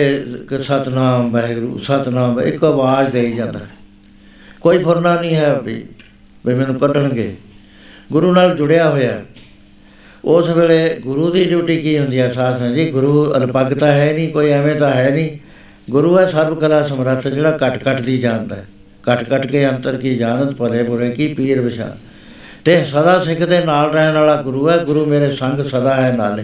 [0.49, 3.59] ਕਿ ਸਤਨਾਮ, ਵਾਹਿਗੁਰੂ, ਸਤਨਾਮ, ਇੱਕ ਆਵਾਜ਼ ਦੇਈ ਜਾਂਦਾ।
[4.61, 5.85] ਕੋਈ ਫੁਰਨਾ ਨਹੀਂ ਹੈ ਵੀ
[6.45, 7.35] ਵੀ ਮੈਨੂੰ ਕੱਢਣਗੇ।
[8.11, 9.21] ਗੁਰੂ ਨਾਲ ਜੁੜਿਆ ਹੋਇਆ।
[10.25, 12.91] ਉਸ ਵੇਲੇ ਗੁਰੂ ਦੀ ਡਿਊਟੀ ਕੀ ਹੁੰਦੀ ਹੈ ਸਾਧ ਸੰਗਤ ਜੀ?
[12.91, 15.37] ਗੁਰੂ ਅਲਪਗਤਾ ਹੈ ਨਹੀਂ, ਕੋਈ ਐਵੇਂ ਤਾਂ ਹੈ ਨਹੀਂ।
[15.89, 18.65] ਗੁਰੂ ਹੈ ਸਰਬ ਕਲਾ ਸਮਰੱਥ, ਜਿਹੜਾ ਘਟ ਘਟ ਦੀ ਜਾਣਦਾ ਹੈ।
[19.13, 21.97] ਘਟ ਘਟ ਕੇ ਅੰਤਰ ਕੀ ਜਾਣਤ, ਭਲੇ ਬੁਰੇ ਕੀ ਪੀਰ ਵਿਸ਼ਾ
[22.65, 26.43] ਤੇ ਸਦਾ ਸਿੱਖ ਦੇ ਨਾਲ ਰਹਿਣ ਵਾਲਾ ਗੁਰੂ ਹੈ। ਗੁਰੂ ਮੇਰੇ ਸੰਗ ਸਦਾ ਹੈ ਨਾਲੇ।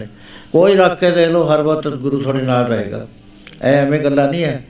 [0.52, 3.06] ਕੋਈ ਰੱਖ ਕੇ ਦੇਖ ਲਓ ਹਰ ਵਕਤ ਗੁਰੂ ਤੁਹਾਡੇ ਨਾਲ ਰਹੇਗਾ।
[3.62, 4.64] ਐ ਐਵੇਂ ਗੱਲਾਂ ਨਹੀਂ ਹੈ।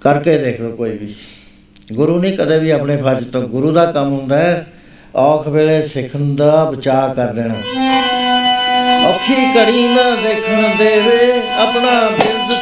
[0.00, 1.14] ਕਰਕੇ ਦੇਖ ਲਓ ਕੋਈ ਵੀ।
[1.92, 4.66] ਗੁਰੂ ਨਹੀਂ ਕਦੇ ਵੀ ਆਪਣੇ ਫਰਜ਼ ਤੋਂ, ਗੁਰੂ ਦਾ ਕੰਮ ਹੁੰਦਾ ਹੈ।
[5.16, 7.54] ਔਖ ਵੇਲੇ ਸਿੱਖਣ ਦਾ ਬਚਾਅ ਕਰ ਦੇਣਾ।
[9.08, 12.52] ਔਖੀ ਘੜੀ ਨਾ ਦੇਖਣ ਦੇਵੇ ਆਪਣਾ ਬਿਰਦ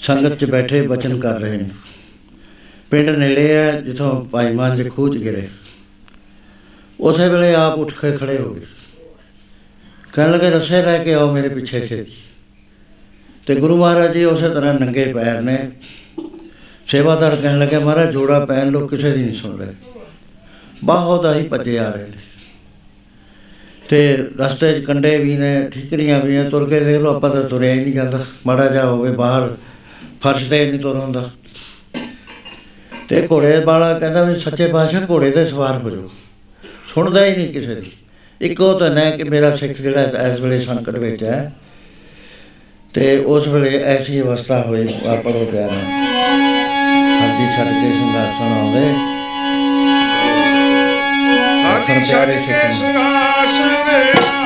[0.00, 1.70] ਸੰਗਤ 'ਚ ਬੈਠੇ ਬਚਨ ਕਰ ਰਹੇ ਨੇ।
[2.90, 5.48] ਪਿੰਡ ਨੇੜੇ ਹੈ, ਜਿੱਥੋਂ ਭਾਈ ਮਾਨ ਖੂਚ ਗਿਰੇ।
[7.00, 8.66] ਉਸੇ ਵੇਲੇ ਆਪ ਉੱਠ ਕੇ ਖੜੇ ਹੋ ਗਏ।
[10.12, 12.12] ਕਹਿਣ ਲੱਗੇ, ਰਸੇ ਲੈ ਕੇ ਆਓ ਮੇਰੇ ਪਿੱਛੇ ਛੇਤੀ
[13.46, 15.70] ਤੇ ਗੁਰੂ ਮਹਾਰਾਜ ਜੀ ਉਸੇ ਤਰ੍ਹਾਂ ਨੰਗੇ ਪੈਰ ਨੇ
[16.86, 19.74] ਸੇਵਾਦਾਰ ਕਹਿਣ ਲੱਗੇ, ਮਹਾਰਾਜ, ਜੋੜਾ ਪੈਣ ਲੋ ਕਿਸੇ ਦੀ ਨਹੀਂ ਸੁਣ ਰਹੇ।
[20.84, 22.18] ਬਹੁਤ ਹੀ ਭੱਜੇ ਆ ਰਹੇ ਨੇ।
[23.88, 27.44] ਤੇ ਰਸਤੇ 'ਚ ਕੰਡੇ ਵੀ ਨੇ, ਠਿਕਰੀਆਂ ਵੀ ਨੇ, ਤੁਰ ਕੇ ਦੇਖ ਲਓ, ਆਪਾਂ ਤਾਂ
[27.44, 29.56] ਤੁਰਿਆ ਹੀ ਨਹੀਂ ਜਾਂਦਾ। ਮਾੜਾ ਜਾ ਹੋਵੇ ਬਾਹਰ
[30.20, 31.30] ਫਰਸ਼ ਤੇ ਨਹੀਂ ਤੁਰ ਹੁੰਦਾ
[33.08, 36.10] ਤੇ ਘੋੜੇ ਵਾਲਾ ਕਹਿੰਦਾ ਵੀ ਸੱਚੇ ਪਾਤਸ਼ਾਹ ਘੋੜੇ ਤੇ ਸਵਾਰ ਹੋ ਜਾਓ।
[36.94, 37.92] ਸੁਣਦਾ ਹੀ ਨਹੀਂ ਕਿਸੇ ਦੀ।
[38.40, 41.52] ਇੱਕੋ ਤਾਂ ਨਾ ਕਿ ਮੇਰਾ ਸਿੱਖ ਜਿਹੜਾ ਇਸ ਵੇਲੇ ਸੰਕਟ ਵਿੱਚ ਹੈ।
[42.94, 48.86] ਤੇ ਉਸ ਵੇਲੇ ਐਸੀ ਅਵਸਥਾ ਹੋਈ ਆਪਰੋ ਪਿਆਰਾ ਹਾਂਜੀ ਛੱਡ ਕੇ ਸੰਦਾਸਣ ਆਉਂਦੇ
[51.62, 54.39] ਸਾਡੀ ਛੱਡ ਕੇ ਸਿੰਘਾਸਨ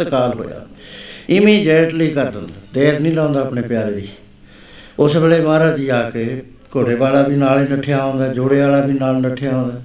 [0.00, 0.66] ਸੇਵਕ ਤਤਕਾਲ ਹੋਇਆ
[1.28, 4.08] ਇਮੀਡੀਏਟਲੀ ਕਰ ਦਿੰਦਾ। ਦੇਰ ਨਹੀਂ ਲਾਉਂਦਾ ਆਪਣੇ ਪਿਆਰੇ ਦੀ।
[4.98, 6.42] ਉਸ ਵੇਲੇ ਮਹਾਰਾਜ ਜੀ ਆ ਕੇ
[6.76, 9.82] ਘੋੜੇ ਵਾਲਾ ਵੀ ਨਾਲ ਹੀ ਨੱਠਿਆ ਆਉਂਦਾ, ਜੋੜੇ ਵਾਲਾ ਵੀ ਨਾਲ ਨੱਠਿਆ ਆਉਂਦਾ।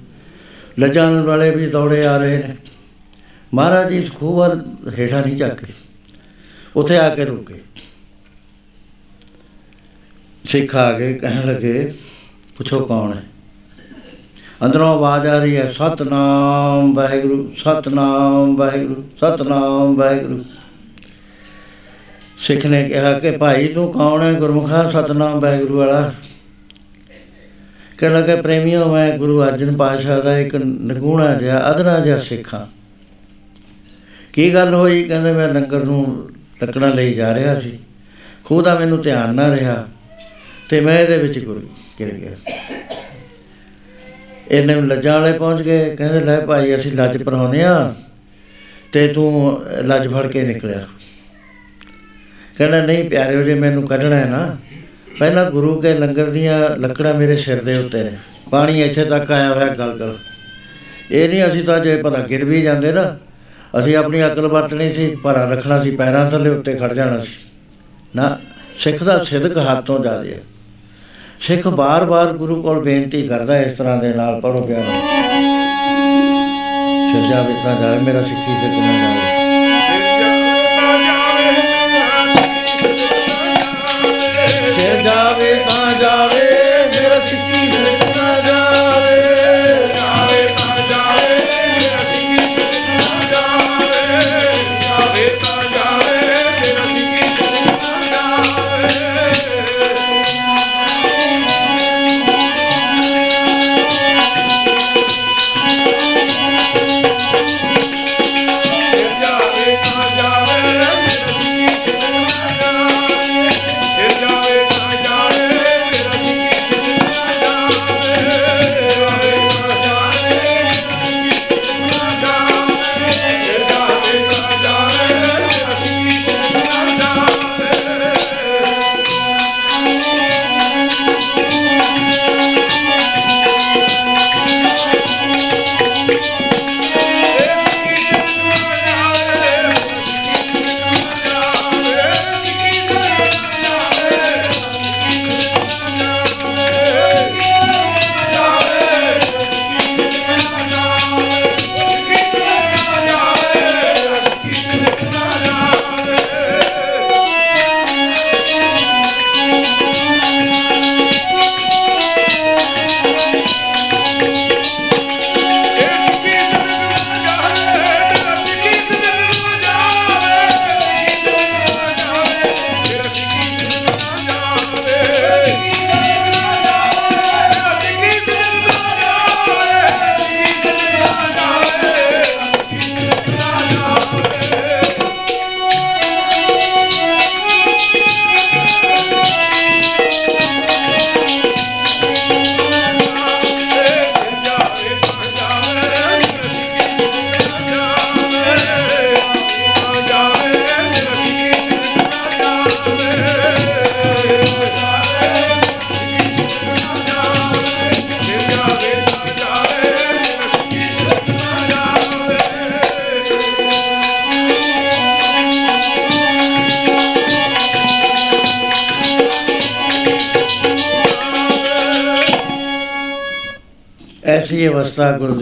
[0.78, 2.56] ਲੱਜਾਣ ਵਾਲੇ ਵੀ ਦੌੜੇ ਆ ਰਹੇ ਨੇ।
[3.54, 4.64] ਮਹਾਰਾਜ ਜੀ ਇਸ ਖੂਹ ਵੱਲ
[4.98, 5.72] ਹੇਠਾਂ ਨਹੀਂ ਝਾਕੇ
[6.76, 7.54] ਉੱਥੇ ਆ ਕੇ ਰੁਕੇ
[10.48, 11.92] ਸਿੱਖ ਆ ਗਏ ਕਹਿਣ ਲੱਗੇ,
[12.56, 13.22] ਪੁੱਛੋ ਕੌਣ ਹੈ?
[14.64, 20.44] ਅੰਦਰੋਂ ਆਵਾਜ਼ ਆ ਰਹੀ ਹੈ, ਸਤਨਾਮ ਵਾਹਿਗੁਰੂ ਸਤਨਾਮ ਵਾਹਿਗੁਰੂ ਸਤਨਾਮ ਵਾਹਿਗੁਰੂ।
[22.38, 24.32] ਸਿੱਖ ਨੇ ਕਿਹਾ ਕਿ ਭਾਈ, ਤੂੰ ਕੌਣ ਹੈ?
[24.32, 26.12] ਗੁਰਮੁਖਾ, ਸਤਨਾਮ ਵਾਹਿਗੁਰੂ ਵਾਲਾ।
[27.98, 32.66] ਕਹਿਣ ਲੱਗਾ, ਪ੍ਰੇਮੀਓ, ਮੈਂ ਗੁਰੂ ਅਰਜਨ ਪਾਤਸ਼ਾਹ ਦਾ ਇੱਕ ਨਗੂਣਾ ਜਿਹਾ ਅਧਰਾ ਜਿਹਾ ਸਿੱਖਾਂ
[34.32, 35.02] ਕੀ ਗੱਲ ਹੋਈ?
[35.04, 36.30] ਕਹਿੰਦੇ, ਮੈਂ ਲੰਗਰ ਨੂੰ
[36.62, 37.78] ਲੱਕੜਾਂ ਲਈ ਜਾ ਰਿਹਾ ਸੀ।
[38.44, 39.86] ਖੂਹ ਦਾ ਮੈਨੂੰ ਧਿਆਨ ਨਾ ਰਿਹਾ
[40.68, 41.66] ਤੇ ਮੈਂ ਇਹਦੇ ਵਿੱਚ ਗੁਰ
[42.00, 42.36] ਗਿਰ ਗਿਆ।
[44.50, 47.94] ਇਹਨੇ ਲੱਜਾਂ ਵਾਲੇ ਪਹੁੰਚ ਗਏ। ਕਹਿੰਦੇ, ਲੈ ਭਾਈ, ਅਸੀਂ ਲੱਜ ਪਰਾਉਂਦੇ ਆ
[48.92, 50.84] ਤੇ ਤੂੰ ਲੱਜ ਫੜ ਕੇ ਨਿਕਲਿਆ।
[52.58, 54.56] ਕਹਿੰਦਾ, ਨਹੀਂ ਪਿਆਰਿਓ, ਜੇ ਮੈਨੂੰ ਕੱਢਣਾ ਹੈ ਨਾ,
[55.18, 58.12] ਪਹਿਲਾਂ ਗੁਰੂ ਕੇ ਲੰਗਰ ਦੀਆਂ ਲੱਕੜਾਂ ਮੇਰੇ ਸਿਰ ਦੇ ਉੱਤੇ ਨੇ।
[58.50, 60.18] ਪਾਣੀ ਇੱਥੇ ਤੱਕ ਆਇਆ ਹੋਇਆ, ਗਲ ਗਲ।
[61.10, 63.16] ਇਹ ਨਹੀਂ, ਅਸੀਂ ਤਾਂ ਜੇ ਭਲਾ ਗਿਰ ਵੀ ਜਾਂਦੇ ਨਾ,
[63.78, 67.32] ਅਸੀਂ ਆਪਣੀ ਅਕਲ ਵਰਤਣੀ ਸੀ ਭਰਾ ਰੱਖਣਾ ਸੀ, ਪੈਰਾਂ ਥੱਲੇ ਉੱਤੇ ਖੜ ਜਾਣਾ ਸੀ।
[68.16, 68.38] ਨਾ,
[68.78, 70.40] ਸਿੱਖ ਦਾ ਸਿਦਕ ਹੱਥੋਂ ਜ਼ਿਆਦੇ ਹੈ
[71.40, 74.82] ਸਿੱਖ ਬਾਰ-ਬਾਰ ਗੁਰੂ ਕੋਲ ਬੇਨਤੀ ਕਰਦਾ ਇਸ ਤਰ੍ਹਾਂ ਦੇ ਨਾਲ ਪੜੋ ਪਿਆਰ।
[77.10, 79.35] ਸਿਰ ਜਾਵੇ ਤਾਂ ਮੇਰਾ ਸਿੱਖੀ ਸੇ ਤੁਮ ਜਾਵੇ।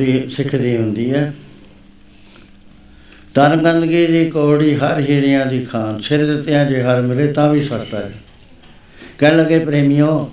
[0.05, 1.35] ਦੀ ਸਿੱਖ ਦੀ ਹੁੰਦੀ ਹੈ।
[3.35, 7.63] ਤਨ ਗੰਦਗੀ ਦੀ ਕੋੜੀ ਹਰ ਹੀਰਿਆਂ ਦੀ ਖਾਨ, ਸਿਰ ਦਿੱਤਿਆਂ ਜੇ ਹਰ ਮਿਲੇ ਤਾਂ ਵੀ
[7.63, 8.13] ਸਸਤਾ ਹੈ।
[9.19, 10.33] ਕਹਿਣ ਲੱਗੇ, ਪ੍ਰੇਮੀਓ,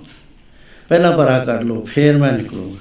[0.90, 2.78] ਪਹਿਲਾਂ ਭਰਾ ਕੱਢ ਲਓ, ਫੇਰ ਮੈਂ ਨਿਕਲੂੰਗਾ।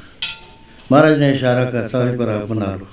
[0.93, 2.87] ਮਹਾਰਾਜ ਨੇ ਇਸ਼ਾਰਾ ਕਰਤਾ ਹੋਇਆ ਭਰਾ ਬਣਾ ਲਓ।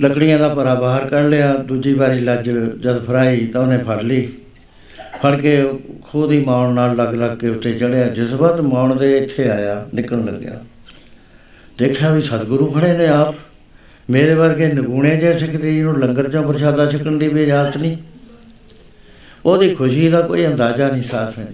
[0.00, 2.50] ਲੱਕੜੀਆਂ ਦਾ ਭਰਾ ਬਾਹਰ ਕੱਢ ਲਿਆ, ਦੂਜੀ ਵਾਰੀ ਲੱਜ
[2.80, 4.32] ਜਦ ਫਰਾਈ ਤਾਂ ਉਹਨੇ ਫੜ ਲਈ।
[5.22, 5.68] ਫੜ ਕੇ
[6.02, 9.86] ਖੂਹ ਦੀ ਮੌਣ ਨਾਲ ਲੱਗ ਲੱਗ ਕੇ ਉੱਤੇ ਚੜਿਆ ਜਿਸ ਵਕਤ ਮੌਣ ਦੇ ਇੱਥੇ ਆਇਆ,
[9.94, 10.64] ਨਿਕਲਣ ਲੱਗਿਆ।
[11.78, 13.34] ਦੇਖਿਆ ਵੀ ਸਤਿਗੁਰੂ ਖੜੇ ਨੇ ਆਪ
[14.08, 17.96] ਮੇਰੇ ਵਰਗੇ ਨਗੂਣੇ ਜੇ ਸਿੱਖਦੇ, ਜਿਹਨੂੰ ਲੰਗਰ ਚੋਂ ਪ੍ਰਸ਼ਾਦਾ ਛਕਣ ਦੀ ਵੀ ਇਜਾਜ਼ਤ ਨਹੀਂ
[19.44, 21.46] ਉਹਦੀ ਖੁਸ਼ੀ ਦਾ ਕੋਈ ਅੰਦਾਜ਼ਾ ਨਹੀਂ, ਸਾਥ ਹੈ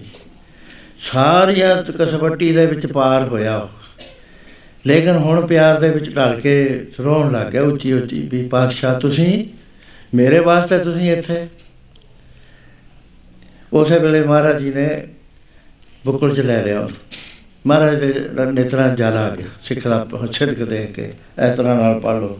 [1.03, 3.69] ਸਾਰੀਆਂ ਕਸਵੱਟੀ ਦੇ ਵਿੱਚ ਪਾਰ ਹੋਇਆ ਉਹ।
[4.85, 9.43] ਲੇਕਿਨ ਹੁਣ ਪਿਆਰ ਦੇ ਵਿੱਚ ਢਲ ਕੇ ਰੋਣ ਲੱਗ ਗਿਆ ਉੱਚੀ ਉੱਚੀ ਵੀ, ਪਾਤਸ਼ਾਹ, ਤੁਸੀਂ
[10.13, 11.47] ਮੇਰੇ ਵਾਸਤੇ ਤੁਸੀਂ ਇੱਥੇ
[13.73, 14.87] ਉਸੇ ਵੇਲੇ ਮਹਾਰਾਜ ਜੀ ਨੇ
[16.05, 16.97] ਬੁੱਕਲ ਚ ਲੈ ਲਿਆ ਉਹਨੂੰ।
[17.67, 18.07] ਮਹਾਰਾਜ ਦੇ
[18.51, 22.39] ਨੇਤਰਾਂ 'ਚ ਜਲ ਆ ਗਿਆ। ਸਿੱਖ ਦਾ ਛਿਦਕ ਦੇਖ ਕੇ ਇਸ ਤਰ੍ਹਾਂ ਨਾਲ ਪੜ ਲਓ।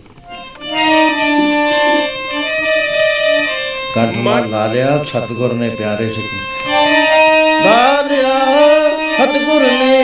[3.96, 8.38] ਕੰਠ ਮਾਰ ਲਾ ਲਿਆ ਸਤਿਗੁਰ ਨੇ ਪਿਆਰੇ ਸਿੱਖ ਨੂੰ। ਲਾ ਲਿਆ
[9.18, 10.01] ਸਤਿਗੁਰ ਨੇ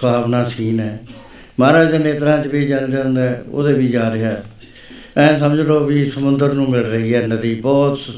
[0.00, 0.98] ਸੁਹਾਵਣਾ ਸੀਨ ਹੈ।
[1.60, 4.44] ਮਹਾਰਾਜ ਦੇ ਨੇਤਰਾਂ 'ਚ ਵੀ ਜਲ ਜਾਂਦਾ ਹੈ, ਉਹਦੇ ਵੀ ਜਾ ਰਿਹਾ ਹੈ।
[5.16, 8.10] ਐਂ ਸਮਝ ਲਓ ਵੀ ਸਮੁੰਦਰ ਨੂੰ ਮਿਲ ਰਹੀ ਹੈ ਨਦੀ ਬਹੁਤ ਸ-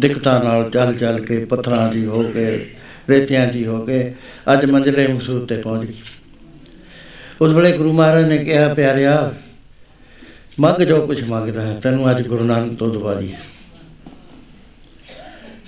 [0.00, 2.70] ਦਿੱਕਤਾਂ ਨਾਲ ਚੱਲ ਚੱਲ ਕੇ ਪੱਥਰਾਂ ਦੀ ਹੋ ਕੇ
[3.10, 4.14] ਰੇਤਿਆਂ ਦੀ ਹੋ ਕੇ
[4.52, 5.94] ਅੱਜ ਮੰਜ਼ਲੇ ਮਕਸੂਦ ਤੇ ਪਹੁੰਚ ਗਈ।
[7.40, 9.34] ਉਸ ਵੇਲੇ ਗੁਰੂ ਮਹਾਰਾਜ ਨੇ ਕਿਹਾ ਪਿਆਰਿਆ
[10.60, 13.34] ਮੰਗ ਜੋ ਕੁਝ ਮੰਗਦਾ ਹੈ ਤੈਨੂੰ ਅੱਜ ਗੁਰੂ ਨਾਨਕ ਤੋਂ ਦਵਾ ਦੀ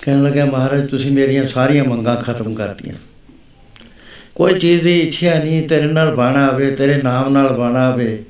[0.02, 2.94] ਕਹਿਣ ਲੱਗਾ ਮਹਾਰਾਜ ਤੁਸੀਂ ਮੇਰੀਆਂ ਸਾਰੀਆਂ ਮੰਗਾਂ ਖਤਮ ਕਰਤੀਆਂ।
[4.36, 8.24] ਕੋਈ ਚੀਜ਼ ਦੀ ਇੱਛਾ ਨਹੀਂ, ਤੇਰੇ ਨਾਲ ਬਾਣਾ ਆਵੇ, ਤੇਰੇ ਨਾਮ ਨਾਲ ਬਾਣਾ ਆਵੇ।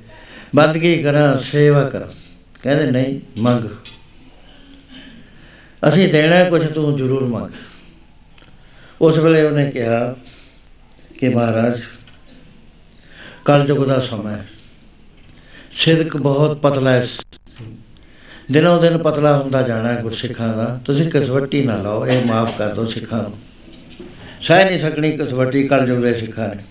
[0.57, 2.09] ਬੰਦਗੀ ਕਰਾਂ, ਸੇਵਾ ਕਰਾਂ।
[2.62, 3.65] ਕਹਿੰਦੇ ਨਹੀਂ, ਮੰਗ।
[5.89, 7.51] ਅਸੀਂ ਦੇਣਾ ਕੁਝ ਤੂੰ ਜ਼ਰੂਰ ਮੰਗ।
[9.01, 10.16] ਉਸ ਵੇਲੇ ਉਹਨੇ ਕਿਹਾ
[11.20, 11.81] ਕਿ ਮਹਾਰਾਜ
[13.45, 14.47] ਕਲਯੁਗ ਦਾ ਸਮਾਂ ਹੈ।
[15.73, 17.07] ਸਿਦਕ ਬਹੁਤ ਪਤਲਾ ਹੈ।
[18.53, 22.74] ਦਿਨੋਂ ਦਿਨ ਪਤਲਾ ਹੁੰਦਾ ਜਾਣਾ ਹੈ ਗੁਰਸਿੱਖਾਂ ਦਾ। ਤੁਸੀਂ ਕਸਵੱਟੀ ਨਾ ਲਾਓ, ਇਹ ਮਾਫ ਕਰ
[22.74, 23.39] ਦਿਓ ਸਿੱਖਾਂ ਨੂੰ।
[24.41, 26.63] ਸਹਿ ਨਹੀਂ ਸਕਣੀ ਕਸਵੱਟੀ ਕਲਯੁਗ ਦੇ ਸਿੱਖਾਂ ਨੇ।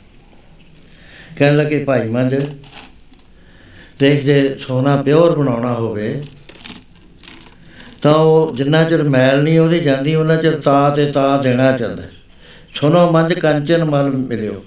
[1.37, 2.35] ਕਹਿਣ ਲੱਗੇ, ਭਾਈ ਮੰਝ,
[3.99, 6.23] ਦੇਖ ਜੇ ਸੋਨਾ ਪਿਓਰ ਬਣਾਉਣਾ ਹੋਵੇ,
[8.01, 12.03] ਤਾਂ ਉਹ ਜਿੰਨਾ ਚਿਰ ਮੈਲ ਨਹੀਂ ਉਹਦੀ ਜਾਂਦੀ, ਉਹਨਾਂ ਚਿਰ ਤਾ ਤੇ ਤਾ ਦੇਣਾ ਚਾਹੁੰਦਾ
[12.75, 14.63] ਸੁਨੋ ਮੰਝ ਕੰਚਨ ਮਲ ਮਿਲਿਓ।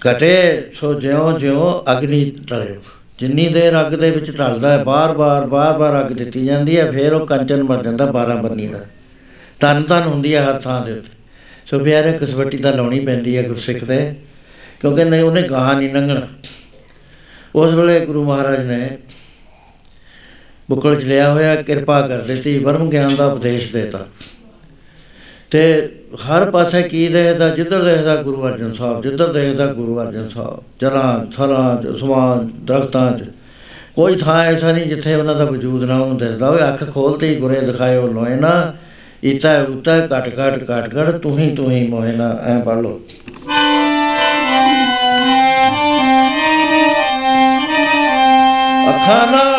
[0.00, 2.82] ਕਟੇ ਸੋ ਜਿਉਂ ਜਿਉਂ ਅਗਨੀ ਟਲਿਓ।
[3.18, 7.26] ਜਿੰਨੀ ਦੇਰ ਅੱਗ ਦੇ ਵਿੱਚ ਢਲਦਾ ਹੈ, ਬਾਰ-ਬਾਰ ਬਾਰ-ਬਾਰ ਅੱਗ ਦਿੱਤੀ ਜਾਂਦੀ ਹੈ, ਫਿਰ ਉਹ
[7.26, 8.78] ਕੰਚਨ ਬਣ ਜਾਂਦਾ 12 ਬੰਨੀ ਦਾ।
[9.60, 11.19] ਤਨ ਤਨ ਹੁੰਦੀ ਹੈ ਹਰ ਥਾਂ ਦੇ ਉੱਤੇ।
[11.66, 14.14] ਸੋ ਪਿਆਰੇ ਕਸਵੱਟੀ ਤਾਂ ਲਾਉਣੀ ਪੈਂਦੀ ਹੈ ਗੁਰਸਿੱਖ ਦੇ,
[14.80, 16.26] ਕਿਉਂਕਿ ਨਹੀਂ, ਉਹਨੇ ਗਾਹ ਨਹੀਂ ਲੰਘਣਾ।
[17.54, 18.98] ਉਸ ਵੇਲੇ ਗੁਰੂ ਮਹਾਰਾਜ ਨੇ
[20.70, 24.06] ਬੁੱਕਲ ਚ ਲਿਆ ਹੋਇਆ, ਕਿਰਪਾ ਕਰ ਦਿੱਤੀ ਬਰਮ ਗਿਆਨ ਦਾ ਉਪਦੇਸ਼ ਦੇਤਾ।
[25.50, 25.62] ਤੇ
[26.16, 31.24] ਹਰ ਪਾਸੇ ਕੀ ਦੇਖਦਾ, ਜਿੱਧਰ ਦੇਖਦਾ ਗੁਰੂ ਅਰਜਨ ਸਾਹਿਬ, ਜਿੱਧਰ ਦੇਖਦਾ ਗੁਰੂ ਅਰਜਨ ਸਾਹਿਬ ਜਲਾਂ
[31.26, 33.24] ਥਲਾਂ ਚ, ਸਮਾਨ ਦਰਖਤਾਂ ਚ।
[33.94, 37.36] ਕੋਈ ਥਾਂ ਐਸਾ ਨਹੀਂ ਜਿੱਥੇ ਉਹਨਾਂ ਦਾ ਵਜੂਦ ਨਾ ਉਹਨੂੰ ਦਿਸਦਾ। ਹੋਵੇ ਅੱਖ ਖੋਲਤੇ ਹੀ
[37.36, 38.52] ਗੁਰੇ ਦਿਖਾਇਓ ਲੋਏ ਨਾ
[39.24, 42.12] ਇਤਾ ਉਤਾ ਕਟ ਕਟ ਕਟ ਕਟ ਤੂੰ ਹੀ ਤੂੰ ਹੀ ਮੋਏ
[42.46, 43.00] ਐ ਪੜ ਲੋ
[48.90, 49.49] ਅੱਖਾਂ ਨਾਲੋਂ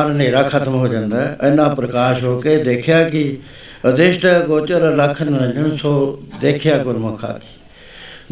[0.00, 3.36] ਸੂਰਜ ਚੜ੍ਹਦੀ ਸਾਰ ਹਨੇਰਾ ਖਤਮ ਹੋ ਜਾਂਦਾ ਹੈ ਇੰਨਾ ਪ੍ਰਕਾਸ਼ ਹੋ ਕੇ ਦੇਖਿਆ ਕਿ
[3.88, 7.58] ਅਦਿਸ਼ਟ ਗੋਚਰ ਲਖ ਨਿਰੰਜਨ ਸੋ ਦੇਖਿਆ ਗੁਰਮੁਖ ਆਖੀ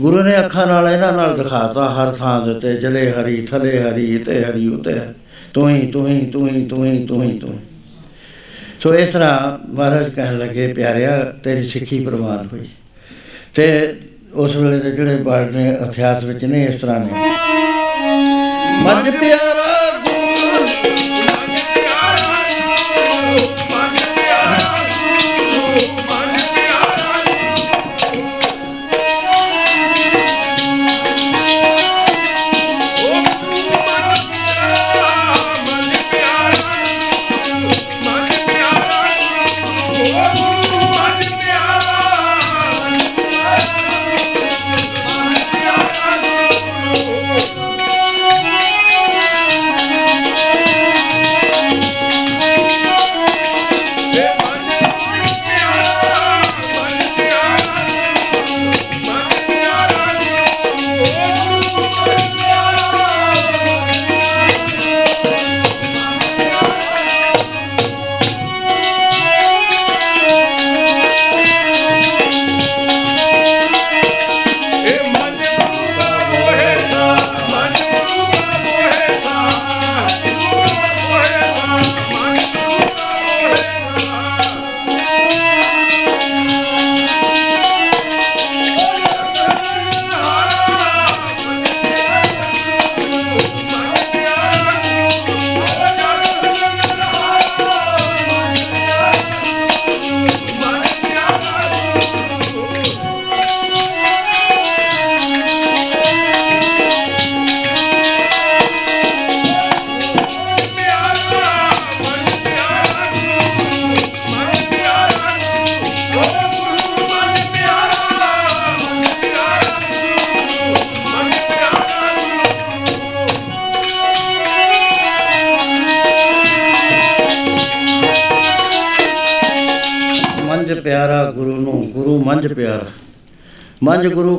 [0.01, 4.19] ਗੁਰੂ ਨੇ ਅੱਖਾਂ ਨਾਲ ਇਹਨਾਂ ਨਾਲ ਦਿਖਾਤਾ, ਹਰ ਥਾਂ ਦੇ ਉੱਤੇ ਜਲੇ ਹਰੀ, ਥਲੇ ਹਰੀ
[4.19, 5.13] ਤੇ ਹਰੀ, ਉਤੇ ਹਰੀ।
[5.55, 7.59] ਤੂੰ ਹੀ ਤੂੰ ਹੀ ਤੂੰ ਹੀ ਤੂੰ ਹੀ ਤੂੰ ਹੀ ਤੂੰ ਹੀ।
[8.81, 12.67] ਸੋ ਇਸ ਤਰ੍ਹਾਂ ਮਹਾਰਾਜ ਕਹਿਣ ਲੱਗੇ, ਪਿਆਰਿਆ, ਤੇਰੀ ਸਿੱਖੀ ਪ੍ਰਵਾਨ ਹੋਈ
[13.55, 13.97] ਤੇ
[14.35, 17.30] ਉਸ ਵੇਲੇ ਦੇ ਜਿਹੜੇ ਬਾੜ ਨੇ ਇਤਿਹਾਸ ਵਿੱਚ ਨੇ, ਇਸ ਤਰ੍ਹਾਂ ਨੇ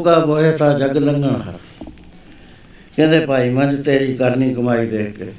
[0.02, 1.54] ਮੰਝ ਗੁਰੂ ਕਾ ਬੋਏ ਤਾਂ ਜਗ ਲੰਘਣ। ਹਰ
[2.98, 5.32] ਕਹਿੰਦੇ ਭਾਈ ਮੰਝ ਤੇਰੀ ਕਰਨੀ ਕਮਾਈ ਦੇਖ ਕੇ।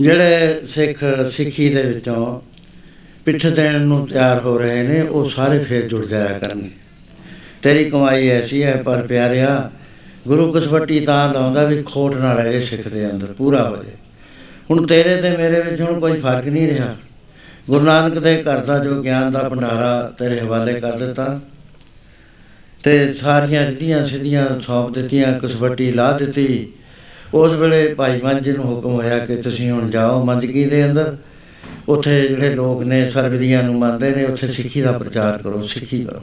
[0.00, 2.40] ਜਿਹੜੇ ਸਿੱਖ ਸਿੱਖੀ ਦੇ ਵਿੱਚੋਂ
[3.24, 6.70] ਪਿੱਠ ਦੇਣ ਨੂੰ ਤਿਆਰ ਹੋ ਰਹੇ ਨੇ, ਉਹ ਸਾਰੇ ਫੇਰ ਜੁੜ ਜਾਇਆ ਕਰਨਗੇ।
[7.62, 9.70] ਤੇਰੀ ਕਮਾਈ ਐਸੀ ਹੈ, ਪਰ ਪਿਆਰਿਆ,
[10.28, 13.94] ਗੁਰੂ ਕਸਵੱਟੀ ਤਾਂ ਲਾਉਂਦਾ ਵੀ ਖੋਟ ਨਾ ਰਹੇ ਸਿੱਖ ਦੇ ਅੰਦਰ ਪੂਰਾ ਹੋ ਜਾਏ।
[14.70, 16.96] ਹੁਣ ਤੇਰੇ ਤੇ ਮੇਰੇ ਵਿੱਚ ਹੁਣ ਕੋਈ ਫ਼ਰਕ ਨਹੀਂ ਰਿਹਾ।
[17.66, 21.40] ਗੁਰੂ ਨਾਨਕ ਦੇ ਘਰ ਦਾ ਜੋ ਗਿਆਨ ਦਾ ਭੰਡਾਰਾ ਤੇਰੇ ਹਵਾਲੇ ਕਰ ਦਿੱਤਾ
[22.82, 26.68] ਤੇ ਸਾਰੀਆਂ ਰਿਧੀਆਂ ਸਿੱਧੀਆਂ ਸੌਂਪ ਦਿੱਤੀਆਂ ਕਸਵੱਟੀ ਲਾ ਦਿੱਤੀ।
[27.34, 31.16] ਉਸ ਵੇਲੇ ਭਾਈ ਮੰਝ ਨੂੰ ਹੁਕਮ ਹੋਇਆ ਕਿ ਤੁਸੀਂ ਹੁਣ ਜਾਓ ਮੰਝਕੀ ਦੇ ਅੰਦਰ।
[31.88, 36.20] ਉੱਥੇ ਜਿਹੜੇ ਲੋਕ ਨੇ ਸਰਬਦੀਆਂ ਨੂੰ ਮੰਨਦੇ ਨੇ, ਉੱਥੇ ਸਿੱਖੀ ਦਾ ਪ੍ਰਚਾਰ ਕਰੋ, ਸਿੱਖੀ ਕਰੋ।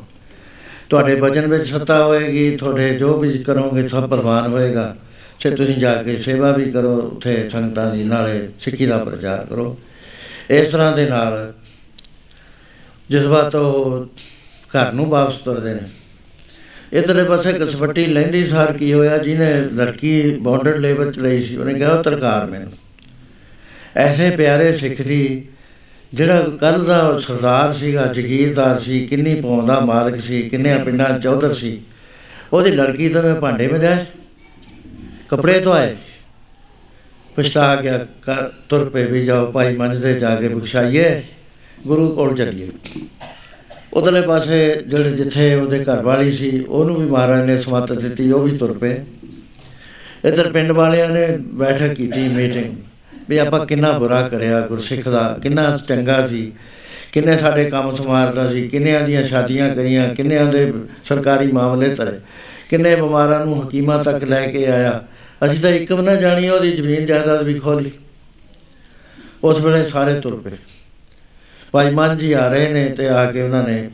[0.89, 4.95] ਤੁਹਾਡੇ ਵਚਨ ਵਿੱਚ ਸੱਤਾ ਹੋਏਗੀ, ਤੁਹਾਡੇ ਜੋ ਵੀ ਕਰੋਗੇ, ਸਭ ਪ੍ਰਵਾਨ ਹੋਏਗਾ।
[5.39, 9.77] ਤੇ ਤੁਸੀਂ ਜਾ ਕੇ ਸੇਵਾ ਵੀ ਕਰੋ, ਉੱਥੇ ਸੰਗਤਾਂ ਦੀ ਨਾਲੇ ਸਿੱਖੀ ਦਾ ਪ੍ਰਚਾਰ ਕਰੋ।
[10.49, 11.53] ਇਸ ਤਰ੍ਹਾਂ ਦੇ ਨਾਲ
[13.09, 14.05] ਜਜ਼ਬਾਤ ਉਹ
[14.67, 15.81] ਘਰ ਨੂੰ ਵਾਪਸ ਤੁਰਦੇ ਨੇ
[16.93, 19.17] ਇਧਰਲੇ ਪਾਸੇ ਕਸਵੱਟੀ ਲੈਂਦੀ, ਸਾਰ, ਕੀ ਹੋਇਆ?
[19.17, 22.71] ਜਿਹਨੇ ਲੜਕੀ ਬੌਂਡਡ ਲੇਬਰ ਚ ਲਈ ਸੀ, ਉਹਨੇ ਕਿਹਾ, "ਉਹ ਤਰਕਾਰ ਮੈਨੂੰ।
[23.95, 25.45] ਐਸੇ ਪਿਆਰੇ ਸਿੱਖ ਦੀ,
[26.13, 31.53] ਜਿਹੜਾ ਕੱਲ ਦਾ ਸਰਦਾਰ ਸੀਗਾ, ਜ਼ਗੀਰਦਾਰ ਸੀ, ਕਿੰਨੀ ਪਾਉਂਦਾ ਮਾਲਕ ਸੀ, ਕਿੰਨੇ ਪਿੰਡਾਂ 'ਚ ਚੌਧਰ
[31.53, 31.81] ਸੀ,
[32.53, 34.05] ਉਹਦੀ ਲੜਕੀ ਤਾਂ ਮੈਂ ਭਾਂਡੇ ਮਿਲਿਆ,
[35.29, 35.95] ਕੱਪੜੇ ਧੋਏ,
[37.35, 41.23] ਪਛਤਾ ਗਿਆ ਕਰ ਤੁਰ ਪਏ ਵੀ ਜਾਓ, ਭਾਈ ਮੰਝਦੇ ਜਾ ਕੇ ਬਖਸ਼ਾਈਏ,
[41.87, 42.69] ਗੁਰੂ ਕੋਲ ਚੱਲੀਏ।
[43.93, 44.57] ਉਧਰਲੇ ਪਾਸੇ
[44.87, 48.73] ਜਿਹੜੇ ਜਿੱਥੇ ਉਹਦੇ ਘਰ ਵਾਲੀ ਸੀ, ਉਹਨੂੰ ਵੀ ਮਹਾਰਾਜ ਨੇ ਸਮੱਤ ਦਿੱਤੀ, ਉਹ ਵੀ ਤੁਰ
[48.73, 48.95] ਪਏ।
[50.25, 52.75] ਇੱਧਰ ਪਿੰਡ ਵਾਲਿਆਂ ਨੇ ਬੈਠਕ ਕੀਤੀ ਮੀਟਿੰਗ,
[53.29, 56.51] ਵੀ ਆਪਾਂ ਕਿੰਨਾ ਬੁਰਾ ਕਰਿਆ ਗੁਰਸਿੱਖ ਦਾ, ਕਿੰਨਾ ਚੰਗਾ ਸੀ,
[57.11, 60.71] ਕਿੰਨੇ ਸਾਡੇ ਕੰਮ ਸਮਾਰਦਾ ਸੀ, ਕਿੰਨਿਆਂ ਦੀਆਂ ਸ਼ਾਦੀਆਂ ਕਰੀਆਂ, ਕਿੰਨਿਆਂ ਦੇ
[61.05, 62.17] ਸਰਕਾਰੀ ਮਾਮਲੇ ਧਰੇ,
[62.69, 65.03] ਕਿੰਨੇ ਬਿਮਾਰਾਂ ਨੂੰ ਹਕੀਮਾਂ ਤੱਕ ਲੈ ਕੇ ਆਇਆ।
[65.45, 67.91] ਅਸੀਂ ਤਾਂ ਇੱਕ ਵੀ ਨਾ ਜਾਣੀ, ਉਹਦੀ ਜ਼ਮੀਨ ਜਾਇਦਾਦ ਵੀ ਖੋਲੀ
[69.43, 70.51] ਉਸ ਵੇਲੇ ਸਾਰੇ ਤੁਰ ਪਏ।
[71.71, 73.89] ਭਾਈ ਮਾਨ ਜੀ ਆ ਰਹੇ ਨੇ ਤੇ ਆ ਕੇ ਉਹਨਾਂ ਨੇ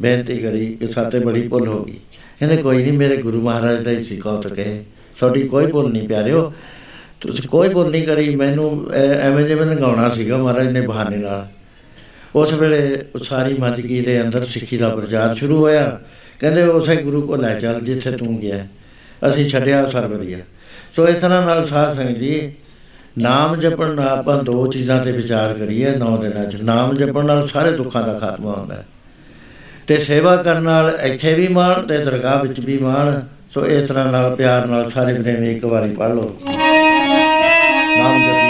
[0.00, 1.96] ਬੇਨਤੀ ਕਰੀ ਕਿ ਸਾਤੇ ਬੜੀ ਭੁੱਲ ਹੋ ਗਈ।
[2.38, 4.84] ਕਹਿੰਦੇ ਕੋਈ ਨਹੀਂ, ਮੇਰੇ ਗੁਰੂ ਮਹਾਰਾਜ ਦਾ ਹੀ ਸੀ ਕੌਤਕ ਹੈ
[5.18, 6.52] ਤੁਹਾਡੀ ਕੋਈ ਭੁੱਲ ਨਹੀਂ ਪਿਆਰਿਓ।
[7.20, 11.48] ਤੁਸੀਂ ਕੋਈ ਭੁੱਲ ਨਹੀਂ ਕਰੀ, ਮੈਨੂੰ ਐ- ਐਵੇਂ ਜਿਵੇਂ ਲੰਘਾਉਣਾ ਸੀਗਾ ਮਹਾਰਾਜ ਨੇ ਬਹਾਨੇ ਨਾਲ।
[12.34, 16.00] ਉਸ ਵੇਲੇ ਉਹ ਸਾਰੀ ਮੱਜਗੀ ਦੇ ਅੰਦਰ ਸਿੱਖੀ ਦਾ ਪ੍ਰਚਾਰ ਸ਼ੁਰੂ ਹੋਇਆ।
[16.40, 18.66] ਕਹਿੰਦੇ ਉਸੇ ਗੁਰੂ ਕੋ ਲੈ ਚੱਲ, ਜਿੱਥੇ ਤੂੰ ਗਿਆ।
[19.28, 20.38] ਅਸੀਂ ਛੱਡਿਆ ਸਰਬਰੀਆ
[20.96, 22.52] ਸੋ ਇਸ ਤਰ੍ਹਾਂ ਨਾਲ ਸਾਧ ਸੰਗਤ ਜੀ
[23.18, 27.48] ਨਾਮ ਜਪਣ ਨਾਲ ਆਪਾਂ ਦੋ ਚੀਜ਼ਾਂ ਤੇ ਵਿਚਾਰ ਕਰੀਏ ਨੌ ਦਿਨਾਂ 'ਚ। ਨਾਮ ਜਪਣ ਨਾਲ
[27.48, 28.86] ਸਾਰੇ ਦੁੱਖਾਂ ਦਾ ਖਾਤਮਾ ਹੁੰਦਾ ਹੈ।
[29.86, 33.20] ਤੇ ਸੇਵਾ ਕਰਨ ਨਾਲ ਇੱਥੇ ਵੀ ਮਾਣ ਤੇ ਦਰਗਾਹ ਵਿੱਚ ਵੀ ਮਾਣ।
[33.50, 36.36] ਸੋ ਇਸ ਤਰ੍ਹਾਂ ਨਾਲ ਪਿਆਰ ਨਾਲ ਸਾਰੇ ਪ੍ਰੇਮੀ ਇੱਕ ਵਾਰੀ ਪੜ੍ਹ ਲਓ।
[37.98, 38.43] ਨਾਮ ਜਪੀਏ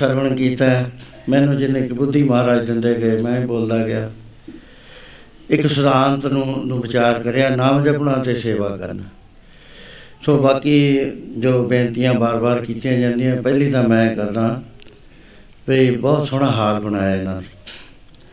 [0.00, 0.90] ਸਰਵਣ ਕੀਤਾ ਹੈ।
[1.28, 4.10] ਮੈਨੂੰ ਜਿੰਨੇ ਕਿ ਬੁੱਧੀ ਮਹਾਰਾਜ ਦਿੰਦੇ ਗਏ, ਮੈਂ ਵੀ ਬੋਲਦਾ ਗਿਆ।
[5.50, 9.02] ਇੱਕ ਸਿਧਾਂਤ ਨੂੰ ਨੂੰ ਵਿਚਾਰ ਕਰਿਆ, ਨਾਮ ਜਪਣਾ ਤੇ ਸੇਵਾ ਕਰਨਾ।
[10.22, 11.00] ਸੋ ਬਾਕੀ
[11.38, 14.62] ਜੋ ਬੇਨਤੀਆਂ ਬਾਰ-ਬਾਰ ਕੀਤੀਆਂ ਜਾਂਦੀਆਂ, ਪਹਿਲੀ ਤਾਂ ਮੈਂ ਕਰਦਾ
[15.68, 17.46] ਵੀ ਬਹੁਤ ਸੋਹਣਾ ਹਾਲ ਬਣਾਇਆ ਇਹਨਾਂ ਨੇ।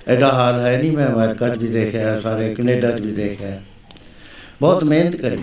[0.07, 3.61] ਐਡਾ ਹਾਲ ਹੈ ਨਹੀਂ, ਮੈਂ ਅਮਰੀਕਾ 'ਚ ਵੀ ਦੇਖਿਆ, ਸਾਰੇ ਕੈਨੇਡਾ 'ਚ ਵੀ ਦੇਖਿਆ।
[4.61, 5.37] ਬਹੁਤ ਮਿਹਨਤ ਕਰੀ।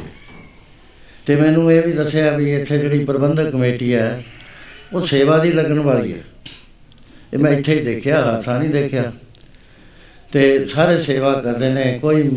[1.27, 4.25] ਤੇ ਮੈਨੂੰ ਇਹ ਵੀ ਦੱਸਿਆ ਵੀ ਇੱਥੇ ਜਿਹੜੀ ਪ੍ਰਬੰਧਕ ਕਮੇਟੀ ਹੈ
[4.93, 6.19] ਉਹ ਸੇਵਾ ਦੀ ਲੱਗਣ ਵਾਲੀ ਹੈ।
[7.35, 9.13] ਇਹ ਮੈਂ ਇੱਥੇ ਹੀ ਦੇਖਿਆ ਹਾਸਾ ਨਹੀਂ ਦੇਖਿਆ।
[10.33, 12.31] ਤੇ ਸਾਰੇ ਸੇਵਾ ਕਰਦੇ ਨੇ, ਕੋਈ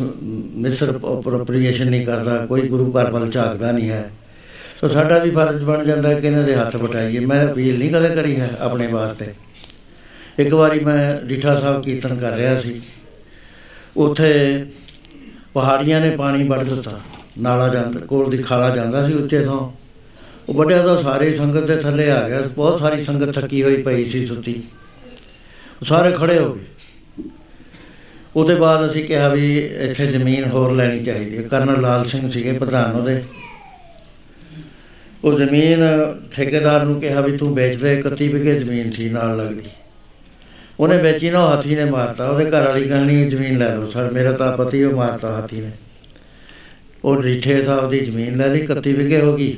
[0.56, 4.10] ਮਿਸਰ ਅਪਰੋਪਰੀਏਸ਼ਨ ਨਹੀਂ ਕਰਦਾ, ਕੋਈ ਗੁਰੂ ਘਰ ਵੱਲ ਝਾਕਦਾ ਨਹੀਂ ਹੈ।
[4.82, 7.92] ਸੋ ਸਾਡਾ ਵੀ ਫਰਜ਼ ਬਣ ਜਾਂਦਾ ਹੈ ਕਿ ਇਹਨਾਂ ਦੇ ਹੱਥ ਵਟਾਈਏ। ਮੈਂ ਅਪੀਲ ਨਹੀਂ
[7.92, 9.34] ਕਦੇ ਕਰੀ ਹੈ ਆਪਣੇ ਵਾਸਤੇ।
[10.40, 12.82] ਇੱਕ ਵਾਰੀ ਮੈਂ ਰੀਠਾ ਸਾਹਿਬ ਕੀਰਤਨ ਕਰ ਰਿਹਾ ਸੀ।
[13.98, 14.66] ਉੱਥੇ
[15.54, 17.02] ਪਹਾੜੀਆਂ ਨੇ ਪਾਣੀ ਵੱਢ ਦਿੱਤਾ।
[17.40, 19.87] ਨਾਲਾ ਜਾਂਦਾ, ਕੋਲ ਦੀ ਖਾਲਾ ਜਾਂਦਾ ਸੀ ਉੱਚੇ ਤੋਂ
[20.50, 24.06] ਉਹ ਵੱਡਿਆ ਤਾਂ ਸਾਰੇ ਸੰਗਤ ਦੇ ਥੱਲੇ ਆ ਗਿਆ। ਬਹੁਤ ਸਾਰੀ ਸੰਗਤ ਥੱਕੀ ਹੋਈ ਪਈ
[24.06, 24.64] ਸੀ ਸੁੱਤੀ।
[25.82, 26.64] ਉਹ ਸਾਰੇ ਖੜੇ ਹੋ ਗਏ।
[28.36, 32.54] ਉਹਦੇ ਬਾਅਦ ਅਸੀਂ ਕਿਹਾ ਵੀ ਇੱਥੇ ਜ਼ਮੀਨ ਹੋਰ ਲੈਣੀ ਚਾਹੀਦੀ ਹੈ। ਕਰਨਲ ਲਾਲ ਸਿੰਘ ਸੀਗੇ
[32.54, 33.24] ਪ੍ਰਧਾਨ ਉਹਦੇ।
[35.24, 35.80] ਉਹ ਜ਼ਮੀਨ
[36.36, 39.70] ਠੇਕੇਦਾਰ ਨੂੰ ਕਿਹਾ ਵੀ ਤੂੰ ਵੇਚ ਦੇ 31 ਵਿਗੇ ਜ਼ਮੀਨ ਸੀ ਨਾਲ ਲੱਗਦੀ।
[40.80, 44.12] ਉਹਨੇ ਵੇਚੀ ਨਾ, ਉਹ ਹਾਥੀ ਨੇ ਮਾਰਤਾ। ਉਹਦੇ ਘਰ ਵਾਲੀ ਕਹਾਣੀ ਜ਼ਮੀਨ ਲੈ ਲਓ ਸਰ,
[44.12, 45.72] ਮੇਰਾ ਤਾਂ ਪਤੀ ਉਹ ਮਾਰਤਾ ਹਾਥੀ ਨੇ।
[47.04, 49.58] ਉਹ ਰੀਠੇ ਸਾਹਿਬ ਦੀ ਜ਼ਮੀਨ ਲੈ ਲਈ 31 ਵਿਗੇ ਹੋ ਗਈ।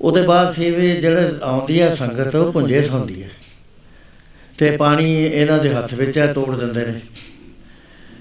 [0.00, 3.28] ਉਹਦੇ ਬਾਅਦ ਸੀ ਵੀ ਜਿਹੜੇ ਆਉਂਦੀ ਹੈ ਸੰਗਤ, ਉਹ ਪੁੰਜੇ ਸੌਂਦੀ ਹੈ
[4.58, 7.00] ਤੇ ਪਾਣੀ ਇਹਨਾਂ ਦੇ ਹੱਥ ਵਿੱਚ ਹੈ ਤੋੜ ਦਿੰਦੇ ਨੇ।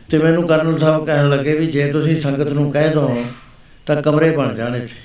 [0.10, 3.23] ਤੇ ਮੈਨੂੰ ਕਰਨਲ ਸਾਹਿਬ ਕਹਿਣ ਲੱਗੇ ਵੀ ਜੇ ਤੁਸੀਂ ਸੰਗਤ ਨੂੰ ਕਹਿ ਦੋ,
[3.88, 4.95] ਤਾਂ ਕਮਰੇ ਬਣ ਜਾਣ ਇੱਥੇ।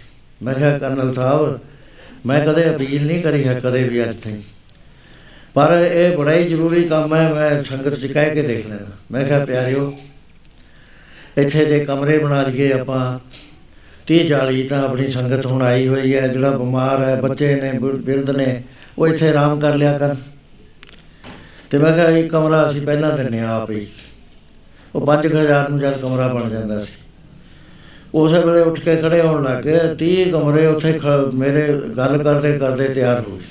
[0.42, 1.58] ਮੈਂ ਕਿਹਾ, ਕਰਨਲ ਸਾਹਿਬ,
[2.26, 4.38] ਮੈਂ ਕਦੇ ਅਪੀਲ ਨਹੀਂ ਕਰੀ ਹੈ ਕਦੇ ਵੀ ਅੱਜ ਤਾਈਂ।
[5.54, 9.24] ਪਰ ਇਹ ਬੜਾ ਹੀ ਜ਼ਰੂਰੀ ਕੰਮ ਹੈ, ਮੈਂ ਸੰਗਤ 'ਚ ਕਹਿ ਕੇ ਦੇਖ ਲੈਣਾ ਮੈਂ
[9.24, 9.92] ਕਿਹਾ, ਪਿਆਰਿਓ,
[11.38, 13.18] ਇੱਥੇ ਜੇ ਕਮਰੇ ਬਣਾ ਲਈਏ ਆਪਾਂ
[14.06, 17.96] 30 40 ਤਾਂ ਆਪਣੀ ਸੰਗਤ ਹੁਣ ਆਈ ਹੋਈ ਹੈ, ਜਿਹੜਾ ਬਿਮਾਰ ਹੈ, ਬੱਚੇ ਨੇ, ਬਿਰ-
[17.96, 18.62] ਬਿਰਧ ਨੇ,
[18.98, 20.14] ਉਹ ਇੱਥੇ ਆਰਾਮ ਕਰ ਲਿਆ ਕਰ
[21.70, 23.86] ਤੇ ਮੈਂ ਕਿਹਾ ਇਹ ਕਮਰਾ ਅਸੀਂ ਪਹਿਲਾਂ ਦਿੰਨੇ ਆ ਆਪ ਹੀ।
[24.94, 26.92] ਉਹ 5000 ਨੂੰ ਜਦ ਕਮਰਾ ਬਣ ਜਾਂਦਾ ਸੀ।
[28.14, 32.58] ਉਸੇ ਵੇਲੇ ਉੱਠ ਕੇ ਖੜੇ ਹੋਣ ਲੱਗ ਗਏ 30 ਕਮਰੇ ਉੱਥੇ ਖ- ਮੇਰੇ ਗੱਲ ਕਰਦੇ
[32.58, 33.44] ਕਰਦੇ ਤਿਆਰ ਹੋ ਗਏ।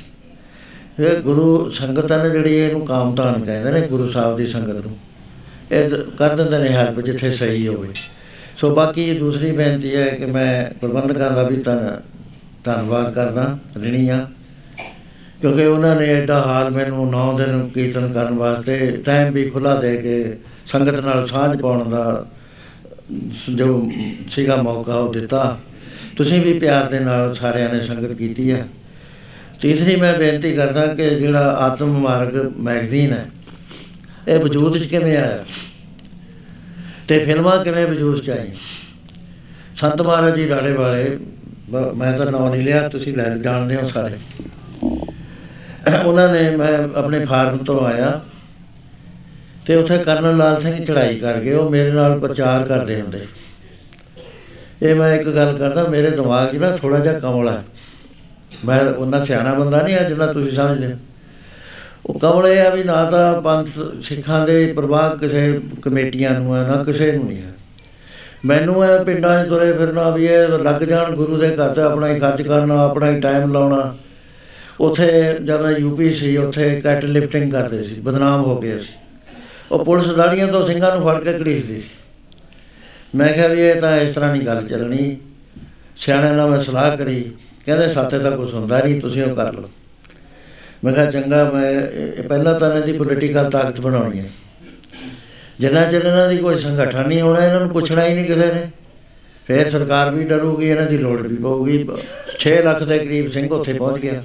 [1.06, 4.98] ਇਹ ਗੁਰੂ ਸੰਗਤਾਂ ਨੇ ਜਿਹੜੀ ਇਹਨੂੰ ਕਾਮਤਾਨ ਕਹਿੰਦੇ ਨੇ, ਗੁਰੂ ਸਾਹਿਬ ਦੀ ਸੰਗਤ ਨੂੰ।
[5.72, 7.90] ਇਹ ਦ- ਕਰ ਦਿੰਦੇ ਨੇ ਹੈਲਪ ਜਿੱਥੇ ਸਹੀ ਹੋਵੇ।
[8.58, 12.02] ਸੋ ਬਾਕੀ ਦੂਸਰੀ ਬੇਨਤੀ ਹੈ ਕਿ ਮੈਂ ਪ੍ਰਬੰਧਕਾਂ ਦਾ ਵੀ ਧੰਨ
[12.64, 14.28] ਧੰਨਵਾਦ ਕਰਦਾ ਰਿਣੀ ਆ
[15.42, 19.98] ਕਿਉਂਕਿ ਉਹਨਾਂ ਨੇ ਐਡਾ ਹਾਲ ਮੈਨੂੰ 9 ਦਿਨ ਕੀਰਤਨ ਕਰਨ ਵਾਸਤੇ ਟਾਈਮ ਵੀ ਖੁੱਲਾ ਦੇ
[19.98, 22.26] ਕੇ ਸੰਗਤ ਨਾਲ ਸਾਂਝ ਪਾਉਣ ਦਾ
[23.56, 23.92] ਜੋ
[24.30, 25.60] ਸੀਗਾ ਮੌਕਾ ਉਹ ਦਿੱਤਾ।
[26.18, 28.68] ਤੁਸੀਂ ਵੀ ਪਿਆਰ ਦੇ ਨਾਲ ਸਾਰਿਆਂ ਨੇ ਸੰਗਤ ਕੀਤੀ ਹੈ।
[29.62, 33.26] ਤੀਸਰੀ ਮੈਂ ਬੇਨਤੀ ਕਰਦਾ ਕਿ ਜਿਹੜਾ ਆਤਮ ਮਾਰਗ ਮੈਗਜ਼ੀਨ ਹੈ
[34.28, 35.44] ਇਹ ਵਜੂਦ 'ਚ ਕਿਵੇਂ ਆਇਆ?
[37.08, 38.56] ਤੇ ਫਿਲਮਾਂ ਕਿਵੇਂ ਵਜੂਦ 'ਚ ਆਈਆਂ
[39.78, 41.20] ਸੰਤ ਮਹਾਰਾਜ ਜੀ ਰਾੜੇ ਵਾਲੇ,
[41.70, 44.14] ਬ- ਮੈਂ ਤਾਂ ਨਾਂ ਨਹੀਂ ਲਿਆ, ਤੁਸੀਂ ਲੈ ਜਾਣਦੇ ਹੋ ਸਾਰੇ।
[46.06, 48.22] ਉਹਨਾਂ ਨੇ ਮੈਂ ਆਪਣੇ ਫਾਰਮ ਤੋਂ ਆਇਆ
[49.66, 53.28] ਤੇ ਉੱਥੇ ਕਰਨਲ ਲਾਲ ਸਿੰਘ ਚੜ੍ਹਾਈ ਕਰ ਗਏ ਉਹ ਮੇਰੇ ਨਾਲ ਪ੍ਰਚਾਰ ਕਰਦੇ ਹੁੰਦੇ।
[54.82, 57.64] ਇਹ ਮੈਂ ਇੱਕ ਗੱਲ ਕਰਦਾ, ਮੇਰੇ ਦਿਮਾਗ 'ਚ ਨਾ ਥੋੜਾ ਜਿਹਾ ਕਮਲ ਹੈ
[58.66, 60.98] ਮੈਂ, ਉਹਨਾਂ ਸਿਆਣਾ ਬੰਦਾ ਨਹੀਂ ਆ ਜਿੰਨਾ ਤੁਸੀਂ ਸਮਝਦੇ। ਹੋ।
[62.06, 63.70] ਉਹ ਕਮਲ ਇਹ ਆ ਵੀ ਨਾ ਤਾਂ ਪੰਥ
[64.04, 67.52] ਸਿੱਖਾਂ ਦੇ ਪ੍ਰਵਾਹ ਕਿਸੇ ਕਮੇਟੀਆਂ ਨੂੰ ਹੈ, ਨਾ ਕਿਸੇ ਨੂੰ ਨਹੀਂ ਹੈ।
[68.46, 72.08] ਮੈਨੂੰ ਇਹ ਪਿੰਡਾਂ 'ਚ ਤੁਰੇ ਫਿਰਨਾ ਵੀ ਇਹ ਲੱਗ ਜਾਣ ਗੁਰੂ ਦੇ ਘਰ ਤੇ ਆਪਣਾ
[72.08, 73.96] ਹੀ ਖਰਚ ਕਰਨਾ, ਆਪਣਾ ਹੀ ਟਾਈਮ ਲਾਉਣਾ।
[74.80, 78.94] ਉੱਥੇ ਜਦ ਮੈਂ ਯੂਪੀ ਸੀ, ਉੱਥੇ ਕੈਟ ਲਿਫਟਿੰਗ ਕਰਦੇ ਸੀ, ਬਦਨਾਮ ਹੋ ਗਏ ਸੀ
[79.72, 81.90] ਉਹ ਪੁਲਿਸ ਦਾੜੀਆਂ ਤੋਂ ਸਿੰਘਾਂ ਨੂੰ ਫੜ ਕੇ ਘੜੀਸਦੀ ਸੀ।
[83.16, 85.18] ਮੈਂ ਕਿਹਾ ਵੀ ਇਹ ਤਾਂ ਇਸ ਤਰ੍ਹਾਂ ਨਹੀਂ ਗੱਲ ਚੱਲਣੀ।
[85.98, 87.32] ਸਿਆਣਿਆਂ ਨਾਲ ਮੈਂ ਸਲਾਹ ਕਰੀ,
[87.66, 89.70] ਕਹਿੰਦੇ ਸਾਥੇ ਤਾਂ ਕੁਝ ਹੁੰਦਾ ਨਹੀਂ, ਤੁਸੀਂ ਉਹ ਕਰ ਲਓ।
[90.84, 94.26] ਮੈਂ ਕਿਹਾ ਚੰਗਾ, ਮੈਂ, ਇਹ- ਇਹ ਪਹਿਲਾਂ ਤਾਂ ਇਹਨਾਂ ਦੀ ਪੋਲੀਟੀਕਲ ਤਾਕਤ ਬਣਾਉਣੀ ਹੈ।
[95.60, 98.70] ਜਿੰਨਾ ਚਿਰ ਇਹਨਾਂ ਦੀ ਕੋਈ ਸੰਗਠਨ ਨਹੀਂ ਹੋਣਾ, ਇਹਨਾਂ ਨੂੰ ਪੁੱਛਣਾ ਹੀ ਨਹੀਂ ਕਿਸੇ ਨੇ।
[99.48, 101.90] ਫਿਰ ਸਰਕਾਰ ਵੀ ਡਰੂਗੀ, ਇਹਨਾਂ ਦੀ ਲੋੜ ਵੀ ਪਊਗੀ।
[102.40, 104.24] 6 ਲੱਖ ਦੇ ਕਰੀਬ ਸਿੰਘ ਉੱਥੇ ਪਹੁੰਚ ਗਿਆ।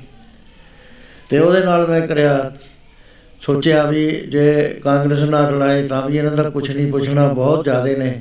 [1.30, 2.52] ਤੇ ਉਹਦੇ ਨਾਲ ਮੈਂ ਕਰਿਆ,
[3.40, 7.96] ਸੋਚਿਆ ਵੀ ਜੇ ਕਾਂਗਰਸ ਨਾਲ ਲੜਾਏ ਤਾਂ ਵੀ ਇਹਨਾਂ ਦਾ ਕੁਝ ਨਹੀਂ ਪੁੱਛਣਾ, ਬਹੁਤ ਜ਼ਿਆਦੇ
[7.96, 8.20] ਨੇ।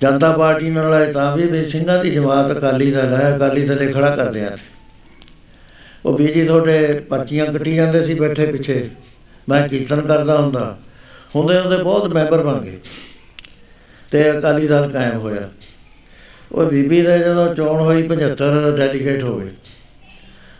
[0.00, 3.92] ਜਨਤਾ ਪਾਰਟੀ ਨਾਲ ਲੜਾਏ ਤਾਂ ਵੀ ਵੀ ਸਿੰਘਾਂ ਦੀ ਜਮਾਤ ਅਕਾਲੀ ਦਲ ਹੈ ਅਕਾਲੀ ਦਲੇ
[3.92, 4.56] ਖੜਾ ਕਰਦੇ ਆ।
[6.06, 8.88] ਉਹ ਬੀਜੀ ਤੁਹਾਡੇ ਪਰਚੀਆਂ ਕੱਟੀ ਜਾਂਦੇ ਸੀ ਬੈਠੇ ਪਿੱਛੇ।
[9.48, 10.78] ਮੈਂ ਕੀਰਤਨ ਕਰਦਾ ਹੁੰਦਾ।
[11.36, 12.80] ਹੁੰਦੇ ਹੁੰਦੇ ਬਹੁਤ ਮੈਂਬਰ ਬਣ ਗਏ।
[14.10, 15.48] ਤੇ ਅਕਾਲੀ ਦਲ ਕਾਇਮ ਹੋਇਆ।
[16.52, 19.48] ਉਹ ਬੀਬੀ ਦੇ ਜਦੋਂ ਚੋਣ ਹੋਈ 75 ਡੈਲੀਗੇਟ ਹੋ ਗਏ।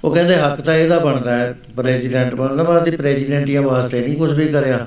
[0.04, 4.48] ਉਹ ਕਹਿੰਦੇ, ਹੱਕ ਤਾਂ ਇਹਦਾ ਬਣਦਾ ਹੈ, ਪ੍ਰੈਜ਼ੀਡੈਂਟ ਬਣਦਾ। ਵਾਸਤੇ ਪ੍ਰੈਜ਼ੀਡੈਂਟੀਆਂ ਵਾਸਤੇ ਨਹੀਂ ਕੁਝ ਵੀ
[4.48, 4.86] ਕਰਿਆ।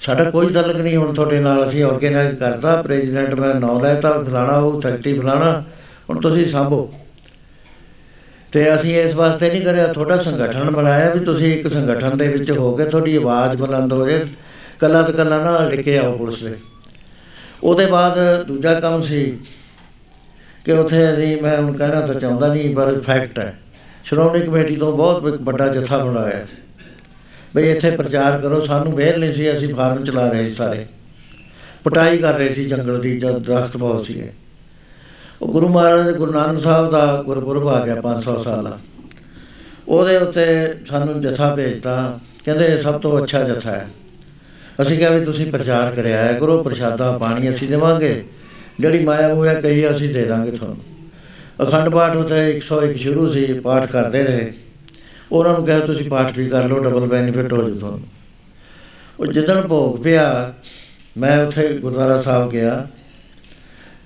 [0.00, 4.52] ਸਾਡਾ ਕੋਈ ਤਲਕ ਨਹੀਂ ਹੁਣ ਤੁਹਾਡੇ ਨਾਲ। ਅਸੀਂ ਆਰਗੇਨਾਈਜ਼ ਕਰਦਾ ਪ੍ਰੈਜ਼ੀਡੈਂਟ ਮੈਂ ਨਾਂ ਲੈਤਾ। ਫਲਾਣਾ
[4.52, 5.64] ਉਹ, ਸੈਕਟਰੀ ਫਲਾਣਾ।
[6.10, 6.94] ਹੁਣ ਤੁਸੀਂ ਸੰਭੋ।
[8.54, 12.50] ਤੇ ਅਸੀਂ ਇਸ ਵਾਸਤੇ ਨਹੀਂ ਕਰਿਆ, ਤੁਹਾਡਾ ਸੰਗਠਨ ਬਣਾਇਆ ਵੀ ਤੁਸੀਂ ਇੱਕ ਸੰਗਠਨ ਦੇ ਵਿੱਚ
[12.50, 14.24] ਹੋ ਕੇ ਤੁਹਾਡੀ ਆਵਾਜ਼ ਬੁਲੰਦ ਹੋ ਜੇ
[14.80, 16.54] ਕੱਲਾ ਤੇ ਕੱਲਾ ਨਾ ਲਿਖੇ ਆਓ ਪੁਲਿਸ ਦੇ।
[17.62, 19.38] ਉਹਦੇ ਬਾਅਦ ਦੂਜਾ ਕੰਮ ਸੀ
[20.64, 23.58] ਕਿ ਉੱਥੇ ਅਸੀਂ, ਮੈਂ ਹੁਣ ਕਹਿਣਾ ਤਾਂ ਚਾਹੁੰਦਾ ਨਹੀਂ, ਪਰ ਫੈਕਟ ਹੈ।
[24.04, 26.46] ਸ਼੍ਰੋਮਣੀ ਕਮੇਟੀ ਤੋਂ ਬਹੁਤ ਇੱਕ ਵੱਡਾ ਜਥਾ ਬਣਾਇਆ
[27.56, 30.86] ਬਈ ਇੱਥੇ ਪ੍ਰਚਾਰ ਕਰੋ, ਸਾਨੂੰ ਵੇਰ ਨਹੀਂ ਸੀ, ਅਸੀਂ ਫਾਰਮ ਚਲਾ ਰਹੇ ਸੀ ਸਾਰੇ।
[31.84, 34.30] ਪਟਾਈ ਕਰ ਰਹੇ ਸੀ ਜੰਗਲ ਦੀ, ਜਦ ਦਰਖਤ ਬਹੁਤ ਸੀਗੇ।
[35.42, 38.78] ਉਹ ਗੁਰੂ ਮਹਾਰਾਜ ਗੁਰੂ ਨਾਨਕ ਸਾਹਿਬ ਦਾ ਗੁਰਪੁਰਬ ਆ ਗਿਆ 500 ਸਾਲਾ।
[39.88, 43.88] ਉਹਦੇ ਉੱਤੇ ਸਾਨੂੰ ਜਥਾ ਭੇਜਤਾ। ਕਹਿੰਦੇ ਇਹ ਸਭ ਤੋਂ ਅੱਛਾ ਜਥਾ ਹੈ।
[44.82, 48.24] ਅਸੀਂ ਕਿਹਾ ਵੀ ਤੁਸੀਂ ਪ੍ਰਚਾਰ ਕਰਿਆ ਹੈ, ਗੁਰੂ ਪ੍ਰਸ਼ਾਦਾ ਪਾਣੀ ਅਸੀਂ ਦੇਵਾਂਗੇ।
[48.80, 50.80] ਜਿਹੜੀ ਮਾਇਆ ਮੂਇਆ ਕਹੀ ਅਸੀਂ ਦੇ ਦਾਂਗੇ ਤੁਹਾਨੂੰ।
[51.62, 54.52] ਅਖੰਡ ਪਾਠ ਉੱਤੇ 101 ਸ਼ੁਰੂ ਸੀ, ਪਾਠ ਕਰਦੇ ਰਹੇ।
[55.32, 58.00] ਉਹਨਾਂ ਨੂੰ ਕਿਹਾ, ਤੁਸੀਂ ਪਾਠ ਵੀ ਕਰ ਲਓ ਡਬਲ ਬੈਨੀਫਿਟ ਹੋ ਜੂ ਤੁਹਾਨੂੰ।
[59.20, 60.54] ਉਹ ਜਿੱਦਣ ਭੋਗ ਪਿਆ,
[61.18, 62.86] ਮੈਂ ਉੱਥੇ ਗੁਰਦੁਆਰਾ ਸਾਹਿਬ ਗਿਆ।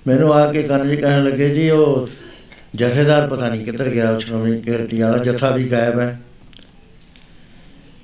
[0.07, 2.09] ਮੈਨੂੰ ਆ ਕੇ ਕੰਨ ਜੀ ਕਹਿਣ ਲੱਗੇ, ਜੀ, ਉਹ
[2.75, 6.19] ਜਥੇਦਾਰ ਪਤਾ ਨਹੀਂ ਕਿੱਧਰ ਗਿਆ ਉਹ ਸ਼੍ਰੋਮਣੀ ਕਮੇਟੀ ਵਾਲਾ ਜਥਾ ਵੀ ਗਾਇਬ ਹੈ।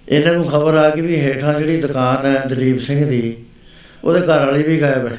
[0.10, 3.38] ਇਹਨਾਂ ਨੂੰ ਖਬਰ ਆ ਗਈ ਵੀ ਹੇਠਾਂ ਜਿਹੜੀ ਦੁਕਾਨ ਹੈ ਦਲੀਪ ਸਿੰਘ ਦੀ,
[4.04, 5.18] ਉਹਦੇ ਘਰ ਵਾਲੀ ਵੀ ਗਾਇਬ ਹੈ।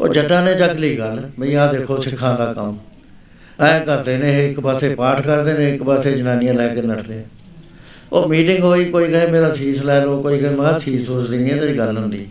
[0.00, 2.78] ਉਹ ਜੱਟਾਂ ਨੇ ਚੱਕ ਲਈ ਗੱਲ ਵੀ ਆਹ ਦੇਖੋ ਸਿੱਖਾਂ ਦਾ ਕੰਮ।
[3.60, 7.18] ਐ ਕਰਦੇ ਨੇ ਇਹ ਇੱਕ ਪਾਸੇ ਪਾਠ ਕਰਦੇ ਨੇ, ਇੱਕ ਪਾਸੇ ਜਨਾਨੀਆਂ ਲੈ ਕੇ ਨੱਠਦੇ
[7.18, 7.22] ਆ।
[8.12, 11.52] ਉਹ ਮੀਟਿੰਗ ਹੋਈ, ਕੋਈ ਕਹੇ, ਮੇਰਾ ਸੀਸ ਲੈ ਲਓ, ਕੋਈ ਕਹੇ, ਮੈਂ ਸੀਸ ਸੋਚਦੀ ਨਹੀਂ
[11.52, 12.26] ਇਹਦੀ ਗੱਲ ਹੁੰਦੀ।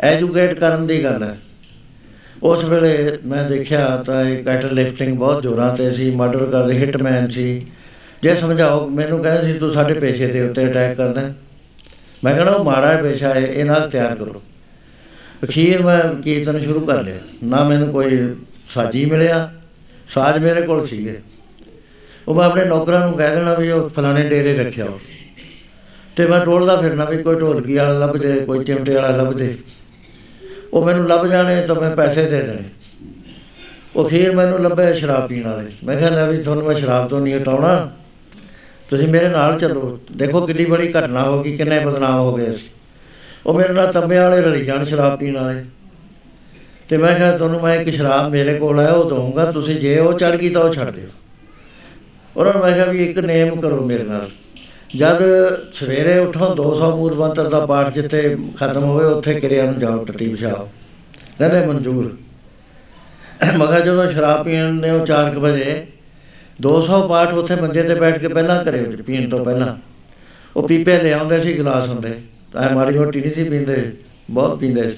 [0.00, 1.36] ਐਜੂਕੇਟ ਕਰਨ ਦੀ ਗੱਲ ਹੈ।
[2.42, 7.28] ਉਸ ਵੇਲੇ ਮੈਂ ਦੇਖਿਆ ਤਾਂ ਇਹ ਕੈਟਲ ਲਿਫਟਿੰਗ ਬਹੁਤ ਜ਼ੋਰਾਂ ਤੇ ਸੀ ਮਰਡਰ ਕਰਦੇ ਹਿਟਮੈਨ
[7.28, 7.66] ਸੀ।
[8.22, 11.34] ਜੇ ਸਮਝਾਓ, ਮੈਨੂੰ ਕਹਿੰਦੇ ਸੀ, ਤੂੰ ਸਾਡੇ ਪੇਸ਼ੇ ਦੇ ਉੱਤੇ ਅਟੈਕ ਕਰਦਾ ਹੈ।
[12.24, 14.42] ਮੈਂ ਕਹਿੰਦਾ, ਉਹ ਮਾੜਾ ਹੈ ਪੇਸ਼ਾ ਹੈ, ਇਹ ਨਾਲ ਤਿਆਰ ਕਰੋ।
[15.44, 18.34] ਅਖੀਰ ਮੈਂ ਕੀਰਤਨ ਸ਼ੁਰੂ ਕਰ ਲਿਆ। ਨਾ ਮੈਨੂੰ ਕੋਈ
[18.66, 19.52] ਸਾਜੀ ਮਿਲਿਆ,
[20.08, 21.20] ਸਾਜ ਮੇਰੇ ਕੋਲ ਸੀਗੇ।
[22.28, 24.98] ਉਹ ਮੈਂ ਆਪਣੇ ਨੌਕਰਾਂ ਨੂੰ ਕਹਿ ਦੇਣਾ ਵੀ ਉਹ ਫਲਾਣੇ ਡੇਰੇ ਰੱਖਿਆ ਵਾ।
[26.16, 29.58] ਤੇ ਮੈਂ ਟੋਲਦਾ ਫਿਰਨਾ ਵੀ ਕੋਈ ਢੋਲਕੀ ਵਾਲਾ ਲੱਭ ਜੇ, ਕੋਈ ਚਿਮਟੇ ਵਾਲਾ ਲੱਭ ਜੇ।
[30.72, 32.62] ਉਹ ਮੈਨੂੰ ਲੱਭ ਜਾਣੇ ਤਾਂ ਮੈਂ ਪੈਸੇ ਦੇ ਦੇਣੇ।
[33.96, 37.20] ਉਹ ਫਿਰ ਮੈਨੂੰ ਲੱਭੇ ਸ਼ਰਾਬ ਪੀਣ ਵਾਲੇ। ਮੈਂ ਕਿਹਾ, ਲੈ ਵੀ ਤੁਹਾਨੂੰ ਮੈਂ ਸ਼ਰਾਬ ਤੋਂ
[37.20, 37.92] ਨਹੀਂ ਹਟਾਉਣਾ।
[38.90, 42.64] ਤੁਸੀਂ ਮੇਰੇ ਨਾਲ ਚੱਲੋ। ਦੇਖੋ ਕਿੰਨੀ ਬੜੀ ਘਟਨਾ ਹੋ ਗਈ, ਕਿੰਨੇ ਬਦਨਾਮ ਹੋ ਗਏ ਸੀ
[43.46, 45.64] ਉਹ ਮੇਰੇ ਨਾਲ ਤੰਬੇ ਵਾਲੇ ਰਲੀ ਜਾਣ ਸ਼ਰਾਬ ਪੀਣ ਵਾਲੇ।
[46.88, 50.12] ਤੇ ਮੈਂ ਕਿਹਾ, ਤੁਹਾਨੂੰ ਮੈਂ ਇੱਕ ਸ਼ਰਾਬ ਮੇਰੇ ਕੋਲ ਹੈ, ਉਹ ਦਊਂਗਾ। ਤੁਸੀਂ ਜੇ ਉਹ
[50.12, 51.08] ਚੜ ਗਈ ਤਾਂ ਉਹ ਛੱਡ ਦਿਓ।
[52.36, 54.30] ਉਹਨਾਂ ਨੂੰ ਮੈਂ ਕਿਹਾ ਵੀ ਇੱਕ ਨੇਮ ਕਰੋ ਮੇਰੇ ਨਾਲ।
[54.96, 55.18] ਜਦ
[55.74, 60.28] ਸਵੇਰੇ ਉਠੋ 200 ਮੂਲ ਮੰਤਰ ਦਾ ਪਾਠ ਜਿੱਥੇ ਖਤਮ ਹੋਵੇ, ਉੱਥੇ ਕਿਰਿਆ ਨੂੰ ਜਾਓ, ਟੱਟੀ
[60.28, 60.68] ਵਿਛਾਓ।
[61.38, 62.16] ਕਹਿੰਦੇ ਮਨਜ਼ੂਰ।
[63.58, 65.86] ਮੈਂ ਕਿਹਾ ਜਦੋਂ ਸ਼ਰਾਬ ਪੀਣ ਨੇ ਉਹ 4 ਵਜੇ
[66.62, 69.76] 200 ਪਾਠ ਉੱਥੇ ਮੰਜੇ ਤੇ ਬੈਠ ਕੇ ਪਹਿਲਾਂ ਕਰੇ ਪੀਣ ਤੋਂ ਪਹਿਲਾਂ।
[70.56, 72.20] ਉਹ ਪੀਪੇ ਲੈ ਆਉਂਦੇ ਸੀ, ਗਲਾਸ ਹੁੰਦੇ।
[72.52, 73.92] ਤਾਂ ਇਹ ਮਾੜੀ ਮੋਟੀ ਨਹੀਂ ਸੀ ਪੀਂਦੇ,
[74.30, 74.96] ਬਹੁਤ ਪੀਂਦੇ ਸੀ।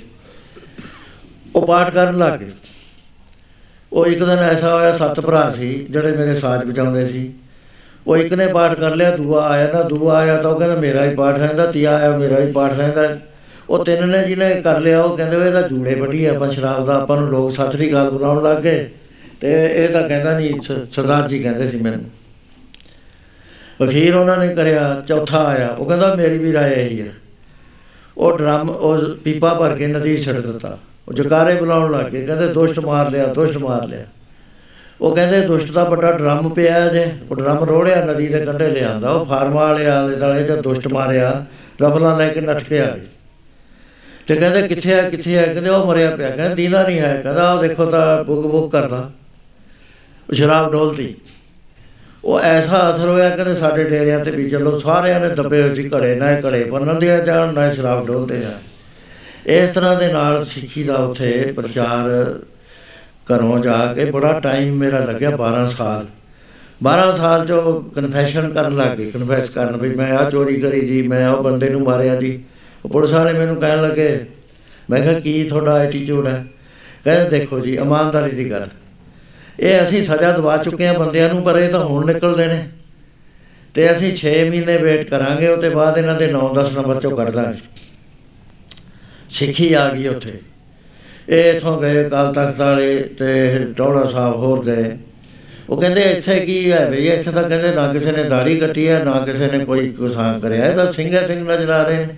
[1.56, 2.50] ਉਹ ਪਾਠ ਕਰਨ ਲੱਗ ਗਏ।
[3.92, 7.32] ਉਹ ਇੱਕ ਦਿਨ ਐਸਾ ਹੋਇਆ, ਸੱਤ ਭਰਾ ਸੀ, ਜਿਹੜੇ ਮੇਰੇ ਸਾਜ਼ ਵਜਾਉਂਦੇ ਸੀ।
[8.06, 11.04] ਉਹ ਇੱਕ ਨੇ ਪਾਠ ਕਰ ਲਿਆ, ਦੂਆ ਆਇਆ ਨਾ ਦੂਆ ਆਇਆ ਤਾਂ ਉਹ ਕਹਿੰਦਾ ਮੇਰਾ
[11.04, 13.18] ਹੀ ਪਾਠ ਰਹਿੰਦਾ, ਤੀਆ ਆਇਆ ਮੇਰਾ ਹੀ ਪਾਠ ਰਹਿੰਦਾ।
[13.70, 16.94] ਉਹ ਤਿੰਨ ਨੇ ਜਿਹਨੇ ਕਰ ਲਿਆ, ਉਹ ਕਹਿੰਦੇ ਵੀ ਇਹਦਾ ਜੂੜੇ ਵੱਡੀ ਆਪਾਂ ਸ਼ਰਾਬ ਦਾ
[16.94, 18.90] ਆਪਾਂ ਨੂੰ ਲੋਕ ਸਤਿ ਸ੍ਰੀ ਅਕਾਲ ਬੁਲਾਉਣ ਲੱਗ ਗਏ।
[19.40, 22.04] ਤੇ ਇਹ ਤਾਂ ਕਹਿੰਦਾ ਨਹੀਂ ਸ- ਸਰਦਾਰ ਜੀ ਕਹਿੰਦੇ ਸੀ ਮੈਨੂੰ।
[23.88, 27.12] ਅਖੀਰ ਉਹਨਾਂ ਨੇ ਕਰਿਆ, ਚੌਥਾ ਆਇਆ, ਉਹ ਕਹਿੰਦਾ ਮੇਰੀ ਵੀ ਰਾਏ ਇਹੀ ਹੈ
[28.18, 32.26] ਉਹ ਡਰਮ, ਉਹ ਪੀਪਾ ਭਰ ਕੇ ਨਦੀ 'ਚ ਛੱਡ ਦਿੱਤਾ। ਉਹ ਜਕਾਰੇ ਬੁਲਾਉਣ ਲੱਗ ਗਏ,
[32.26, 34.04] ਕਹਿੰਦੇ ਦੁਸ਼ਟ ਮਾਰ ਲਿਆ, ਦੁਸ਼ਟ ਮਾਰ ਲਿਆ।
[35.02, 39.10] ਉਹ ਕਹਿੰਦੇ ਦੁਸ਼ਟ ਦਾ ਵੱਡਾ ਡਰਮ ਪਿਆ ਜੇ ਉਹ ਡਰਮ ਰੋੜਿਆ, ਨਦੀ ਦੇ ਕੰਢੇ ਲਿਆਂਦਾ।
[39.10, 41.44] ਉਹ ਫਾਰਮਾ ਵਾਲੇ ਆਲੇ ਦਾਲੇ ਜਦ ਦੁਸ਼ਟ ਮਾਰਿਆ
[41.82, 43.06] ਰਫਲਾਂ ਲੈ ਕੇ ਨੱਠ ਕੇ ਆ ਗਏ।
[44.26, 45.42] ਤੇ ਕਹਿੰਦੇ ਕਿੱਥੇ ਆ ਕਿੱਥੇ ਆ?
[45.42, 49.10] ਕਹਿੰਦੇ ਉਹ ਮਰਿਆ ਪਿਆ। ਕਹਿੰਦੇ ਦੀਦਾ ਨਹੀਂ ਹੈ ਕਹਿੰਦਾ ਉਹ ਦੇਖੋ ਤਾਂ ਬੁੱਕ ਬੁੱਕ ਕਰਦਾ।
[50.30, 51.14] ਉਹ ਸ਼ਰਾਬ ਡੋਲਤੀ
[52.24, 55.88] ਉਹ ਐਸਾ ਅਸਰ ਹੋਇਆ ਕਹਿੰਦੇ ਸਾਡੇ ਡੇਰਿਆਂ ਤੇ ਵੀ ਚਲੋ ਸਾਰਿਆਂ ਨੇ ਦੱਬੇ ਹੋਏ ਸੀ
[55.88, 58.52] ਘੜੇ, ਨਾ ਇਹ ਘੜੇ ਬੰਨਣ ਦੇ ਜਾਣ, ਨਾ ਇਹ ਸ਼ਰਾਬ ਡੋਲਦੇ ਆ।
[59.46, 62.38] ਇਸ ਤਰ੍ਹਾਂ ਦੇ ਨਾਲ ਸਿੱਖੀ ਦਾ ਉੱਥੇ ਪ੍ਰਚਾਰ
[63.26, 66.06] ਘਰੋਂ ਜਾ ਕੇ ਬੜਾ ਟਾਈਮ ਮੇਰਾ ਲੱਗਿਆ 12 ਸਾਲ।
[66.82, 71.08] 12 ਸਾਲ ਜੋ ਕਨਫੈਸ਼ਨ ਕਰਨ ਲੱਗ ਗਏ। ਕਨਫੈਸ ਕਰਨ ਵੀ ਮੈਂ ਆ ਚੋਰੀ ਕਰੀ ਜੀ,
[71.08, 72.42] ਮੈਂ ਉਹ ਬੰਦੇ ਨੂੰ ਮਾਰਿਆ ਜੀ।
[72.84, 74.26] ਉਹ ਪੁਲਿਸ ਵਾਲੇ ਮੈਨੂੰ ਕਹਿਣ ਲੱਗੇ,
[74.90, 76.44] ਮੈਂ ਕਿਹਾ, ਕੀ ਤੁਹਾਡਾ ਐਟੀਟਿਊਡ ਹੈ?
[77.04, 78.68] ਕਹਿੰਦੇ, ਦੇਖੋ ਜੀ, ਇਮਾਨਦਾਰੀ ਦੀ ਗੱਲ।
[79.60, 82.68] ਇਹ ਅਸੀਂ ਸਜ਼ਾ ਦਵਾ ਚੁੱਕੇ ਹਾਂ ਬੰਦਿਆਂ ਨੂੰ, ਪਰ ਇਹ ਤਾਂ ਹੁਣ ਨਿਕਲਦੇ ਨੇ।
[83.74, 87.58] ਤੇ ਅਸੀਂ 6 ਮਹੀਨੇ ਵੇਟ ਕਰਾਂਗੇ, ਉਹਦੇ ਬਾਅਦ ਇਹਨਾਂ ਦੇ 9-10 ਨੰਬਰ ਚੋਂ ਕਰ ਦਾਂਗੇ।
[89.30, 90.40] ਸਿੱਖੀ ਆ ਗਈ ਉੱਥੇ।
[91.28, 94.98] ਇਹ ਇਥੋਂ ਗਏ ਕਾਲ ਤਖਤ ਵਾਲੇ ਤੇ ਟੋੜਾ ਸਾਹਿਬ ਹੋਰ ਗਏ।
[95.70, 99.04] ਉਹ ਕਹਿੰਦੇ, ਇੱਥੇ ਕੀ ਹੈ ਭਈ ਇੱਥੇ ਤਾਂ ਕਹਿੰਦੇ ਨਾ ਕਿਸੇ ਨੇ ਦਾੜੀ ਕੱਟੀ ਹੈ,
[99.04, 102.08] ਨਾ ਕਿਸੇ ਨੇ ਕੋਈ ਕੁਸਾਂ ਕਰਿਆ। ਇਹ ਤਾਂ ਸਿੰਘੇ ਸਿੰਘ ਨਜ਼ਰ ਆ ਰਹੇ ਨੇ।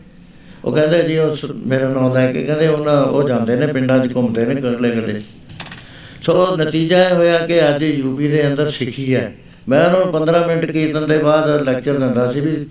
[0.65, 4.07] ਉਹ ਕਹਿੰਦੇ ਜੀ ਉਹ ਸ- ਮੇਰਾ ਨਾਮ ਲੈ ਕੇ ਕਹਿੰਦੇ ਉਹਨਾਂ ਉਹ ਜਾਂਦੇ ਨੇ, ਪਿੰਡਾਂ
[4.07, 5.23] 'ਚ ਘੁੰਮਦੇ ਨੇ ਕਰਲੇ ਗਲੇ
[6.23, 9.35] ਸੋ ਨਤੀਜਾ ਇਹ ਹੋਇਆ ਕਿ ਅੱਜ ਯੂਪੀ ਦੇ ਅੰਦਰ ਸਿੱਖੀ ਹੈ।
[9.69, 12.67] ਮੈਂ ਉਹਨਾਂ ਨੂੰ 15 ਮਿੰਟ ਕੀਰਤਨ ਦੇ ਬਾਅਦ ਲੈਕਚਰ ਦਿੰਦਾ ਸੀ ਵੀ,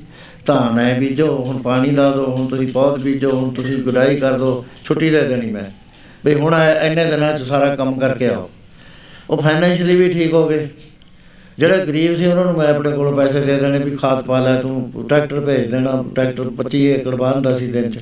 [0.46, 4.34] ਧਾਨ ਹੈ ਬੀਜੋ, ਹੁਣ ਪਾਣੀ ਲਾ ਦਿਓ, ਹੁਣ ਤੁਸੀਂ ਪੌਦ ਬੀਜੋ, ਹੁਣ ਤੁਸੀਂ ਗੁਡਾਈ ਕਰ
[4.34, 5.83] ਦਿਓ, ਛੁੱਟੀ ਦੇ ਦੇਣੀ ਮੈਂ।
[6.26, 8.50] ਵੀ ਹੁਣ ਇਹ- ਇੰਨੇ ਦਿਨਾਂ 'ਚ ਸਾਰਾ ਕੰਮ ਕਰਕੇ ਆਓ।
[9.30, 10.70] ਉਹ ਫਾਈਨੈਂਸ਼ਲੀ ਵੀ ਠੀਕ ਹੋ ਗਏ।
[11.58, 14.62] ਜਿਹੜੇ ਗਰੀਬ ਸੀ ਉਹਨਾਂ ਨੂੰ ਮੈਂ ਆਪਣੇ ਕੋਲੋਂ ਪੈਸੇ ਦੇ ਦੇਣੇ ਵੀ ਖਾਦ ਪਾ ਲੈ
[14.62, 18.00] ਤੂੰ, ਟਰੈਕਟਰ ਭੇਜ ਦੇਣਾ, ਟਰੈਕਟਰ 25 ਏਕੜ ਬਾਂਹਦਾ ਸੀ ਦਿਨ 'ਚ।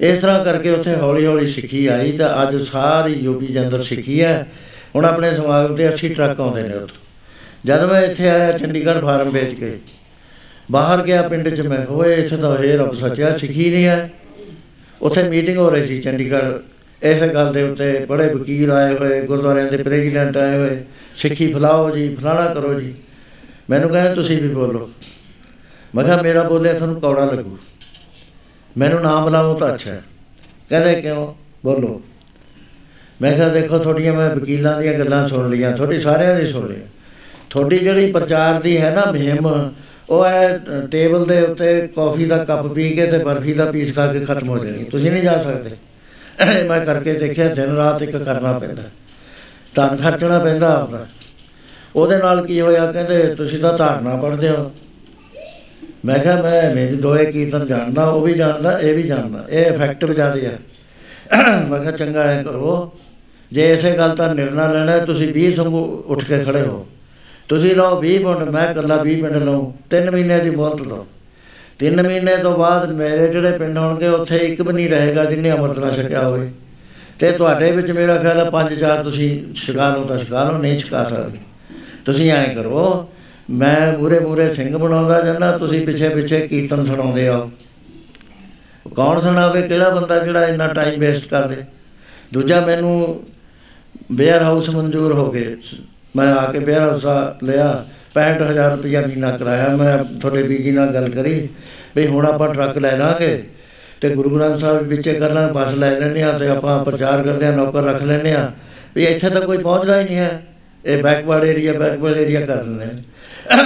[0.00, 4.22] ਇਸ ਤਰ੍ਹਾਂ ਕਰਕੇ ਉੱਥੇ ਹੌਲੀ ਹੌਲੀ ਸਿੱਖੀ ਆਈ ਤਾਂ ਅੱਜ ਸਾਰੀ ਯੂਪੀ ਦੇ ਅੰਦਰ ਸਿੱਖੀ
[4.22, 4.46] ਹੈ
[4.94, 6.96] ਹੁਣ ਆਪਣੇ ਸਮਾਗਮ ਤੇ 80 ਟਰੱਕ ਆਉਂਦੇ ਨੇ ਉੱਥੇ।
[7.64, 9.78] ਜਦ ਮੈਂ ਇੱਥੇ ਆਇਆ ਚੰਡੀਗੜ੍ਹ ਫਾਰਮ ਵੇਚ ਕੇ,
[10.70, 14.10] ਬਾਹਰ ਗਿਆ ਪਿੰਡ 'ਚ ਮੈਂ ਹੋਏ ਇੱਥੇ ਤਾਂ ਇਹ ਰੱਬ ਸੱਚਿਆ ਸਿੱਖੀ ਨਹੀਂ ਹੈ
[15.02, 16.46] ਉੱਥੇ ਮੀਟਿੰਗ ਹੋ ਰਹੀ ਸੀ ਚੰਡੀਗੜ੍ਹ
[17.02, 20.84] ਇਸ ਗੱਲ ਦੇ ਉੱਤੇ ਬੜੇ ਵਕੀਲ ਆਏ ਹੋਏ, ਗੁਰਦੁਆਰਿਆਂ ਦੇ ਪ੍ਰੈਜ਼ੀਡੈਂਟ ਆਏ ਹੋਏ,
[21.16, 22.94] ਸਿੱਖੀ ਫਲਾਓ ਜੀ, ਫਲਾਣਾ ਕਰੋ ਜੀ।
[23.70, 24.90] ਮੈਨੂੰ ਕਹਿੰਦੇ, ਤੁਸੀਂ ਵੀ ਬੋਲੋ।
[25.94, 27.58] ਮੈਂ ਕਿਹਾ, ਮੇਰਾ ਬੋਲਿਆ, ਤੁਹਾਨੂੰ ਕੌੜਾ ਲੱਗੂ।
[28.78, 30.02] ਮੈਨੂੰ ਨਾਮ ਲਾਓ ਤਾਂ ਅੱਛਾ ਹੈ।
[30.68, 31.34] ਕਹਿੰਦੇ, ਕਿਉਂ?
[31.64, 32.02] ਬੋਲੋ।
[33.22, 36.86] ਮੈਂ ਕਿਹਾ, ਦੇਖੋ, ਤੁਹਾਡੀਆਂ ਮੈਂ ਵਕੀਲਾਂ ਦੀਆਂ ਗੱਲਾਂ ਸੁਣ ਲਈਆਂ, ਤੁਹਾਡੀ ਸਾਰਿਆਂ ਦੀ ਸੁਣ ਲਈਆਂ।
[37.50, 39.72] ਤੁਹਾਡੀ ਜਿਹੜੀ ਪ੍ਰਚਾਰ ਦੀ ਹੈ ਨਾ ਮੁਹਿੰਮ,
[40.10, 40.60] ਉਹ ਹੈ,
[40.90, 44.48] ਟੇਬਲ ਦੇ ਉੱਤੇ ਕਾਫੀ ਦਾ ਕੱਪ ਪੀ ਕੇ ਤੇ ਬਰਫੀ ਦਾ ਪੀਸ ਖਾ ਕੇ ਖਤਮ
[44.48, 45.70] ਹੋ ਜਾਣੀ ਤੁਸੀਂ ਨਹੀਂ ਜਾ ਸਕਦੇ।
[46.68, 48.82] ਮੈਂ ਕਰਕੇ ਦੇਖਿਆ ਦਿਨ ਰਾਤ ਇੱਕ ਕਰਨਾ ਪੈਂਦਾ।
[49.74, 51.06] ਧਨ ਖਰਚਣਾ ਪੈਂਦਾ ਆਪਦਾ
[51.96, 54.72] ਉਹਦੇ ਨਾਲ ਕੀ ਹੋਇਆ ਕਹਿੰਦੇ ਤੁਸੀਂ ਤਾਂ ਧਾਰਨਾ ਪੜ੍ਹਦੇ ਹੋ।
[56.04, 59.66] ਮੈਂ ਕਿਹਾ ਮੈਂ ਮੈਂ ਵੀ ਦੋਏ ਕੀਰਤਨ ਜਾਣਦਾ ਉਹ ਵੀ ਜਾਣਦਾ ਇਹ ਵੀ ਜਾਣਦਾ ਇਹ
[59.66, 60.58] ਇਫੈਕਟਿਵ ਜ਼ਿਆਦੇ ਆ।
[61.68, 62.98] ਮੈਂ ਕਿਹਾ ਚੰਗਾ ਐ ਕਰੋ।
[63.52, 66.86] ਜੇ ਇਸੇ ਗੱਲ ਦਾ ਨਿਰਣਾ ਲੈਣਾ ਹੈ, ਤੁਸੀਂ 20 ਸੰਗੂ ਉੱਠ ਕੇ ਖੜੇ ਹੋ।
[67.48, 71.06] ਤੁਸੀਂ ਲਓ 20 ਪਿੰਡ ਮੈਂ ਇਕੱਲਾ 20 ਪਿੰਡ ਲਵਾਂ ਤਿੰਨ ਮਹੀਨੇ ਦੀ ਮੁਹਲਤ ਲਓ
[71.78, 75.78] ਤਿੰਨ ਮਹੀਨੇ ਤੋਂ ਬਾਅਦ ਮੇਰੇ ਜਿਹੜੇ ਪਿੰਡ ਹੋਣਗੇ, ਉੱਥੇ ਇੱਕ ਵੀ ਨਹੀਂ ਰਹੇਗਾ ਜਿਹਨੇ ਅੰਮ੍ਰਿਤ
[75.78, 76.50] ਨਾ ਛਕਿਆ ਹੋਵੇ।
[77.18, 80.78] ਤੇ ਤੁਹਾਡੇ ਵਿੱਚ ਮੇਰਾ ਖਿਆਲ ਹੈ ਪੰਜ ਚਾਰ ਤੁਸੀਂ ਛਕਾ ਲਓ ਤਾਂ ਛਕਾ ਲਓ, ਨਹੀਂ
[80.78, 81.38] ਛਕਾ ਸਕਦੇ।
[82.04, 83.08] ਤੁਸੀਂ ਐਂ ਕਰੋ,
[83.50, 87.48] ਮੈਂ ਮੂਰੇ ਮੂਰੇ ਸਿੰਘ ਬਣਾਉਂਦਾ ਜਾਂਦਾ, ਤੁਸੀਂ ਪਿੱਛੇ ਪਿੱਛੇ ਕੀਰਤਨ ਸੁਣਾਉਂਦੇ ਆ
[88.96, 91.64] ਕੌਣ ਸੁਣਾਵੇ, ਕਿਹੜਾ ਬੰਦਾ ਜਿਹੜਾ ਇੰਨਾ ਟਾਈਮ ਵੇਸਟ ਕਰਦੇ?
[92.32, 93.24] ਦੂਜਾ ਮੈਨੂੰ
[94.12, 95.56] ਵੇਅਰ ਹਾਊਸ ਮਨਜ਼ੂਰ ਹੋ ਗਏ
[96.16, 97.06] ਮੈਂ ਆ ਕੇ ਵੇਅਰ ਹਾਊਸ
[97.44, 101.48] ਲਿਆ 65000 ਰੁਪਇਆ ਮਹੀਨਾ ਕਰਾਇਆ। ਮੈਂ ਤੁਹਾਡੇ ਬੀਜੀ ਨਾਲ ਗੱਲ ਕਰੀ
[101.96, 103.42] ਵੀ ਹੁਣ ਆਪਾਂ ਟਰੱਕ ਲੈ ਲਾਂਗੇ
[104.00, 107.46] ਤੇ ਗੁਰੂ ਗ੍ਰੰਥ ਸਾਹਿਬ ਵਿੱਚੇ ਕਰ ਲਾਂਗੇ ਬੱਸ ਲੈ ਲੈਂਦੇ ਆ ਤੇ ਆਪਾਂ ਪ੍ਰਚਾਰ ਕਰਦੇ
[107.46, 108.50] ਆ ਨੌਕਰ ਰੱਖ ਲੈਂਦੇ ਆ
[108.94, 110.42] ਵੀ ਇੱਥੇ ਤਾਂ ਕੋਈ ਪਹੁੰਚਦਾ ਹੀ ਨਹੀਂ ਹੈ।
[110.84, 113.02] ਇਹ ਬੈਕਵਰਡ ਏਰੀਆ ਬੈਕਵਰਡ ਏਰੀਆ ਕਰ ਦਿੰਦੇ ਨੇ।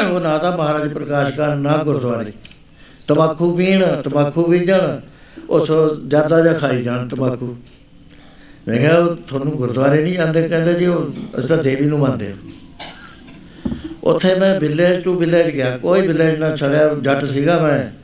[0.05, 2.33] ਉਹ ਨਾ ਤਾਂ ਮਹਾਰਾਜ ਪ੍ਰਕਾਸ਼ ਕਰਨ ਨਾ ਗੁਰਦੁਆਰੇ।
[3.09, 5.01] ਤਮਾਕੂ ਪੀਣ, ਤਮਾਕੂ ਬੀਜਣ
[5.51, 7.57] ਉਹ ਸੋ ਜ਼ਿਆਦਾ ਜਿਹਾ ਖਾਈ ਜਾਣ ਤਮਾਕੂ।
[8.69, 12.27] ਮੈਂ ਕਿਹਾ, ਉਹ ਤੁਹਾਨੂੰ ਗੁਰਦੁਆਰੇ ਨਹੀਂ ਜਾਂਦੇ, ਕਹਿੰਦੇ ਜੀ ਉਹ ਅਸੀਂ ਤਾਂ ਦੇਵੀ ਨੂੰ ਮੰਨਦੇ
[12.27, 12.62] ਹਾਂ।
[14.03, 18.03] ਉੱਥੇ ਮੈਂ ਵਿਲੇਜ ਟੂ ਵਿਲੇਜ ਗਿਆ। ਕੋਈ ਵਿਲੇਜ ਨਾ ਛੜਿਆ, ਜੱਟ ਸੀਗਾ ਮੈਂ।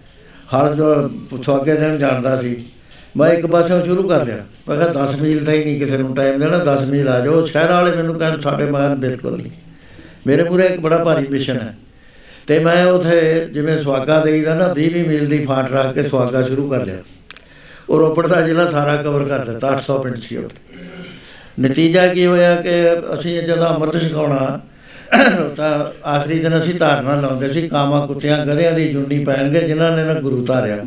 [0.57, 1.09] ਹਰ ਜੋ
[1.43, 2.65] ਸੁਹਾਗੇ ਦੇਣ ਜਾਣਦਾ ਸੀ।
[3.17, 6.15] ਮੈਂ ਇੱਕ ਪਾਸੋਂ ਸ਼ੁਰੂ ਕਰ ਲਿਆ। ਮੈਂ ਕਿਹਾ 10 ਮੀਲ ਦਾ ਹੀ ਨਹੀਂ ਕਿਸੇ ਨੂੰ
[6.15, 9.53] ਟਾਈਮ ਦੇਣਾ 10 ਮੀਲ ਆ ਜਾਓ। ਸ਼ਹਿਰ ਵਾਲੇ ਮੈਨੂੰ ਕਹਿਣ, ਸਾਡੇ ਮਗਰ ਬਿਲਕੁਲ ਨਹੀਂ।
[10.27, 11.79] ਮੇਰੇ ਮੂਰੇ ਇੱਕ ਬੜਾ ਭਾਰੀ ਮਿਸ਼ਨ ਹੈ।
[12.47, 16.43] ਤੇ ਮੈਂ ਉਥੇ ਜਿਵੇਂ ਸੁਹਾਗਾ ਦੇਈਦਾ ਨਾ 20 20 ਮੀਲ ਦੀ ਫਾਟ ਰੱਖ ਕੇ ਸੁਹਾਗਾ
[16.43, 16.99] ਸ਼ੁਰੂ ਕਰ ਲਿਆ।
[17.89, 20.57] ਉਹ ਰੋਪੜ ਦਾ ਜ਼ਿਲ੍ਹਾ ਸਾਰਾ ਕਵਰ ਕਰ ਦਿੱਤਾ 800 ਪਿੰਡ ਸੀ ਉੱਥੇ।
[21.61, 22.71] ਨਤੀਜਾ ਕੀ ਹੋਇਆ ਕਿ
[23.15, 24.61] ਅਸੀਂ ਜਦੋਂ ਅੰਮ੍ਰਿਤ ਛਕਾਉਣਾ
[25.57, 25.71] ਤਾਂ
[26.07, 30.15] ਆਖਰੀ ਦਿਨ ਅਸੀਂ ਧਾਰਨਾ ਲਾਉਂਦੇ ਸੀ ਕਾਮਾ ਕੁੱਤਿਆਂ ਗਧਿਆਂ ਦੀ ਜੁੰਡੀ ਪੈਣਗੇ ਜਿਨ੍ਹਾਂ ਨੇ ਨਾ
[30.15, 30.85] ਗੁਰੂ ਧਾਰਿਆ।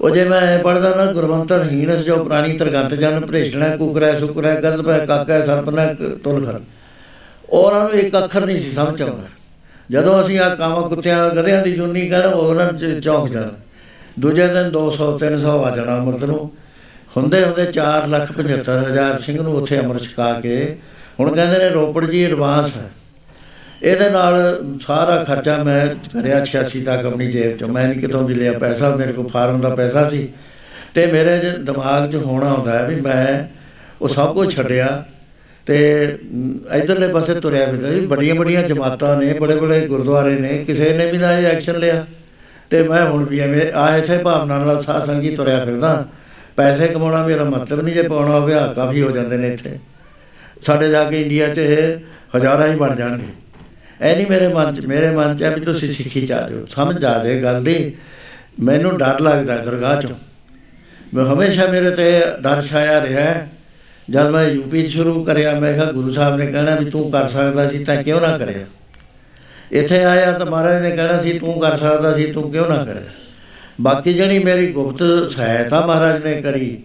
[0.00, 4.82] ਉਹ ਜੇ ਮੈਂ ਪੜਦਾ ਨਾ, ਗੁਰਮੰਤਰ ਹੀਣਸ ਜੋ ਪ੍ਰਾਣੀ ਤਰਗੰਤ ਜਨ ਭ੍ਰਿਸ਼ਟਣਾ ਕੁਕਰੈ, ਸੁਕਰੈ, ਗੰਧ
[4.82, 5.86] ਪੈ ਕਾਕੈ ਸਰਪਨੈ
[6.24, 6.60] ਤੁਲਖਰ
[7.48, 9.26] ਉਹਨਾਂ ਨੂੰ ਇੱਕ ਅੱਖਰ ਨਹੀਂ ਸੀ ਸਮਝ ਆਉਂਦਾ।
[9.90, 13.50] ਜਦੋਂ ਅਸੀਂ ਆ ਕਾਮਾ ਕੁੱਤਿਆਂ ਗਧਿਆਂ ਦੀ ਜੁੰਡੀ ਕਹਿਣਾ ਉਹਨਾਂ ਚ ਚੌਂਕ ਜਾਣਾ।
[14.18, 16.50] ਦੂਜੇ ਦਿਨ 200 300 ਆ ਜਾਣਾ ਅੰਮ੍ਰਿਤ ਨੂੰ।
[17.16, 20.76] ਹੁੰਦੇ ਹੁੰਦੇ 4 ਲੱਖ 75 ਹਜ਼ਾਰ ਸਿੰਘ ਨੂੰ ਉੱਥੇ ਅੰਮ੍ਰਿਤ ਛਕਾ ਕੇ,
[21.20, 22.88] ਹੁਣ ਕਹਿੰਦੇ ਨੇ ਰੋਪੜ ਜੀ ਐਡਵਾਂਸ ਹੈ।
[23.82, 28.34] ਇਹਦੇ ਨਾਲ ਸਾਰਾ ਖਰਚਾ ਮੈਂ ਕਰਿਆ 86 ਤੱਕ ਆਪਣੀ ਜੇਬ ਚੋਂ। ਮੈਂ ਨਹੀਂ ਕਿਤੋਂ ਵੀ
[28.34, 30.28] ਲਿਆ ਪੈਸਾ ਮੇਰੇ ਕੋਲ ਫਾਰਮ ਦਾ ਪੈਸਾ ਸੀ।
[30.94, 33.54] ਤੇ ਮੇਰੇ ਜ- ਦਿਮਾਗ 'ਚ ਹੋਣਾ ਹੁੰਦਾ ਹੈ ਵੀ ਮੈਂ
[34.02, 35.04] ਉਹ ਸਭ ਕੁਝ ਛੱਡਿਆ
[35.66, 40.64] ਤੇ ਮ, ਇਧਰਲੇ ਪਾਸੇ ਤੁਰਿਆ ਫਿਰਦਾ ਜੀ ਬੜੀਆਂ ਬੜੀਆਂ ਜਮਾਤਾਂ ਨੇ ਬੜੇ ਬੜੇ ਗੁਰਦੁਆਰੇ ਨੇ
[40.64, 42.06] ਕਿਸੇ ਨੇ ਵੀ ਨਾ ਇਹ ਐਕਸ਼ਨ ਲਿਆ।
[42.70, 46.06] ਤੇ ਮੈਂ ਹੁਣ ਵੀ ਐਵੇਂ ਆ ਇੱਥੇ ਭਾਵਨਾ ਨਾਲ ਸਾਧ ਸੰਗੀ ਤੁਰਿਆ ਫਿਰਦਾ।
[46.56, 49.78] ਪੈਸੇ ਕਮਾਉਣਾ ਮੇਰਾ ਮਤਲਬ ਨਹੀਂ ਜੇ ਪਾਉਣਾ ਹੋਵੇ ਆ ਕਾਫੀ ਹੋ ਜਾਂਦੇ ਨੇ ਇੱਥੇ।
[50.62, 51.96] ਸਾਡੇ ਜਾ ਕੇ ਇੰਡੀਆ 'ਚ ਇਹ
[52.36, 53.26] ਹਜ਼ਾਰਾਂ ਹੀ ਬਣ ਜਾਣਗੇ।
[54.02, 56.66] ਐ ਨਹੀਂ ਮੇਰੇ ਮਨ 'ਚ, ਮੇਰੇ ਮਨ 'ਚ ਹੈ ਵੀ ਤੁਸੀਂ ਸਿੱਖੀ ਚ ਆ ਜਾਓ,
[56.66, 57.92] ਸਮਝ ਆ ਜਾਏ ਗੱਲ ਦੀ।
[58.60, 60.16] ਮੈਨੂੰ ਡਰ ਲੱਗਦਾ ਦਰਗਾਹ 'ਚੋਂ।
[61.14, 63.48] ਮੈਂ ਹਮੇਸ਼ਾ ਮੇਰੇ ਤੇ ਡਰ ਛਾਇਆ ਰਿਹਾ ਹੈ।
[64.10, 67.28] ਜਦ ਮੈਂ ਯੂਪੀ 'ਚ ਸ਼ੁਰੂ ਕਰਿਆ, ਮੈਂ ਕਿਹਾ ਗੁਰੂ ਸਾਹਿਬ ਨੇ ਕਹਿਣਾ ਵੀ ਤੂੰ ਕਰ
[67.28, 68.64] ਸਕਦਾ ਸੀ, ਤਾਂ ਕਿਉਂ ਨਾ ਕਰਿਆ?
[69.72, 73.02] ਇੱਥੇ ਆਇਆ ਤਾਂ ਮਹਾਰਾਜ ਨੇ ਕਹਿਣਾ ਸੀ, ਤੂੰ ਕਰ ਸਕਦਾ ਸੀ, ਤੂੰ ਕਿਉਂ ਨਾ ਕਰਿਆ?
[73.80, 76.78] ਬਾਕੀ ਜਿਹੜੀ ਮੇਰੀ ਗੁਪਤ ਸਹਾਇਤਾ ਮਹਾਰਾਜ ਨੇ ਕਰੀ,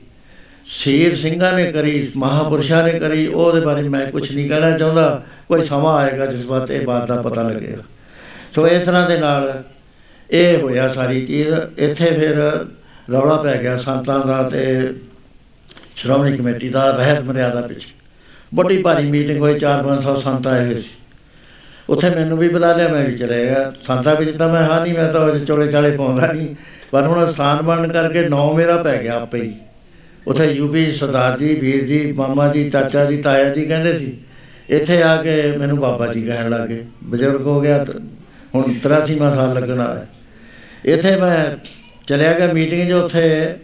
[0.65, 5.63] ਸ਼ੇਰ ਸਿੰਘਾਂ ਨੇ ਕਰੀ, ਮਹਾਪੁਰਸ਼ਾਂ ਨੇ ਕਰੀ, ਉਹਦੇ ਬਾਰੇ ਮੈਂ ਕੁਝ ਨਹੀਂ ਕਹਿਣਾ ਚਾਹੁੰਦਾ। ਕੋਈ
[5.63, 7.83] ਸਮਾਂ ਆਏਗਾ ਜਿਸ ਬਾਤ ਇਹ ਬਾਤ ਦਾ ਪਤਾ ਲੱਗੇਗਾ।
[8.55, 9.63] ਸੋ ਇਸ ਤਰ੍ਹਾਂ ਦੇ ਨਾਲ
[10.31, 12.65] ਇਹ ਹੋਇਆ ਸਾਰੀ ਚੀਜ਼। ਇੱਥੇ ਫਿਰ
[13.11, 14.93] ਰੌਲਾ ਪੈ ਗਿਆ ਸੰਤਾਂ ਦਾ ਤੇ
[15.95, 17.87] ਸ਼੍ਰੋਮਣੀ ਕਮੇਟੀ ਦਾ, ਰਹਿਤ ਮਰਿਆਦਾ ਪਿੱਛੇ।
[18.55, 20.89] ਵੱਡੀ ਭਾਰੀ ਮੀਟਿੰਗ ਹੋਈ 4-500 ਸੰਤ ਆਏ ਹੋਏ ਸੀ।
[21.89, 24.93] ਉੱਥੇ ਮੈਨੂੰ ਵੀ ਬੁਲਾ ਲਿਆ, ਮੈਂ ਵੀ ਚਲੇ ਗਿਆ। ਸੰਤਾਂ ਵਿੱਚ ਤਾਂ ਮੈਂ ਹਾਂ ਨਹੀਂ,
[24.93, 26.55] ਮੈਂ ਤਾਂ ਉਹ ਚੋਲੇ ਚਾਲੇ ਪਾਉਂਦਾ ਨਹੀਂ।
[26.91, 29.53] ਪਰ ਹੁਣ ਸਥਾਨ ਬਣਨ ਕਰਕੇ ਨੌ ਮੇਰਾ ਪੈ ਗਿਆ ਆਪੇ ਹੀ।
[30.27, 34.17] ਉੱਥੇ ਯੂਪੀ ਸਰਦਾਰ ਜੀ, ਵੀਰ ਜੀ, ਮਾਮਾ ਜੀ, ਚਾਚਾ ਜੀ, ਤਾਇਆ ਜੀ ਕਹਿੰਦੇ ਸੀ
[34.69, 37.93] ਇੱਥੇ ਆ ਕੇ ਮੈਨੂੰ ਬਾਬਾ ਜੀ ਕਹਿਣ ਲੱਗੇ, ਬਜ਼ੁਰਗ ਹੋ ਗਿਆ, ਤੇ,
[38.55, 40.07] ਹੁਣ 83ਵਾਂ ਸਾਲ ਲੱਗਣਾ ਹੈ।
[40.85, 41.67] ਇੱਥੇ ਮੈਂ
[42.07, 43.55] ਚਲਿਆ ਗਿਆ ਮੀਟਿੰਗ 'ਚ, ਉੱਥੇ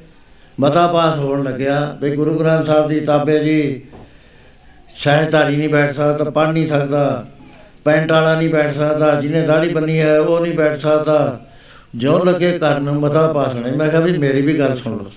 [0.60, 3.82] ਮਤਾ ਪਾਸ ਹੋਣ ਲੱਗਿਆ ਵੀ ਗੁਰੂ ਗ੍ਰੰਥ ਸਾਹਿਬ ਦੀ ਤਾਬੇ ਜੀ
[4.96, 7.26] ਸਹਿਜਧਾਰੀ ਨਹੀਂ ਬੈਠ ਸਕਦਾ, ਪੜ੍ਹ ਨਹੀਂ ਸਕਦਾ,
[7.84, 11.46] ਪੈਂਟ ਵਾਲਾ ਨਹੀਂ ਬੈਠ ਸਕਦਾ, ਜਿਹਨੇ ਦਾੜੀ ਬੰਨੀ ਹੈ, ਉਹ ਨਹੀਂ ਬੈਠ ਸਕਦਾ।
[11.96, 15.12] ਜਿਉਂ ਲੱਗੇ ਕਰਨ ਮਤਾ ਪਾਸ ਹੋਣੇ, ਮੈਂ ਕਿਹਾ ਵੀ ਮੇਰੀ ਵੀ ਗੱਲ ਸੁਣ ਲਓ।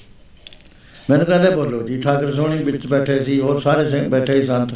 [1.11, 4.69] ਮੈਨੂੰ ਕਹਿੰਦੇ ਬੋਲੋ, ਜੀ ਠਾਕਰ ਸੋਹਣੀ ਵਿੱਚ ਬੈਠੇ ਸੀ, ਹੋਰ ਸਾਰੇ ਸਿੰਘ ਬੈਠੇ ਸੀ ਸੰਤ।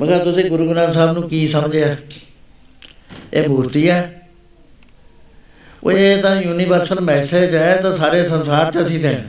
[0.00, 1.96] ਮੈਂ ਕਿਹਾ ਤੁਸੀਂ ਗੁਰੂ ਗ੍ਰੰਥ ਸਾਹਿਬ ਨੂੰ ਕੀ ਸਮਝਿਆ?
[3.34, 4.28] ਇਹ ਮੂਰਤੀ ਹੈ
[5.84, 9.20] ਉਹ ਇਹ ਤਾਂ ਯੂਨੀਵਰਸਲ ਮੈਸੇਜ ਹੈ ਤਾਂ ਸਾਰੇ ਸੰਸਾਰ 'ਚ ਅਸੀਂ ਦੇਣਾ।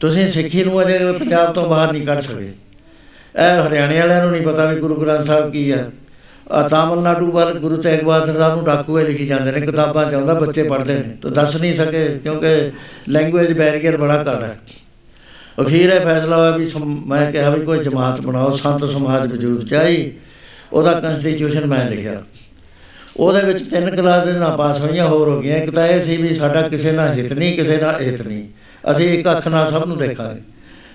[0.00, 4.42] ਤੁਸੀਂ ਸਿੱਖੀ ਨੂੰ ਅਜੇ ਪੰਜਾਬ ਤੋਂ ਬਾਹਰ ਨਹੀਂ ਕੱਢ ਸਕਦੇ ਇਹ ਹਰਿਆਣੇ ਵਾਲਿਆਂ ਨੂੰ ਨਹੀਂ
[4.42, 5.90] ਪਤਾ ਵੀ ਗੁਰੂ ਗ੍ਰੰਥ ਸਾਹਿਬ ਕੀ ਹੈ
[6.50, 10.34] ਆ ਤਾਮਿਲਨਾਡੂ ਵੱਲ ਗੁਰੂ ਤੇਗ ਬਹਾਦਰ ਸਾਹਿਬ ਨੂੰ ਡਾਕੂਏ ਲਿਖੀ ਜਾਂਦੇ ਨੇ, ਕਿਤਾਬਾਂ 'ਚ ਆਉਂਦਾ,
[10.34, 12.70] ਬੱਚੇ ਪੜ੍ਹਦੇ ਨੇ। ਤਾਂ ਦੱਸ ਨਹੀਂ ਸਕੇ, ਕਿਉਂਕਿ
[13.08, 14.58] ਲੈਂਗੁਏਜ ਬੈਰੀਅਰ ਬੜਾ ਘੱਟ ਹੈ।
[15.60, 16.70] ਅਖੀਰ ਇਹ ਫੈਸਲਾ ਹੋਇਆ ਵੀ
[17.06, 20.12] ਮੈਂ ਕਿਹਾ ਵੀ ਕੋਈ ਜਮਾਤ ਬਣਾਓ ਸੰਤ ਸਮਾਜ ਵਜੂਦ ਚਾਹੀ
[20.72, 22.22] ਉਹਦਾ ਕਨਸਟੀਟਿਊਸ਼ਨ ਮੈਂ ਲਿਖਿਆ।
[23.16, 26.16] ਉਹਦੇ ਵਿੱਚ ਤਿੰਨ ਕਲਾਸ ਦੇ ਨਾਲ ਪਾਸ ਹੋਈਆਂ ਹੋਰ ਹੋ ਗਈਆਂ। ਇੱਕ ਤਾਂ ਇਹ ਸੀ
[26.16, 28.48] ਵੀ ਸਾਡਾ ਕਿਸੇ ਨਾਲ ਹਿੱਤ ਨਹੀਂ ਕਿਸੇ ਨਾਲ ਹਿੱਤ ਨਹੀਂ।
[28.90, 30.40] ਅਸੀਂ ਇੱਕ ਅੱਖ ਨਾਲ ਸਭ ਨੂੰ ਦੇਖਾਂਗੇ।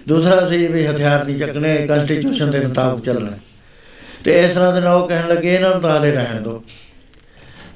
[0.08, 3.32] ਦੂਸਰਾ ਸੀ ਵੀ ਹਥਿਆਰ ਨਹੀਂ ਚੱਕਣੇ ਕਨਸਟੀਟਿਊਸ਼ਨ ਦੇ ਮੁਤਾਬਕ ਚੱਲਣਾ।
[4.24, 6.64] ਤੇ ਇਸ ਤਰ੍ਹਾਂ ਦੇ ਨਾਲ ਉਹ ਕਹਿਣ ਲੱਗੇ ਇਹਨਾਂ ਨੂੰ ਤਾਂ ਹਾਲੇ ਰਹਿਣ ਦਿਓ।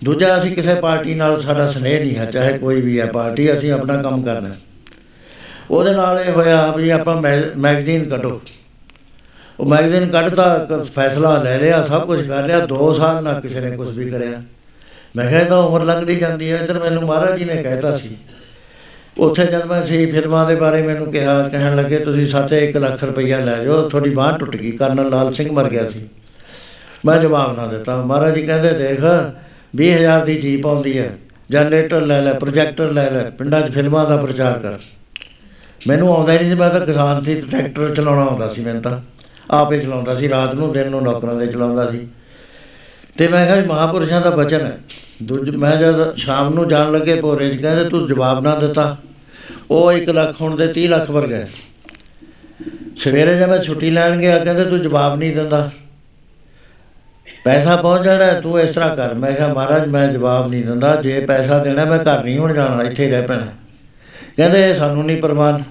[0.03, 3.71] ਦੂਜਾ ਅਸੀਂ ਕਿਸੇ ਪਾਰਟੀ ਨਾਲ ਸਾਡਾ ਸਨੇਹ ਨਹੀਂ ਹੈ ਚਾਹੇ ਕੋਈ ਵੀ ਹੈ ਪਾਰਟੀ ਅਸੀਂ
[3.71, 4.57] ਆਪਣਾ ਕੰਮ ਕਰਨਾ ਹੈ।
[5.71, 8.41] ਉਹਦੇ ਨਾਲ ਇਹ ਹੋਇਆ ਵੀ ਆਪਾਂ ਮੈ- ਮੈਗਜ਼ੀਨ ਕੱਢੋ।
[9.59, 13.59] ਉਹ ਮੈਗਜ਼ੀਨ ਕੱਢਤਾ ਕ- ਫੈਸਲਾ ਲੈ ਲਿਆ, ਸਭ ਕੁਝ ਕਰ ਲਿਆ 2 ਸਾਲ ਨਾ ਕਿਸੇ
[13.59, 14.41] ਨੇ ਕੁਝ ਵੀ ਕਰਿਆ।
[15.15, 18.17] ਮੈਂ ਕਿਹਾ, ਇਹ ਤਾਂ ਉਮਰ ਲੰਘਦੀ ਜਾਂਦੀ ਹੈ, ਇੱਧਰ ਮੈਨੂੰ ਮਹਾਰਾਜ ਜੀ ਨੇ ਕਹਿਤਾ ਸੀ।
[19.17, 23.03] ਉੱਥੇ ਜਦ ਮੈਂ ਸੀ, ਫਿਲਮਾਂ ਦੇ ਬਾਰੇ ਮੈਨੂੰ ਕਿਹਾ, ਕਹਿਣ ਲੱਗੇ, ਤੁਸੀਂ ਸਾਥੇ 1 ਲੱਖ
[23.03, 26.09] ਰੁਪਈਆ ਲੈ ਜਾਓ, ਤੁਹਾਡੀ ਬਾਂਹ ਟੁੱਟ ਗਈ, ਕਰਨਲ ਲਾਲ ਸਿੰਘ ਮਰ ਗਿਆ ਸੀ।
[27.05, 28.99] ਮੈਂ ਜਵਾਬ ਨਾ ਦਿੱਤਾ। ਮਹਾਰਾਜ ਜੀ ਕਹਿੰਦੇ, ਦੇਖ
[29.75, 31.17] 20000 ਦੀ ਜੀਪ ਆਉਂਦੀ ਹੈ,
[31.49, 34.73] ਜਨਰੇਟਰ ਲੈ ਲੈ, ਪ੍ਰੋਜੈਕਟਰ ਲੈ ਲੈ, ਪਿੰਡਾਂ 'ਚ ਫਿਲਮਾਂ ਦਾ ਪ੍ਰਚਾਰ ਕਰ।
[35.87, 38.81] ਮੈਨੂੰ ਆਉਂਦਾ ਹੀ ਨਹੀਂ ਸੀ ਮੈਂ ਤਾਂ ਕਿਸਾਨ ਸੀ ਤੇ ਟਰੈਕਟਰ ਚਲਾਉਣਾ ਆਉਂਦਾ ਸੀ ਮੈਨੂੰ
[38.81, 39.01] ਤਾਂ।
[39.51, 42.07] ਆਪੇ ਚਲਾਉਂਦਾ ਸੀ ਰਾਤ ਨੂੰ ਦਿਨ ਨੂੰ ਨੌਕਰਾਂ ਦੇ ਚਲਾਉਂਦਾ ਸੀ।
[43.17, 44.77] ਤੇ ਮੈਂ ਕਿਹਾ ਵੀ ਮਹਾਪੁਰਸ਼ਾਂ ਦਾ ਬਚਨ ਹੈ।
[45.23, 48.97] ਦੂਜ ਮੈਂ ਜਦ ਸ਼ਾਮ ਨੂੰ ਜਾਣ ਲੱਗੇ ਭੋਰੇ 'ਚ ਕਹਿੰਦੇ ਤੂੰ ਜਵਾਬ ਨਾ ਦਿੱਤਾ।
[49.71, 51.45] ਉਹ 1 ਲੱਖ ਹੁਣ ਦੇ 30 ਲੱਖ ਵਰ ਗਏ
[52.95, 55.69] ਸਵੇਰੇ ਜਦ ਮੈਂ ਛੁੱਟੀ ਲੈਣ ਗਿਆ ਕਹਿੰਦੇ ਤੂੰ ਜਵਾਬ ਨਹੀਂ ਦਿੰਦਾ।
[57.43, 60.95] ਪੈਸਾ ਪਹੁੰਚ ਜਾਣਾ ਹੈ, ਤੂੰ ਇਸ ਤਰ੍ਹਾਂ ਕਰ। ਮੈਂ ਕਿਹਾ ਮਹਾਰਾਜ ਮੈਂ ਜਵਾਬ ਨਹੀਂ ਦਿੰਦਾ।
[60.95, 63.47] ਜੇ ਪੈਸਾ ਦੇਣਾ ਮੈਂ ਘਰ ਨਹੀਂ ਹੁਣ ਜਾਣਾ ਇੱਥੇ ਹੀ ਰਹਿ ਪੈਣਾ।
[64.37, 65.63] ਕਹਿੰਦੇ ਇਹ ਸਾਨੂੰ ਨਹੀਂ ਪ੍ਰਵਾਨ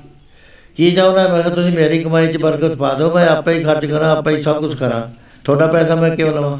[0.77, 3.86] ਕੀ ਚਾਹੁੰਦਾ ਮੈਂ ਕਿਹਾ, ਤੁਸੀਂ ਮੇਰੀ ਕਮਾਈ 'ਚ ਬਰਕਤ ਪਾ ਦਿਓ, ਮੈਂ ਆਪੇ ਹੀ ਖਰਚ
[3.86, 5.03] ਕਰਾਂ, ਆਪੇ ਹੀ ਸਭ ਕੁਝ ਕਰਾਂ।
[5.44, 6.59] ਤੁਹਾਡਾ ਪੈਸਾ ਮੈਂ ਕਿਉਂ ਲਵਾਂ?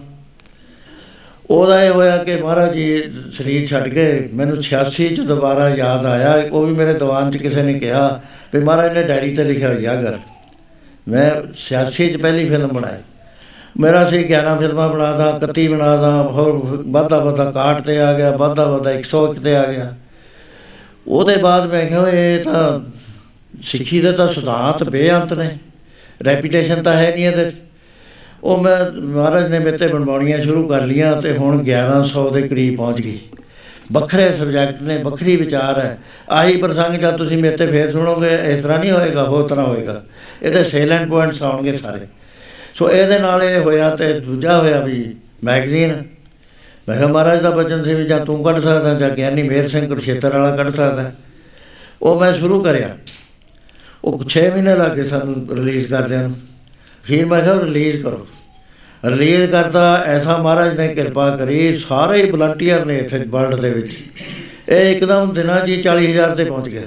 [1.51, 3.02] ਉਹਦਾ ਇਹ ਹੋਇਆ ਕਿ ਮਹਾਰਾਜ ਜੀ
[3.32, 7.62] ਸਰੀਰ ਛੱਡ ਕੇ ਮੈਨੂੰ 86 ਚ ਦੁਬਾਰਾ ਯਾਦ ਆਇਆ। ਉਹ ਵੀ ਮੇਰੇ ਦੀਵਾਨ 'ਚ ਕਿਸੇ
[7.62, 8.20] ਨੇ ਕਿਹਾ
[8.55, 10.18] ਵੀ ਮਹਾਰਾਜ ਨੇ ਡਾਇਰੀ ਤੇ ਲਿਖਿਆ ਹੋਇਆ ਅਗਰ
[11.09, 12.98] ਮੈਂ 86 ਚ ਪਹਿਲੀ ਫਿਲਮ ਬਣਾਈ।
[13.80, 18.64] ਮੇਰਾ ਸੀ 11 ਫਿਲਮਾਂ ਬਣਾਦਾ 31 ਬਣਾਦਾ ਹੋਰ ਵਾਧਾ ਵਾਧਾ ਕਾਟ ਤੇ ਆ ਗਿਆ, ਵਾਧਾ
[18.64, 19.94] ਵਾਧਾ 101 ਤੇ ਆ ਗਿਆ।
[21.09, 22.80] ਉਹਦੇ ਬਾਅਦ ਮੈਂ ਕਿਹਾ, ਇਹ ਤਾਂ
[23.62, 25.59] ਸਿੱਖੀ ਦੇ ਤਾਂ ਸਿਧਾਂਤ ਬੇਅੰਤ ਨੇ।
[26.24, 27.55] ਰੈਪੂਟੇਸ਼ਨ ਤਾਂ ਹੈ ਨਹੀਂ ਇਹਦੇ 'ਚ।
[28.45, 33.01] ਉਹ ਮੈਂ, ਮਹਾਰਾਜ ਨੇ ਮੇਤੇ ਬਣਵਾਉਣੀਆਂ ਸ਼ੁਰੂ ਕਰ ਲੀਆਂ ਤੇ ਹੁਣ 1100 ਦੇ ਕਰੀਬ ਪਹੁੰਚ
[33.01, 33.19] ਗਈ
[33.93, 35.99] ਵੱਖਰੇ ਸਬਜੈਕਟ ਨੇ, ਵੱਖਰੀ ਵਿਚਾਰ ਹੈ।
[36.31, 40.03] ਆਹੀ ਪ੍ਰਸੰਗ ਜਦ ਤੁਸੀਂ ਮੇਤੇ ਫੇਰ ਸੁਣੋਗੇ, ਇਸ ਤਰ੍ਹਾਂ ਨਹੀਂ ਹੋਏਗਾ, ਹੋਰ ਤਰ੍ਹਾਂ ਹੋਏਗਾ।
[40.43, 42.07] ਇਹਦੇ ਸੇਲੈਂਟ ਪੁਆਇੰਟਸ ਆਉਣਗੇ ਸਾਰੇ।
[42.74, 46.03] ਸੋ ਇਹਦੇ ਨਾਲ ਇਹ ਹੋਇਆ ਤੇ ਦੂਜਾ ਹੋਇਆ ਵੀ ਮੈਗਜ਼ੀਨ
[46.89, 49.89] ਮੈਂ ਕਿਹਾ, ਮਹਾਰਾਜ ਦਾ ਬਚਨ ਸੀ ਵੀ ਜਾਂ ਤੂੰ ਕੱਢ ਸਕਦਾ ਜਾਂ ਗਿਆਨੀ ਮੇਰ ਸਿੰਘ
[49.89, 51.12] ਕੁਰਸ਼ੇਤਰ ਵਾਲਾ ਕੱਢ ਸਕਦਾ।
[52.03, 52.97] ਉਹ ਮੈਂ ਸ਼ੁਰੂ ਕਰਿਆ।
[54.07, 56.37] ਉਹ 6 ਮਹੀਨੇ ਲੱਗੇ ਸਾਨੂੰ ਰਿਲੀਜ਼ ਕਰਦਿਆਂ ਨੂੰ।
[57.05, 58.27] ਫਿਰ ਮੈਂ ਕਿਹਾ ਰਿਲੀਜ਼ ਕਰੋ।
[59.05, 63.97] ਰਿਲੀਜ਼ ਕਰਦਾ ਐਸਾ ਮਹਾਰਾਜ ਨੇ ਕਿਰਪਾ ਕਰੀ, ਸਾਰੇ ਹੀ ਵਲੰਟੀਅਰ ਨੇ ਇੱਥੇ ਵਰਲਡ ਦੇ ਵਿੱਚ।
[64.69, 66.83] ਇਹ ਇੱਕਦਮ ਦਿਨਾਂ 'ਚ ਹੀ 40000 ਤੇ ਪਹੁੰਚ ਗਿਆ।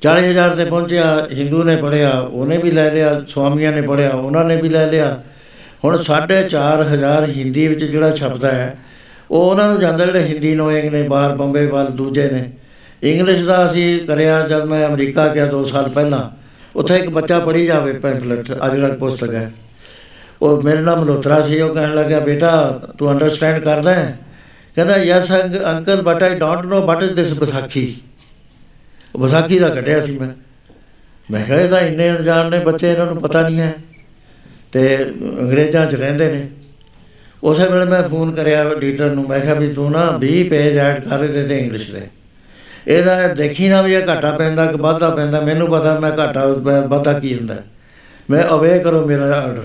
[0.00, 4.56] 40000 ਤੇ ਪਹੁੰਚਿਆ ਹਿੰਦੂ ਨੇ ਪੜਿਆ ਉਹਨੇ ਵੀ ਲੈ ਲਿਆ, ਸਵਾਮੀਆਂ ਨੇ ਪੜਿਆ ਉਹਨਾਂ ਨੇ
[4.56, 5.22] ਵੀ ਲੈ ਲਿਆ।
[5.84, 8.76] ਹੁਣ 4500 ਹਿੰਦੀ ਵਿੱਚ ਜਿਹੜਾ ਛਪਦਾ ਹੈ,
[9.30, 12.50] ਉਹ ਉਹਨਾਂ ਨੂੰ ਜਾਂਦਾ ਜਿਹੜੇ ਹਿੰਦੀ ਨੋਇੰਗ ਨੇ, ਬਾਹਰ ਬੰਬੇ ਵੱਲ, ਦੂਜੇ ਨੇ।
[13.02, 16.30] ਇੰਗਲਿਸ਼ ਦਾ ਅਸੀਂ ਕਰਿਆ ਜਦ ਮੈਂ ਅਮਰੀਕਾ ਗਿਆ 2 ਸਾਲ ਪਹਿਲਾਂ।
[16.76, 19.52] ਉੱਥੇ ਇੱਕ ਬੱਚਾ ਪੜ੍ਹੀ ਜਾਵੇ ਪੈਂਫਲੇਟ ਅਜਰਕ ਪੁਸਤਕ ਹੈ।
[20.42, 24.18] ਉਹ ਮੇਰੇ ਨਾਲ ਮਲਹੋਤਰਾ ਸੀ, ਉਹ ਕਹਿਣ ਲੱਗਾ ਬੇਟਾ, ਤੂੰ ਅੰਡਰਸਟੈਂਡ ਕਰਦਾ ਹੈ?
[24.74, 25.32] ਕਹਿੰਦਾ yes
[25.66, 27.96] uncle but I don't know what is this Vaisakhi
[29.14, 30.28] ਉਹ ਵਿਸਾਖੀ ਦਾ ਕੱਢਿਆ ਸੀ ਮੈਂ।
[31.30, 33.74] ਮੈਂ ਕਿਹਾ, ਇਹਦਾ ਇੰਨੇ ਅਣਜਾਣ ਨੇ ਬੱਚੇ, ਇਹਨਾਂ ਨੂੰ ਪਤਾ ਨਹੀਂ ਹੈ।
[34.72, 36.48] ਤੇ ਅੰਗਰੇਜ਼ਾਂ 'ਚ ਰਹਿੰਦੇ ਨੇ।
[37.42, 41.00] ਉਸੇ ਵੇਲੇ ਮੈਂ ਫੋਨ ਕਰਿਆ ਐਡੀਟਰ ਨੂੰ, ਮੈਂ ਕਿਹਾ, ਵੀ ਤੂੰ ਨਾ 20 ਪੇਜ ਐਡ
[41.00, 42.02] ਕਰ ਦੇ ਦੇ ਇੰਗਲਿਸ਼ ਦੇ।
[42.88, 46.46] ਇਹਦਾ ਦੇਖੀ ਨਾ ਵੀ ਇਹ ਘਾਟਾ ਪੈਂਦਾ ਕਿ ਵਾਧਾ ਪੈਂਦਾ, ਮੈਨੂੰ ਪਤਾ ਮੈਂ ਘਾਟਾ
[46.88, 47.56] ਵਾਧਾ ਕੀ ਹੁੰਦਾ।
[48.30, 49.62] ਮੈਂ ਅਵੇ ਕਰੋ ਮੇਰਾ ਆਰਡਰ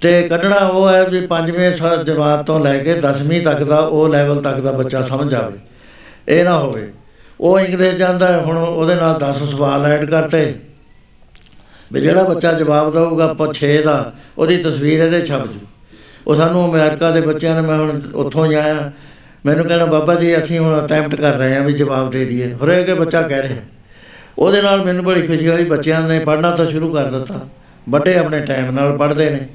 [0.00, 4.08] ਤੇ ਕੱਢਣਾ ਉਹ ਹੈ ਵੀ ਪੰਜਵੇਂ ਸ- ਜਮਾਤ ਤੋਂ ਲੈ ਕੇ 10ਵੀਂ ਤੱਕ ਦਾ, ਉਹ
[4.08, 5.58] ਲੈਵਲ ਤੱਕ ਦਾ ਬੱਚਾ ਸਮਝ ਆਵੇ
[6.28, 6.92] ਇਹ ਨਾ ਹੋਵੇ।
[7.40, 10.54] ਉਹ ਇੰਗਲਿਸ਼ ਜਾਂਦਾ, ਹੁਣ ਉਹਦੇ ਨਾਲ 10 ਸਵਾਲ ਐਡ ਕਰਤੇ।
[11.92, 15.58] ਵੀ ਜਿਹੜਾ ਬੱਚਾ ਜਵਾਬ ਦਊਗਾ ਆਪਾਂ 6 ਦਾ, ਉਹਦੀ ਤਸਵੀਰ ਇਹਦੇ ਛਪ ਜੂ।
[16.26, 18.92] ਉਹ ਸਾਨੂੰ ਅਮਰੀਕਾ ਦੇ ਬੱਚਿਆਂ ਨੇ, ਮੈਂ ਹੁਣ ਉੱਥੋਂ ਹੀ ਆਇਆ।
[19.46, 22.88] ਮੈਨੂੰ ਕਹਿਣਾ, ਬਾਬਾ ਜੀ, ਅਸੀਂ ਹੁਣ ਅਟੈਂਪਟ ਕਰ ਰਹੇ ਹਾਂ ਵੀ ਜਵਾਬ ਦੇ ਦਈਏ। ਹਰੇਕ
[22.88, 23.58] ਹੀ ਬੱਚਾ ਕਹਿ ਰਿਹਾ।
[24.38, 27.48] ਉਹਦੇ ਨਾਲ ਮੈਨੂੰ ਬੜੀ ਖੁਸ਼ੀ ਹੋਈ, ਬੱਚਿਆਂ ਨੇ ਪੜ੍ਹਨਾ ਤਾਂ ਸ਼ੁਰੂ ਕਰ ਦਿੱਤਾ।
[27.88, 29.48] ਵੱਡੇ ਆਪਣੇ ਟਾਈਮ ਨਾਲ ਪੜ੍ਹਦੇ ਨੇ।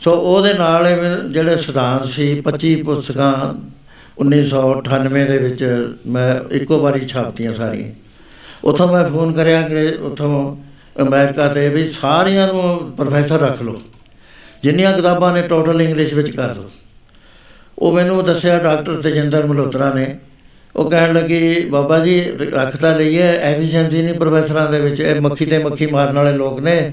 [0.00, 3.54] ਸੋ ਉਹਦੇ ਨਾਲ ਇਹ ਮੈਨੂੰ, ਜਿਹੜੇ ਸਿਧਾਂਤ ਸੀ 25 ਪੁਸਤਕਾਂ
[4.18, 7.90] 1998 ਦੇ ਵਿੱਚ ਮੈਂ ਇੱਕੋ ਵਾਰੀ ਛਾਪਤੀਆਂ ਸਾਰੀਆਂ।
[8.64, 10.56] ਉੱਥੋਂ ਮੈਂ ਫੋਨ ਕਰਿਆ ਕਿ ਉੱਥੋਂ
[11.02, 13.82] ਅਮਰੀਕਾ ਤੇ ਵੀ ਸਾਰਿਆਂ ਨੂੰ ਪ੍ਰੋਫੈਸਰ ਰੱਖ ਲਓ।
[14.62, 16.70] ਜਿੰਨੀਆਂ ਕਿਤਾਬਾਂ ਨੇ ਟੋਟਲ ਇੰਗਲਿਸ਼ ਵਿੱਚ ਕਰ ਦਿਓ
[17.82, 20.18] ਉਹ ਮੈਨੂੰ ਦੱਸਿਆ ਡਾਕਟਰ ਤੇਜਿੰਦਰ ਮਲਹੋਤਰਾ ਨੇ।
[20.76, 25.46] ਉਹ ਕਹਿਣ ਲੱਗੀ, ਬਾਬਾ ਜੀ, ਰੱਖ ਤਾਂ ਲਈਏ, ਐਫੀਸ਼ੀਐਂਸੀ ਨਹੀਂ ਪ੍ਰੋਫੈਸਰਾਂ ਦੇ ਵਿੱਚ, ਇਹ ਮੱਖੀ
[25.46, 26.92] ਤੇ ਮੱਖੀ ਮਾਰਨ ਵਾਲੇ ਲੋਕ ਨੇ।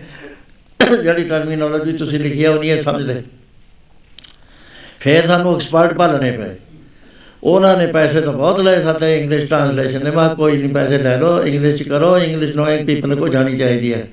[1.04, 3.22] ਜਿਹੜੀ ਟਰਮੀਨੋਲੋਜੀ ਤੁਸੀਂ ਲਿਖੀ ਆ ਉਹ ਨਹੀਂ ਇਹ ਸਮਝਦੇ।
[5.00, 6.56] ਫਿਰ ਸਾਨੂੰ ਐਕਸਪਰਟ ਭਾਲਣੇ ਪਏ।
[7.44, 10.98] ਉਹਨਾਂ ਨੇ ਪੈਸੇ ਤਾਂ ਬਹੁਤ ਲਏ ਸਾਤੇ ਇੰਗਲਿਸ਼ ਟ੍ਰਾਂਸਲੇਸ਼ਨ ਦੇ। ਮੈਂ ਕਿਹਾ, ਕੋਈ ਨਹੀਂ, ਪੈਸੇ
[10.98, 14.08] ਲੈ ਲਓ ਇੰਗਲਿਸ਼ 'ਚ ਕਰੋ ਇੰਗਲਿਸ਼ ਨੋਇੰਗ ਪੀਪਲ ਕੋ ਜਾਣੀ ਚਾਹੀਦੀ ਹੈ।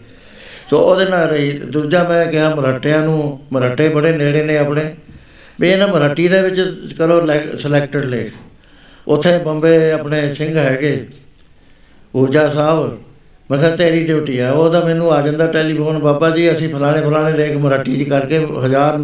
[0.70, 4.94] ਸੋ ਉਹਦੇ ਨਾਲ ਰਹੀ। ਦੂਜਾ ਮੈਂ ਕਿਹਾ, ਮਰਾਠਿਆਂ ਨੂੰ, ਮਰਾਠੇ ਬੜੇ ਨੇੜੇ ਨੇ ਆਪਣੇ।
[5.60, 7.20] ਵੀ ਇਹਨਾਂ ਮਰਾਠੀ ਦੇ ਵਿੱਚ ਕਰੋ
[7.58, 8.32] ਸਿਲੈਕਟਡ ਲੇਖ
[9.06, 11.06] ਉੱਥੇ ਬੰਬੇ ਆਪਣੇ ਸਿੰਘ ਹੈਗੇ,
[12.14, 12.98] ਊਜਾ ਸਾਹਿਬ।
[13.50, 17.00] ਮੈਂ ਕਿਹਾ, ਤੇਰੀ ਡਿਊਟੀ ਆ। ਉਹ ਤਾਂ ਮੈਨੂੰ ਆ ਜਾਂਦਾ ਟੈਲੀਫੋਨ, ਬਾਬਾ ਜੀ, ਅਸੀਂ ਫਲਾਣੇ
[17.02, 18.98] ਫਲਾਣੇ ਲੇਖ ਮਰਾਠੀ 'ਚ ਕਰਕੇ ਹਜ਼ਾਰ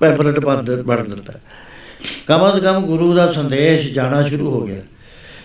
[0.00, 0.62] ਪੈਂਪਲੇਟ ਬਣ
[1.04, 1.32] ਦਿੰਦਾ
[2.26, 4.80] ਕਮ ਅਜ਼ ਕਮ ਗੁਰੂ ਦਾ ਸੰਦੇਸ਼ ਜਾਣਾ ਸ਼ੁਰੂ ਹੋ ਗਿਆ।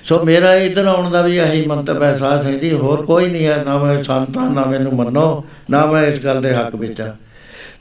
[0.03, 3.45] ਸੋ ਮੇਰਾ ਇਧਰ ਆਉਣ ਦਾ ਵੀ ਇਹੀ ਮੰਤਵ ਹੈ, ਸਾਧ ਸੰਗਤ ਜੀ, ਹੋਰ ਕੋਈ ਨਹੀਂ
[3.47, 7.15] ਹੈ, ਨਾ ਮੈਂ ਸੰਤਾਂ, ਨਾ ਮੈਨੂੰ ਮੰਨੋ, ਨਾ ਮੈਂ ਇਸ ਗੱਲ ਦੇ ਹੱਕ ਵਿੱਚ ਆ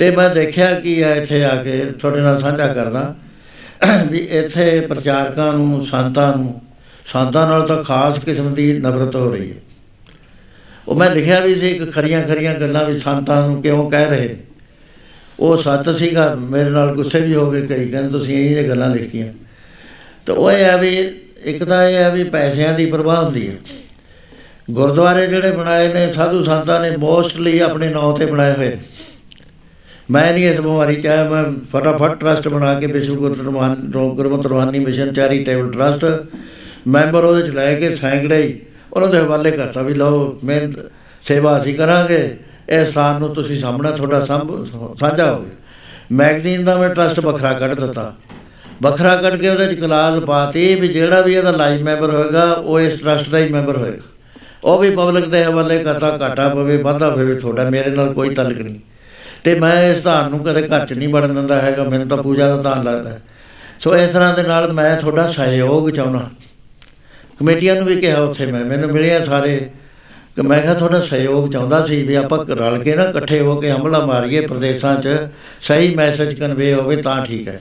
[0.03, 3.15] ਤੇ ਮੈਂ ਦੇਖਿਆ ਕਿ ਹੈ ਇੱਥੇ ਆ ਕੇ ਤੁਹਾਡੇ ਨਾਲ ਸਾਂਝਾ ਕਰਦਾ
[4.11, 6.63] ਵੀ ਇੱਥੇ ਪ੍ਰਚਾਰਕਾਂ ਨੂੰ, ਸੰਤਾਂ ਨੂੰ,
[7.07, 9.57] ਸੰਤਾਂ ਨਾਲ ਤਾਂ ਖਾਸ ਕਿਸਮ ਦੀ ਨਫ਼ਰਤ ਹੋ ਰਹੀ ਹੈ।
[10.89, 14.29] ਉਹ ਮੈਂ ਲਿਖਿਆ ਵੀ ਸੀ ਇੱਕ ਖਰੀਆਂ ਖਰੀਆਂ ਗੱਲਾਂ ਵੀ ਸੰਤਾਂ ਨੂੰ ਕਿਉਂ ਕਹਿ ਰਹੇ
[14.29, 14.37] ਨੇ।
[15.41, 18.91] ਉਹ ਸੱਤ ਸੀਗਾ, ਮੇਰੇ ਨਾਲ ਗੁੱਸੇ ਵੀ ਹੋ ਗਏ, ਕਈ ਕਹਿੰਦੇ ਤੁਸੀਂ ਇਹ ਜਿਹੇ ਗੱਲਾਂ
[18.91, 19.27] ਲਿਖੀਆਂ।
[20.27, 23.55] ਤਾਂ ਉਹ ਇਹ ਹੈ ਵੀ, ਇੱਕ ਤਾਂ ਇਹ ਹੈ ਵੀ ਪੈਸਿਆਂ ਦੀ ਪ੍ਰਵਾਹ ਹੁੰਦੀ ਹੈ।
[24.71, 28.77] ਗੁਰਦੁਆਰੇ ਜਿਹੜੇ ਬਣਾਏ ਨੇ, ਸਾਧੂ ਸੰਤਾਂ ਨੇ ਮੋਸਟਲੀ ਆਪਣੇ ਨਾਂ ਤੇ ਬਣਾਏ ਹੋਏ ਨੇ।
[30.13, 34.79] ਮੈਂ ਨਹੀਂ ਇਸ ਬਿਮਾਰੀ ਚ ਆਇਆ, ਮੈਂ ਫਟਾਫਟ ਟਰਸਟ ਬਣਾ ਕੇ ਵਿਸ਼ਵ ਗੁਰਤਰਮਾਨ ਗੁਰਮਤਿ ਰਵਾਨੀ
[34.79, 36.05] ਮਿਸ਼ਨ ਚੈਰੀਟੇਬਲ ਟਰਸਟ
[36.89, 38.59] ਮੈਂਬਰ ਉਹਦੇ ਚ ਲੈ ਕੇ ਸੈਂਕੜੇ ਹੀ
[38.93, 40.91] ਉਹਨਾਂ ਦੇ ਹਵਾਲੇ ਕਰਤਾ ਵੀ ਲਓ ਮਿਹਨਤ
[41.25, 42.19] ਸੇਵਾ ਅਸੀਂ ਕਰਾਂਗੇ
[42.69, 45.51] ਇਹ ਸਥਾਨ ਨੂੰ ਤੁਸੀਂ ਸਾਹਮਣਾ, ਤੁਹਾਡਾ ਸਾਂਝਾ ਹੋ ਗਿਆ।
[46.13, 48.13] ਮੈਗਜ਼ੀਨ ਦਾ ਮੈਂ ਟਰਸਟ ਵੱਖਰਾ ਕੱਢ ਦਿੱਤਾ।
[48.83, 52.81] ਵੱਖਰਾ ਕੱਢ ਕੇ ਉਹਦੇ ਚ ਕਲਾਸ ਪਾਤੀ ਵੀ ਜਿਹੜਾ ਵੀ ਇਹਦਾ ਲਾਈਵ ਮੈਂਬਰ ਹੋਏਗਾ, ਉਹ
[52.81, 54.09] ਇਸ ਟਰਸਟ ਦਾ ਹੀ ਮੈਂਬਰ ਹੋਏਗਾ।
[54.65, 58.59] ਉਹ ਵੀ ਪਬਲਿਕ ਦੇ ਹਵਾਲੇ ਕਰਤਾ, ਘਾਟਾ ਪਵੇ, ਵਾਧਾ ਪਵੇ, ਤੁਹਾਡਾ ਮੇਰੇ ਨਾਲ ਕੋਈ ਤਲਕ
[58.59, 58.79] ਨਹੀਂ।
[59.45, 62.49] ਤੇ ਮੈਂ ਇਸ ਧਾਨ ਨੂੰ ਕਦੇ ਘਰ ਚ ਨਹੀਂ ਵੜਨ ਦਿੰਦਾ ਹੈਗਾ, ਮੈਨੂੰ ਤਾਂ ਪੂਜਾ
[62.49, 63.19] ਦਾ ਧਾਨ ਲੱਗਦਾ
[63.81, 66.29] ਸੋ ਇਸ ਤਰ੍ਹਾਂ ਦੇ ਨਾਲ ਮੈਂ ਤੁਹਾਡਾ ਸਹਿਯੋਗ ਚਾਹੁੰਦਾ।
[67.39, 69.71] ਕਮੇਟੀਆਂ ਨੂੰ ਵੀ ਕਿਹਾ ਉੱਥੇ ਮੈਂ, ਮੈਨੂੰ ਮਿਲਿਆ ਸਾਰੇ
[70.37, 73.71] ਕਿ ਮੈਂ ਕਿਹਾ ਤੁਹਾਡਾ ਸਹਿਯੋਗ ਚਾਹੁੰਦਾ ਸੀ ਵੀ ਆਪਾਂ ਰਲ ਕੇ ਨਾ ਇਕੱਠੇ ਹੋ ਕੇ
[73.71, 75.09] ਹਮਲਾ ਮਾਰੀਏ ਪ੍ਰਦੇਸ਼ਾਂ 'ਚ,
[75.61, 77.61] ਸਹੀ ਮੈਸੇਜ ਕਨਵੇ ਹੋਵੇ ਤਾਂ ਠੀਕ ਹੈ।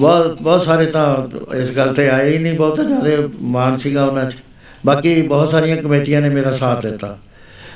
[0.00, 1.06] ਬਹੁਤ ਬਹੁਤ ਸਾਰੇ ਤਾਂ
[1.56, 4.36] ਇਸ ਗੱਲ ਤੇ ਆਏ ਹੀ ਨਹੀਂ, ਬਹੁਤ ਜ਼ਿਆਦਾ ਮਾਨ ਸੀਗਾ ਉਹਨਾਂ 'ਚ।
[4.86, 7.18] ਬਾਕੀ ਬਹੁਤ ਸਾਰੀਆਂ ਕਮੇਟੀਆਂ ਨੇ ਮੇਰਾ ਸਾਥ ਦਿੱਤਾ।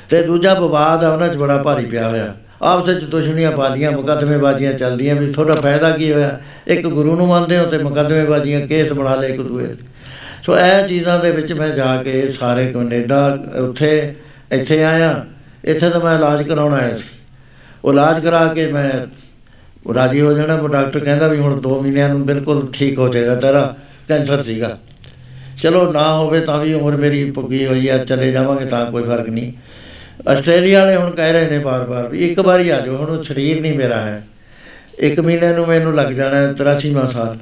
[0.09, 4.73] ਤੇ ਦੂਜਾ ਵਿਵਾਦ ਆ, ਉਹਨਾਂ 'ਚ ਬੜਾ ਭਾਰੀ ਪਿਆ ਹੋਇਆ। ਆਪਸ ਵਿੱਚ ਦੁਸ਼ਮਣੀਆਂ ਪਾਲੀਆਂ ਮੁਕੱਦਮੇਬਾਜ਼ੀਆਂ
[4.73, 6.39] ਚੱਲਦੀਆਂ ਵੀ ਤੁਹਾਡਾ ਫਾਇਦਾ ਕੀ ਹੋਇਆ?
[6.67, 9.75] ਇੱਕ ਗੁਰੂ ਨੂੰ ਮੰਨਦੇ ਹੋ ਤੇ ਮੁਕੱਦਮੇਬਾਜ਼ੀਆਂ ਕੇਸ ਬਣਾ ਲਏ ਇੱਕ ਦੂਏ
[10.43, 13.37] ਸੋ ਇਹ ਚੀਜ਼ਾਂ ਦੇ ਵਿੱਚ ਮੈਂ ਜਾ ਕੇ ਸਾਰੇ ਕੈਨੇਡਾ,
[13.69, 14.15] ਉੱਥੇ,
[14.51, 15.25] ਇੱਥੇ ਆਇਆ।
[15.65, 17.03] ਇੱਥੇ ਤਾਂ ਮੈਂ ਇਲਾਜ ਕਰਾਉਣ ਆਇਆ ਸੀ।
[17.85, 18.91] ਉਹ ਇਲਾਜ ਕਰਾ ਕੇ ਮੈਂ
[19.93, 23.75] ਰਾਜੀ ਹੋ ਜਾਣਾ। ਡਾਕਟਰ ਕਹਿੰਦਾ ਵੀ ਹੁਣ 2 ਮਹੀਨਿਆਂ ਨੂੰ ਬਿਲਕੁਲ ਠੀਕ ਹੋ ਜਾਏਗਾ ਤੇਰਾ।
[24.07, 24.77] ਕੈਂਸਰ ਸੀਗਾ।
[25.63, 29.29] ਚਲੋ ਨਾ ਹੋਵੇ ਤਾਂ ਵੀ ਉਮਰ ਮੇਰੀ ਪੁੱਗੀ ਹੋਈ ਆ, ਚਲੇ ਜਾਵਾਂਗੇ ਤਾਂ ਕੋਈ ਫ਼ਰਕ
[29.29, 29.53] ਨਹੀਂ।
[30.27, 33.73] ਆਸਟ੍ਰੇਲੀਆ ਵਾਲੇ ਹੁਣ ਕਹਿ ਰਹੇ ਨੇ ਬਾਰ-ਬਾਰ ਵੀ ਇੱਕ ਵਾਰੀ ਆ ਜਾਓ, ਹੁਣ ਸਰੀਰ ਨਹੀਂ
[33.73, 34.23] ਮੇਰਾ ਹੈ।
[34.99, 37.37] ਇੱਕ ਮਹੀਨੇ ਨੂੰ ਮੈਨੂੰ ਲੱਗ ਜਾਣਾ 83ਵਾਂ ਸਾਲ।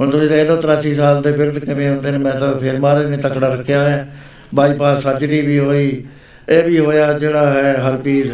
[0.00, 3.06] ਹੁਣ ਤੁਸੀਂ ਦੇਖ ਲਓ 83 ਸਾਲ ਦੇ ਬਿਰਧ ਕਿਵੇਂ ਹੁੰਦੇ ਨੇ, ਮੈਂ ਤਾਂ ਫਿਰ ਮਹਾਰਾਜ
[3.06, 4.06] ਨੇ ਤਕੜਾ ਰੱਖਿਆ ਹੋਇਆ।
[4.54, 6.04] ਬਾਈਪਾਸ ਸਰਜਰੀ ਵੀ ਹੋਈ,
[6.48, 8.32] ਇਹ ਵੀ ਹੋਇਆ ਜਿਹੜਾ ਹੈ ਹਰਪੀਸ,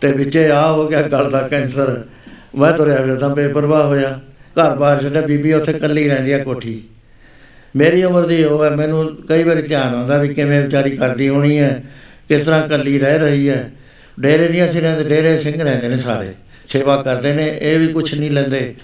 [0.00, 2.04] ਤੇ ਵਿੱਚੇ ਆ ਹੋ ਗਿਆ ਗਲ ਦਾ ਕੈਂਸਰ।
[2.58, 4.20] ਮੈਂ ਤੁਰਿਆ ਫਿਰਦਾ, ਬੇਪਰਵਾਹ ਹੋਇਆ।
[4.52, 6.82] ਘਰ-ਬਾਰ ਛੱਡਿਆ, ਬੀਬੀ ਉੱਥੇ ਇਕੱਲੀ ਰਹਿੰਦੀ ਆ ਕੋਠੀ।
[7.76, 11.58] ਮੇਰੀ ਉਮਰ ਦੀ ਉਹ ਹੈ, ਮੈਨੂੰ ਕਈ ਵਾਰੀ ਧਿਆਨ ਆਉਂਦਾ ਵੀ ਕਿਵੇਂ ਵਿਚਾਰੀ ਕਰਦੀ ਹੋਣੀ
[11.58, 11.82] ਹੈ।
[12.28, 13.70] ਕਿਸ ਤਰ੍ਹਾਂ ਇਕੱਲੀ ਰਹਿ ਰਹੀ ਹੈ?
[14.20, 16.32] ਡੇਰੇ ਨਹੀਂ ਅਸੀਂ ਰਹਿੰਦੇ ਡੇਰੇ ਸਿੰਘ ਰਹਿੰਦੇ ਨੇ ਸਾਰੇ।
[16.68, 18.74] ਸੇਵਾ ਕਰਦੇ ਨੇ, ਇਹ ਵੀ ਕੁਝ ਨਹੀਂ ਲੈਂਦੇ।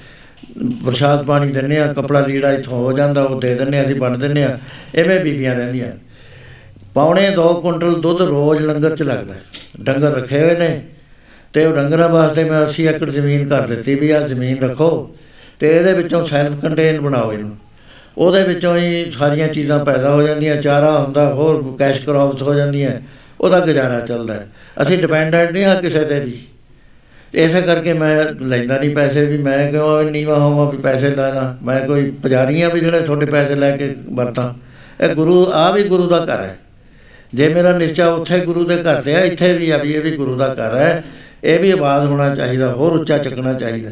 [0.86, 4.16] ਪ੍ਰਸ਼ਾਦ ਪਾਣੀ ਦਿੰਨੇ ਆ ਕਪੜਾ ਲੀੜਾ ਇੱਥੋਂ ਹੋ ਜਾਂਦਾ, ਉਹ ਦੇ ਦਿੰਨੇ ਆ ਅਸੀਂ ਵੰਡ
[4.16, 4.58] ਦਿੰਨੇ ਆ
[4.94, 5.86] ਐਵੇਂ ਬੀਬੀਆਂ ਰਹਿੰਦੀਆਂ।
[6.94, 9.34] ਪੌਣੇ 2 ਕੁਇੰਟਲ ਦੁੱਧ ਰੋਜ਼ ਲੰਗਰ ਚ ਲੱਗਦਾ
[9.80, 10.82] ਡੰਗਰ ਰੱਖੇ ਹੋਏ ਨੇ।
[11.52, 15.16] ਤੇ ਉਹ ਡੰਗਰਾਂ ਵਾਸਤੇ ਮੈਂ 80 ਏਕੜ ਜ਼ਮੀਨ ਕਰ ਦਿੱਤੀ ਵੀ ਆ, ਜ਼ਮੀਨ ਰੱਖੋ।
[15.60, 17.56] ਤੇ ਇਹਦੇ ਵਿੱਚੋਂ ਸੈਲਫ ਕੰਟੇਨ ਬਣਾਓ ਇਹਨੂੰ।
[18.18, 22.90] ਉਹਦੇ ਵਿੱਚੋਂ ਹੀ ਸਾਰੀਆਂ ਚੀਜ਼ਾਂ ਪੈਦਾ ਹੋ ਜਾਂਦੀਆਂ, ਚਾਰਾ ਹੁੰਦਾ, ਹੋਰ ਕੈਸ਼ ਕ੍ਰੌਪਸ ਹੋ ਜਾਂਦੀਆਂ।
[23.42, 24.48] ਉਹਦਾ ਗੁਜ਼ਾਰਾ ਚੱਲਦਾ ਹੈ।
[24.82, 26.38] ਅਸੀਂ ਡਿਪੈਂਡੈਂਟ ਨਹੀਂ ਹਾਂ ਕਿਸੇ ਤੇ ਵੀ।
[27.34, 31.58] ਇਸੇ ਕਰਕੇ ਮੈਂ ਲੈਂਦਾ ਨਹੀਂ ਪੈਸੇ ਵੀ ਮੈਂ ਕਿਉਂ ਨੀਵਾ ਹੋਵਾਂ ਵੀ ਪੈਸੇ ਲੈਣਾ?
[31.62, 34.54] ਮੈਂ ਕੋਈ ਪੁਜਾਰੀ ਆ ਵੀ ਜਿਹੜੇ ਤੁਹਾਡੇ ਪੈਸੇ ਲੈ ਕੇ ਵਰਤਾਂ।
[35.04, 36.58] ਇਹ ਗੁਰੂ ਆ ਵੀ ਗੁਰੂ ਦਾ ਘਰ ਹੈ।
[37.34, 40.16] ਜੇ ਮੇਰਾ ਨਿਸ਼ਚਾ ਉੱਥੇ ਗੁਰੂ ਦੇ ਘਰ ਤੇ ਆ ਇੱਥੇ ਵੀ ਆ ਵੀ ਇਹ ਵੀ
[40.16, 41.04] ਗੁਰੂ ਦਾ ਘਰ ਹੈ।
[41.44, 43.90] ਇਹ ਵੀ ਆਵਾਜ਼ ਹੋਣਾ ਚਾਹੀਦਾ ਹੋਰ ਉੱਚਾ ਚੱਕਣਾ ਚਾਹੀਦਾ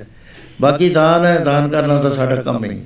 [0.61, 2.83] ਬਾਕੀ ਦਾਨ ਹੈ ਦਾਨ ਕਰਨਾ ਤਾਂ ਸਾਡਾ ਕੰਮ ਹੀ।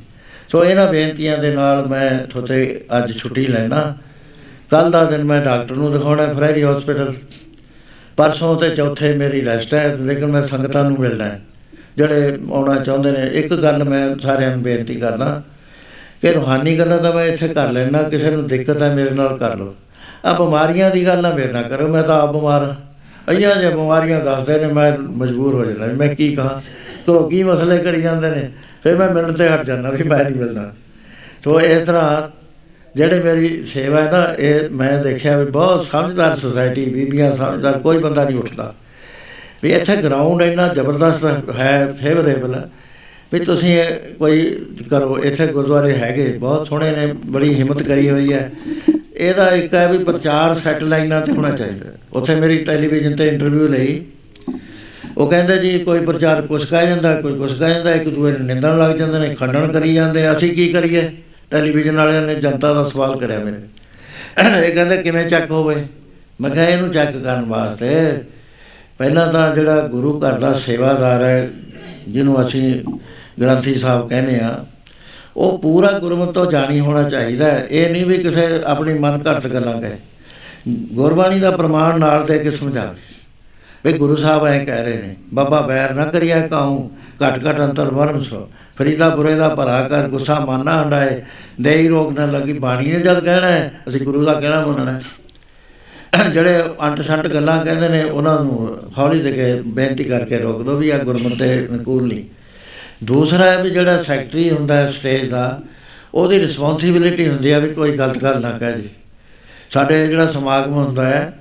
[0.48, 3.96] ਸੋ ਇਹਨਾਂ ਬੇਨਤੀਆਂ ਦੇ ਨਾਲ ਮੈਂ ਤੁਹਾਡੇ ਅੱਜ ਛੁੱਟੀ ਲੈਣਾ।
[4.70, 7.12] ਕੱਲ ਦਾ ਦਿਨ ਮੈਂ ਡਾਕਟਰ ਨੂੰ ਦਿਖਾਉਣਾ ਫਰੈਰੀ ਹਸਪੀਟਲ
[8.16, 11.40] ਪਰਸੋਂ ਤੇ ਚੌਥੇ ਮੇਰੀ ਰੈਸਟ ਹੈ, ਲੇਕਿਨ ਮੈਂ ਸੰਗਤਾਂ ਨੂੰ ਮਿਲਣਾ ਹੈ।
[11.96, 15.42] ਜਿਹੜੇ ਆਉਣਾ ਚਾਹੁੰਦੇ ਨੇ, ਇੱਕ ਗੱਲ ਮੈਂ ਸਾਰਿਆਂ ਨੂੰ ਬੇਨਤੀ ਕਰਦਾ,
[16.22, 19.56] ਕਿ ਰੂਹਾਨੀ ਗੱਲਾਂ ਤਾਂ ਮੈਂ ਇੱਥੇ ਕਰ ਲੈਣਾ ਕਿਸੇ ਨੂੰ ਦਿੱਕਤ ਹੈ ਮੇਰੇ ਨਾਲ ਕਰ
[19.56, 19.74] ਲਓ।
[20.24, 22.74] ਆ ਬਿਮਾਰੀਆਂ ਦੀ ਗੱਲ ਨਾ ਮੇਰੇ ਨਾਲ ਕਰੋ, ਮੈਂ ਤਾਂ ਆਪ ਬਿਮਾਰ ਹਾਂ।
[23.30, 26.60] ਅਈਆਂ ਜੇ ਬਿਮਾਰੀਆਂ ਦੱਸਦੇ ਨੇ, ਮੈਂ ਮਜਬੂਰ ਹੋ ਜਾਂਦਾ ਵੀ ਮੈਂ ਕੀ ਕਹਾਂ।
[27.08, 28.50] ਘਰੋਂ ਕੀ ਮਸਲੇ ਕਰੀ ਜਾਂਦੇ ਨੇ,
[28.82, 30.72] ਫਿਰ ਮੈਂ ਮਿਲਣ ਤੇ ਹਟ ਜਾਂਦਾ ਵੀ ਮੈਂ ਨਹੀਂ ਮਿਲਦਾ
[31.44, 32.43] ਸੋ ਇਸ ਤਰ੍ਹਾਂ
[32.96, 37.98] ਜਿਹੜੇ ਮੇਰੀ ਸੇਵਾ ਹੈ ਨਾ, ਇਹ ਮੈਂ ਦੇਖਿਆ ਵੀ ਬਹੁਤ ਸਮਝਦਾਰ ਸੁਸਾਇਟੀ ਬੀਬੀਆਂ ਸਮਝਦਾਰ, ਕੋਈ
[37.98, 38.74] ਬੰਦਾ ਨਹੀਂ ਉੱਠਦਾ।
[39.62, 42.68] ਵੀ ਇੱਥੇ ਗਰਾਊਂਡ ਇੰਨਾ ਜ਼ਬਰਦਸਤ ਹੈ ਫੇਵਰੇਬਲ
[43.32, 48.32] ਵੀ ਤੁਸੀਂ ਇਹ ਕੋਈ ਕਰੋ, ਇੱਥੇ ਗੁਰਦੁਆਰੇ ਹੈਗੇ, ਬਹੁਤ ਸੋਹਣੇ ਨੇ, ਬੜੀ ਹਿੰਮਤ ਕਰੀ ਹੋਈ
[48.32, 48.50] ਹੈ।
[49.16, 54.02] ਇਹਦਾ ਇੱਕ ਹੈ ਵੀ ਪ੍ਰਚਾਰ ਸੈਟਲਾਈਨਾਂ ਤੇ ਹੋਣਾ ਚਾਹੀਦਾ। ਉੱਥੇ ਮੇਰੀ ਟੈਲੀਵਿਜ਼ਨ ਤੇ ਇੰਟਰਵਿਊ ਲਈ।
[55.18, 58.46] ਉਹ ਕਹਿੰਦੇ ਜੀ, ਕੋਈ ਪ੍ਰਚਾਰ ਕੁਛ ਕਹਿ ਜਾਂਦਾ, ਕੋਈ ਕੁਛ ਕਹਿ ਜਾਂਦਾ, ਇੱਕ ਦੂਏ ਨੂੰ
[58.46, 61.10] ਨਿੰਦਣ ਲੱਗ ਜਾਂਦੇ ਨੇ, ਖੰਡਨ ਕਰੀ ਜਾਂਦੇ ਅਸੀਂ ਕੀ ਕਰੀਏ?
[61.50, 65.86] ਟੈਲੀਵਿਜ਼ਨ ਵਾਲਿਆਂ ਨੇ ਜਨਤਾ ਦਾ ਸਵਾਲ ਕਰਿਆ ਮੇਰੇ। ਇਹ ਕਹਿੰਦੇ, ਕਿਵੇਂ ਚੈੱਕ ਹੋਵੇ?
[66.40, 67.90] ਮੈਂ ਕਿਹਾ, ਇਹਨੂੰ ਚੈੱਕ ਕਰਨ ਵਾਸਤੇ
[68.98, 71.50] ਪਹਿਲਾਂ ਤਾਂ ਜਿਹੜਾ ਗੁਰੂ ਘਰ ਦਾ ਸੇਵਾਦਾਰ ਹੈ,
[72.08, 72.82] ਜਿਹਨੂੰ ਅਸੀਂ
[73.40, 74.64] ਗ੍ਰੰਥੀ ਸਾਹਿਬ ਕਹਿੰਦੇ ਆ
[75.36, 79.46] ਉਹ ਪੂਰਾ ਗੁਰਮਤਿ ਤੋਂ ਜਾਣੀ ਹੋਣਾ ਚਾਹੀਦਾ ਹੈ। ਇਹ ਨਹੀਂ ਵੀ ਕਿਸੇ ਆਪਣੀ ਮਨ ਘੜਤ
[79.46, 79.96] ਗੱਲਾਂ ਕਹੇ।
[80.92, 83.00] ਗੁਰਬਾਣੀ ਦਾ ਪ੍ਰਮਾਣ ਨਾਲ ਦੇ ਕੇ ਸਮਝਾਵੇ
[83.84, 86.90] ਵੀ ਗੁਰੂ ਸਾਹਿਬ ਐ ਕਹਿ ਰਹੇ ਨੇ, ਬਾਬਾ ਬੈਰ ਨਾ ਕਰਿਆ ਕਾਹੂ?
[87.22, 91.20] ਘਟ ਘਟ ਅੰਤਰ ਵਰਮ ਸੋ। ਫਰੀਦਾ ਬੁਰੇ ਦਾ ਭਲਾ ਕਰ, ਗੁੱਸਾ ਮਾਨਾ ਹੰਡਾਏ
[91.60, 96.28] ਦੇਈ ਰੋਗ ਨਾ ਲੱਗੀ ਬਾਣੀ ਨੇ ਜਦ ਕਹਿਣਾ ਹੈ ਅਸੀਂ ਗੁਰੂ ਦਾ ਕਹਿਣਾ ਮੰਨਣਾ ਹੈ
[96.30, 100.76] ਜਿਹੜੇ ਅੰਟ ਸੰਟ ਗੱਲਾਂ ਕਹਿੰਦੇ ਨੇ, ਉਹਨਾਂ ਨੂੰ ਹੌਲੀ ਦੇ ਕੇ ਬੇਨਤੀ ਕਰਕੇ ਰੋਕ ਦੋ
[100.76, 102.24] ਵੀ ਆ ਗੁਰਮਤਿ ਦੇ ਅਨੁਕੂਲ ਨਹੀਂ।
[103.04, 105.60] ਦੂਸਰਾ ਹੈ ਵੀ ਜਿਹੜਾ ਸੈਕਟਰੀ ਹੁੰਦਾ ਹੈ ਸਟੇਜ ਦਾ,
[106.14, 108.88] ਉਹਦੀ ਰਿਸਪੌਂਸਿਬਿਲਿਟੀ ਹੁੰਦੀ ਹੈ ਵੀ ਕੋਈ ਗਲਤ ਗੱਲ ਨਾ ਕਹਿ ਜੀ
[109.70, 111.32] ਸਾਡੇ ਜਿਹੜਾ ਸਮਾਗਮ ਹੁੰਦਾ ਹੈ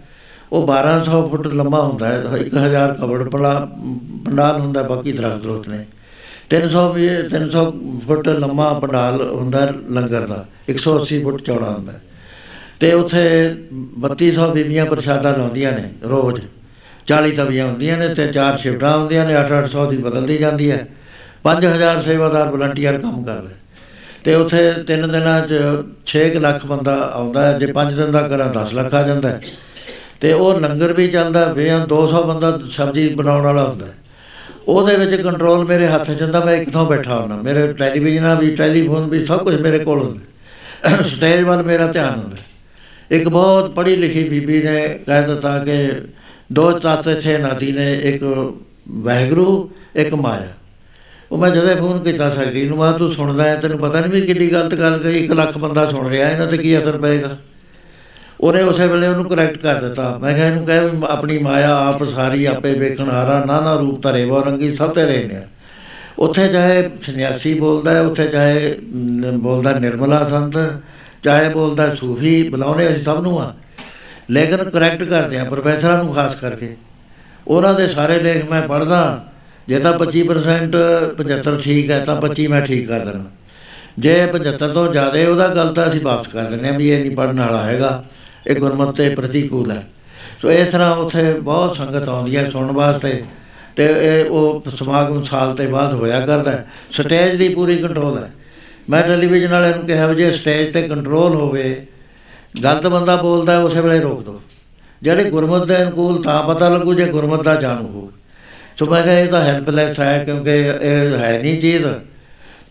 [0.51, 3.53] ਉਹ 1200 ਫੁੱਟ ਲੰਮਾ ਹੁੰਦਾ ਹੈ 1000 ਕਬੜ ਪਲਾ
[4.26, 5.85] ਪੰਡਾਲ ਹੁੰਦਾ ਬਾਕੀ ਦਰਖਤ ਰੋਤ ਨੇ।
[6.54, 7.62] 300 ਵੀ 300
[8.08, 11.94] ਫੁੱਟ ਲੰਮਾ ਪੰਡਾਲ ਹੁੰਦਾ ਲੰਗਰ ਦਾ 180 ਫੁੱਟ ਚੌੜਾ ਹੁੰਦਾ।
[12.80, 13.24] ਤੇ ਉੱਥੇ
[14.02, 16.42] 3200 ਬੀਬੀਆਂ ਪ੍ਰਸ਼ਾਦਾ ਲਾਉਂਦੀਆਂ ਨੇ ਰੋਜ਼।
[17.08, 20.88] 40 ਤਵੀਆਂ ਹੁੰਦੀਆਂ ਨੇ ਤੇ ਚਾਰ ਸ਼ਿਫਟਾਂ ਹੁੰਦੀਆਂ ਨੇ 8-800 ਦੀ ਬਦਲਦੀ ਜਾਂਦੀ ਹੈ।
[21.44, 23.56] 5000 ਸੇਵਾਦਾਰ ਵਲੰਟੀਅਰ ਕੰਮ ਕਰਦੇ
[24.24, 25.62] ਤੇ ਉੱਥੇ ਤਿੰਨ ਦਿਨਾਂ 'ਚ
[26.06, 29.42] 6 ਲੱਖ ਬੰਦਾ ਆਉਂਦਾ ਹੈ, ਜੇ 5 ਦਿਨ ਦਾ ਕਰਾਂ 10 ਲੱਖ ਆ ਜਾਂਦਾ ਹੈ।
[30.22, 33.86] ਤੇ ਉਹ ਲੰਗਰ ਵੀ ਚੱਲਦਾ ਬੇਆਂ 200 ਬੰਦਾ ਸਬਜ਼ੀ ਬਣਾਉਣ ਵਾਲਾ ਹੁੰਦਾ
[34.68, 39.10] ਉਹਦੇ ਵਿੱਚ ਕੰਟਰੋਲ ਮੇਰੇ ਹੱਥ 'ਚ ਹੁੰਦਾ, ਮੈਂ ਇੱਕਥੋਂ ਬੈਠਾ ਹੁੰਦਾ। ਮੇਰੇ ਟੈਲੀਵਿਜ਼ਨਾਂ ਵੀ ਟੈਲੀਫੋਨ
[39.10, 42.38] ਵੀ ਸਭ ਕੁਝ ਮੇਰੇ ਕੋਲ ਹੁੰਦਾ। ਸਟੇਜ ਵੱਲ ਮੇਰਾ ਧਿਆਨ ਹੁੰਦਾ।
[43.11, 45.90] ਇੱਕ ਬਹੁਤ ਪੜ੍ਹੀ ਲਿਖੀ ਬੀਬੀ ਨੇ ਕਹਿ ਦਿੱਤਾ ਕਿ
[46.53, 48.23] ਦੋ ਤੱਤ ਇੱਥੇ ਨਦੀ ਨੇ, ਇੱਕ
[48.90, 50.48] ਵਹਿਗਰੂ, ਇੱਕ ਮਾਇਆ।
[51.31, 54.22] ਉਹ ਮੈਂ ਜਦੋਂ ਫੋਨ ਕੀਤਾ ਸਕਦੀ ਨੂੰ, ਮਾ ਤੂੰ ਸੁਣਦਾ ਹੈ ਤੈਨੂੰ ਪਤਾ ਨਹੀਂ ਵੀ
[54.22, 57.38] ਕਿੰਨੀ ਗਲਤ ਗੱਲ ਕਹੀ 1 ਲੱਖ ਬੰਦਾ ਸੁਣ ਰਿਹਾ, ਇਹਨਾਂ ਤੇ ਕੀ ਅਸਰ ਪਏਗਾ?
[58.44, 62.03] ਉਹਨੇ ਉਸੇ ਵੇਲੇ ਉਹਨੂੰ ਕਰੈਕਟ ਕਰ ਦਿੱਤਾ। ਮੈਂ ਕਿਹਾ ਇਹਨੂੰ ਕਹੇ ਵੀ ਆਪਣੀ ਮਾਇਆ ਆਪ
[62.03, 65.41] ਸਾਰੀ ਆਪੇ ਵੇਖਣ ਹਾਰਾ ਨਾਨਾ ਰੂਪ ਧਰੇ ਵਾ ਰੰਗੀ ਸਭ ਤੇ ਰਹਿੰਦੇ ਆ
[66.20, 70.53] ਉੱਥੇ ਚਾਹੇ ਸੰਨਿਆਸੀ ਬੋਲਦਾ ਹੈ, ਉੱਥੇ ਚਾਹੇ ਨ- ਬੋਲਦਾ ਨਿਰਮਲਾ ਸੰਤ,
[71.24, 73.53] ਚਾਹੇ ਬੋਲਦਾ ਸੂਫੀ, ਬੁਲਾਉਣੇ ਅਸੀਂ ਸਭ ਨੂੰ ਆ।
[74.30, 76.76] ਲੇਕਿਨ ਕਰੈਕਟ ਕਰਦੇ ਆ ਪ੍ਰੋਫੈਸਰਾਂ ਨੂੰ ਖਾਸ ਕਰਕੇ।
[77.48, 79.26] ਉਹਨਾਂ ਦੇ ਸਾਰੇ ਲੇਖ ਮੈਂ ਪੜ੍ਹਦਾ,
[79.68, 80.76] ਜੇ ਤਾਂ 25%
[81.18, 83.24] 75 ਠੀਕ ਹੈ, ਤਾਂ 25 ਮੈਂ ਠੀਕ ਕਰ ਦੇਣਾ
[83.99, 87.15] ਜੇ 75 ਤੋਂ ਜ਼ਿਆਦਾ ਉਹਦਾ ਗੱਲ ਤਾਂ ਅਸੀਂ ਵਾਪਸ ਕਰ ਦਿੰਦੇ ਹਾਂ ਵੀ ਇਹ ਨਹੀਂ
[87.15, 88.03] ਪੜਨ ਵਾਲਾ ਹੈਗਾ।
[88.48, 89.84] ਇਹ ਗੁਰਮਤਿ ਤੇ ਪ੍ਰਤੀਕੂਲ ਹੈ।
[90.41, 93.24] ਸੋ ਇਸ ਤਰ੍ਹਾਂ ਉੱਥੇ ਬਹੁਤ ਸੰਗਤ ਆਉਂਦੀ ਹੈ ਸੁਣਨ ਵਾਸਤੇ
[93.76, 98.32] ਤੇ ਇਹ ਉਹ ਸਮਾਗਮ ਸਾਲ ਤੇ ਬਾਅਦ ਹੋਇਆ ਕਰਦਾ ਹੈ। ਸਟੇਜ ਦੀ ਪੂਰੀ ਕੰਟਰੋਲ ਹੈ।
[98.90, 101.76] ਮੈਂ ਟੈਲੀਵਿਜ਼ਨ ਵਾਲਿਆਂ ਨੂੰ ਕਿਹਾ ਵੀ ਜੇ ਸਟੇਜ ਤੇ ਕੰਟਰੋਲ ਹੋਵੇ
[102.64, 104.41] ਗਲਤ ਬੰਦਾ ਬੋਲਦਾ ਹੈ, ਉਸੇ ਵੇਲੇ ਰੋਕ ਦਿਓ।
[105.02, 108.11] ਜਿਹੜੇ ਗੁਰਮਤਿ ਦੇ ਅਨੁਕੂਲ ਤਾਂ ਪਤਾ ਲੱਗੂ ਜੇ ਗੁਰਮਤਿ ਦਾ ਜਾਣੂ ਹੋ
[108.78, 111.86] ਸੋ ਮੈਂ ਕਿਹਾ ਇਹ ਤਾਂ ਹੈਲਪਲੈਸ ਹੈ ਕਿਉਂਕਿ ਇਹ ਹੈ ਨਹੀਂ ਚੀਜ਼।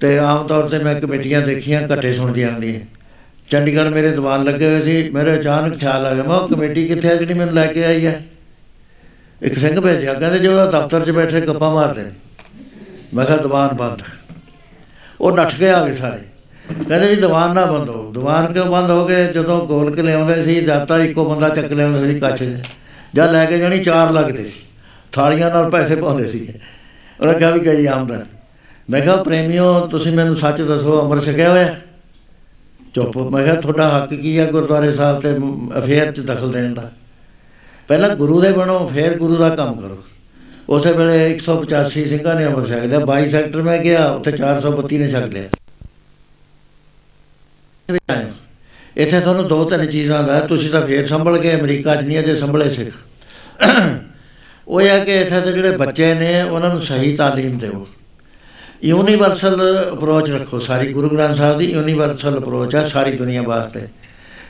[0.01, 2.81] ਤੇ ਆਮ ਤੌਰ ਤੇ ਮੈਂ ਕਮੇਟੀਆਂ ਦੇਖੀਆਂ ਘੱਟੇ ਸੁਣਦੀਆਂ ਹੁੰਦੀਆਂ।
[3.53, 7.11] ਚੰਡੀਗੜ੍ਹ ਮੇਰੇ ਦੀਵਾਨ ਲੱਗੇ ਹੋਏ ਸੀ, ਮੇਰੇ ਅਚਾਨਕ ਖਿਆਲ ਆ ਗਿਆ, ਮੈਂ ਉਹ ਕਮੇਟੀ ਕਿੱਥੇ
[7.11, 8.25] ਆ ਜਿਹੜੀ ਮੈਨੂੰ ਲੈ ਕੇ ਆਈ ਹੈ
[9.43, 12.11] ਇੱਕ ਸਿੰਘ ਭੇਜਿਆ, ਕਹਿੰਦੇ ਜੋ ਉਹ ਦਫ਼ਤਰ 'ਚ ਬੈਠੇ ਗੱਪਾਂ ਮਾਰਦੇ ਨੇ।
[13.15, 14.03] ਮੈਂ ਕਿਹਾ ਦੀਵਾਨ ਬੰਦ।
[15.21, 16.19] ਉਹ ਨੱਠ ਕੇ ਆ ਗਏ ਸਾਰੇ।
[16.89, 19.33] ਕਹਿੰਦੇ ਜੀ ਦੀਵਾਨ ਨਾ ਬੰਦ ਹੋ। ਦੀਵਾਨ ਕਿਉਂ ਬੰਦ ਹੋ ਗਏ?
[19.33, 22.59] ਜਦੋਂ ਗੋਲ ਕੇ ਲਿਆਉਂਦੇ ਸੀ ਜਦ ਤਾਂ ਇੱਕੋ ਬੰਦਾ ਚੱਕ ਲਿਆਉਂਦਾ ਸੀ ਕੱਚ ਦੇ।
[23.15, 24.61] ਜਦ ਲੈ ਕੇ ਜਾਣੀ ਚਾਰ ਲੱਗਦੇ ਸੀ।
[25.13, 26.55] ਥਾਲੀਆਂ ਨਾਲ ਪੈਸੇ ਪਾਉਂਦੇ ਸੀ।
[27.21, 28.23] ਉਹਨੇ ਕਿਹਾ ਵੀ ਗਈ ਆਮਦਨ।
[28.91, 31.75] ਮੈਂ ਕਿਹਾ, ਪ੍ਰੇਮਿਓ, ਤੁਸੀਂ ਮੈਨੂੰ ਸੱਚ ਦੱਸੋ, ਅੰਮ੍ਰਿਤ ਛਕਿਆ ਹੋਇਆ?
[32.95, 35.31] ਚੁੱਪ। ਮੈਂ ਕਿਹਾ ਤੁਹਾਡਾ ਹੱਕ ਕੀ ਹੈ ਗੁਰਦੁਆਰੇ ਸਾਹਿਬ ਤੇ
[35.79, 36.91] ਅਫੇਅਰ 'ਚ ਦਖਲ ਦੇਣ ਦਾ?
[37.89, 40.03] ਪਹਿਲਾਂ ਗੁਰੂ ਦੇ ਬਣੋ ਫਿਰ ਗੁਰੂ ਦਾ ਕੰਮ ਕਰੋ।
[40.69, 45.09] ਉਸੇ ਵੇਲੇ 185 ਸਿੰਘਾਂ ਨੇ ਅੰਮ੍ਰਿਤ ਛਕ ਲਿਆ। 22 ਸੈਕਟਰ ਮੈਂ ਗਿਆ ਉੱਥੇ 432 ਨੇ
[45.11, 45.49] ਛਕ ਲਿਆ।
[48.97, 52.19] ਇੱਥੇ ਤੁਹਾਨੂੰ ਦੋ ਤਿੰਨ ਚੀਜ਼ਾਂ ਦਾ ਹੈ, ਤੁਸੀਂ ਤਾਂ ਫੇਰ ਸੰਭਲ ਗਏ ਅਮਰੀਕਾ 'ਚ ਨਹੀਂ
[52.19, 52.95] ਅਜੇ ਸੰਭਲੇ ਸਿੱਖ।
[54.69, 57.87] ਉਹ ਇਹ ਹੈ ਕਿ ਇੱਥੇ ਦੇ ਜਿਹੜੇ ਬੱਚੇ ਨੇ ਉਹਨਾਂ ਨੂੰ ਸਹੀ ਤਾਲੀਮ ਦਿਓ।
[58.85, 63.81] ਯੂਨੀਵਰਸਲ ਅਪਰੋਚ ਰੱਖੋ, ਸਾਰੀ ਗੁਰੂ ਗ੍ਰੰਥ ਸਾਹਿਬ ਦੀ ਯੂਨੀਵਰਸਲ ਅਪਰੋਚ ਹੈ ਸਾਰੀ ਦੁਨੀਆ ਵਾਸਤੇ।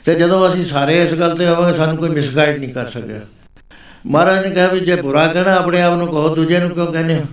[0.05, 3.21] ਤੇ ਜਦੋਂ ਅਸੀਂ ਸਾਰੇ ਇਸ ਗੱਲ ਤੇ ਹੋਵਾਂਗੇ ਸਾਨੂੰ ਕੋਈ ਮਿਸਗਾਈਡ ਨਹੀਂ ਕਰ ਸਕਿਆ।
[4.07, 7.15] ਮਹਾਰਾਜ ਨੇ ਕਿਹਾ ਵੀ ਜੇ ਬੁਰਾ ਕਹਿਣਾ, ਆਪਣੇ ਆਪ ਨੂੰ ਕਹੋ, ਦੂਜੇ ਨੂੰ ਕਿਉਂ ਕਹਿੰਦੇ
[7.15, 7.25] ਹੋ?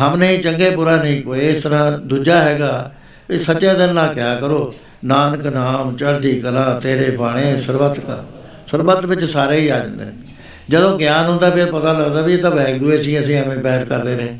[0.00, 2.92] ਹਮ ਨਹੀਂ ਚੰਗੇ, ਬੁਰਾ ਨਹੀਂ, ਕੋਈ ਇਸ ਤਰ੍ਹਾਂ ਦੂਜਾ ਹੈਗਾ,
[3.30, 8.24] ਵੀ ਸੱਚੇ ਦਿਲ ਨਾਲ ਕਿਹਾ ਕਰੋ, ਨਾਨਕ ਨਾਮ, ਚੜ੍ਹਦੀ ਕਲਾ, ਤੇਰੇ ਬਾਣੇ, ਸਰਬੱਤ ਕਾ।
[8.70, 10.12] ਸਰਬੱਤ ਵਿੱਚ ਸਾਰੇ ਹੀ ਆ ਜਾਂਦੇ ਨੇ।
[10.68, 14.16] ਜਦੋਂ ਗਿਆਨ ਹੁੰਦਾ, ਫਿਰ ਪਤਾ ਲੱਗਦਾ ਵੀ ਇਹ ਤਾਂ ਵੈਗਰੂ ਸੀ, ਅਸੀਂ ਐਵੇਂ ਬੈਰ ਕਰਦੇ
[14.16, 14.38] ਰਹੇ।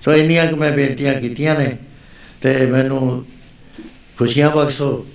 [0.00, 1.76] ਸੋ ਇੰਨੀਆਂ ਕਿ ਮੈਂ ਬੇਨਤੀਆਂ ਕੀਤੀਆਂ ਨੇ
[2.42, 3.24] ਤੇ ਮੈਨੂੰ
[4.18, 5.06] ਖੁਸ਼ੀਆਂ ਬਖਸ਼ੋ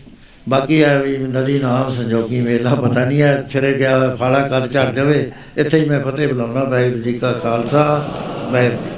[0.49, 4.72] ਬਾਕੀ ਹੈ ਵੀ ਨਦੀ ਨਾਮ ਸੰਜੋਗੀ ਮੇਲਾ ਪਤਾ ਨਹੀਂ ਹੈ, ਸਿਰੇ ਗਿਆ ਹੋਇਆ ਫਾਲਾ ਕਦ
[4.72, 7.83] ਝੜ ਜਾਵੇ, ਇੱਥੇ ਹੀ ਮੈਂ ਫਤਿਹ ਬੁਲਾਉਣਾ ਵਾਹਿਗੁਰੂ ਜੀ ਕਾ ਖਾਲਸਾ,
[8.51, 8.94] ਵਾਹਿਗੁਰੂ ਜੀ ਕੀ ਫਤਿਹ।